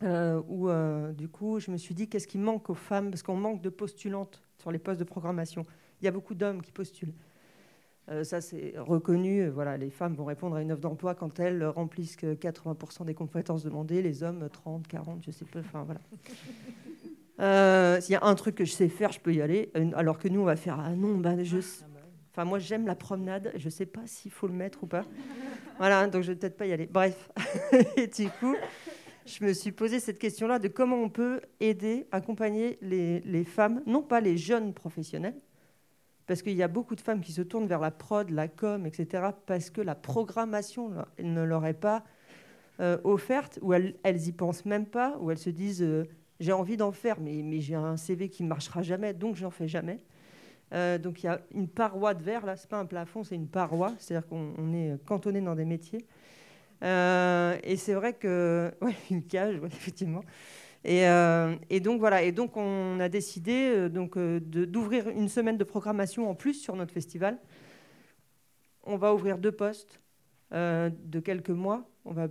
où 0.00 0.70
du 1.12 1.28
coup, 1.28 1.60
je 1.60 1.70
me 1.70 1.76
suis 1.76 1.94
dit, 1.94 2.08
qu'est-ce 2.08 2.26
qui 2.26 2.38
manque 2.38 2.70
aux 2.70 2.74
femmes? 2.74 3.10
Parce 3.10 3.22
qu'on 3.22 3.36
manque 3.36 3.60
de 3.60 3.68
postulantes 3.68 4.42
sur 4.58 4.72
les 4.72 4.78
postes 4.78 4.98
de 4.98 5.04
programmation. 5.04 5.62
Il 6.00 6.06
y 6.06 6.08
a 6.08 6.10
beaucoup 6.10 6.34
d'hommes 6.34 6.62
qui 6.62 6.72
postulent. 6.72 7.12
Euh, 8.10 8.24
ça, 8.24 8.40
c'est 8.40 8.74
reconnu. 8.78 9.48
Voilà, 9.48 9.76
les 9.76 9.90
femmes 9.90 10.14
vont 10.14 10.24
répondre 10.24 10.56
à 10.56 10.62
une 10.62 10.72
offre 10.72 10.80
d'emploi 10.80 11.14
quand 11.14 11.38
elles 11.40 11.64
remplissent 11.64 12.16
que 12.16 12.34
80% 12.34 13.04
des 13.04 13.14
compétences 13.14 13.64
demandées, 13.64 14.02
les 14.02 14.22
hommes 14.22 14.48
30, 14.50 14.86
40, 14.88 15.22
je 15.24 15.30
sais 15.30 15.44
pas. 15.44 15.60
Enfin, 15.60 15.84
voilà. 15.84 16.00
S'il 18.00 18.12
y 18.12 18.16
a 18.16 18.24
un 18.24 18.34
truc 18.34 18.54
que 18.56 18.64
je 18.64 18.72
sais 18.72 18.88
faire, 18.88 19.12
je 19.12 19.20
peux 19.20 19.32
y 19.32 19.42
aller. 19.42 19.70
Alors 19.94 20.18
que 20.18 20.28
nous, 20.28 20.40
on 20.40 20.44
va 20.44 20.56
faire 20.56 20.80
Ah 20.80 20.94
non, 20.94 21.18
bah, 21.18 21.42
je. 21.42 21.58
Enfin, 22.32 22.44
moi, 22.44 22.58
j'aime 22.58 22.86
la 22.86 22.94
promenade. 22.94 23.52
Je 23.56 23.68
sais 23.68 23.86
pas 23.86 24.06
s'il 24.06 24.30
faut 24.30 24.46
le 24.46 24.54
mettre 24.54 24.84
ou 24.84 24.86
pas. 24.86 25.04
Voilà, 25.78 26.06
donc 26.08 26.22
je 26.22 26.32
vais 26.32 26.38
peut-être 26.38 26.56
pas 26.56 26.66
y 26.66 26.72
aller. 26.72 26.86
Bref, 26.86 27.30
et 27.96 28.08
du 28.08 28.28
coup, 28.30 28.56
je 29.24 29.44
me 29.44 29.52
suis 29.52 29.70
posé 29.72 30.00
cette 30.00 30.18
question-là 30.18 30.58
de 30.58 30.68
comment 30.68 30.96
on 30.96 31.08
peut 31.08 31.40
aider, 31.60 32.06
accompagner 32.10 32.78
les, 32.80 33.20
les 33.20 33.44
femmes, 33.44 33.82
non 33.86 34.02
pas 34.02 34.20
les 34.20 34.36
jeunes 34.36 34.74
professionnels, 34.74 35.36
parce 36.28 36.42
qu'il 36.42 36.54
y 36.54 36.62
a 36.62 36.68
beaucoup 36.68 36.94
de 36.94 37.00
femmes 37.00 37.22
qui 37.22 37.32
se 37.32 37.40
tournent 37.40 37.66
vers 37.66 37.80
la 37.80 37.90
prod, 37.90 38.28
la 38.30 38.48
com, 38.48 38.86
etc., 38.86 39.30
parce 39.46 39.70
que 39.70 39.80
la 39.80 39.94
programmation 39.94 40.92
ne 41.18 41.42
leur 41.42 41.64
est 41.66 41.72
pas 41.72 42.04
euh, 42.80 42.98
offerte, 43.02 43.58
ou 43.62 43.72
elles, 43.72 43.96
elles 44.04 44.28
y 44.28 44.32
pensent 44.32 44.66
même 44.66 44.84
pas, 44.84 45.16
ou 45.20 45.30
elles 45.30 45.38
se 45.38 45.48
disent 45.48 45.82
euh, 45.82 46.04
j'ai 46.38 46.52
envie 46.52 46.76
d'en 46.76 46.92
faire, 46.92 47.18
mais, 47.18 47.60
j'ai 47.60 47.74
un 47.74 47.96
CV 47.96 48.28
qui 48.28 48.44
ne 48.44 48.48
marchera 48.48 48.82
jamais, 48.82 49.14
donc 49.14 49.36
je 49.36 49.44
n'en 49.44 49.50
fais 49.50 49.66
jamais. 49.68 50.04
Euh, 50.74 50.98
donc 50.98 51.22
il 51.22 51.26
y 51.26 51.28
a 51.30 51.40
une 51.54 51.66
paroi 51.66 52.12
de 52.12 52.22
verre, 52.22 52.44
là, 52.44 52.56
ce 52.56 52.64
n'est 52.64 52.68
pas 52.68 52.78
un 52.78 52.84
plafond, 52.84 53.24
c'est 53.24 53.34
une 53.34 53.48
paroi, 53.48 53.94
c'est-à-dire 53.98 54.28
qu'on 54.28 54.74
est 54.74 55.02
cantonné 55.06 55.40
dans 55.40 55.54
des 55.54 55.64
métiers. 55.64 56.04
et 56.82 57.76
c'est 57.78 57.94
vrai 57.94 58.12
que. 58.12 58.70
Ouais, 58.82 58.94
une 59.10 59.24
cage, 59.24 59.58
effectivement. 59.64 60.22
Euh, 60.88 61.56
et, 61.68 61.80
donc 61.80 62.00
voilà, 62.00 62.22
et 62.22 62.32
donc 62.32 62.56
on 62.56 62.98
a 63.00 63.08
décidé 63.08 63.72
euh, 63.74 63.88
donc 63.88 64.16
euh, 64.16 64.40
d'ouvrir 64.40 65.08
une 65.08 65.28
semaine 65.28 65.58
de 65.58 65.64
programmation 65.64 66.30
en 66.30 66.34
plus 66.34 66.54
sur 66.54 66.76
notre 66.76 66.92
festival. 66.92 67.38
On 68.84 68.96
va 68.96 69.12
ouvrir 69.12 69.38
deux 69.38 69.52
postes 69.52 70.00
de 70.50 71.20
quelques 71.20 71.50
mois. 71.50 71.86
On 72.06 72.12
va 72.12 72.28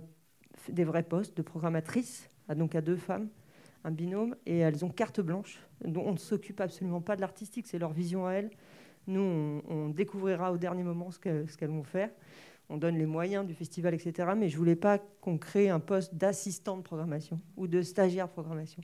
des 0.68 0.82
vrais 0.82 1.04
postes 1.04 1.36
de 1.36 1.42
programmatrices, 1.42 2.28
donc 2.56 2.74
à 2.74 2.80
deux 2.80 2.96
femmes, 2.96 3.28
un 3.84 3.92
binôme, 3.92 4.34
et 4.44 4.58
elles 4.58 4.84
ont 4.84 4.88
carte 4.88 5.20
blanche. 5.20 5.60
Donc 5.84 6.04
on 6.04 6.12
ne 6.12 6.18
s'occupe 6.18 6.60
absolument 6.60 7.00
pas 7.00 7.14
de 7.14 7.20
l'artistique, 7.20 7.68
c'est 7.68 7.78
leur 7.78 7.92
vision 7.92 8.26
à 8.26 8.32
elles. 8.32 8.50
Nous, 9.06 9.62
on, 9.68 9.88
découvrira 9.90 10.52
au 10.52 10.58
dernier 10.58 10.82
moment 10.82 11.12
ce 11.12 11.20
qu'elles 11.20 11.70
vont 11.70 11.84
faire 11.84 12.10
on 12.68 12.76
donne 12.76 12.98
les 12.98 13.06
moyens 13.06 13.46
du 13.46 13.54
festival, 13.54 13.94
etc. 13.94 14.30
Mais 14.36 14.48
je 14.48 14.54
ne 14.54 14.58
voulais 14.58 14.76
pas 14.76 14.98
qu'on 14.98 15.38
crée 15.38 15.68
un 15.70 15.80
poste 15.80 16.14
d'assistant 16.14 16.76
de 16.76 16.82
programmation 16.82 17.40
ou 17.56 17.66
de 17.66 17.82
stagiaire 17.82 18.26
de 18.26 18.32
programmation 18.32 18.82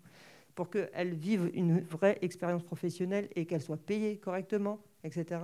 pour 0.55 0.71
qu'elles 0.71 1.15
vivent 1.15 1.51
une 1.55 1.81
vraie 1.81 2.19
expérience 2.23 2.63
professionnelle 2.63 3.29
et 3.35 3.45
qu'elles 3.45 3.63
soient 3.63 3.77
payées 3.77 4.19
correctement, 4.19 4.81
etc. 5.03 5.43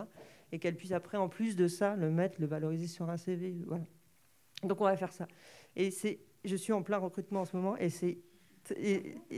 Et 0.53 0.59
qu'elles 0.59 0.76
puissent 0.76 0.93
après, 0.93 1.18
en 1.18 1.28
plus 1.28 1.57
de 1.57 1.68
ça, 1.68 1.97
le 1.97 2.11
mettre, 2.11 2.41
le 2.41 2.47
valoriser 2.47 2.86
sur 2.86 3.11
un 3.11 3.16
CV. 3.16 3.57
Voilà. 3.66 3.84
Donc 4.62 4.80
on 4.80 4.84
va 4.84 4.97
faire 4.97 5.12
ça. 5.12 5.26
Et 5.76 5.91
c'est, 5.91 6.20
je 6.45 6.57
suis 6.57 6.72
en 6.72 6.82
plein 6.82 6.99
recrutement 6.99 7.41
en 7.43 7.45
ce 7.45 7.57
moment 7.57 7.76
et 7.76 7.91
c'est 7.91 8.18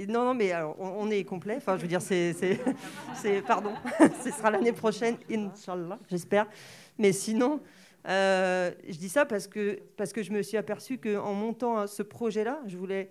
non, 0.09 0.25
non, 0.25 0.35
mais 0.35 0.53
alors, 0.53 0.77
on, 0.79 1.11
est 1.11 1.25
complet. 1.25 1.57
Enfin, 1.57 1.77
je 1.77 1.83
veux 1.83 1.89
dire, 1.89 2.03
c'est, 2.03 2.35
pardon, 3.47 3.73
ce 4.25 4.31
sera 4.31 4.51
l'année 4.51 4.73
prochaine, 4.73 5.17
Inch'Allah, 5.31 5.99
j'espère. 6.11 6.47
Mais 6.99 7.13
sinon, 7.13 7.61
euh, 8.09 8.73
je 8.89 8.97
dis 8.97 9.09
ça 9.09 9.25
parce 9.25 9.47
que, 9.47 9.81
parce 9.97 10.13
que 10.13 10.23
je 10.23 10.33
me 10.33 10.43
suis 10.43 10.57
aperçu 10.57 10.99
qu'en 10.99 11.35
montant 11.35 11.79
hein, 11.79 11.87
ce 11.87 12.03
projet-là, 12.03 12.61
je 12.67 12.77
voulais 12.77 13.11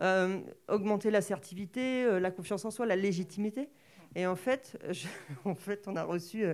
euh, 0.00 0.40
augmenter 0.68 1.10
l'assertivité, 1.10 2.04
euh, 2.04 2.18
la 2.18 2.30
confiance 2.30 2.64
en 2.64 2.70
soi, 2.70 2.86
la 2.86 2.96
légitimité. 2.96 3.68
Et 4.14 4.26
en 4.26 4.36
fait, 4.36 4.78
en 5.44 5.54
fait 5.54 5.86
on 5.86 5.96
a 5.96 6.02
reçu 6.02 6.44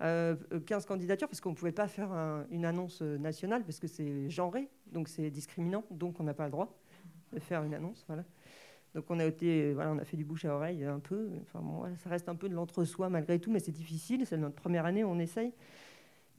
15 0.00 0.86
candidatures 0.86 1.28
parce 1.28 1.40
qu'on 1.42 1.50
ne 1.50 1.54
pouvait 1.54 1.72
pas 1.72 1.88
faire 1.88 2.10
une 2.50 2.64
annonce 2.64 3.02
nationale 3.02 3.64
parce 3.64 3.78
que 3.78 3.86
c'est 3.86 4.30
genré, 4.30 4.70
donc 4.86 5.08
c'est 5.08 5.28
discriminant, 5.28 5.84
donc 5.90 6.20
on 6.20 6.24
n'a 6.24 6.32
pas 6.32 6.46
le 6.46 6.50
droit 6.50 6.74
de 7.34 7.38
faire 7.38 7.62
une 7.64 7.74
annonce. 7.74 8.04
Voilà. 8.06 8.24
Donc 8.94 9.04
on 9.10 9.20
a, 9.20 9.24
été, 9.24 9.72
voilà, 9.72 9.92
on 9.92 9.98
a 9.98 10.04
fait 10.04 10.16
du 10.16 10.24
bouche 10.24 10.46
à 10.46 10.54
oreille 10.54 10.84
un 10.84 11.00
peu. 11.00 11.28
Enfin, 11.42 11.60
bon, 11.60 11.84
ça 11.96 12.08
reste 12.08 12.28
un 12.30 12.34
peu 12.34 12.48
de 12.48 12.54
l'entre-soi 12.54 13.10
malgré 13.10 13.38
tout, 13.38 13.50
mais 13.50 13.60
c'est 13.60 13.72
difficile. 13.72 14.24
C'est 14.26 14.38
notre 14.38 14.56
première 14.56 14.86
année, 14.86 15.04
on 15.04 15.18
essaye. 15.18 15.52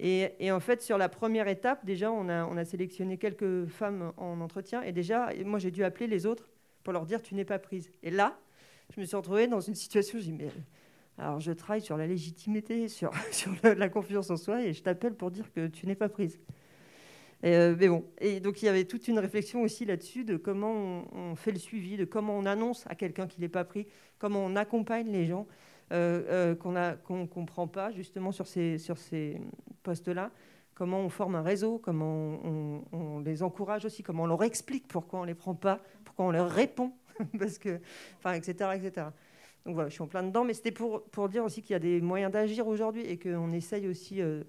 Et, 0.04 0.52
en 0.52 0.60
fait, 0.60 0.82
sur 0.82 0.98
la 0.98 1.10
première 1.10 1.48
étape, 1.48 1.86
déjà, 1.86 2.12
on 2.12 2.28
a, 2.28 2.66
sélectionné 2.66 3.18
quelques 3.18 3.68
femmes 3.68 4.14
en 4.18 4.42
entretien. 4.42 4.82
Et 4.82 4.92
déjà, 4.92 5.30
moi, 5.46 5.60
j'ai 5.60 5.70
dû 5.70 5.84
appeler 5.84 6.08
les 6.08 6.26
autres 6.26 6.50
pour 6.84 6.92
leur 6.92 7.06
dire 7.06 7.22
tu 7.22 7.36
n'es 7.36 7.46
pas 7.46 7.60
prise. 7.60 7.92
Et 8.02 8.10
là, 8.10 8.40
je 8.96 9.00
me 9.00 9.06
suis 9.06 9.16
retrouvée 9.16 9.48
dans 9.48 9.60
une 9.60 9.76
situation, 9.76 10.18
dis 10.18 10.34
mais 10.34 10.50
alors 11.18 11.40
je 11.40 11.52
travaille 11.52 11.82
sur 11.82 11.98
la 11.98 12.08
légitimité, 12.08 12.88
sur, 12.88 13.12
la 13.64 13.90
confiance 13.90 14.32
en 14.32 14.38
soi, 14.38 14.64
et 14.64 14.74
je 14.74 14.82
t'appelle 14.82 15.14
pour 15.14 15.30
dire 15.30 15.52
que 15.54 15.68
tu 15.68 15.86
n'es 15.86 15.96
pas 15.96 16.10
prise. 16.10 16.40
Euh, 17.44 17.76
mais 17.80 17.88
bon, 17.88 18.06
et 18.20 18.40
donc 18.40 18.62
il 18.62 18.66
y 18.66 18.70
avait 18.70 18.86
toute 18.86 19.08
une 19.08 19.20
réflexion 19.20 19.62
aussi 19.62 19.86
là-dessus 19.86 20.24
de 20.26 20.38
comment 20.38 21.06
on, 21.14 21.36
fait 21.36 21.52
le 21.52 21.60
suivi, 21.60 21.98
de 21.98 22.06
comment 22.06 22.38
on 22.38 22.46
annonce 22.46 22.86
à 22.88 22.96
quelqu'un 22.96 23.28
qui 23.28 23.40
n'est 23.40 23.50
pas 23.50 23.64
pris, 23.64 23.88
comment 24.18 24.44
on 24.44 24.56
accompagne 24.56 25.12
les 25.12 25.26
gens. 25.26 25.48
Euh, 25.92 26.54
euh, 26.54 26.56
qu'on 26.56 27.18
ne 27.18 27.26
comprend 27.26 27.68
pas 27.68 27.92
justement 27.92 28.32
sur 28.32 28.48
ces, 28.48 29.42
postes-là. 29.84 30.32
Comment 30.74 31.02
on 31.02 31.10
forme 31.10 31.36
un 31.36 31.42
réseau, 31.42 31.80
comment 31.80 32.40
on, 32.94 33.20
les 33.20 33.44
encourage 33.44 33.84
aussi, 33.84 34.02
comment 34.02 34.24
on 34.24 34.28
leur 34.28 34.44
explique 34.44 34.88
pourquoi 34.88 35.20
on 35.20 35.24
ne 35.24 35.28
les 35.28 35.36
prend 35.36 35.54
pas, 35.54 35.82
pourquoi 36.06 36.26
on 36.26 36.32
leur 36.32 36.50
répond, 36.50 36.94
parce 37.40 37.58
que, 37.58 37.82
enfin, 38.18 38.34
etc., 38.34 38.70
etc. 38.76 39.08
Donc 39.66 39.74
voilà, 39.76 39.90
je 39.90 39.96
suis 39.96 40.02
en 40.02 40.08
plein 40.08 40.24
dedans, 40.24 40.46
mais 40.46 40.54
c'était 40.54 40.72
pour, 40.72 41.04
pour 41.04 41.28
dire 41.28 41.44
aussi 41.44 41.62
qu'il 41.62 41.74
y 41.74 41.76
a 41.76 41.80
des 41.80 42.00
moyens 42.00 42.32
d'agir 42.32 42.68
aujourd'hui 42.68 43.02
et 43.02 43.20
qu'on 43.20 43.52
essaye 43.52 43.88
aussi, 43.90 44.22
euh, 44.22 44.44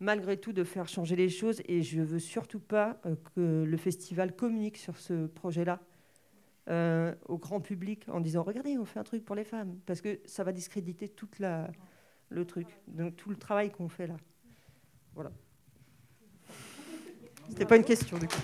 malgré 0.00 0.38
tout, 0.38 0.54
de 0.54 0.64
faire 0.64 0.88
changer 0.88 1.14
les 1.14 1.28
choses. 1.28 1.60
Et 1.66 1.82
je 1.82 2.00
ne 2.00 2.04
veux 2.04 2.20
surtout 2.20 2.60
pas 2.60 2.98
que 3.34 3.64
le 3.64 3.76
festival 3.76 4.34
communique 4.34 4.78
sur 4.78 4.96
ce 4.96 5.26
projet-là 5.26 5.78
euh, 6.68 7.14
au 7.26 7.38
grand 7.38 7.60
public 7.60 8.06
en 8.08 8.18
disant 8.18 8.42
regardez 8.42 8.76
on 8.76 8.84
fait 8.84 8.98
un 8.98 9.04
truc 9.04 9.24
pour 9.24 9.36
les 9.36 9.44
femmes. 9.44 9.78
Parce 9.86 10.00
que 10.00 10.18
ça 10.24 10.42
va 10.42 10.52
discréditer 10.52 11.08
tout 11.08 11.28
la, 11.38 11.70
le 12.28 12.44
truc. 12.44 12.66
Donc 12.88 13.14
tout 13.16 13.30
le 13.30 13.36
travail 13.36 13.70
qu'on 13.70 13.88
fait 13.88 14.08
là. 14.08 14.16
Voilà. 15.14 15.30
C'était 17.48 17.66
pas 17.66 17.76
une 17.76 17.84
question 17.84 18.18
du 18.18 18.26
coup. 18.26 18.40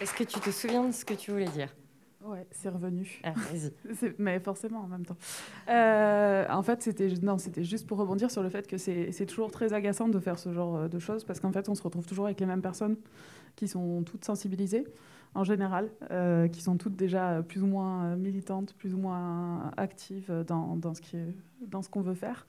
Est-ce 0.00 0.14
que 0.14 0.24
tu 0.24 0.40
te 0.40 0.50
souviens 0.50 0.86
de 0.86 0.92
ce 0.92 1.04
que 1.04 1.12
tu 1.12 1.30
voulais 1.30 1.48
dire? 1.48 1.68
Ouais, 2.24 2.46
c'est 2.50 2.70
revenu. 2.70 3.20
Ah, 3.22 3.34
mais 4.18 4.40
forcément 4.40 4.80
en 4.80 4.86
même 4.86 5.04
temps. 5.04 5.16
Euh, 5.68 6.46
en 6.48 6.62
fait, 6.62 6.82
c'était 6.82 7.08
non, 7.22 7.36
c'était 7.36 7.64
juste 7.64 7.86
pour 7.86 7.98
rebondir 7.98 8.30
sur 8.30 8.42
le 8.42 8.48
fait 8.48 8.66
que 8.66 8.78
c'est 8.78 9.26
toujours 9.26 9.50
très 9.50 9.74
agaçant 9.74 10.08
de 10.08 10.18
faire 10.18 10.38
ce 10.38 10.52
genre 10.54 10.88
de 10.88 10.98
choses 10.98 11.24
parce 11.24 11.38
qu'en 11.38 11.52
fait, 11.52 11.68
on 11.68 11.74
se 11.74 11.82
retrouve 11.82 12.06
toujours 12.06 12.26
avec 12.26 12.40
les 12.40 12.46
mêmes 12.46 12.62
personnes 12.62 12.96
qui 13.56 13.68
sont 13.68 14.02
toutes 14.02 14.24
sensibilisées 14.24 14.84
en 15.34 15.44
général, 15.44 15.90
euh, 16.10 16.48
qui 16.48 16.60
sont 16.60 16.76
toutes 16.76 16.96
déjà 16.96 17.42
plus 17.46 17.62
ou 17.62 17.66
moins 17.66 18.16
militantes, 18.16 18.74
plus 18.74 18.94
ou 18.94 18.98
moins 18.98 19.70
actives 19.76 20.44
dans, 20.46 20.76
ce 20.92 21.88
qu'on 21.88 22.00
veut 22.00 22.14
faire, 22.14 22.46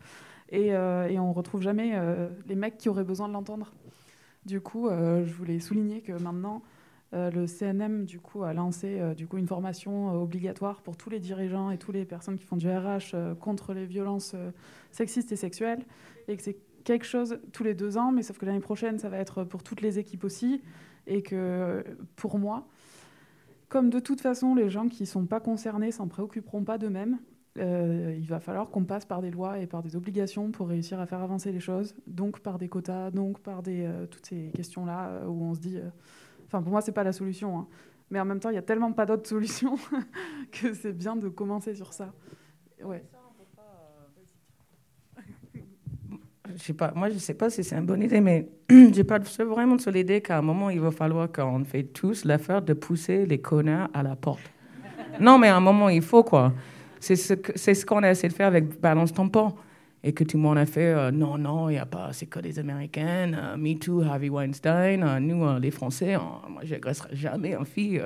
et, 0.49 0.74
euh, 0.74 1.08
on 1.20 1.32
retrouve 1.32 1.62
jamais 1.62 1.93
les 2.47 2.56
mecs 2.56 2.78
qui 2.78 2.89
auraient 2.89 3.04
besoin 3.04 3.28
de 3.28 3.34
l'entendre. 3.34 3.72
Du 4.45 4.60
coup, 4.62 4.89
je 4.89 5.32
voulais 5.34 5.60
souligner 5.60 6.02
que 6.02 6.14
maintenant 6.14 6.64
euh, 7.14 7.30
le 7.30 7.45
CNM 7.45 8.06
du 8.06 8.22
coup 8.22 8.43
a 8.43 8.54
lancé 8.54 8.99
euh, 9.02 9.14
une 9.34 9.47
formation 9.47 10.12
euh, 10.12 10.24
obligatoire 10.24 10.82
pour 10.82 10.95
tous 10.95 11.10
les 11.10 11.20
dirigeants 11.20 11.70
et 11.70 11.78
toutes 11.78 11.95
les 11.95 12.06
personnes 12.06 12.38
qui 12.38 12.45
font 12.45 12.56
du 12.56 12.70
RH 12.70 13.36
contre 13.39 13.74
les 13.74 13.86
violences 13.86 14.36
sexistes 14.91 15.32
et 15.32 15.36
sexuelles. 15.36 15.86
Et 16.28 16.38
que 16.38 16.43
c'est 16.43 16.58
quelque 16.86 17.06
chose 17.06 17.39
tous 17.52 17.64
les 17.64 17.74
deux 17.74 17.97
ans, 17.97 18.12
mais 18.12 18.24
sauf 18.24 18.38
que 18.38 18.45
l'année 18.45 18.60
prochaine 18.60 18.97
ça 18.97 19.10
va 19.10 19.18
être 19.18 19.43
pour 19.43 19.64
toutes 19.64 19.82
les 19.82 19.99
équipes 19.99 20.24
aussi 20.24 20.62
et 21.12 21.22
que 21.22 21.84
pour 22.16 22.39
moi, 22.39 22.68
comme 23.70 23.89
de 23.89 23.99
toute 23.99 24.22
façon 24.22 24.55
les 24.55 24.70
gens 24.70 24.88
qui 24.88 25.05
sont 25.05 25.26
pas 25.26 25.39
concernés 25.39 25.91
s'en 25.91 26.07
préoccuperont 26.07 26.64
pas 26.64 26.78
d'eux-mêmes, 26.78 27.20
il 27.57 28.26
va 28.28 28.39
falloir 28.39 28.70
qu'on 28.70 28.86
passe 28.86 29.05
par 29.05 29.22
des 29.22 29.30
lois 29.30 29.59
et 29.59 29.68
par 29.68 29.84
des 29.84 29.95
obligations 29.95 30.51
pour 30.51 30.70
réussir 30.70 30.99
à 30.99 31.05
faire 31.05 31.22
avancer 31.22 31.51
les 31.51 31.59
choses, 31.59 31.95
donc 32.07 32.39
par 32.39 32.57
des 32.57 32.70
quotas, 32.70 33.12
donc 33.12 33.39
par 33.39 33.62
des, 33.62 33.89
toutes 34.09 34.26
ces 34.26 34.51
questions-là 34.55 35.24
où 35.28 35.43
on 35.43 35.54
se 35.54 35.59
dit 35.59 35.78
Enfin, 36.51 36.62
pour 36.62 36.71
moi, 36.74 36.82
c'est 36.82 36.92
pas 36.92 37.05
la 37.05 37.13
solution. 37.13 37.59
Hein. 37.59 37.67
Mais 38.09 38.20
en 38.20 38.25
même 38.25 38.42
temps, 38.42 38.50
il 38.50 38.55
y 38.55 38.59
a 38.59 38.62
tellement 38.62 38.92
pas 38.92 39.05
d'autres 39.05 39.28
solutions 39.28 39.78
que 40.51 40.74
c'est 40.74 40.92
bien 40.92 41.16
de 41.16 41.29
commencer 41.29 41.74
sur 41.75 41.93
ça. 41.93 42.13
Ouais. 42.83 43.05
Je 46.55 46.73
pas, 46.73 46.91
moi 46.95 47.09
je 47.09 47.17
sais 47.17 47.33
pas 47.33 47.49
si 47.49 47.63
c'est 47.63 47.75
une 47.75 47.86
bonne 47.86 48.03
idée, 48.03 48.21
mais 48.21 48.47
j'ai 48.69 49.03
pas 49.03 49.19
vraiment 49.39 49.78
sur 49.78 49.91
l'idée 49.91 50.21
qu'à 50.21 50.37
un 50.37 50.41
moment 50.41 50.69
il 50.69 50.79
va 50.79 50.91
falloir 50.91 51.32
qu'on 51.32 51.63
fait 51.63 51.83
tous 51.83 52.25
l'affaire 52.25 52.61
de 52.61 52.73
pousser 52.73 53.25
les 53.25 53.39
connards 53.39 53.89
à 53.93 54.03
la 54.03 54.15
porte. 54.15 54.41
non, 55.19 55.37
mais 55.37 55.47
à 55.49 55.57
un 55.57 55.61
moment 55.61 55.89
il 55.89 56.01
faut 56.01 56.23
quoi. 56.23 56.53
C'est 56.99 57.15
ce 57.15 57.33
qu'on 57.86 58.01
ce 58.01 58.05
a 58.05 58.11
essayé 58.11 58.29
de 58.29 58.33
faire 58.33 58.47
avec 58.47 58.79
Balance 58.79 59.13
Tampon 59.13 59.53
et 60.03 60.13
que 60.13 60.23
tout 60.23 60.37
le 60.37 60.43
monde 60.43 60.57
a 60.57 60.65
fait 60.65 60.93
euh, 60.93 61.11
non, 61.11 61.37
non, 61.37 61.69
il 61.69 61.73
n'y 61.73 61.79
a 61.79 61.86
pas, 61.86 62.09
c'est 62.11 62.25
que 62.25 62.39
des 62.39 62.57
Américaines, 62.59 63.37
euh, 63.39 63.57
Me 63.57 63.78
Too, 63.78 64.01
Harvey 64.01 64.29
Weinstein, 64.29 65.03
euh, 65.03 65.19
nous, 65.19 65.59
les 65.59 65.71
Français, 65.71 66.17
moi, 66.17 66.61
j'agresserai 66.63 67.15
jamais 67.15 67.53
une 67.53 67.65
fille. 67.65 68.01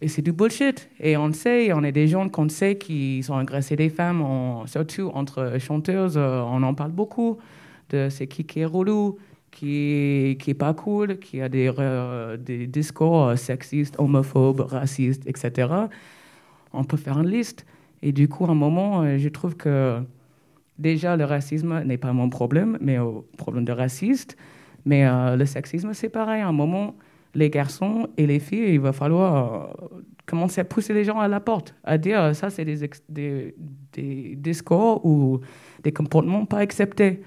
Et 0.00 0.08
c'est 0.08 0.22
du 0.22 0.32
bullshit. 0.32 0.88
Et 1.00 1.16
on 1.16 1.32
sait, 1.32 1.72
on 1.72 1.82
est 1.82 1.92
des 1.92 2.08
gens 2.08 2.28
qu'on 2.28 2.48
sait 2.48 2.76
qui 2.76 3.22
sont 3.22 3.34
agressés 3.36 3.76
des 3.76 3.90
femmes, 3.90 4.24
surtout 4.66 5.10
entre 5.14 5.56
chanteuses, 5.58 6.16
on 6.16 6.62
en 6.62 6.74
parle 6.74 6.92
beaucoup 6.92 7.38
de 7.90 8.08
c'est 8.08 8.26
qui 8.26 8.60
est 8.60 8.64
relou, 8.64 9.18
qui 9.50 10.36
qui 10.40 10.54
pas 10.54 10.74
cool, 10.74 11.18
qui 11.18 11.40
a 11.40 11.48
des, 11.48 12.66
discours 12.66 13.36
sexistes, 13.36 13.96
homophobes, 13.98 14.60
racistes, 14.60 15.26
etc. 15.26 15.68
On 16.72 16.84
peut 16.84 16.96
faire 16.96 17.18
une 17.18 17.28
liste. 17.28 17.66
Et 18.02 18.12
du 18.12 18.28
coup, 18.28 18.46
à 18.46 18.50
un 18.50 18.54
moment, 18.54 19.18
je 19.18 19.28
trouve 19.28 19.56
que 19.56 20.00
Déjà, 20.80 21.14
le 21.14 21.26
racisme 21.26 21.82
n'est 21.84 21.98
pas 21.98 22.14
mon 22.14 22.30
problème, 22.30 22.78
mais 22.80 22.96
un 22.96 23.22
problème 23.36 23.66
de 23.66 23.72
raciste. 23.72 24.38
Mais 24.86 25.06
euh, 25.06 25.36
le 25.36 25.44
sexisme, 25.44 25.92
c'est 25.92 26.08
pareil. 26.08 26.40
À 26.40 26.48
un 26.48 26.52
moment, 26.52 26.94
les 27.34 27.50
garçons 27.50 28.08
et 28.16 28.26
les 28.26 28.40
filles, 28.40 28.74
il 28.74 28.80
va 28.80 28.92
falloir 28.92 29.72
euh, 29.82 29.88
commencer 30.26 30.60
à 30.60 30.64
pousser 30.64 30.94
les 30.94 31.04
gens 31.04 31.18
à 31.18 31.28
la 31.28 31.40
porte, 31.40 31.74
à 31.84 31.98
dire 31.98 32.20
euh, 32.20 32.32
ça, 32.32 32.50
c'est 32.50 32.64
des, 32.64 32.88
des, 33.08 33.54
des, 33.92 34.36
discours 34.36 35.04
ou 35.04 35.40
des 35.82 35.92
comportements 35.92 36.44
pas 36.46 36.58
acceptés. 36.58 37.22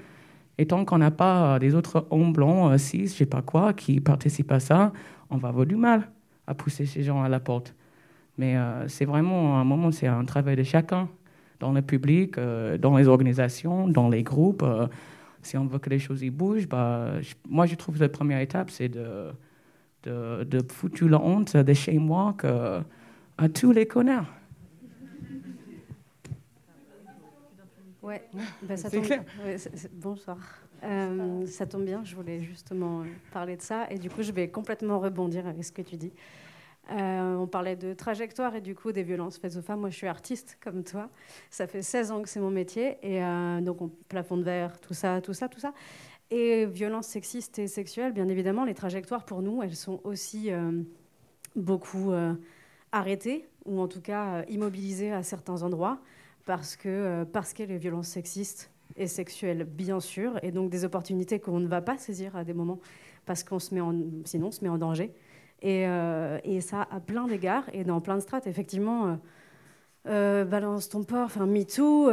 Et 0.57 0.67
tant 0.67 0.85
qu'on 0.85 0.99
n'a 0.99 1.11
pas 1.11 1.57
des 1.57 1.73
autres 1.73 2.05
hommes 2.11 2.31
blancs, 2.31 2.77
cis, 2.77 3.07
je 3.07 3.13
sais 3.13 3.25
pas 3.25 3.41
quoi, 3.41 3.73
qui 3.73 3.99
participent 3.99 4.51
à 4.51 4.59
ça, 4.59 4.93
on 5.31 5.37
va 5.37 5.49
avoir 5.49 5.65
du 5.65 5.75
mal 5.75 6.09
à 6.45 6.53
pousser 6.53 6.85
ces 6.85 7.01
gens 7.01 7.23
à 7.23 7.29
la 7.29 7.39
porte. 7.39 7.73
Mais 8.37 8.55
c'est 8.87 9.05
vraiment 9.05 9.59
un 9.59 9.63
moment, 9.63 9.91
c'est 9.91 10.05
un 10.05 10.23
travail 10.25 10.55
de 10.55 10.61
chacun, 10.61 11.09
dans 11.59 11.71
le 11.71 11.81
public, 11.81 12.35
dans 12.79 12.97
les 12.97 13.07
organisations, 13.07 13.87
dans 13.87 14.09
les 14.09 14.21
groupes 14.21 14.63
si 15.43 15.57
on 15.57 15.65
veut 15.65 15.79
que 15.79 15.89
les 15.89 15.99
choses 15.99 16.23
y 16.23 16.29
bougent, 16.29 16.67
bah, 16.67 17.13
moi 17.47 17.65
je 17.65 17.75
trouve 17.75 17.95
que 17.95 18.01
la 18.01 18.09
première 18.09 18.39
étape, 18.39 18.69
c'est 18.69 18.89
de, 18.89 19.31
de, 20.03 20.43
de, 20.43 20.61
foutre 20.71 21.05
la 21.05 21.19
honte 21.19 21.55
de 21.55 21.73
chez 21.73 21.97
moi 21.97 22.35
que, 22.37 22.81
à 23.37 23.49
tous 23.49 23.71
les 23.71 23.85
connards. 23.85 24.27
Ouais, 28.01 28.21
ben 28.61 28.75
ça 28.75 28.89
tombe... 28.89 29.05
bonsoir. 29.93 30.37
Euh, 30.83 31.45
ça 31.45 31.65
tombe 31.65 31.85
bien, 31.85 32.03
je 32.03 32.15
voulais 32.15 32.41
justement 32.41 33.03
parler 33.31 33.55
de 33.55 33.61
ça. 33.61 33.87
Et 33.89 33.97
du 33.97 34.09
coup, 34.09 34.21
je 34.21 34.31
vais 34.31 34.49
complètement 34.49 34.99
rebondir 34.99 35.47
avec 35.47 35.63
ce 35.63 35.71
que 35.71 35.81
tu 35.81 35.95
dis. 35.95 36.11
Euh, 36.91 37.35
on 37.37 37.47
parlait 37.47 37.77
de 37.77 37.93
trajectoire 37.93 38.55
et 38.55 38.61
du 38.61 38.75
coup 38.75 38.91
des 38.91 39.03
violences 39.03 39.37
faites 39.37 39.55
aux 39.55 39.61
femmes. 39.61 39.79
Moi, 39.79 39.89
je 39.89 39.95
suis 39.95 40.07
artiste 40.07 40.57
comme 40.61 40.83
toi. 40.83 41.09
Ça 41.49 41.65
fait 41.65 41.81
16 41.81 42.11
ans 42.11 42.21
que 42.21 42.27
c'est 42.27 42.41
mon 42.41 42.51
métier. 42.51 42.97
Et 43.01 43.23
euh, 43.23 43.61
donc, 43.61 43.81
on, 43.81 43.89
plafond 44.09 44.35
de 44.35 44.43
verre, 44.43 44.77
tout 44.81 44.93
ça, 44.93 45.21
tout 45.21 45.33
ça, 45.33 45.47
tout 45.47 45.61
ça. 45.61 45.73
Et 46.35 46.65
violences 46.65 47.05
sexistes 47.05 47.59
et 47.59 47.67
sexuelles, 47.67 48.11
bien 48.11 48.27
évidemment, 48.27 48.65
les 48.65 48.73
trajectoires 48.73 49.23
pour 49.23 49.43
nous, 49.43 49.61
elles 49.61 49.75
sont 49.75 50.01
aussi 50.03 50.51
euh, 50.51 50.81
beaucoup 51.55 52.11
arrêtées 52.91 53.47
ou 53.65 53.79
en 53.79 53.87
tout 53.87 54.01
cas 54.01 54.43
immobilisées 54.49 55.11
à 55.11 55.21
certains 55.21 55.61
endroits 55.61 55.99
parce 56.45 56.75
que 56.75 57.23
parce 57.31 57.53
a 57.53 57.65
les 57.65 57.77
violences 57.77 58.07
sexistes 58.07 58.71
et 58.95 59.05
sexuelles, 59.05 59.63
bien 59.63 59.99
sûr, 59.99 60.39
et 60.41 60.51
donc 60.51 60.71
des 60.71 60.85
opportunités 60.85 61.39
qu'on 61.39 61.59
ne 61.59 61.67
va 61.67 61.81
pas 61.81 61.99
saisir 61.99 62.35
à 62.35 62.43
des 62.43 62.53
moments 62.53 62.79
parce 63.27 63.43
qu'on 63.43 63.59
se 63.59 63.75
met 63.75 63.81
en, 63.81 63.93
sinon 64.25 64.47
on 64.47 64.51
se 64.51 64.63
met 64.63 64.69
en 64.69 64.79
danger. 64.79 65.13
Euh, 65.63 66.39
et, 66.43 66.61
ça 66.61 66.87
à 66.89 66.99
plein 66.99 67.27
d'égards 67.27 67.65
et 67.73 67.83
dans 67.83 68.01
plein 68.01 68.15
de 68.15 68.21
strates. 68.21 68.47
Effectivement, 68.47 69.19
euh, 70.07 70.43
euh, 70.43 70.45
Balance 70.45 70.89
ton 70.89 71.03
port, 71.03 71.25
enfin 71.25 71.45
MeToo, 71.45 72.09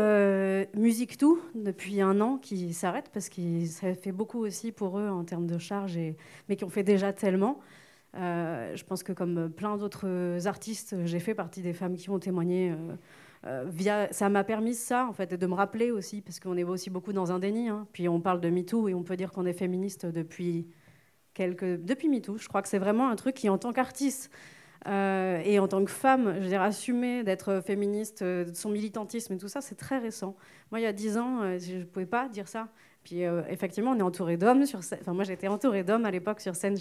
Musique 0.74 1.18
Tout, 1.18 1.40
depuis 1.54 2.00
un 2.00 2.20
an, 2.20 2.38
qui 2.38 2.72
s'arrête 2.72 3.10
parce 3.12 3.28
que 3.28 3.64
ça 3.66 3.94
fait 3.94 4.12
beaucoup 4.12 4.38
aussi 4.38 4.72
pour 4.72 4.98
eux 4.98 5.08
en 5.08 5.24
termes 5.24 5.46
de 5.46 5.58
charges, 5.58 5.96
et, 5.96 6.16
mais 6.48 6.56
qui 6.56 6.64
ont 6.64 6.70
fait 6.70 6.82
déjà 6.82 7.12
tellement. 7.12 7.60
je 8.14 8.84
pense 8.84 9.02
que 9.02 9.12
comme 9.12 9.50
plein 9.50 9.76
d'autres 9.76 10.46
artistes, 10.46 10.96
j'ai 11.04 11.20
fait 11.20 11.34
partie 11.34 11.62
des 11.62 11.72
femmes 11.72 11.96
qui 11.96 12.10
ont 12.10 12.18
témoigné. 12.18 12.74
ça 14.12 14.28
m'a 14.28 14.44
permis 14.44 14.74
ça, 14.74 15.06
en 15.08 15.12
fait, 15.12 15.34
de 15.34 15.46
me 15.46 15.54
rappeler 15.54 15.90
aussi, 15.90 16.20
parce 16.20 16.40
qu'on 16.40 16.56
est 16.56 16.64
aussi 16.64 16.90
beaucoup 16.90 17.12
dans 17.12 17.32
un 17.32 17.38
déni. 17.38 17.68
Hein. 17.68 17.86
Puis 17.92 18.08
on 18.08 18.20
parle 18.20 18.40
de 18.40 18.50
MeToo 18.50 18.88
et 18.88 18.94
on 18.94 19.02
peut 19.02 19.16
dire 19.16 19.32
qu'on 19.32 19.46
est 19.46 19.52
féministe 19.52 20.06
depuis 20.06 20.68
quelques, 21.34 21.82
depuis 21.82 22.08
MeToo. 22.08 22.38
Je 22.38 22.48
crois 22.48 22.62
que 22.62 22.68
c'est 22.68 22.78
vraiment 22.78 23.08
un 23.08 23.16
truc 23.16 23.34
qui, 23.34 23.48
en 23.48 23.58
tant 23.58 23.72
qu'artiste 23.72 24.30
euh, 24.86 25.42
et 25.44 25.58
en 25.58 25.68
tant 25.68 25.84
que 25.84 25.90
femme, 25.90 26.34
je 26.36 26.40
veux 26.40 26.48
dire, 26.48 26.62
assumer 26.62 27.22
d'être 27.22 27.62
féministe, 27.64 28.22
euh, 28.22 28.44
de 28.46 28.56
son 28.56 28.70
militantisme 28.70 29.34
et 29.34 29.36
tout 29.36 29.48
ça, 29.48 29.60
c'est 29.60 29.74
très 29.74 29.98
récent. 29.98 30.36
Moi, 30.70 30.80
il 30.80 30.84
y 30.84 30.86
a 30.86 30.92
dix 30.92 31.18
ans, 31.18 31.42
euh, 31.42 31.58
je 31.58 31.76
ne 31.76 31.84
pouvais 31.84 32.06
pas 32.06 32.28
dire 32.28 32.48
ça. 32.48 32.68
Puis 33.02 33.22
effectivement, 33.48 33.92
on 33.92 33.98
est 33.98 34.02
entouré 34.02 34.36
d'hommes 34.36 34.66
sur. 34.66 34.80
Enfin, 34.80 35.14
moi, 35.14 35.24
j'étais 35.24 35.48
entourée 35.48 35.84
d'hommes 35.84 36.04
à 36.04 36.10
l'époque 36.10 36.38
sur 36.42 36.54
scène. 36.54 36.76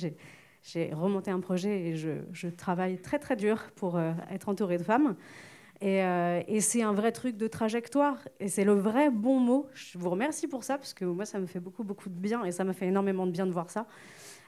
J'ai 0.63 0.93
remonté 0.93 1.31
un 1.31 1.39
projet 1.39 1.79
et 1.87 1.95
je, 1.95 2.47
travaille 2.49 2.97
très 2.97 3.19
très 3.19 3.37
dur 3.37 3.71
pour 3.77 3.97
être 4.29 4.49
entourée 4.49 4.77
de 4.77 4.83
femmes. 4.83 5.15
Et 5.79 6.59
c'est 6.59 6.81
un 6.81 6.91
vrai 6.91 7.13
truc 7.13 7.37
de 7.37 7.47
trajectoire. 7.47 8.17
Et 8.41 8.49
c'est 8.49 8.65
le 8.65 8.73
vrai 8.73 9.09
bon 9.09 9.39
mot. 9.39 9.67
Je 9.73 9.97
vous 9.97 10.09
remercie 10.09 10.49
pour 10.49 10.65
ça, 10.65 10.77
parce 10.77 10.93
que 10.93 11.05
moi, 11.05 11.23
ça 11.23 11.39
me 11.39 11.45
fait 11.45 11.61
beaucoup, 11.61 11.85
beaucoup 11.85 12.09
de 12.09 12.19
bien. 12.19 12.43
Et 12.43 12.51
ça 12.51 12.65
m'a 12.65 12.73
fait 12.73 12.87
énormément 12.87 13.25
de 13.25 13.31
bien 13.31 13.45
de 13.45 13.53
voir 13.53 13.69
ça. 13.69 13.87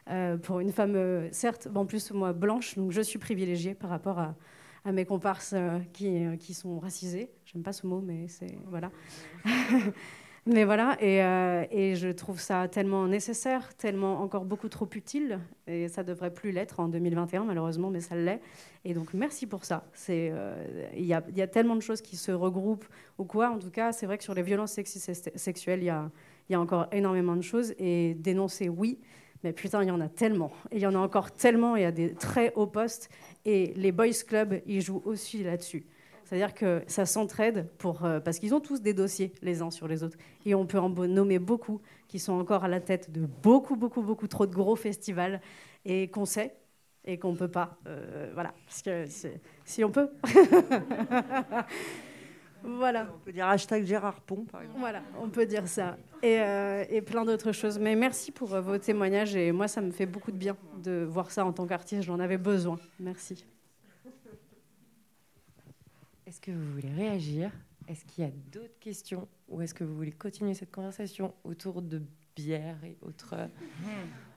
Euh, 0.09 0.37
pour 0.37 0.59
une 0.59 0.71
femme, 0.71 0.95
euh, 0.95 1.27
certes, 1.31 1.67
en 1.73 1.85
plus 1.85 2.11
moi 2.11 2.33
blanche, 2.33 2.75
donc 2.75 2.91
je 2.91 3.01
suis 3.01 3.19
privilégiée 3.19 3.75
par 3.75 3.89
rapport 3.89 4.19
à, 4.19 4.35
mes 4.91 5.05
comparses 5.05 5.53
euh, 5.55 5.77
qui, 5.93 6.23
qui, 6.39 6.55
sont 6.55 6.79
racisés. 6.79 7.29
J'aime 7.45 7.61
pas 7.61 7.73
ce 7.73 7.85
mot, 7.85 8.01
mais 8.01 8.27
c'est 8.27 8.57
voilà. 8.65 8.89
mais 10.47 10.63
voilà, 10.65 10.97
et, 10.99 11.93
je 11.95 12.11
trouve 12.11 12.39
ça 12.39 12.67
tellement 12.67 13.07
nécessaire, 13.07 13.75
tellement 13.75 14.21
encore 14.21 14.43
beaucoup 14.43 14.69
trop 14.69 14.89
utile, 14.95 15.39
et 15.67 15.87
ça 15.87 16.03
devrait 16.03 16.33
plus 16.33 16.51
l'être 16.51 16.79
en 16.79 16.87
2021 16.87 17.43
malheureusement, 17.43 17.91
mais 17.91 17.99
ça 17.99 18.15
l'est. 18.15 18.41
Et 18.83 18.95
donc 18.95 19.13
merci 19.13 19.45
pour 19.45 19.65
ça. 19.65 19.85
Il 20.09 20.33
y, 20.97 21.13
a 21.13 21.47
tellement 21.47 21.75
de 21.75 21.81
choses 21.81 22.01
qui 22.01 22.15
se 22.17 22.31
regroupent 22.31 22.87
ou 23.19 23.23
quoi. 23.23 23.51
En 23.51 23.59
tout 23.59 23.69
cas, 23.69 23.91
c'est 23.91 24.07
vrai 24.07 24.17
que 24.17 24.23
sur 24.23 24.33
les 24.33 24.41
violences 24.41 24.71
sexistes 24.71 25.31
sexuelles, 25.37 25.83
il 25.83 25.93
y 26.49 26.55
a 26.55 26.59
encore 26.59 26.87
énormément 26.91 27.35
de 27.35 27.43
choses 27.43 27.75
et 27.77 28.15
dénoncer 28.15 28.67
oui 28.67 28.97
mais 29.43 29.53
putain, 29.53 29.81
il 29.83 29.87
y 29.87 29.91
en 29.91 30.01
a 30.01 30.09
tellement. 30.09 30.51
Et 30.71 30.77
il 30.77 30.81
y 30.81 30.87
en 30.87 30.95
a 30.95 30.99
encore 30.99 31.31
tellement, 31.31 31.75
il 31.75 31.81
y 31.81 31.85
a 31.85 31.91
des 31.91 32.13
très 32.13 32.53
hauts 32.55 32.67
postes. 32.67 33.09
Et 33.45 33.73
les 33.75 33.91
boys 33.91 34.07
clubs, 34.27 34.61
ils 34.65 34.81
jouent 34.81 35.01
aussi 35.05 35.43
là-dessus. 35.43 35.85
C'est-à-dire 36.23 36.53
que 36.53 36.81
ça 36.87 37.05
s'entraide 37.05 37.67
pour, 37.77 38.05
euh, 38.05 38.19
parce 38.19 38.39
qu'ils 38.39 38.53
ont 38.55 38.61
tous 38.61 38.81
des 38.81 38.93
dossiers 38.93 39.33
les 39.41 39.61
uns 39.61 39.71
sur 39.71 39.87
les 39.87 40.03
autres. 40.03 40.17
Et 40.45 40.55
on 40.55 40.65
peut 40.65 40.79
en 40.79 40.89
nommer 40.89 41.39
beaucoup 41.39 41.81
qui 42.07 42.19
sont 42.19 42.33
encore 42.33 42.63
à 42.63 42.67
la 42.67 42.79
tête 42.79 43.11
de 43.11 43.25
beaucoup, 43.25 43.75
beaucoup, 43.75 44.01
beaucoup 44.01 44.27
trop 44.27 44.45
de 44.45 44.53
gros 44.53 44.75
festivals 44.75 45.41
et 45.83 46.07
qu'on 46.09 46.25
sait 46.25 46.55
et 47.03 47.17
qu'on 47.17 47.33
ne 47.33 47.37
peut 47.37 47.49
pas. 47.49 47.79
Euh, 47.87 48.29
voilà, 48.33 48.53
parce 48.65 48.81
que 48.81 49.05
si 49.65 49.83
on 49.83 49.91
peut. 49.91 50.09
Voilà. 52.63 53.07
On 53.13 53.19
peut 53.19 53.31
dire 53.31 53.47
hashtag 53.47 53.85
Gérard 53.85 54.21
Pont, 54.21 54.45
par 54.45 54.61
exemple. 54.61 54.79
Voilà, 54.79 55.01
on 55.19 55.29
peut 55.29 55.45
dire 55.45 55.67
ça. 55.67 55.97
Et, 56.21 56.39
euh, 56.39 56.83
et 56.89 57.01
plein 57.01 57.25
d'autres 57.25 57.51
choses. 57.51 57.79
Mais 57.79 57.95
merci 57.95 58.31
pour 58.31 58.53
euh, 58.53 58.61
vos 58.61 58.77
témoignages. 58.77 59.35
Et 59.35 59.51
moi, 59.51 59.67
ça 59.67 59.81
me 59.81 59.91
fait 59.91 60.05
beaucoup 60.05 60.31
de 60.31 60.37
bien 60.37 60.55
de 60.83 61.03
voir 61.09 61.31
ça 61.31 61.45
en 61.45 61.51
tant 61.51 61.65
qu'artiste. 61.65 62.03
J'en 62.03 62.19
avais 62.19 62.37
besoin. 62.37 62.77
Merci. 62.99 63.45
Est-ce 66.25 66.39
que 66.39 66.51
vous 66.51 66.73
voulez 66.73 66.93
réagir? 66.95 67.51
Est-ce 67.87 68.05
qu'il 68.05 68.23
y 68.23 68.27
a 68.27 68.31
d'autres 68.51 68.79
questions? 68.79 69.27
Ou 69.49 69.61
est-ce 69.61 69.73
que 69.73 69.83
vous 69.83 69.95
voulez 69.95 70.11
continuer 70.11 70.53
cette 70.53 70.71
conversation 70.71 71.33
autour 71.43 71.81
de 71.81 72.01
bière 72.35 72.77
et 72.85 72.97
autres 73.01 73.35
hmm. 73.35 74.30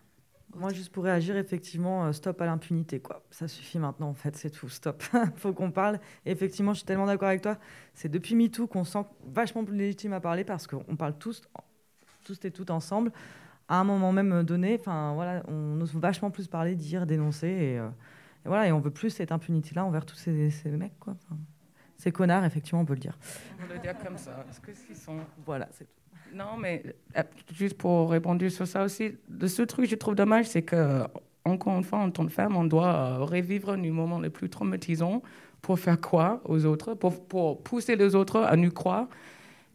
Moi, 0.56 0.72
juste 0.72 0.92
pour 0.92 1.04
réagir, 1.04 1.36
effectivement, 1.36 2.06
euh, 2.06 2.12
stop 2.12 2.40
à 2.40 2.46
l'impunité, 2.46 3.00
quoi. 3.00 3.22
Ça 3.30 3.48
suffit 3.48 3.78
maintenant, 3.78 4.08
en 4.08 4.14
fait, 4.14 4.36
c'est 4.36 4.50
tout, 4.50 4.68
stop. 4.68 5.02
Faut 5.36 5.52
qu'on 5.52 5.70
parle. 5.70 5.98
Et 6.24 6.30
effectivement, 6.30 6.72
je 6.72 6.78
suis 6.78 6.86
tellement 6.86 7.06
d'accord 7.06 7.28
avec 7.28 7.42
toi. 7.42 7.58
C'est 7.94 8.08
depuis 8.08 8.34
MeToo 8.34 8.66
qu'on 8.66 8.84
sent 8.84 9.04
vachement 9.26 9.64
plus 9.64 9.76
légitime 9.76 10.12
à 10.12 10.20
parler 10.20 10.44
parce 10.44 10.66
qu'on 10.66 10.96
parle 10.96 11.18
tous, 11.18 11.42
tous 12.24 12.38
et 12.44 12.50
toutes 12.50 12.70
ensemble. 12.70 13.12
À 13.68 13.80
un 13.80 13.84
moment 13.84 14.12
même 14.12 14.42
donné, 14.42 14.76
enfin 14.78 15.14
voilà, 15.14 15.42
on 15.48 15.80
ose 15.80 15.94
vachement 15.94 16.30
plus 16.30 16.46
parler, 16.46 16.74
dire, 16.74 17.06
dénoncer, 17.06 17.48
et, 17.48 17.78
euh, 17.78 17.88
voilà, 18.44 18.68
et 18.68 18.72
on 18.72 18.80
veut 18.80 18.90
plus 18.90 19.10
cette 19.10 19.32
impunité-là 19.32 19.84
envers 19.86 20.04
tous 20.04 20.16
ces, 20.16 20.50
ces 20.50 20.70
mecs, 20.70 20.98
quoi. 20.98 21.16
ces 21.96 22.12
connards, 22.12 22.44
effectivement, 22.44 22.82
on 22.82 22.84
peut 22.84 22.92
le 22.92 23.00
dire. 23.00 23.18
On 23.58 23.66
peut 23.66 23.72
le 23.72 23.80
dire 23.80 23.96
comme 23.98 24.18
ça. 24.18 24.32
Parce 24.32 24.60
que 24.60 24.72
sont, 24.94 25.20
voilà, 25.46 25.66
c'est 25.72 25.86
tout. 25.86 26.03
Non, 26.34 26.56
mais 26.58 26.82
euh, 27.16 27.22
juste 27.54 27.76
pour 27.78 28.10
répondre 28.10 28.46
sur 28.48 28.66
ça 28.66 28.82
aussi, 28.82 29.12
de 29.28 29.46
ce 29.46 29.62
truc, 29.62 29.88
je 29.88 29.94
trouve 29.94 30.16
dommage, 30.16 30.46
c'est 30.46 30.62
que, 30.62 31.04
encore 31.44 31.76
une 31.76 31.84
fois, 31.84 32.00
en 32.00 32.10
tant 32.10 32.26
que 32.26 32.32
femme, 32.32 32.56
on 32.56 32.64
doit 32.64 32.92
euh, 32.92 33.18
revivre 33.20 33.76
les 33.76 33.90
moments 33.90 34.18
les 34.18 34.30
plus 34.30 34.50
traumatisants 34.50 35.22
pour 35.62 35.78
faire 35.78 36.00
quoi 36.00 36.42
aux 36.44 36.66
autres, 36.66 36.94
pour, 36.94 37.24
pour 37.26 37.62
pousser 37.62 37.94
les 37.94 38.16
autres 38.16 38.40
à 38.40 38.56
nous 38.56 38.72
croire. 38.72 39.06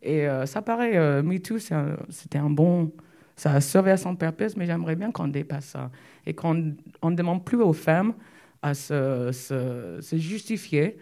Et 0.02 0.27
euh, 0.27 0.45
ça 0.45 0.61
paraît, 0.61 1.23
MeToo, 1.23 1.60
c'était 2.10 2.38
un 2.38 2.49
bon. 2.49 2.91
Ça 3.38 3.53
a 3.53 3.61
servi 3.61 3.91
à 3.91 3.98
son 3.98 4.18
purpose, 4.18 4.57
mais 4.57 4.65
j'aimerais 4.65 4.98
bien 4.98 5.11
qu'on 5.11 5.30
dépasse 5.30 5.65
ça. 5.65 5.90
Et 6.26 6.34
qu'on 6.34 6.56
ne 6.56 7.15
demande 7.15 7.45
plus 7.45 7.61
aux 7.61 7.73
femmes 7.73 8.14
à 8.61 8.73
se 8.73 10.02
justifier 10.11 10.98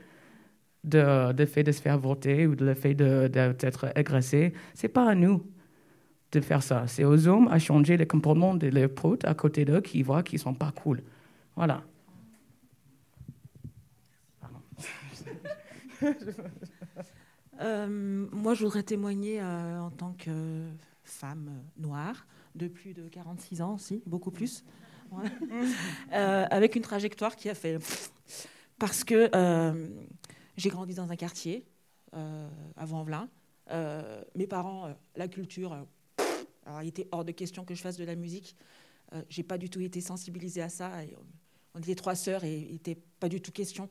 de, 0.88 1.34
de 1.34 1.45
fait 1.45 1.64
de 1.64 1.72
se 1.72 1.81
faire 1.81 1.97
voter 1.99 2.47
ou 2.47 2.55
de 2.55 2.65
le 2.65 2.73
fait 2.73 2.93
d'être 2.95 3.91
agressé. 3.95 4.53
C'est 4.73 4.88
pas 4.88 5.09
à 5.09 5.15
nous 5.15 5.43
de 6.31 6.41
faire 6.41 6.64
ça. 6.64 6.85
C'est 6.88 7.03
aux 7.03 7.27
hommes 7.27 7.47
à 7.49 7.59
changer 7.59 7.97
le 7.97 8.05
comportement 8.05 8.53
de 8.53 8.68
leurs 8.68 8.89
potes 8.89 9.26
à 9.26 9.34
côté 9.34 9.65
d'eux 9.65 9.81
qui 9.81 10.03
voient 10.03 10.23
qu'ils 10.23 10.39
sont 10.39 10.53
pas 10.53 10.72
cool. 10.72 11.03
Voilà. 11.55 11.84
Euh, 17.59 18.27
moi, 18.31 18.53
je 18.53 18.64
voudrais 18.64 18.84
témoigner 18.84 19.41
euh, 19.41 19.80
en 19.80 19.89
tant 19.89 20.14
que 20.14 20.68
femme 21.03 21.49
noire 21.80 22.27
de 22.53 22.68
plus 22.68 22.93
de 22.93 23.07
46 23.07 23.64
ans 23.64 23.73
aussi, 23.73 24.03
beaucoup 24.05 24.30
plus, 24.30 24.64
euh, 26.14 26.45
avec 26.51 26.76
une 26.76 26.84
trajectoire 26.84 27.35
qui 27.35 27.49
a 27.49 27.55
fait... 27.55 27.80
Parce 28.77 29.03
que 29.03 29.27
j'ai 30.58 30.70
grandi 30.70 30.96
dans 30.96 31.12
un 31.12 31.16
quartier, 31.16 31.66
euh, 32.14 32.50
à 32.76 32.86
Vanvelin. 32.86 33.30
Euh, 33.70 34.24
mes 34.36 34.48
parents, 34.48 34.88
euh, 34.88 34.94
la 35.16 35.28
culture, 35.28 35.74
alors 36.66 36.82
il 36.82 36.88
était 36.88 37.08
hors 37.12 37.24
de 37.24 37.32
question 37.32 37.64
que 37.64 37.76
je 37.76 37.82
fasse 37.82 37.98
de 37.98 38.04
la 38.04 38.16
musique. 38.16 38.56
j'ai 39.30 39.44
pas 39.44 39.58
du 39.58 39.70
tout 39.70 39.80
été 39.80 40.02
sensibilisée 40.02 40.62
à 40.62 40.68
ça. 40.68 40.92
on 41.74 41.80
était 41.80 41.96
trois 41.96 42.16
sœurs 42.16 42.44
et 42.44 42.58
il 42.58 42.74
n'était 42.74 42.98
pas 43.20 43.30
du 43.30 43.40
tout 43.40 43.54
question 43.54 43.90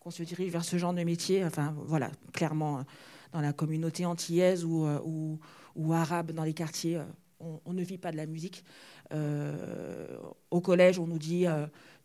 qu'on 0.00 0.10
se 0.10 0.22
dirige 0.22 0.50
vers 0.50 0.64
ce 0.64 0.78
genre 0.78 0.94
de 0.94 1.02
métier. 1.04 1.44
Enfin, 1.44 1.74
voilà, 1.84 2.10
clairement, 2.32 2.82
dans 3.32 3.42
la 3.42 3.52
communauté 3.52 4.06
antillaise 4.06 4.64
ou 4.64 5.38
arabe, 5.92 6.32
dans 6.32 6.44
les 6.44 6.54
quartiers, 6.54 7.02
on, 7.40 7.72
ne 7.74 7.82
vit 7.82 7.98
pas 7.98 8.10
de 8.10 8.16
la 8.16 8.24
musique. 8.24 8.64
au 9.12 10.60
collège, 10.62 10.98
on 10.98 11.06
nous 11.06 11.18
dit 11.18 11.44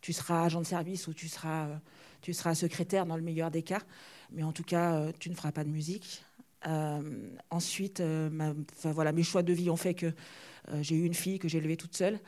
tu 0.02 0.12
seras 0.12 0.44
agent 0.44 0.60
de 0.60 0.66
service 0.66 1.06
ou 1.06 1.14
tu 1.14 1.28
seras, 1.28 1.80
tu 2.22 2.32
seras 2.32 2.54
secrétaire 2.54 3.04
dans 3.04 3.16
le 3.16 3.22
meilleur 3.22 3.50
des 3.50 3.62
cas, 3.62 3.82
mais 4.30 4.42
en 4.42 4.52
tout 4.52 4.64
cas, 4.64 5.12
tu 5.18 5.28
ne 5.28 5.34
feras 5.34 5.52
pas 5.52 5.64
de 5.64 5.68
musique. 5.68 6.24
Euh, 6.66 7.30
ensuite, 7.50 8.00
euh, 8.00 8.54
voilà, 8.84 9.12
mes 9.12 9.22
choix 9.22 9.42
de 9.42 9.52
vie 9.52 9.70
ont 9.70 9.76
fait 9.76 9.94
que 9.94 10.06
euh, 10.06 10.82
j'ai 10.82 10.96
eu 10.96 11.04
une 11.04 11.14
fille 11.14 11.38
que 11.38 11.48
j'ai 11.48 11.58
élevée 11.58 11.76
toute 11.76 11.96
seule. 11.96 12.20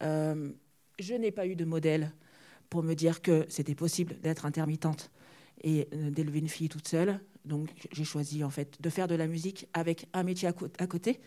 je 0.00 1.14
n'ai 1.14 1.30
pas 1.30 1.46
eu 1.46 1.56
de 1.56 1.64
modèle 1.64 2.12
pour 2.68 2.82
me 2.82 2.94
dire 2.94 3.20
que 3.22 3.46
c'était 3.48 3.74
possible 3.74 4.20
d'être 4.20 4.46
intermittente 4.46 5.10
et 5.62 5.88
d'élever 5.92 6.38
une 6.38 6.48
fille 6.48 6.68
toute 6.68 6.86
seule. 6.86 7.20
Donc 7.44 7.68
j'ai 7.90 8.04
choisi 8.04 8.44
en 8.44 8.50
fait 8.50 8.80
de 8.80 8.90
faire 8.90 9.08
de 9.08 9.14
la 9.14 9.26
musique 9.26 9.66
avec 9.72 10.06
un 10.12 10.22
métier 10.22 10.48
à, 10.48 10.54
à 10.78 10.86
côté, 10.86 11.20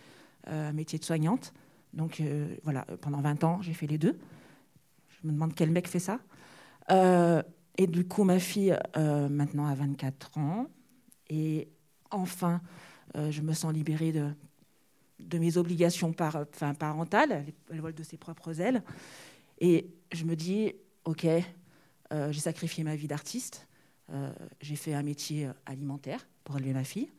un 0.48 0.72
métier 0.74 1.00
de 1.00 1.04
soignante. 1.04 1.54
Donc 1.94 2.22
voilà, 2.64 2.86
pendant 3.02 3.22
20 3.22 3.44
ans, 3.44 3.62
j'ai 3.62 3.74
fait 3.74 3.88
les 3.88 3.98
deux. 3.98 4.18
Je 5.10 5.28
me 5.28 5.34
demande 5.34 5.54
quel 5.54 5.72
mec 5.72 5.88
fait 5.88 6.00
ça. 6.00 6.20
Et 7.78 7.88
du 7.88 8.08
coup, 8.08 8.24
ma 8.24 8.40
fille, 8.40 8.78
maintenant, 8.96 9.66
a 9.66 9.76
24 9.76 10.38
ans. 10.38 10.68
Et 11.30 11.70
enfin, 12.12 12.62
euh, 13.18 13.32
je 13.32 13.42
me 13.42 13.54
sens 13.54 13.74
libérée 13.74 14.12
de, 14.12 15.38
mes 15.38 15.58
obligations 15.58 16.14
parentales. 16.14 17.46
Elle, 17.72 17.82
vole 17.82 17.94
de 17.94 18.04
ses 18.04 18.18
propres 18.18 18.60
ailes. 18.62 18.84
Et 19.60 19.88
je 20.12 20.26
me 20.26 20.36
dis, 20.36 20.74
OK, 21.06 21.26
euh, 21.26 22.32
j'ai 22.32 22.40
sacrifié 22.40 22.84
ma 22.84 22.96
vie 22.96 23.08
d'artiste. 23.08 23.68
Euh, 24.12 24.32
j'ai 24.62 24.76
fait 24.76 24.94
un 24.94 25.04
métier 25.04 25.50
alimentaire 25.66 26.28
pour 26.44 26.58
élever 26.58 26.74
ma 26.74 26.84
fille. 26.84 27.10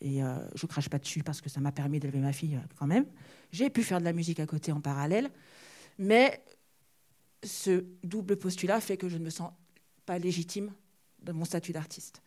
et 0.00 0.20
je 0.54 0.66
crache 0.66 0.88
pas 0.88 0.98
dessus 0.98 1.22
parce 1.22 1.42
que 1.42 1.50
ça 1.50 1.60
m'a 1.60 1.72
permis 1.72 2.00
d'élever 2.00 2.20
ma 2.20 2.32
fille 2.32 2.58
quand 2.78 2.86
même. 2.86 3.04
J'ai 3.52 3.68
pu 3.68 3.82
faire 3.82 3.98
de 3.98 4.04
la 4.04 4.14
musique 4.14 4.40
à 4.40 4.46
côté 4.46 4.72
en 4.72 4.80
parallèle. 4.80 5.28
Mais 5.98 6.42
ce 7.42 7.84
double 8.04 8.36
postulat 8.36 8.80
fait 8.80 8.96
que 8.96 9.08
je 9.08 9.18
ne 9.18 9.24
me 9.24 9.30
sens 9.30 9.52
pas 10.06 10.18
légitime 10.18 10.72
de 11.22 11.32
mon 11.32 11.44
statut 11.44 11.72
d'artiste. 11.72 12.22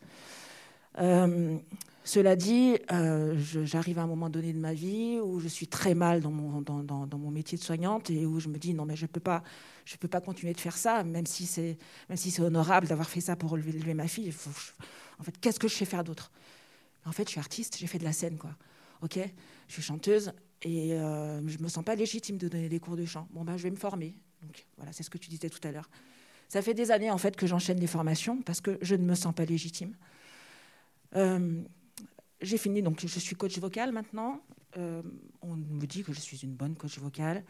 Euh, 0.99 1.57
cela 2.03 2.35
dit, 2.35 2.77
euh, 2.91 3.35
j'arrive 3.63 3.97
à 3.97 4.03
un 4.03 4.07
moment 4.07 4.29
donné 4.29 4.51
de 4.51 4.59
ma 4.59 4.73
vie 4.73 5.19
où 5.23 5.39
je 5.39 5.47
suis 5.47 5.67
très 5.67 5.95
mal 5.95 6.21
dans 6.21 6.31
mon, 6.31 7.31
métier 7.31 7.57
de 7.57 7.63
soignante 7.63 8.09
et 8.09 8.25
où 8.25 8.39
je 8.39 8.49
me 8.49 8.57
dis 8.57 8.73
non 8.73 8.85
mais 8.85 8.97
je 8.97 9.05
peux 9.05 9.21
pas, 9.21 9.41
peux 9.99 10.09
pas 10.09 10.19
continuer 10.19 10.53
de 10.53 10.59
faire 10.59 10.75
ça, 10.75 11.03
même 11.03 11.25
si 11.25 11.45
c'est, 11.45 11.77
honorable 12.39 12.87
d'avoir 12.87 13.09
fait 13.09 13.21
ça 13.21 13.35
pour 13.35 13.57
élever 13.57 13.93
ma 13.93 14.07
fille. 14.07 14.33
en 15.19 15.23
fait, 15.23 15.39
qu'est-ce 15.39 15.59
que 15.59 15.67
je 15.67 15.75
sais 15.75 15.85
faire 15.85 16.03
d'autre? 16.03 16.31
En 17.05 17.11
fait, 17.11 17.23
je 17.25 17.31
suis 17.31 17.39
artiste, 17.39 17.77
j'ai 17.77 17.87
fait 17.87 17.99
de 17.99 18.03
la 18.03 18.13
scène 18.13 18.37
quoi. 18.37 18.51
Ok, 19.01 19.19
je 19.67 19.73
suis 19.73 19.81
chanteuse 19.81 20.31
et 20.61 20.93
euh, 20.93 21.45
je 21.47 21.57
me 21.59 21.67
sens 21.67 21.83
pas 21.83 21.95
légitime 21.95 22.37
de 22.37 22.47
donner 22.47 22.69
des 22.69 22.79
cours 22.79 22.97
de 22.97 23.05
chant. 23.05 23.27
Bon 23.31 23.43
ben, 23.43 23.55
je 23.57 23.63
vais 23.63 23.71
me 23.71 23.75
former. 23.77 24.15
Voilà, 24.77 24.91
c'est 24.93 25.03
ce 25.03 25.09
que 25.09 25.17
tu 25.17 25.29
disais 25.29 25.49
tout 25.49 25.65
à 25.67 25.71
l'heure. 25.71 25.89
Ça 26.49 26.61
fait 26.61 26.73
des 26.73 26.91
années 26.91 27.09
en 27.09 27.17
fait 27.17 27.35
que 27.35 27.47
j'enchaîne 27.47 27.79
les 27.79 27.87
formations 27.87 28.41
parce 28.41 28.61
que 28.61 28.77
je 28.81 28.95
ne 28.95 29.03
me 29.03 29.15
sens 29.15 29.33
pas 29.33 29.45
légitime. 29.45 29.95
Euh, 31.15 31.61
j'ai 32.41 32.57
fini, 32.57 32.81
donc 32.81 32.99
je 32.99 33.19
suis 33.19 33.35
coach 33.35 33.57
vocal 33.57 33.91
maintenant. 33.91 34.41
Euh, 34.77 35.01
on 35.41 35.55
me 35.55 35.85
dit 35.85 36.03
que 36.03 36.13
je 36.13 36.19
suis 36.19 36.37
une 36.43 36.53
bonne 36.53 36.75
coach 36.75 36.99
vocale. 36.99 37.43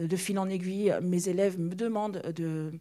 Euh, 0.00 0.06
de 0.06 0.16
fil 0.16 0.38
en 0.38 0.48
aiguille, 0.48 0.94
mes 1.02 1.28
élèves 1.28 1.58
me 1.58 1.74
demandent 1.74 2.20
de, 2.34 2.72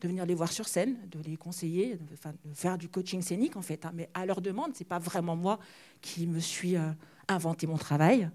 de 0.00 0.08
venir 0.08 0.24
les 0.24 0.34
voir 0.34 0.52
sur 0.52 0.68
scène, 0.68 0.96
de 1.10 1.20
les 1.20 1.36
conseiller, 1.36 1.96
de, 1.96 2.54
faire 2.54 2.78
du 2.78 2.88
coaching 2.88 3.22
scénique 3.22 3.56
en 3.56 3.62
fait. 3.62 3.84
Hein. 3.84 3.92
mais 3.94 4.08
à 4.14 4.24
leur 4.24 4.40
demande, 4.40 4.72
c'est 4.74 4.86
pas 4.86 4.98
vraiment 4.98 5.36
moi 5.36 5.58
qui 6.00 6.26
me 6.26 6.38
suis 6.38 6.76
inventé 7.28 7.66
mon 7.66 7.76
travail. 7.76 8.30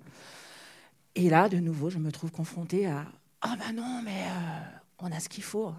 Et 1.15 1.30
là, 1.30 1.47
de 1.47 1.57
nouveau, 1.57 1.89
je 1.89 1.97
me 1.97 2.11
trouve 2.11 2.31
confrontée 2.31 2.85
à 2.85 3.07
ah 3.47 3.55
ben 3.57 3.73
non, 3.73 4.01
mais 4.03 4.23
on 4.99 5.11
a 5.11 5.19
ce 5.19 5.30
qu'il 5.30 5.43
faut. 5.43 5.73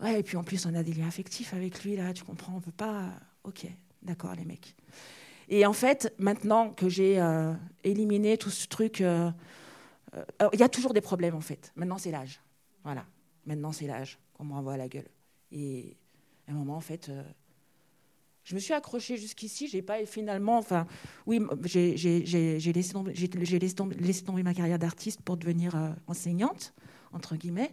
Ouais, 0.00 0.20
et 0.20 0.22
puis 0.22 0.36
en 0.36 0.44
plus, 0.44 0.66
on 0.66 0.74
a 0.74 0.82
des 0.82 0.92
liens 0.92 1.08
affectifs 1.08 1.54
avec 1.54 1.82
lui 1.84 1.96
là, 1.96 2.12
tu 2.12 2.24
comprends, 2.24 2.54
on 2.56 2.60
peut 2.60 2.70
pas. 2.70 3.12
Ok, 3.44 3.66
D'accord, 4.06 4.36
les 4.36 4.44
mecs. 4.44 4.76
Et 5.48 5.66
en 5.66 5.72
fait, 5.72 6.14
maintenant 6.18 6.70
que 6.70 6.88
j'ai 6.88 7.20
euh, 7.20 7.52
éliminé 7.82 8.38
tout 8.38 8.50
ce 8.50 8.68
truc, 8.68 9.00
euh, 9.00 9.30
euh, 10.14 10.48
il 10.52 10.60
y 10.60 10.62
a 10.62 10.68
toujours 10.68 10.94
des 10.94 11.00
problèmes 11.00 11.34
en 11.34 11.40
fait. 11.40 11.72
Maintenant, 11.74 11.98
c'est 11.98 12.12
l'âge. 12.12 12.40
Voilà. 12.84 13.04
Maintenant, 13.46 13.72
c'est 13.72 13.88
l'âge 13.88 14.18
qu'on 14.32 14.44
me 14.44 14.52
renvoie 14.52 14.74
à 14.74 14.76
la 14.76 14.88
gueule. 14.88 15.08
Et 15.50 15.96
à 16.46 16.52
un 16.52 16.54
moment, 16.54 16.76
en 16.76 16.80
fait, 16.80 17.10
je 18.46 18.54
me 18.54 18.60
suis 18.60 18.72
accrochée 18.72 19.18
jusqu'ici. 19.18 19.68
J'ai 19.68 19.82
pas 19.82 20.06
finalement, 20.06 20.56
enfin, 20.56 20.86
oui, 21.26 21.42
j'ai 21.64 21.92
laissé, 22.72 22.92
tomber, 22.92 23.96
laissé, 23.96 24.24
ma 24.32 24.54
carrière 24.54 24.78
d'artiste 24.78 25.20
pour 25.20 25.36
devenir 25.36 25.74
enseignante 26.06 26.72
entre 27.12 27.36
guillemets, 27.36 27.72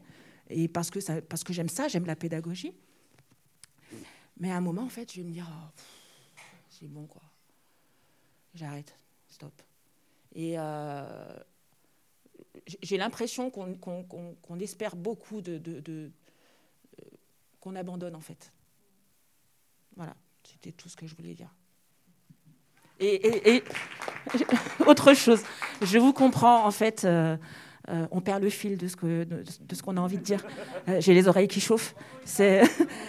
et 0.49 0.67
parce 0.67 0.89
que 0.89 0.99
j'aime 1.49 1.69
ça, 1.69 1.87
j'aime 1.87 2.05
la 2.05 2.15
pédagogie. 2.15 2.73
Mais 4.39 4.51
à 4.51 4.57
un 4.57 4.61
moment, 4.61 4.83
en 4.83 4.89
fait, 4.89 5.11
je 5.11 5.21
vais 5.21 5.27
me 5.27 5.31
dire. 5.31 5.47
Oh, 5.49 5.81
c'est 6.69 6.87
bon, 6.87 7.05
quoi. 7.05 7.21
J'arrête, 8.55 8.97
stop. 9.27 9.53
Et 10.35 10.55
euh, 10.57 11.39
j'ai 12.81 12.97
l'impression 12.97 13.51
qu'on 13.51 14.59
espère 14.59 14.95
beaucoup 14.95 15.41
de, 15.41 15.61
euh, 15.89 16.09
qu'on 17.59 17.75
abandonne 17.75 18.15
en 18.15 18.21
fait. 18.21 18.51
Voilà, 19.95 20.15
c'était 20.43 20.71
tout 20.71 20.89
ce 20.89 20.95
que 20.95 21.07
je 21.07 21.15
voulais 21.15 21.33
dire. 21.33 21.53
Et, 22.99 23.63
autre 24.85 25.13
chose, 25.13 25.43
je 25.81 25.97
vous 25.97 26.13
comprends 26.13 26.65
en 26.65 26.71
fait. 26.71 27.05
Euh, 27.05 27.37
on 28.11 28.21
perd 28.21 28.41
le 28.41 28.49
fil 28.49 28.77
de 28.77 28.87
ce 28.87 28.95
que 28.95 29.25
de, 29.25 29.43
ce 29.75 29.83
qu'on 29.83 29.97
a 29.97 29.99
envie 29.99 30.17
de 30.17 30.23
dire. 30.23 30.45
j'ai 30.99 31.13
les 31.13 31.27
oreilles 31.27 31.49
qui 31.49 31.59
chauffent. 31.59 31.95
C'est 32.23 32.63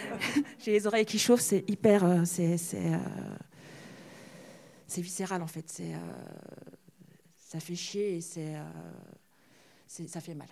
j'ai 0.59 0.73
les 0.73 0.87
oreilles 0.87 1.07
qui 1.07 1.19
chauffent. 1.19 1.43
C'est 1.43 1.65
hyper. 1.69 2.25
c'est 2.25 2.57
viscéral 4.97 5.43
en 5.43 5.47
fait. 5.47 5.81
Euh, 5.81 5.97
ça 7.55 7.61
fait 7.61 7.77
chier 7.77 8.17
et 8.17 8.21
c'est, 8.21 8.57
euh, 8.57 10.07
ça 10.09 10.21
fait 10.21 10.35
mal. 10.35 10.49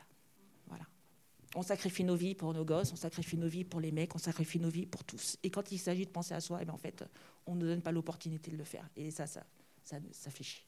On 1.54 1.62
sacrifie 1.62 2.04
nos 2.04 2.16
vies 2.16 2.34
pour 2.34 2.54
nos 2.54 2.64
gosses, 2.64 2.92
on 2.92 2.96
sacrifie 2.96 3.36
nos 3.36 3.46
vies 3.46 3.64
pour 3.64 3.80
les 3.80 3.92
mecs, 3.92 4.14
on 4.14 4.18
sacrifie 4.18 4.58
nos 4.58 4.70
vies 4.70 4.86
pour 4.86 5.04
tous. 5.04 5.36
Et 5.42 5.50
quand 5.50 5.70
il 5.70 5.78
s'agit 5.78 6.06
de 6.06 6.10
penser 6.10 6.32
à 6.32 6.40
soi, 6.40 6.58
eh 6.62 6.64
bien 6.64 6.72
en 6.72 6.78
fait, 6.78 7.04
on 7.46 7.54
ne 7.54 7.66
donne 7.66 7.82
pas 7.82 7.92
l'opportunité 7.92 8.50
de 8.50 8.56
le 8.56 8.64
faire. 8.64 8.88
Et 8.96 9.10
ça, 9.10 9.26
ça, 9.26 9.42
ça, 9.84 10.30
fait 10.30 10.44
chier. 10.44 10.64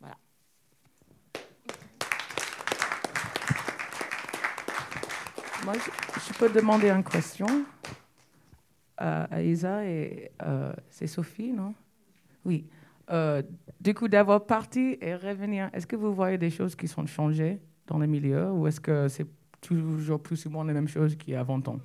Voilà. 0.00 0.16
Moi, 5.64 5.74
je, 5.74 6.32
peux 6.36 6.50
demander 6.50 6.90
une 6.90 7.04
question 7.04 7.64
à 8.96 9.40
Isa 9.40 9.84
et 9.84 10.32
euh, 10.42 10.72
c'est 10.90 11.06
Sophie, 11.06 11.52
non? 11.52 11.74
Oui. 12.44 12.66
Euh, 13.10 13.42
du 13.80 13.94
coup, 13.94 14.08
d'avoir 14.08 14.46
parti 14.46 14.98
et 15.00 15.14
revenir, 15.14 15.70
est-ce 15.72 15.86
que 15.86 15.96
vous 15.96 16.12
voyez 16.12 16.38
des 16.38 16.50
choses 16.50 16.74
qui 16.74 16.88
sont 16.88 17.06
changées 17.06 17.60
dans 17.86 17.98
le 17.98 18.06
milieu 18.06 18.50
ou 18.50 18.66
est-ce 18.66 18.80
que 18.80 19.06
c'est 19.08 19.26
toujours 19.62 20.20
plus 20.20 20.44
ou 20.44 20.50
moins 20.50 20.66
les 20.66 20.74
mêmes 20.74 20.88
choses 20.88 21.16
qu'il 21.16 21.32
y 21.32 21.36
a 21.36 21.40
avant 21.40 21.60
temps 21.60 21.78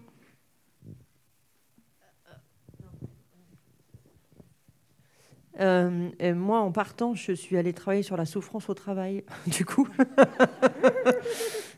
euh, 5.60 6.36
moi, 6.36 6.60
en 6.60 6.72
partant, 6.72 7.16
je 7.16 7.32
suis 7.32 7.58
allée 7.58 7.74
travailler 7.74 8.04
sur 8.04 8.18
la 8.18 8.26
souffrance 8.26 8.70
au 8.70 8.74
travail, 8.74 9.24
du 9.48 9.64
coup. 9.66 9.88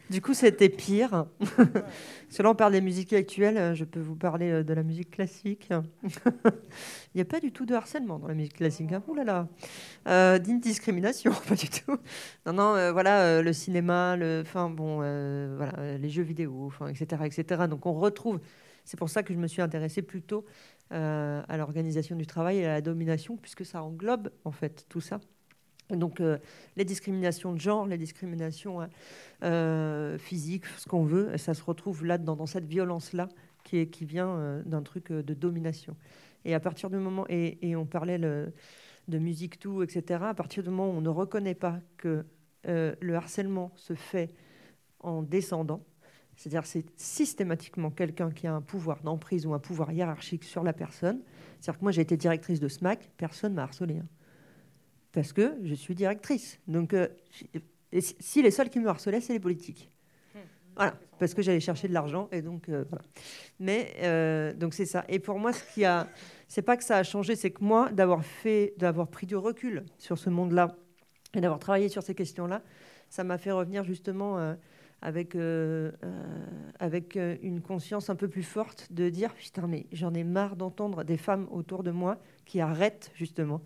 Du 0.10 0.22
coup, 0.22 0.34
c'était 0.34 0.70
pire. 0.70 1.28
Parce 1.40 2.40
on 2.44 2.56
parle 2.56 2.72
des 2.72 2.82
musiques 2.82 3.14
actuelles. 3.14 3.76
Je 3.76 3.86
peux 3.86 4.00
vous 4.00 4.16
parler 4.16 4.50
euh, 4.50 4.64
de 4.64 4.74
la 4.74 4.82
musique 4.82 5.12
classique. 5.12 5.70
Il 6.04 7.16
n'y 7.16 7.22
a 7.22 7.26
pas 7.26 7.40
du 7.40 7.52
tout 7.52 7.68
de 7.68 7.76
harcèlement 7.76 8.18
dans 8.18 8.28
la 8.28 8.34
musique 8.34 8.56
classique. 8.56 8.92
Hein. 8.92 9.04
Là 9.16 9.24
là. 9.24 9.48
Euh, 10.08 10.40
discrimination, 10.40 11.32
pas 11.48 11.54
du 11.54 11.70
tout. 11.70 11.98
Non, 12.48 12.54
non, 12.54 12.76
euh, 12.76 12.92
voilà, 12.92 13.44
le 13.44 13.54
cinéma, 13.54 14.16
le, 14.16 14.42
enfin, 14.42 14.70
bon, 14.70 14.98
voilà, 14.98 15.98
les 15.98 16.10
jeux 16.10 16.24
vidéo, 16.24 16.72
etc., 16.90 17.24
etc. 17.26 17.68
Donc, 17.70 17.86
on 17.86 17.94
retrouve. 17.94 18.40
C'est 18.86 18.98
pour 18.98 19.10
ça 19.10 19.22
que 19.22 19.34
je 19.34 19.38
me 19.38 19.48
suis 19.48 19.62
intéressée 19.62 20.02
plutôt 20.02 20.46
à 20.90 21.58
l'organisation 21.58 22.16
du 22.16 22.26
travail 22.26 22.60
et 22.60 22.66
à 22.66 22.74
la 22.74 22.82
domination, 22.82 23.38
puisque 23.38 23.64
ça 23.64 23.84
englobe, 23.84 24.32
en 24.44 24.52
fait, 24.52 24.86
tout 24.90 25.02
ça. 25.02 25.20
Donc 25.96 26.22
euh, 26.22 26.38
les 26.76 26.86
discriminations 26.86 27.54
de 27.54 27.60
genre, 27.60 27.88
les 27.88 27.98
discriminations 27.98 28.82
hein, 28.82 28.90
euh, 29.44 30.18
physiques, 30.18 30.66
ce 30.78 30.88
qu'on 30.88 31.04
veut, 31.04 31.36
ça 31.38 31.54
se 31.54 31.64
retrouve 31.64 32.06
là-dedans, 32.06 32.36
dans 32.36 32.46
cette 32.46 32.66
violence-là 32.66 33.30
qui, 33.64 33.86
vient 34.02 34.30
euh, 34.30 34.64
d'un 34.66 34.82
truc 34.82 35.12
de 35.12 35.34
domination. 35.34 35.96
Et 36.46 36.54
à 36.54 36.60
partir 36.60 36.90
du 36.90 36.98
moment, 36.98 37.26
et, 37.30 37.76
on 37.76 37.86
parlait 37.86 38.18
de 38.18 39.18
musique 39.18 39.60
tout, 39.60 39.84
etc., 39.84 40.22
à 40.24 40.34
partir 40.34 40.64
du 40.64 40.70
moment 40.70 40.90
où 40.90 40.94
on 40.94 41.02
ne 41.02 41.10
reconnaît 41.10 41.56
pas 41.56 41.80
que 41.98 42.26
le 42.66 43.16
harcèlement 43.16 43.72
se 43.76 43.94
fait 43.94 44.34
en 45.02 45.22
descendant, 45.22 45.84
c'est-à-dire 46.36 46.66
c'est 46.66 46.86
systématiquement 46.98 47.92
quelqu'un 47.92 48.32
qui 48.32 48.48
a 48.48 48.54
un 48.54 48.62
pouvoir 48.62 49.02
d'emprise 49.02 49.46
ou 49.46 49.54
un 49.54 49.60
pouvoir 49.60 49.92
hiérarchique 49.92 50.46
sur 50.46 50.64
la 50.64 50.72
personne. 50.72 51.20
C'est-à-dire 51.60 51.80
que 51.80 51.86
moi 51.86 51.92
j'ai 51.92 52.02
été 52.02 52.16
directrice 52.16 52.62
de 52.62 52.70
SMAC, 52.70 53.12
personne 53.18 53.54
m'a 53.54 53.64
harcelé. 53.64 53.98
Hein. 53.98 54.08
Parce 55.12 55.34
que 55.34 55.56
je 55.64 55.74
suis 55.74 55.96
directrice. 55.96 56.60
Donc 56.68 56.96
si 57.92 58.42
les 58.42 58.52
seuls 58.52 58.70
qui 58.70 58.80
me 58.80 58.88
harcelaient, 58.88 59.22
c'est 59.22 59.34
les 59.34 59.40
politiques. 59.40 59.90
Voilà, 60.80 60.96
parce 61.20 61.34
que 61.34 61.42
j'allais 61.42 61.60
chercher 61.60 61.90
de 61.90 61.94
l'argent 61.94 62.30
et 62.32 62.42
donc 62.42 62.70
euh, 62.70 62.86
voilà. 62.90 63.04
Mais 63.60 63.96
euh, 64.00 64.54
donc 64.54 64.74
c'est 64.74 64.86
ça. 64.86 65.04
Et 65.10 65.20
pour 65.20 65.38
moi, 65.38 65.52
ce 65.52 65.62
qui 65.74 65.84
a, 65.84 66.08
c'est 66.48 66.62
pas 66.62 66.78
que 66.78 66.86
ça 66.86 66.96
a 66.96 67.04
changé, 67.04 67.36
c'est 67.36 67.52
que 67.52 67.62
moi, 67.62 67.90
d'avoir 67.92 68.24
fait, 68.24 68.74
d'avoir 68.78 69.10
pris 69.10 69.28
du 69.28 69.36
recul 69.36 69.84
sur 69.98 70.18
ce 70.18 70.30
monde-là 70.30 70.78
et 71.34 71.42
d'avoir 71.42 71.60
travaillé 71.60 71.90
sur 71.90 72.02
ces 72.02 72.16
questions-là, 72.16 72.62
ça 73.10 73.26
m'a 73.26 73.38
fait 73.38 73.52
revenir 73.52 73.84
justement 73.84 74.40
euh, 74.40 74.56
avec 75.02 75.36
avec 76.80 77.18
une 77.42 77.62
conscience 77.62 78.10
un 78.10 78.16
peu 78.16 78.30
plus 78.30 78.44
forte 78.44 78.88
de 78.92 79.10
dire 79.10 79.34
putain 79.34 79.66
mais 79.68 79.86
j'en 79.94 80.14
ai 80.14 80.26
marre 80.26 80.58
d'entendre 80.58 81.04
des 81.04 81.18
femmes 81.18 81.48
autour 81.52 81.84
de 81.84 81.92
moi 81.92 82.18
qui 82.46 82.62
arrêtent 82.62 83.12
justement, 83.16 83.62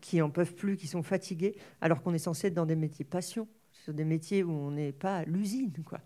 qui 0.00 0.22
en 0.22 0.30
peuvent 0.30 0.54
plus, 0.54 0.76
qui 0.76 0.86
sont 0.86 1.02
fatiguées, 1.02 1.56
alors 1.80 2.02
qu'on 2.02 2.14
est 2.14 2.18
censé 2.18 2.48
être 2.48 2.54
dans 2.54 2.66
des 2.66 2.76
métiers 2.76 3.04
passion, 3.04 3.48
sur 3.72 3.94
des 3.94 4.04
métiers 4.04 4.42
où 4.42 4.50
on 4.50 4.70
n'est 4.70 4.92
pas 4.92 5.18
à 5.18 5.24
l'usine 5.24 5.72
quoi. 5.84 6.00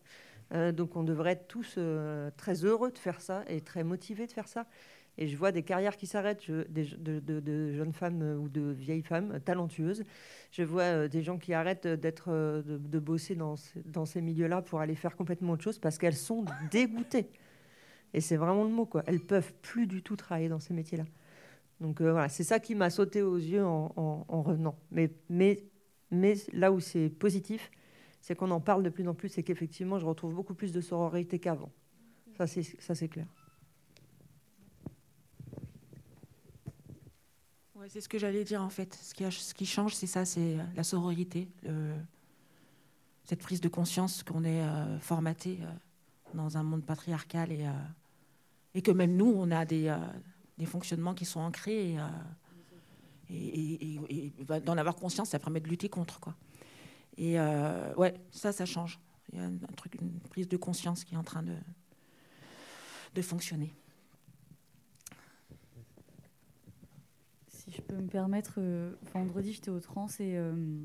Euh, 0.54 0.72
donc 0.72 0.96
on 0.96 1.02
devrait 1.02 1.32
être 1.32 1.48
tous 1.48 1.76
euh, 1.78 2.30
très 2.36 2.64
heureux 2.64 2.90
de 2.90 2.98
faire 2.98 3.20
ça 3.20 3.42
et 3.48 3.60
très 3.60 3.84
motivés 3.84 4.26
de 4.26 4.32
faire 4.32 4.48
ça. 4.48 4.66
Et 5.18 5.28
je 5.28 5.36
vois 5.36 5.52
des 5.52 5.62
carrières 5.62 5.96
qui 5.96 6.06
s'arrêtent, 6.06 6.50
de, 6.50 7.72
jeunes 7.72 7.92
femmes 7.92 8.22
euh, 8.22 8.36
ou 8.36 8.48
de 8.48 8.70
vieilles 8.70 9.02
femmes 9.02 9.40
talentueuses. 9.44 10.04
Je 10.50 10.62
vois 10.62 11.08
des 11.08 11.22
gens 11.22 11.38
qui 11.38 11.52
arrêtent 11.52 11.86
d'être, 11.86 12.30
de, 12.30 12.98
bosser 12.98 13.34
dans, 13.34 13.56
dans 13.84 14.06
ces 14.06 14.22
milieux-là 14.22 14.62
pour 14.62 14.80
aller 14.80 14.94
faire 14.94 15.16
complètement 15.16 15.52
autre 15.52 15.64
chose 15.64 15.78
parce 15.78 15.98
qu'elles 15.98 16.16
sont 16.16 16.44
dégoûtées. 16.70 17.28
Et 18.14 18.20
c'est 18.20 18.36
vraiment 18.36 18.64
le 18.64 18.70
mot, 18.70 18.86
quoi. 18.86 19.02
Elles 19.06 19.20
peuvent 19.20 19.52
plus 19.62 19.86
du 19.86 20.02
tout 20.02 20.16
travailler 20.16 20.48
dans 20.48 20.60
ces 20.60 20.74
métiers-là. 20.74 21.04
Donc 21.82 22.00
voilà, 22.00 22.28
c'est 22.28 22.44
ça 22.44 22.60
qui 22.60 22.74
m'a 22.74 22.90
sauté 22.90 23.22
aux 23.22 23.36
yeux 23.36 23.64
en, 23.64 23.92
en 24.28 24.42
revenant. 24.42 24.78
Mais, 24.90 25.10
là 26.52 26.72
où 26.72 26.80
c'est 26.80 27.10
positif, 27.10 27.70
c'est 28.22 28.36
qu'on 28.36 28.52
en 28.52 28.60
parle 28.60 28.84
de 28.84 28.88
plus 28.88 29.06
en 29.08 29.14
plus 29.14 29.36
et 29.36 29.42
qu'effectivement, 29.42 29.98
je 29.98 30.06
retrouve 30.06 30.32
beaucoup 30.32 30.54
plus 30.54 30.72
de 30.72 30.80
sororité 30.80 31.38
qu'avant. 31.40 31.72
Ça, 32.36 32.46
c'est, 32.46 33.08
clair. 33.08 33.26
C'est 37.88 38.00
ce 38.00 38.08
que 38.08 38.18
j'allais 38.18 38.44
dire 38.44 38.62
en 38.62 38.68
fait. 38.68 38.94
Ce 38.94 39.12
qui, 39.54 39.66
change, 39.66 39.94
c'est 39.94 40.06
ça, 40.06 40.24
c'est 40.24 40.58
euh, 40.58 40.62
la 40.76 40.84
sororité, 40.84 41.48
cette 43.24 43.40
prise 43.40 43.60
de 43.60 43.68
conscience 43.68 44.22
qu'on 44.22 44.44
est 44.44 44.62
euh, 44.62 44.98
formaté 45.00 45.58
euh, 45.60 45.66
dans 46.34 46.56
un 46.56 46.62
monde 46.62 46.84
patriarcal 46.84 47.50
et 48.74 48.82
que 48.82 48.92
même 48.92 49.16
nous, 49.16 49.32
on 49.36 49.50
a 49.50 49.64
des, 49.64 49.94
des 50.58 50.66
fonctionnements 50.66 51.14
qui 51.14 51.24
sont 51.24 51.40
ancrés. 51.40 51.96
Et, 53.30 53.84
et 54.10 54.32
d'en 54.60 54.76
avoir 54.76 54.96
conscience, 54.96 55.30
ça 55.30 55.38
permet 55.38 55.60
de 55.60 55.68
lutter 55.68 55.88
contre. 55.88 56.20
Quoi. 56.20 56.34
Et 57.16 57.38
euh, 57.38 57.94
ouais, 57.94 58.14
ça, 58.30 58.52
ça 58.52 58.64
change. 58.64 59.00
Il 59.32 59.38
y 59.38 59.42
a 59.42 59.46
une 59.46 60.20
prise 60.30 60.48
de 60.48 60.56
conscience 60.56 61.04
qui 61.04 61.14
est 61.14 61.18
en 61.18 61.22
train 61.22 61.42
de, 61.42 63.22
fonctionner. 63.22 63.74
Si 67.48 67.70
je 67.70 67.80
peux 67.80 67.96
me 67.96 68.08
permettre, 68.08 68.54
euh, 68.58 68.94
vendredi, 69.14 69.52
j'étais 69.52 69.70
au 69.70 69.80
trans 69.80 70.08
et, 70.18 70.36
euh, 70.36 70.84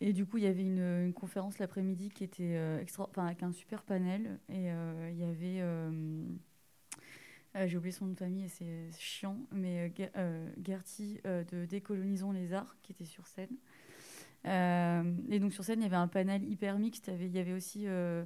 et 0.00 0.12
du 0.12 0.26
coup, 0.26 0.38
il 0.38 0.44
y 0.44 0.46
avait 0.46 0.62
une, 0.62 1.12
conférence 1.14 1.58
l'après-midi 1.58 2.10
qui 2.10 2.24
était 2.24 2.80
extra, 2.80 3.08
avec 3.16 3.42
un 3.42 3.52
super 3.52 3.82
panel. 3.82 4.38
Et 4.48 4.66
il 5.10 5.18
y 5.18 5.24
avait. 5.24 5.62
J'ai 7.64 7.76
oublié 7.76 7.92
son 7.92 8.06
nom 8.06 8.12
de 8.12 8.18
famille 8.18 8.44
et 8.44 8.48
c'est 8.48 8.90
chiant, 8.98 9.38
mais 9.50 9.92
Gertie 10.62 11.20
de 11.24 11.64
Décolonisons 11.64 12.32
les 12.32 12.52
arts 12.52 12.76
qui 12.82 12.92
était 12.92 13.04
sur 13.04 13.26
scène. 13.26 13.56
Euh, 14.46 15.02
et 15.28 15.38
donc 15.38 15.52
sur 15.52 15.64
scène, 15.64 15.80
il 15.80 15.84
y 15.84 15.86
avait 15.86 15.96
un 15.96 16.08
panel 16.08 16.44
hyper 16.44 16.78
mixte. 16.78 17.10
Il 17.20 17.34
y 17.34 17.38
avait 17.38 17.52
aussi 17.52 17.86
euh, 17.86 18.24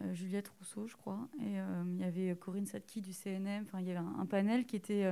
euh, 0.00 0.14
Juliette 0.14 0.48
Rousseau, 0.48 0.86
je 0.86 0.96
crois, 0.96 1.28
et 1.40 1.56
il 1.86 2.00
y 2.00 2.04
avait 2.04 2.36
Corinne 2.36 2.66
Sadki 2.66 3.00
du 3.00 3.12
CNM. 3.12 3.64
Enfin, 3.66 3.80
il 3.80 3.86
y 3.86 3.90
avait 3.90 4.06
un, 4.18 4.26
panel 4.26 4.66
qui 4.66 4.76
était 4.76 5.02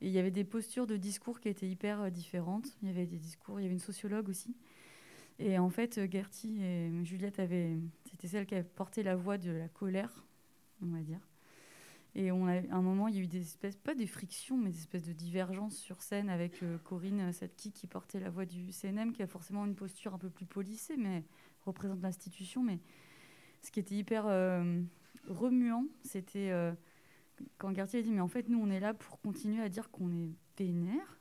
et 0.00 0.08
il 0.08 0.12
y 0.12 0.18
avait 0.18 0.32
des 0.32 0.44
postures 0.44 0.86
de 0.86 0.96
discours 0.96 1.40
qui 1.40 1.48
étaient 1.48 1.68
hyper 1.68 2.10
différentes. 2.10 2.66
Il 2.82 2.88
y 2.88 2.90
avait 2.90 3.06
des 3.06 3.18
discours, 3.18 3.60
il 3.60 3.62
y 3.62 3.66
avait 3.66 3.74
une 3.74 3.80
sociologue 3.80 4.28
aussi. 4.28 4.56
Et 5.38 5.58
en 5.58 5.70
fait, 5.70 6.00
Gertie 6.10 6.62
et 6.62 6.90
Juliette 7.04 7.38
avaient, 7.40 7.76
c'était 8.10 8.28
celle 8.28 8.46
qui 8.46 8.54
avait 8.54 8.64
porté 8.64 9.02
la 9.02 9.16
voix 9.16 9.38
de 9.38 9.50
la 9.50 9.68
colère, 9.68 10.24
on 10.82 10.86
va 10.86 11.00
dire. 11.00 11.20
Et 12.16 12.30
on 12.30 12.46
a, 12.46 12.54
à 12.54 12.76
un 12.76 12.82
moment, 12.82 13.08
il 13.08 13.16
y 13.16 13.18
a 13.18 13.22
eu 13.22 13.26
des 13.26 13.40
espèces, 13.40 13.76
pas 13.76 13.94
des 13.94 14.06
frictions, 14.06 14.56
mais 14.56 14.70
des 14.70 14.78
espèces 14.78 15.04
de 15.04 15.12
divergences 15.12 15.76
sur 15.76 16.00
scène 16.00 16.30
avec 16.30 16.62
euh, 16.62 16.78
Corinne 16.78 17.32
Satki 17.32 17.72
qui 17.72 17.88
portait 17.88 18.20
la 18.20 18.30
voix 18.30 18.46
du 18.46 18.70
CNM, 18.70 19.12
qui 19.12 19.22
a 19.22 19.26
forcément 19.26 19.64
une 19.64 19.74
posture 19.74 20.14
un 20.14 20.18
peu 20.18 20.30
plus 20.30 20.46
polissée, 20.46 20.96
mais 20.96 21.24
représente 21.64 22.00
l'institution. 22.02 22.62
Mais 22.62 22.78
ce 23.62 23.72
qui 23.72 23.80
était 23.80 23.96
hyper 23.96 24.26
euh, 24.28 24.80
remuant, 25.28 25.86
c'était 26.02 26.50
euh, 26.50 26.72
quand 27.58 27.72
Gartier 27.72 27.98
a 27.98 28.02
dit 28.02 28.12
Mais 28.12 28.20
en 28.20 28.28
fait, 28.28 28.48
nous, 28.48 28.60
on 28.60 28.70
est 28.70 28.80
là 28.80 28.94
pour 28.94 29.20
continuer 29.20 29.62
à 29.62 29.68
dire 29.68 29.90
qu'on 29.90 30.12
est 30.12 30.30
vénère. 30.56 31.18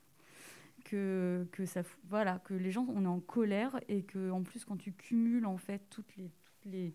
Que, 0.85 1.47
que, 1.53 1.65
ça, 1.65 1.81
voilà, 2.09 2.39
que 2.39 2.53
les 2.53 2.69
gens, 2.69 2.85
on 2.89 3.05
est 3.05 3.07
en 3.07 3.21
colère 3.21 3.79
et 3.87 4.03
que 4.03 4.29
en 4.31 4.43
plus, 4.43 4.65
quand 4.65 4.75
tu 4.75 4.91
cumules 4.91 5.45
en 5.45 5.57
fait 5.57 5.81
toutes 5.89 6.13
les 6.65 6.93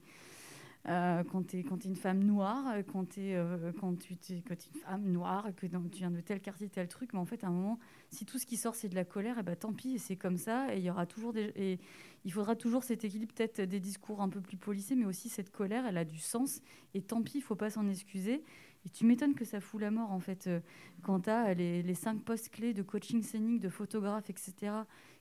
euh, 0.86 1.22
quand 1.24 1.48
tu 1.48 1.58
es, 1.58 1.64
une 1.84 1.96
femme 1.96 2.22
noire, 2.22 2.64
euh, 2.72 2.82
quand, 2.82 3.18
es, 3.18 3.34
euh, 3.34 3.72
quand 3.78 3.98
tu 3.98 4.14
es, 4.14 4.42
quand 4.46 4.54
une 4.74 4.80
femme 4.80 5.10
noire, 5.10 5.48
que 5.56 5.66
tu 5.66 5.98
viens 5.98 6.10
de 6.10 6.20
tel 6.20 6.40
quartier, 6.40 6.68
tel 6.68 6.88
truc, 6.88 7.12
mais 7.12 7.18
en 7.18 7.26
fait, 7.26 7.44
à 7.44 7.48
un 7.48 7.50
moment, 7.50 7.78
si 8.10 8.24
tout 8.24 8.38
ce 8.38 8.46
qui 8.46 8.56
sort, 8.56 8.74
c'est 8.74 8.88
de 8.88 8.94
la 8.94 9.04
colère, 9.04 9.36
et 9.36 9.40
eh 9.40 9.42
ben, 9.42 9.56
tant 9.56 9.72
pis, 9.72 9.98
c'est 9.98 10.16
comme 10.16 10.38
ça, 10.38 10.74
et 10.74 10.78
il 10.78 10.84
y 10.84 10.90
aura 10.90 11.04
toujours 11.04 11.32
des, 11.32 11.52
et 11.56 11.78
il 12.24 12.32
faudra 12.32 12.56
toujours 12.56 12.84
cet 12.84 13.04
équilibre, 13.04 13.34
peut-être 13.34 13.60
des 13.60 13.80
discours 13.80 14.22
un 14.22 14.28
peu 14.28 14.40
plus 14.40 14.56
polissés, 14.56 14.94
mais 14.94 15.04
aussi 15.04 15.28
cette 15.28 15.50
colère, 15.50 15.84
elle 15.84 15.98
a 15.98 16.04
du 16.04 16.18
sens, 16.18 16.62
et 16.94 17.02
tant 17.02 17.22
pis, 17.22 17.38
il 17.38 17.42
faut 17.42 17.56
pas 17.56 17.70
s'en 17.70 17.86
excuser. 17.88 18.44
Et 18.86 18.88
tu 18.88 19.04
m'étonnes 19.04 19.34
que 19.34 19.44
ça 19.44 19.60
fout 19.60 19.80
la 19.80 19.90
mort, 19.90 20.12
en 20.12 20.20
fait, 20.20 20.48
quand 21.02 21.22
tu 21.22 21.30
as 21.30 21.52
les, 21.52 21.82
les, 21.82 21.94
cinq 21.94 22.22
postes 22.22 22.48
clés 22.50 22.72
de 22.72 22.82
coaching 22.82 23.22
scénique, 23.22 23.60
de 23.60 23.68
photographe, 23.68 24.30
etc., 24.30 24.54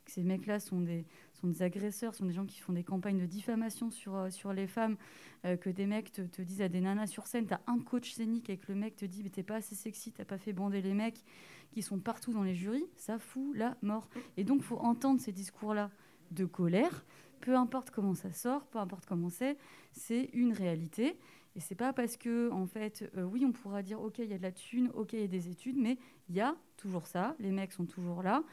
que 0.06 0.12
ces 0.12 0.24
mecs-là 0.24 0.60
sont 0.60 0.80
des, 0.80 1.06
sont 1.38 1.48
des 1.48 1.62
agresseurs, 1.62 2.16
sont 2.16 2.26
des 2.26 2.34
gens 2.34 2.46
qui 2.46 2.60
font 2.60 2.74
des 2.74 2.84
campagnes 2.84 3.20
de 3.20 3.26
diffamation 3.26 3.92
sur, 3.92 4.16
euh, 4.16 4.30
sur 4.30 4.54
les 4.54 4.68
femmes, 4.68 4.98
euh, 5.46 5.56
que 5.56 5.70
des 5.70 5.86
mecs 5.86 6.12
te, 6.12 6.42
disent 6.42 6.62
à 6.62 6.70
des 6.70 6.82
nanas 6.82 7.08
sur 7.08 7.28
scène, 7.28 7.46
t'as 7.46 7.60
un 7.68 7.80
coach 7.80 8.14
scénique 8.14 8.50
et 8.50 8.58
que 8.58 8.72
le 8.72 8.78
mec 8.78 8.96
te 8.96 9.06
dit, 9.06 9.24
mais 9.24 9.30
t'es 9.30 9.44
pas 9.44 9.56
assez 9.56 9.76
sexy, 9.76 10.12
t'as 10.12 10.26
pas 10.26 10.38
fait 10.38 10.54
bander 10.54 10.82
les 10.82 10.94
mecs 10.94 11.24
qui 11.72 11.82
sont 11.82 12.00
partout 12.00 12.34
dans 12.34 12.44
les 12.44 12.56
jurys, 12.56 12.86
ça 12.96 13.20
fout 13.20 13.56
la 13.56 13.78
mort. 13.82 14.10
Et 14.36 14.44
donc, 14.44 14.64
faut 14.64 14.78
entendre 14.78 15.20
ces 15.20 15.32
discours-là 15.32 15.92
de 16.32 16.46
colère, 16.46 17.06
peu 17.40 17.56
importe 17.56 17.92
comment 17.92 18.16
ça 18.16 18.32
sort, 18.32 18.66
peu 18.68 18.80
importe 18.80 19.06
comment 19.06 19.30
c'est, 19.30 19.58
c'est 19.92 20.30
une 20.34 20.54
réalité. 20.54 21.18
Et 21.56 21.60
c'est 21.60 21.76
pas 21.76 21.94
parce 21.94 22.18
que, 22.18 22.52
en 22.52 22.68
fait, 22.68 23.10
euh, 23.18 23.24
oui, 23.24 23.44
on 23.46 23.52
pourra 23.52 23.82
dire, 23.82 24.02
ok, 24.02 24.20
il 24.20 24.30
y 24.30 24.34
a 24.34 24.38
de 24.38 24.44
la 24.44 24.52
thune, 24.52 24.90
ok, 24.94 25.14
il 25.14 25.22
y 25.22 25.24
a 25.24 25.28
des 25.28 25.50
études, 25.50 25.78
mais 25.78 25.98
il 26.30 26.36
y 26.36 26.42
a 26.42 26.56
toujours 26.78 27.08
ça, 27.08 27.36
les 27.40 27.52
mecs 27.52 27.74
sont 27.74 27.86
toujours 27.86 28.22
là. 28.22 28.44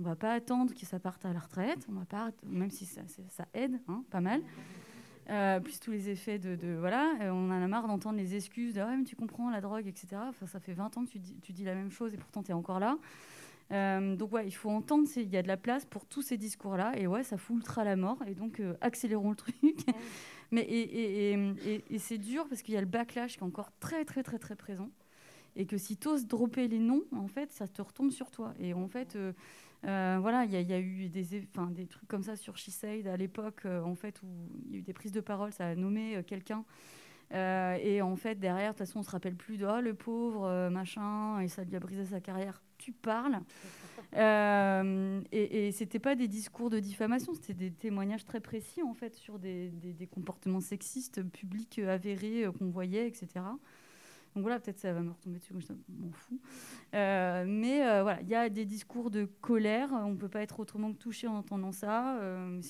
On 0.00 0.04
va 0.04 0.16
pas 0.16 0.32
attendre 0.32 0.74
que 0.74 0.84
ça 0.86 0.98
parte 0.98 1.24
à 1.24 1.32
la 1.32 1.38
retraite, 1.38 1.86
on 1.88 1.92
va 1.92 2.04
pas, 2.04 2.30
même 2.44 2.70
si 2.70 2.84
ça, 2.84 3.02
ça 3.28 3.46
aide, 3.54 3.80
hein, 3.88 4.04
pas 4.10 4.20
mal. 4.20 4.42
Euh, 5.30 5.58
plus 5.58 5.80
tous 5.80 5.90
les 5.90 6.10
effets 6.10 6.38
de, 6.38 6.76
voilà, 6.78 7.14
euh, 7.22 7.30
on 7.30 7.50
en 7.50 7.62
a 7.62 7.66
marre 7.66 7.86
d'entendre 7.86 8.18
les 8.18 8.34
excuses 8.34 8.74
de 8.74 8.80
ah, 8.80 8.94
mais 8.94 9.04
tu 9.04 9.16
comprends 9.16 9.48
la 9.50 9.62
drogue, 9.62 9.86
etc. 9.86 10.08
Enfin, 10.28 10.46
ça 10.46 10.60
fait 10.60 10.74
20 10.74 10.98
ans 10.98 11.04
que 11.06 11.10
tu 11.10 11.18
dis, 11.18 11.38
tu 11.40 11.52
dis 11.52 11.64
la 11.64 11.74
même 11.74 11.90
chose 11.90 12.12
et 12.12 12.18
pourtant 12.18 12.42
tu 12.42 12.50
es 12.50 12.54
encore 12.54 12.78
là. 12.78 12.98
Euh, 13.72 14.16
donc 14.16 14.32
ouais, 14.32 14.46
il 14.46 14.52
faut 14.52 14.68
entendre, 14.68 15.08
il 15.16 15.30
y 15.30 15.38
a 15.38 15.42
de 15.42 15.48
la 15.48 15.56
place 15.56 15.86
pour 15.86 16.04
tous 16.04 16.20
ces 16.20 16.36
discours-là 16.36 16.92
et 16.98 17.06
ouais, 17.06 17.22
ça 17.22 17.38
fout 17.38 17.56
ultra 17.56 17.84
la 17.84 17.96
mort 17.96 18.18
et 18.26 18.34
donc 18.34 18.60
accélérons 18.82 19.30
le 19.30 19.36
truc. 19.36 19.56
mais 20.50 20.60
et, 20.60 21.32
et, 21.32 21.84
et 21.88 21.98
c'est 21.98 22.18
dur 22.18 22.46
parce 22.46 22.60
qu'il 22.60 22.74
y 22.74 22.76
a 22.76 22.80
le 22.80 22.86
backlash 22.86 23.34
qui 23.34 23.38
est 23.38 23.44
encore 23.44 23.70
très 23.80 24.04
très 24.04 24.22
très 24.22 24.38
très 24.38 24.56
présent 24.56 24.90
et 25.56 25.64
que 25.64 25.78
si 25.78 25.96
tu 25.96 26.08
oses 26.08 26.26
dropper 26.26 26.68
les 26.68 26.80
noms, 26.80 27.04
en 27.12 27.28
fait, 27.28 27.50
ça 27.52 27.68
te 27.68 27.80
retombe 27.80 28.10
sur 28.10 28.30
toi. 28.30 28.52
Et 28.58 28.74
en 28.74 28.88
fait, 28.88 29.16
euh, 29.86 30.18
voilà, 30.20 30.44
il 30.44 30.52
y, 30.52 30.72
a 30.72 30.80
eu 30.80 31.08
des, 31.08 31.24
des 31.24 31.86
trucs 31.86 32.08
comme 32.08 32.22
ça 32.22 32.36
sur 32.36 32.56
She 32.56 32.70
à 32.84 33.16
l'époque, 33.16 33.62
euh, 33.66 33.82
en 33.82 33.94
fait, 33.94 34.22
où 34.22 34.26
il 34.66 34.72
y 34.72 34.76
a 34.76 34.78
eu 34.78 34.82
des 34.82 34.92
prises 34.92 35.12
de 35.12 35.20
parole, 35.20 35.52
ça 35.52 35.66
a 35.66 35.74
nommé 35.74 36.16
euh, 36.16 36.22
quelqu'un. 36.22 36.64
et 37.32 38.00
en 38.00 38.16
fait, 38.16 38.36
derrière, 38.36 38.72
de 38.72 38.78
toute 38.78 38.86
façon, 38.86 39.00
on 39.00 39.02
se 39.02 39.10
rappelle 39.10 39.34
plus 39.34 39.58
de 39.58 39.66
oh, 39.66 39.80
le 39.80 39.94
pauvre, 39.94 40.68
machin, 40.70 41.40
et 41.40 41.48
ça 41.48 41.64
lui 41.64 41.76
a 41.76 41.80
brisé 41.80 42.04
sa 42.04 42.20
carrière. 42.20 42.62
Tu 42.78 42.92
parles. 42.92 43.40
et, 45.32 45.66
et 45.66 45.72
c'était 45.72 45.98
pas 45.98 46.14
des 46.14 46.28
discours 46.28 46.70
de 46.70 46.80
diffamation, 46.80 47.34
c'était 47.34 47.54
des 47.54 47.70
témoignages 47.70 48.24
très 48.24 48.40
précis, 48.40 48.82
en 48.82 48.94
fait, 48.94 49.14
sur 49.14 49.38
des, 49.38 49.70
des 49.70 50.06
comportements 50.06 50.60
sexistes 50.60 51.22
publics 51.22 51.78
avérés 51.80 52.46
qu'on 52.58 52.70
voyait, 52.70 53.06
etc. 53.06 53.44
Donc 54.34 54.42
voilà, 54.42 54.58
peut-être 54.58 54.80
ça 54.80 54.92
va 54.92 55.00
me 55.00 55.10
retomber 55.10 55.38
dessus, 55.38 55.54
je 55.58 55.72
m'en 55.72 56.10
fous. 56.10 56.40
Euh, 56.94 57.44
mais 57.46 57.86
euh, 57.86 58.02
voilà, 58.02 58.20
il 58.22 58.28
y 58.28 58.34
a 58.34 58.48
des 58.48 58.64
discours 58.64 59.10
de 59.10 59.26
colère, 59.40 59.90
on 59.92 60.10
ne 60.10 60.16
peut 60.16 60.28
pas 60.28 60.42
être 60.42 60.58
autrement 60.58 60.92
que 60.92 60.98
touché 60.98 61.28
en 61.28 61.36
entendant 61.36 61.70
ça. 61.70 62.18
Euh, 62.18 62.60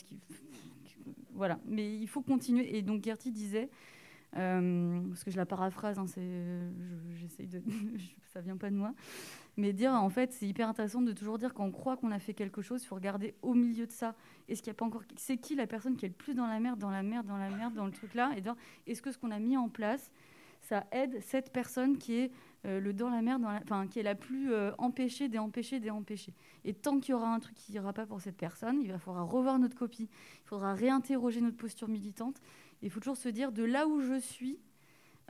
voilà. 1.32 1.59
Mais 1.65 1.97
il 1.97 2.07
faut 2.07 2.20
continuer. 2.20 2.77
Et 2.77 2.82
donc 2.82 3.03
Gertie 3.03 3.32
disait, 3.32 3.70
parce 4.32 5.24
que 5.24 5.31
je 5.31 5.36
la 5.39 5.47
paraphrase, 5.47 5.99
hein, 5.99 6.05
j'essaye 7.15 7.47
de, 7.47 7.62
ça 8.32 8.43
vient 8.43 8.59
pas 8.59 8.69
de 8.69 8.77
moi, 8.77 8.93
mais 9.57 9.73
dire 9.73 9.93
en 9.93 10.11
fait, 10.11 10.32
c'est 10.32 10.47
hyper 10.47 10.69
intéressant 10.69 11.01
de 11.01 11.12
toujours 11.12 11.39
dire 11.39 11.55
quand 11.55 11.65
on 11.65 11.70
croit 11.70 11.97
qu'on 11.97 12.11
a 12.11 12.19
fait 12.19 12.35
quelque 12.35 12.61
chose, 12.61 12.82
il 12.82 12.86
faut 12.86 12.97
regarder 12.97 13.35
au 13.41 13.55
milieu 13.55 13.86
de 13.86 13.93
ça. 13.93 14.15
Est-ce 14.49 14.61
qu'il 14.61 14.70
y 14.70 14.73
a 14.73 14.74
pas 14.74 14.85
encore, 14.85 15.05
c'est 15.16 15.39
qui 15.39 15.55
la 15.55 15.66
personne 15.66 15.97
qui 15.97 16.05
est 16.05 16.09
le 16.09 16.15
plus 16.15 16.35
dans 16.35 16.47
la 16.47 16.61
merde, 16.61 16.78
dans 16.78 16.91
la 16.91 17.03
merde, 17.03 17.27
dans 17.27 17.39
la 17.39 17.49
merde, 17.49 17.73
dans 17.73 17.86
le 17.86 17.93
truc 17.93 18.12
là, 18.15 18.32
et 18.36 18.91
est-ce 18.91 19.01
que 19.01 19.12
ce 19.12 19.16
qu'on 19.16 19.31
a 19.31 19.39
mis 19.39 19.57
en 19.57 19.70
place, 19.70 20.11
ça 20.65 20.86
aide 20.93 21.20
cette 21.20 21.53
personne 21.53 21.99
qui 21.99 22.15
est 22.15 22.31
euh, 22.65 22.81
le 22.81 22.93
dans 22.95 23.11
la 23.11 23.20
merde, 23.20 23.43
dans 23.43 23.51
enfin 23.51 23.86
qui 23.86 23.99
est 23.99 24.03
la 24.03 24.15
plus 24.15 24.53
euh, 24.53 24.73
empêchée 24.78 25.28
des 25.28 25.39
empêchés. 25.39 26.35
Et 26.65 26.73
tant 26.73 26.99
qu'il 26.99 27.12
y 27.12 27.15
aura 27.15 27.32
un 27.32 27.39
truc 27.39 27.55
qui 27.55 27.73
ira 27.73 27.93
pas 27.93 28.07
pour 28.07 28.20
cette 28.20 28.36
personne, 28.36 28.81
il 28.81 28.91
va 28.91 28.99
falloir 28.99 29.28
revoir 29.28 29.59
notre 29.59 29.77
copie, 29.77 30.09
il 30.11 30.49
faudra 30.49 30.74
réinterroger 30.74 31.43
notre 31.43 31.59
posture 31.59 31.89
militante. 31.89 32.41
Il 32.81 32.91
faut 32.91 33.01
toujours 33.01 33.16
se 33.16 33.28
dire 33.28 33.53
de 33.53 33.62
là 33.62 33.86
où 33.86 34.01
je 34.01 34.19
suis, 34.19 34.59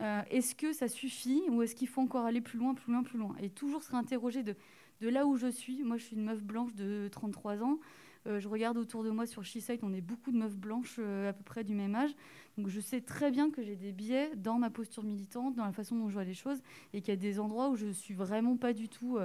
euh, 0.00 0.22
est-ce 0.30 0.54
que 0.54 0.72
ça 0.72 0.86
suffit 0.88 1.42
ou 1.50 1.62
est-ce 1.62 1.74
qu'il 1.74 1.88
faut 1.88 2.00
encore 2.00 2.24
aller 2.24 2.40
plus 2.40 2.58
loin, 2.58 2.74
plus 2.74 2.92
loin, 2.92 3.02
plus 3.02 3.18
loin? 3.18 3.34
Et 3.40 3.50
toujours 3.50 3.82
se 3.82 3.90
réinterroger 3.90 4.44
de 4.44 4.54
là 5.00 5.26
où 5.26 5.36
je 5.36 5.48
suis. 5.48 5.82
Moi, 5.82 5.96
je 5.96 6.04
suis 6.04 6.16
une 6.16 6.24
meuf 6.24 6.42
blanche 6.42 6.74
de 6.74 7.08
33 7.10 7.62
ans. 7.62 7.78
Euh, 8.26 8.40
je 8.40 8.48
regarde 8.48 8.76
autour 8.78 9.04
de 9.04 9.10
moi 9.10 9.26
sur 9.26 9.44
SheSite, 9.44 9.82
on 9.82 9.92
est 9.92 10.00
beaucoup 10.00 10.32
de 10.32 10.36
meufs 10.36 10.56
blanches 10.56 10.96
euh, 10.98 11.30
à 11.30 11.32
peu 11.32 11.42
près 11.42 11.64
du 11.64 11.74
même 11.74 11.94
âge. 11.94 12.14
Donc 12.56 12.68
je 12.68 12.80
sais 12.80 13.00
très 13.00 13.30
bien 13.30 13.50
que 13.50 13.62
j'ai 13.62 13.76
des 13.76 13.92
biais 13.92 14.30
dans 14.36 14.58
ma 14.58 14.70
posture 14.70 15.02
militante, 15.02 15.54
dans 15.54 15.64
la 15.64 15.72
façon 15.72 15.96
dont 15.96 16.08
je 16.08 16.14
vois 16.14 16.24
les 16.24 16.34
choses, 16.34 16.62
et 16.92 17.00
qu'il 17.00 17.12
y 17.12 17.16
a 17.16 17.20
des 17.20 17.40
endroits 17.40 17.68
où 17.68 17.76
je 17.76 17.88
suis 17.88 18.14
vraiment 18.14 18.56
pas 18.56 18.72
du 18.72 18.88
tout. 18.88 19.18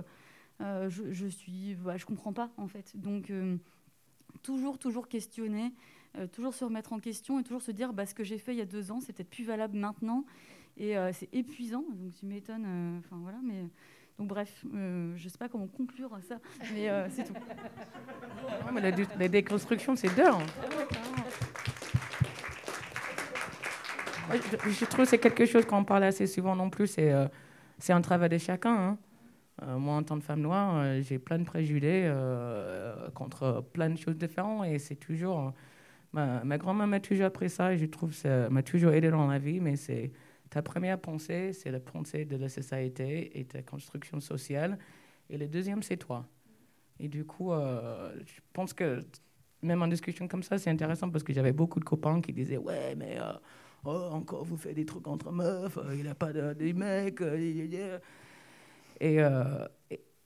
je, 0.60 1.12
je, 1.12 1.28
suis, 1.28 1.76
bah, 1.76 1.98
je 1.98 2.06
comprends 2.06 2.34
pas 2.34 2.50
en 2.58 2.68
fait. 2.68 2.92
Donc 2.96 3.32
toujours, 4.42 4.80
toujours 4.80 5.08
questionner, 5.08 5.74
toujours 6.32 6.56
se 6.56 6.66
remettre 6.66 6.92
en 6.92 7.00
question 7.00 7.40
et 7.40 7.44
toujours 7.44 7.62
se 7.62 7.72
dire 7.72 7.94
bah, 7.94 8.08
ce 8.08 8.16
que 8.16 8.24
j'ai 8.24 8.40
fait 8.40 8.54
il 8.54 8.58
y 8.58 8.62
a 8.62 8.66
deux 8.66 8.92
ans, 8.92 9.00
c'est 9.00 9.14
peut-être 9.14 9.30
plus 9.30 9.46
valable 9.46 9.78
maintenant. 9.78 10.26
Et 10.80 10.98
euh, 10.98 11.12
c'est 11.14 11.30
épuisant, 11.34 11.84
donc 11.92 12.14
tu 12.14 12.26
m'étonnes. 12.26 12.66
Euh, 12.66 13.00
enfin 13.00 13.18
voilà, 13.22 13.40
mais 13.44 13.66
donc 14.20 14.28
bref, 14.28 14.66
euh, 14.76 15.14
je 15.16 15.24
ne 15.24 15.30
sais 15.30 15.38
pas 15.38 15.48
comment 15.48 15.68
conclure 15.68 16.12
ça, 16.28 16.40
mais 16.74 16.90
c'est 17.10 17.24
tout. 17.24 17.34
la, 19.18 19.28
déconstruction, 19.30 19.96
c'est 19.96 20.14
d'heure. 20.14 20.40
Je, 24.68 24.86
trouve 24.86 25.06
que 25.06 25.10
c'est 25.10 25.18
quelque 25.20 25.46
chose 25.46 25.66
qu'on 25.66 25.86
parle 25.86 26.04
assez 26.04 26.28
souvent 26.28 26.54
non 26.54 26.70
plus. 26.70 26.88
C'est 26.88 27.14
c'est 27.78 27.94
un 27.94 28.02
travail 28.02 28.28
de 28.28 28.38
chacun. 28.38 28.98
Hein. 29.62 29.78
moi, 29.78 29.96
en 29.96 30.04
tant 30.04 30.20
que 30.20 30.26
femme 30.26 30.42
noire, 30.42 30.84
j'ai 31.02 31.18
plein 31.18 31.40
de 31.40 31.46
préjugés 31.46 32.14
contre 33.14 33.64
plein 33.72 33.90
de 33.90 33.98
choses 33.98 34.18
différentes 34.18 34.66
et 34.66 34.80
c'est 34.80 34.98
toujours. 34.98 35.54
ma, 36.12 36.44
ma 36.44 36.58
grand-mère 36.58 36.88
m'a 36.88 37.00
toujours 37.00 37.28
appris 37.28 37.50
ça 37.50 37.72
et 37.72 37.78
je 37.78 37.86
trouve 37.86 38.10
que 38.10 38.18
ça 38.18 38.50
m'a 38.50 38.64
toujours 38.64 38.92
aidé 38.92 39.10
dans 39.10 39.28
la 39.28 39.40
vie, 39.40 39.62
mais 39.62 39.78
c'est 39.78 40.12
ta 40.50 40.62
première 40.62 41.00
pensée, 41.00 41.54
c'est 41.54 41.72
la 41.72 41.80
pensée 41.80 42.26
de 42.26 42.36
la 42.36 42.50
société 42.50 43.40
et 43.40 43.46
ta 43.46 43.62
construction 43.62 44.20
sociale. 44.20 44.78
Et 45.30 45.38
le 45.38 45.48
deuxième, 45.48 45.84
c'est 45.84 45.98
toi. 45.98 46.26
Et 47.00 47.08
du 47.08 47.26
coup, 47.26 47.52
euh, 47.52 48.14
je 48.26 48.42
pense 48.54 48.74
que 48.74 49.02
même 49.62 49.82
en 49.82 49.88
discussion 49.88 50.28
comme 50.28 50.44
ça, 50.44 50.58
c'est 50.58 50.70
intéressant 50.70 51.10
parce 51.10 51.24
que 51.24 51.34
j'avais 51.34 51.54
beaucoup 51.54 51.80
de 51.80 51.86
copains 51.86 52.22
qui 52.22 52.34
disaient 52.34 52.58
Ouais, 52.58 52.96
mais 52.96 53.20
euh, 53.20 53.34
oh, 53.86 54.10
encore 54.12 54.44
vous 54.46 54.58
faites 54.58 54.76
des 54.76 54.86
trucs 54.86 55.08
entre 55.08 55.32
meufs, 55.32 55.78
euh, 55.78 55.96
il 55.96 56.04
n'a 56.04 56.16
pas 56.16 56.34
de, 56.34 56.74
mecs. 56.74 57.22
et, 59.02 59.20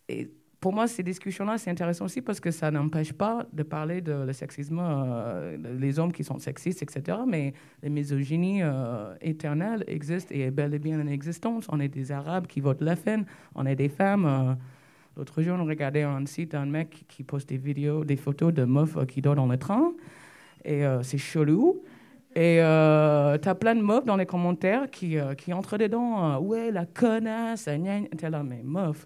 et 0.10 0.43
pour 0.64 0.72
moi, 0.72 0.88
ces 0.88 1.04
discussions-là, 1.04 1.58
c'est 1.58 1.72
intéressant 1.72 2.06
aussi 2.06 2.22
parce 2.22 2.40
que 2.40 2.50
ça 2.50 2.72
n'empêche 2.72 3.12
pas 3.12 3.46
de 3.52 3.64
parler 3.64 4.00
de 4.00 4.14
le 4.14 4.32
sexisme, 4.32 4.80
euh, 4.82 5.58
les 5.78 6.00
hommes 6.00 6.14
qui 6.14 6.24
sont 6.24 6.40
sexistes, 6.40 6.82
etc. 6.82 7.18
Mais 7.28 7.54
les 7.82 7.90
misogynies 7.90 8.62
euh, 8.64 9.14
éternelles 9.20 9.84
existent 9.88 10.34
et 10.34 10.44
est 10.44 10.52
bel 10.52 10.74
et 10.74 10.80
bien 10.80 11.02
en 11.02 11.08
existence. 11.08 11.66
On 11.68 11.82
est 11.82 11.90
des 11.90 12.14
Arabes 12.14 12.48
qui 12.48 12.62
votent 12.62 12.80
la 12.80 12.96
fin, 12.96 13.24
on 13.56 13.66
est 13.66 13.76
des 13.76 13.90
femmes. 13.90 14.26
Euh. 14.26 14.54
L'autre 15.18 15.42
jour, 15.42 15.58
on 15.60 15.66
regardait 15.66 16.04
un 16.04 16.26
site 16.26 16.56
un 16.56 16.66
mec 16.66 17.08
qui 17.10 17.24
poste 17.24 17.50
des 17.50 17.58
vidéos, 17.58 18.06
des 18.06 18.16
photos 18.16 18.54
de 18.54 18.64
meufs 18.64 19.06
qui 19.06 19.22
dorment 19.22 19.36
dans 19.36 19.48
le 19.48 19.58
train. 19.58 19.92
Et 20.64 20.84
c'est 21.02 21.18
chelou. 21.18 21.84
Et 22.36 22.62
euh, 22.62 23.38
tu 23.38 23.50
as 23.50 23.56
plein 23.56 23.76
de 23.76 23.82
meufs 23.82 24.06
dans 24.06 24.16
les 24.16 24.26
commentaires 24.26 24.90
qui, 24.90 25.20
entrent 25.52 25.78
dedans. 25.78 26.40
ouais, 26.40 26.72
la 26.72 26.86
connasse, 26.86 27.66
t'es 27.66 28.30
là, 28.30 28.44
mais 28.44 28.62
meuf 28.64 29.06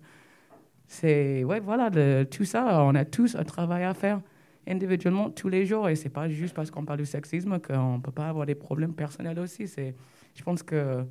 c'est, 0.87 1.43
ouais, 1.43 1.59
voilà, 1.59 1.91
tout 2.25 2.45
ça, 2.45 2.83
on 2.83 2.95
a 2.95 3.05
tous 3.05 3.35
un 3.35 3.43
travail 3.43 3.83
à 3.83 3.93
faire 3.93 4.21
individuellement 4.67 5.29
tous 5.29 5.49
les 5.49 5.65
jours. 5.65 5.89
Et 5.89 5.95
c'est 5.95 6.09
pas 6.09 6.29
juste 6.29 6.53
parce 6.53 6.71
qu'on 6.71 6.85
parle 6.85 6.99
du 6.99 7.05
sexisme 7.05 7.59
qu'on 7.59 7.99
peut 8.01 8.11
pas 8.11 8.29
avoir 8.29 8.45
des 8.45 8.55
problèmes 8.55 8.93
personnels 8.93 9.39
aussi. 9.39 9.67
C'est, 9.67 9.95
je 10.35 10.43
pense 10.43 10.63
que 10.63 11.05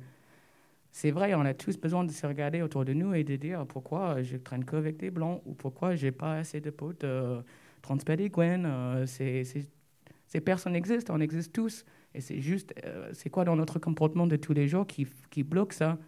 c'est 0.91 1.11
vrai, 1.11 1.33
on 1.35 1.41
a 1.41 1.53
tous 1.53 1.77
besoin 1.77 2.03
de 2.03 2.11
se 2.11 2.25
regarder 2.25 2.61
autour 2.61 2.83
de 2.85 2.93
nous 2.93 3.13
et 3.13 3.23
de 3.23 3.35
dire 3.35 3.65
pourquoi 3.67 4.23
je 4.23 4.37
traîne 4.37 4.65
qu'avec 4.65 4.97
des 4.97 5.11
blancs 5.11 5.41
ou 5.45 5.53
pourquoi 5.53 5.95
j'ai 5.95 6.11
pas 6.11 6.37
assez 6.37 6.59
de 6.59 6.71
potes 6.71 7.03
euh, 7.03 7.41
transpédiguens. 7.81 8.65
Euh, 8.65 9.05
c'est, 9.05 9.43
ces 10.25 10.41
personnes 10.41 10.75
existent, 10.75 11.13
on 11.15 11.21
existe 11.21 11.53
tous. 11.53 11.85
Et 12.15 12.21
c'est 12.21 12.41
juste, 12.41 12.73
euh, 12.85 13.11
c'est 13.13 13.29
quoi 13.29 13.45
dans 13.45 13.55
notre 13.55 13.79
comportement 13.79 14.25
de 14.27 14.35
tous 14.37 14.53
les 14.53 14.67
jours 14.67 14.87
qui, 14.87 15.07
qui 15.29 15.43
bloque 15.43 15.73
ça? 15.73 15.99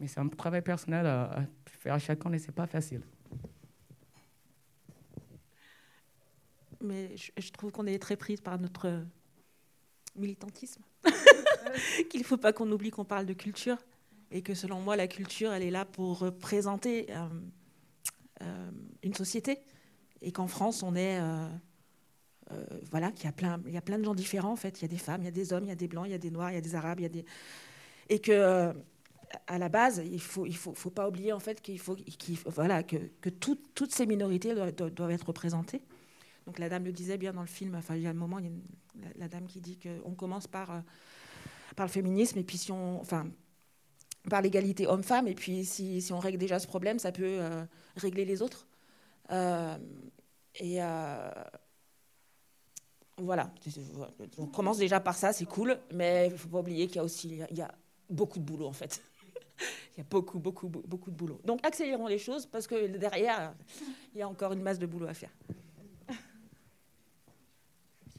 Mais 0.00 0.06
c'est 0.06 0.20
un 0.20 0.28
travail 0.28 0.62
personnel 0.62 1.06
à 1.06 1.44
faire 1.66 1.94
à 1.94 1.98
chacun 1.98 2.32
et 2.32 2.38
c'est 2.38 2.52
pas 2.52 2.66
facile. 2.66 3.02
Mais 6.80 7.14
je, 7.16 7.50
trouve 7.50 7.72
qu'on 7.72 7.86
est 7.86 7.98
très 7.98 8.16
prise 8.16 8.40
par 8.40 8.58
notre 8.58 9.02
militantisme. 10.14 10.82
Qu'il 12.10 12.20
ne 12.20 12.24
faut 12.24 12.36
pas 12.36 12.52
qu'on 12.52 12.70
oublie 12.70 12.90
qu'on 12.90 13.04
parle 13.04 13.26
de 13.26 13.32
culture 13.32 13.78
et 14.30 14.42
que 14.42 14.54
selon 14.54 14.80
moi, 14.80 14.94
la 14.96 15.08
culture, 15.08 15.52
elle 15.52 15.62
est 15.62 15.70
là 15.70 15.84
pour 15.84 16.20
représenter 16.20 17.06
euh, 17.10 17.28
euh, 18.42 18.70
une 19.02 19.14
société 19.14 19.60
et 20.20 20.32
qu'en 20.32 20.46
France, 20.46 20.82
on 20.82 20.94
est. 20.94 21.20
Euh, 21.20 21.48
voilà, 22.90 23.12
qu'il 23.12 23.26
y, 23.26 23.28
a 23.28 23.32
plein, 23.32 23.60
il 23.66 23.74
y 23.74 23.76
a 23.76 23.82
plein 23.82 23.98
de 23.98 24.04
gens 24.04 24.14
différents 24.14 24.52
en 24.52 24.56
fait. 24.56 24.80
Il 24.80 24.82
y 24.82 24.84
a 24.86 24.88
des 24.88 24.96
femmes, 24.96 25.20
il 25.20 25.26
y 25.26 25.28
a 25.28 25.32
des 25.32 25.52
hommes, 25.52 25.64
il 25.64 25.68
y 25.68 25.72
a 25.72 25.76
des 25.76 25.88
blancs, 25.88 26.06
il 26.06 26.12
y 26.12 26.14
a 26.14 26.18
des 26.18 26.30
noirs, 26.30 26.50
il 26.50 26.54
y 26.54 26.58
a 26.58 26.62
des 26.62 26.74
arabes, 26.74 27.00
il 27.00 27.02
y 27.02 27.06
a 27.06 27.10
des. 27.10 27.24
Et 28.08 28.20
que 28.20 28.72
à 29.46 29.58
la 29.58 29.68
base, 29.68 30.02
il 30.04 30.20
faut, 30.20 30.46
il 30.46 30.56
faut, 30.56 30.74
faut 30.74 30.90
pas 30.90 31.08
oublier 31.08 31.32
en 31.32 31.40
fait 31.40 31.60
qu'il 31.60 31.78
faut, 31.78 31.96
voilà, 32.46 32.82
que, 32.82 32.96
toutes 33.28 33.92
ces 33.92 34.06
minorités 34.06 34.54
doivent, 34.54 35.10
être 35.10 35.26
représentées. 35.26 35.82
Donc 36.46 36.58
la 36.58 36.68
dame 36.68 36.84
le 36.84 36.92
disait 36.92 37.18
bien 37.18 37.32
dans 37.32 37.42
le 37.42 37.46
film. 37.46 37.74
Enfin, 37.74 37.96
il 37.96 38.02
y 38.02 38.06
a 38.06 38.10
un 38.10 38.14
moment, 38.14 38.38
il 38.38 38.46
y 38.46 38.48
a 38.48 39.08
la, 39.18 39.28
dame 39.28 39.46
qui 39.46 39.60
dit 39.60 39.78
qu'on 39.78 40.14
commence 40.14 40.46
par 40.46 40.70
euh, 40.70 40.80
par 41.76 41.86
le 41.86 41.92
féminisme 41.92 42.38
et 42.38 42.44
puis 42.44 42.58
si 42.58 42.72
on, 42.72 43.00
enfin, 43.00 43.28
par 44.30 44.42
l'égalité 44.42 44.86
homme-femme 44.86 45.28
et 45.28 45.34
puis 45.34 45.64
si, 45.64 46.00
si, 46.00 46.12
on 46.12 46.18
règle 46.18 46.38
déjà 46.38 46.58
ce 46.58 46.66
problème, 46.66 46.98
ça 46.98 47.12
peut 47.12 47.38
euh, 47.40 47.64
régler 47.96 48.24
les 48.24 48.42
autres. 48.42 48.66
Euh, 49.30 49.76
et 50.56 50.78
voilà, 53.18 53.52
on 54.38 54.46
commence 54.46 54.78
déjà 54.78 55.00
par 55.00 55.16
ça, 55.16 55.32
c'est 55.32 55.44
cool, 55.44 55.78
mais 55.92 56.28
il 56.30 56.38
faut 56.38 56.48
pas 56.48 56.60
oublier 56.60 56.86
qu'il 56.86 56.96
y 56.96 56.98
a 57.00 57.04
aussi 57.04 57.40
il 57.50 57.56
y 57.56 57.62
a 57.62 57.72
beaucoup 58.08 58.38
de 58.38 58.44
boulot 58.44 58.66
en 58.66 58.72
fait. 58.72 59.02
il 59.96 59.98
y 59.98 60.00
a 60.00 60.04
beaucoup, 60.08 60.38
beaucoup, 60.38 60.68
beaucoup 60.68 61.10
de 61.10 61.16
boulot. 61.16 61.40
Donc 61.44 61.64
accélérons 61.66 62.06
les 62.06 62.18
choses 62.18 62.46
parce 62.46 62.66
que 62.66 62.96
derrière, 62.96 63.54
il 64.14 64.18
y 64.18 64.22
a 64.22 64.28
encore 64.28 64.52
une 64.52 64.62
masse 64.62 64.78
de 64.78 64.86
boulot 64.86 65.06
à 65.06 65.14
faire. 65.14 65.30
Bien 65.48 66.16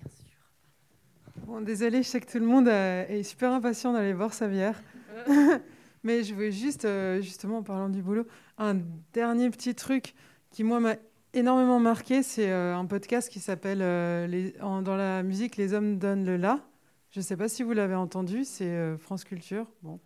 sûr. 0.09 1.45
Bon, 1.45 1.61
désolé, 1.61 2.03
je 2.03 2.07
sais 2.07 2.19
que 2.19 2.31
tout 2.31 2.39
le 2.39 2.45
monde 2.45 2.67
euh, 2.67 3.07
est 3.07 3.23
super 3.23 3.51
impatient 3.51 3.93
d'aller 3.93 4.13
voir 4.13 4.33
Savière. 4.33 4.81
Mais 6.03 6.23
je 6.23 6.33
voulais 6.33 6.51
juste, 6.51 6.85
euh, 6.85 7.21
justement, 7.21 7.57
en 7.57 7.63
parlant 7.63 7.89
du 7.89 8.01
boulot, 8.01 8.25
un 8.57 8.77
dernier 9.13 9.49
petit 9.49 9.75
truc 9.75 10.15
qui, 10.49 10.63
moi, 10.63 10.79
m'a 10.79 10.95
énormément 11.33 11.79
marqué. 11.79 12.23
C'est 12.23 12.49
euh, 12.49 12.75
un 12.75 12.85
podcast 12.85 13.29
qui 13.29 13.39
s'appelle 13.39 13.79
Dans 13.79 14.95
la 14.95 15.23
musique, 15.23 15.57
les 15.57 15.73
hommes 15.73 15.97
donnent 15.97 16.25
le 16.25 16.37
là. 16.37 16.61
Je 17.11 17.19
ne 17.19 17.23
sais 17.23 17.35
pas 17.35 17.49
si 17.49 17.63
vous 17.63 17.73
l'avez 17.73 17.95
entendu, 17.95 18.45
c'est 18.45 18.95
France 18.99 19.23
Culture. 19.23 19.65
Bon. 19.81 19.99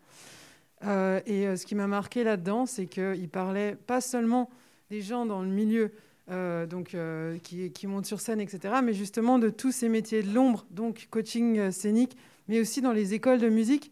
Euh, 0.86 1.22
et 1.26 1.48
euh, 1.48 1.56
ce 1.56 1.66
qui 1.66 1.76
m'a 1.76 1.88
marqué 1.88 2.24
là-dedans, 2.24 2.66
c'est 2.66 2.86
qu'il 2.86 3.30
parlait 3.30 3.76
pas 3.76 4.02
seulement 4.02 4.50
des 4.90 5.02
gens 5.02 5.26
dans 5.26 5.42
le 5.42 5.50
milieu 5.50 5.92
euh, 6.30 6.66
donc, 6.66 6.96
qui, 7.44 7.88
montent 7.88 8.06
sur 8.06 8.20
scène, 8.20 8.40
etc., 8.40 8.76
mais 8.84 8.94
justement 8.94 9.40
de 9.40 9.50
tous 9.50 9.72
ces 9.72 9.90
métiers 9.90 10.24
de 10.24 10.34
l'ombre, 10.34 10.66
donc 10.72 11.08
coaching 11.10 11.72
scénique, 11.72 12.18
mais 12.48 12.60
aussi 12.60 12.82
dans 12.82 12.94
les 12.94 13.14
écoles 13.14 13.40
de 13.40 13.50
musique. 13.50 13.92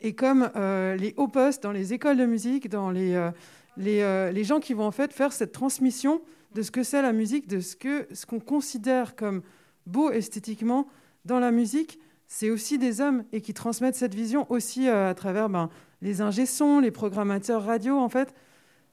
Et 0.00 0.14
comme 0.14 0.50
les 0.54 1.14
hauts 1.16 1.28
postes 1.28 1.62
dans 1.62 1.72
les 1.72 1.94
écoles 1.94 2.18
de 2.18 2.26
musique, 2.26 2.68
dans 2.68 2.90
les, 2.90 3.30
les, 3.76 4.30
les, 4.32 4.44
gens 4.44 4.60
qui 4.60 4.74
vont 4.74 4.84
en 4.84 4.90
fait 4.90 5.12
faire 5.12 5.32
cette 5.32 5.52
transmission 5.52 6.20
de 6.54 6.60
ce 6.60 6.70
que 6.70 6.82
c'est 6.82 7.00
la 7.00 7.12
musique, 7.12 7.46
de 7.46 7.60
ce 7.60 7.74
qu'on 7.76 8.04
ce 8.12 8.26
qu'on 8.26 8.40
considère 8.40 9.16
comme 9.16 9.42
beau 9.86 10.10
esthétiquement 10.10 10.88
dans 11.24 11.38
la 11.38 11.50
musique, 11.50 11.98
c'est 12.36 12.50
aussi 12.50 12.78
des 12.78 13.00
hommes 13.00 13.22
et 13.32 13.40
qui 13.40 13.54
transmettent 13.54 13.94
cette 13.94 14.16
vision 14.16 14.44
aussi 14.50 14.88
à 14.88 15.14
travers 15.14 15.48
ben, 15.48 15.70
les 16.02 16.20
ingé 16.20 16.46
les 16.82 16.90
programmateurs 16.90 17.64
radio, 17.64 17.96
en 17.96 18.08
fait, 18.08 18.34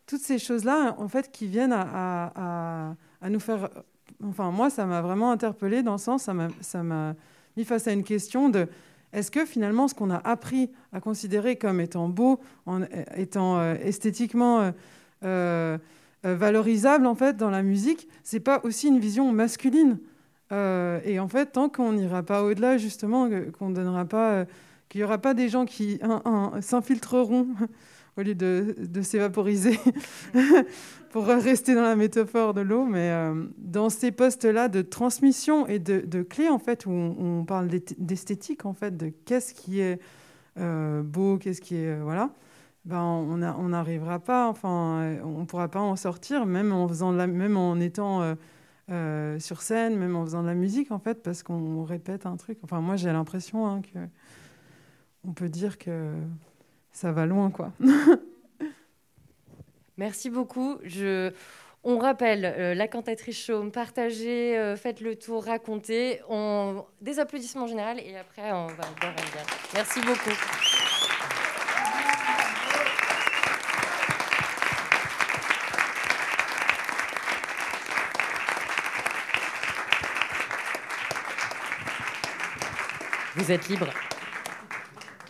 toutes 0.05 0.21
ces 0.21 0.37
choses-là, 0.37 0.95
en 0.99 1.07
fait, 1.07 1.31
qui 1.31 1.47
viennent 1.47 1.73
à, 1.73 2.93
nous 3.27 3.39
faire 3.39 3.71
enfin 4.23 4.51
moi, 4.51 4.69
ça 4.69 4.85
m'a 4.85 5.01
vraiment 5.01 5.31
interpellée 5.31 5.81
dans 5.81 5.93
le 5.93 5.97
sens, 5.97 6.29
ça 6.61 6.83
m'a 6.83 7.15
mis 7.57 7.65
face 7.65 7.87
à 7.87 7.93
une 7.93 8.03
question 8.03 8.49
de 8.49 8.67
est-ce 9.11 9.31
que 9.31 9.43
finalement 9.43 9.87
ce 9.87 9.95
qu'on 9.95 10.11
a 10.11 10.17
appris 10.17 10.69
à 10.93 10.99
considérer 10.99 11.55
comme 11.55 11.81
étant 11.81 12.09
beau, 12.09 12.39
en, 12.67 12.83
étant 13.15 13.57
euh, 13.57 13.73
esthétiquement 13.81 14.59
euh, 14.61 14.71
euh, 15.23 15.77
valorisable 16.23 17.07
en 17.07 17.15
fait 17.15 17.37
dans 17.37 17.49
la 17.49 17.63
musique, 17.63 18.07
c'est 18.23 18.39
pas 18.39 18.61
aussi 18.63 18.89
une 18.89 18.99
vision 18.99 19.31
masculine 19.31 19.97
Et 20.51 21.19
en 21.19 21.27
fait, 21.27 21.53
tant 21.53 21.69
qu'on 21.69 21.93
n'ira 21.93 22.23
pas 22.23 22.43
au-delà 22.43 22.77
justement, 22.77 23.29
qu'on 23.57 23.69
donnera 23.69 24.05
pas, 24.05 24.45
qu'il 24.89 25.01
y 25.01 25.03
aura 25.03 25.17
pas 25.17 25.33
des 25.33 25.47
gens 25.47 25.65
qui 25.65 25.99
s'infiltreront 26.61 27.47
au 28.17 28.21
lieu 28.21 28.35
de, 28.35 29.01
s'évaporiser, 29.01 29.79
pour 31.11 31.25
rester 31.25 31.75
dans 31.75 31.81
la 31.81 31.95
métaphore 31.95 32.53
de 32.53 32.61
l'eau, 32.61 32.85
mais 32.85 33.09
euh, 33.09 33.45
dans 33.57 33.89
ces 33.89 34.11
postes-là 34.11 34.67
de 34.67 34.81
transmission 34.81 35.65
et 35.67 35.79
de, 35.79 36.01
de 36.01 36.21
clés, 36.21 36.49
en 36.49 36.59
fait, 36.59 36.85
où 36.85 36.91
on, 36.91 37.45
parle 37.45 37.69
d'esthétique, 37.97 38.65
en 38.65 38.73
fait, 38.73 38.97
de 38.97 39.11
qu'est-ce 39.25 39.53
qui 39.53 39.79
est 39.79 39.99
euh, 40.59 41.01
beau, 41.03 41.37
qu'est-ce 41.37 41.61
qui 41.61 41.75
est... 41.75 41.87
Euh, 41.87 42.01
voilà, 42.03 42.31
ben, 42.83 43.01
on 43.01 43.69
n'arrivera 43.69 44.19
pas, 44.19 44.47
enfin, 44.47 45.17
on 45.23 45.41
ne 45.41 45.45
pourra 45.45 45.67
pas 45.67 45.79
en 45.81 45.95
sortir, 45.95 46.47
même 46.47 46.73
en, 46.73 46.87
faisant 46.87 47.11
la, 47.11 47.27
même 47.27 47.55
en 47.55 47.79
étant 47.79 48.35
sur 49.39 49.61
scène, 49.61 49.97
même 49.97 50.15
en 50.15 50.23
faisant 50.25 50.41
de 50.41 50.47
la 50.47 50.53
musique, 50.53 50.91
en 50.91 50.99
fait, 50.99 51.23
parce 51.23 51.43
qu'on 51.43 51.83
répète 51.83 52.25
un 52.25 52.37
truc. 52.37 52.57
Enfin, 52.63 52.81
moi, 52.81 52.95
j'ai 52.95 53.11
l'impression 53.11 53.67
hein, 53.67 53.81
que 53.81 53.99
on 55.27 55.33
peut 55.33 55.49
dire 55.49 55.77
que 55.77 56.13
ça 56.91 57.11
va 57.11 57.25
loin, 57.25 57.51
quoi. 57.51 57.71
Merci 59.97 60.29
beaucoup. 60.29 60.77
Je... 60.83 61.31
On 61.83 61.97
rappelle 61.97 62.45
euh, 62.45 62.75
la 62.75 62.87
cantatrice 62.87 63.43
Chaume, 63.43 63.71
partagez, 63.71 64.55
euh, 64.57 64.75
faites 64.75 65.01
le 65.01 65.15
tour, 65.15 65.45
racontez. 65.45 66.21
On... 66.29 66.85
Des 67.01 67.19
applaudissements 67.19 67.63
en 67.63 67.67
général 67.67 67.99
et 67.99 68.15
après 68.17 68.51
on 68.51 68.67
va 68.67 68.83
boire. 68.99 69.15
Merci 69.73 69.99
beaucoup. 70.01 70.31
Vous 83.41 83.51
êtes 83.51 83.69
libre. 83.69 83.87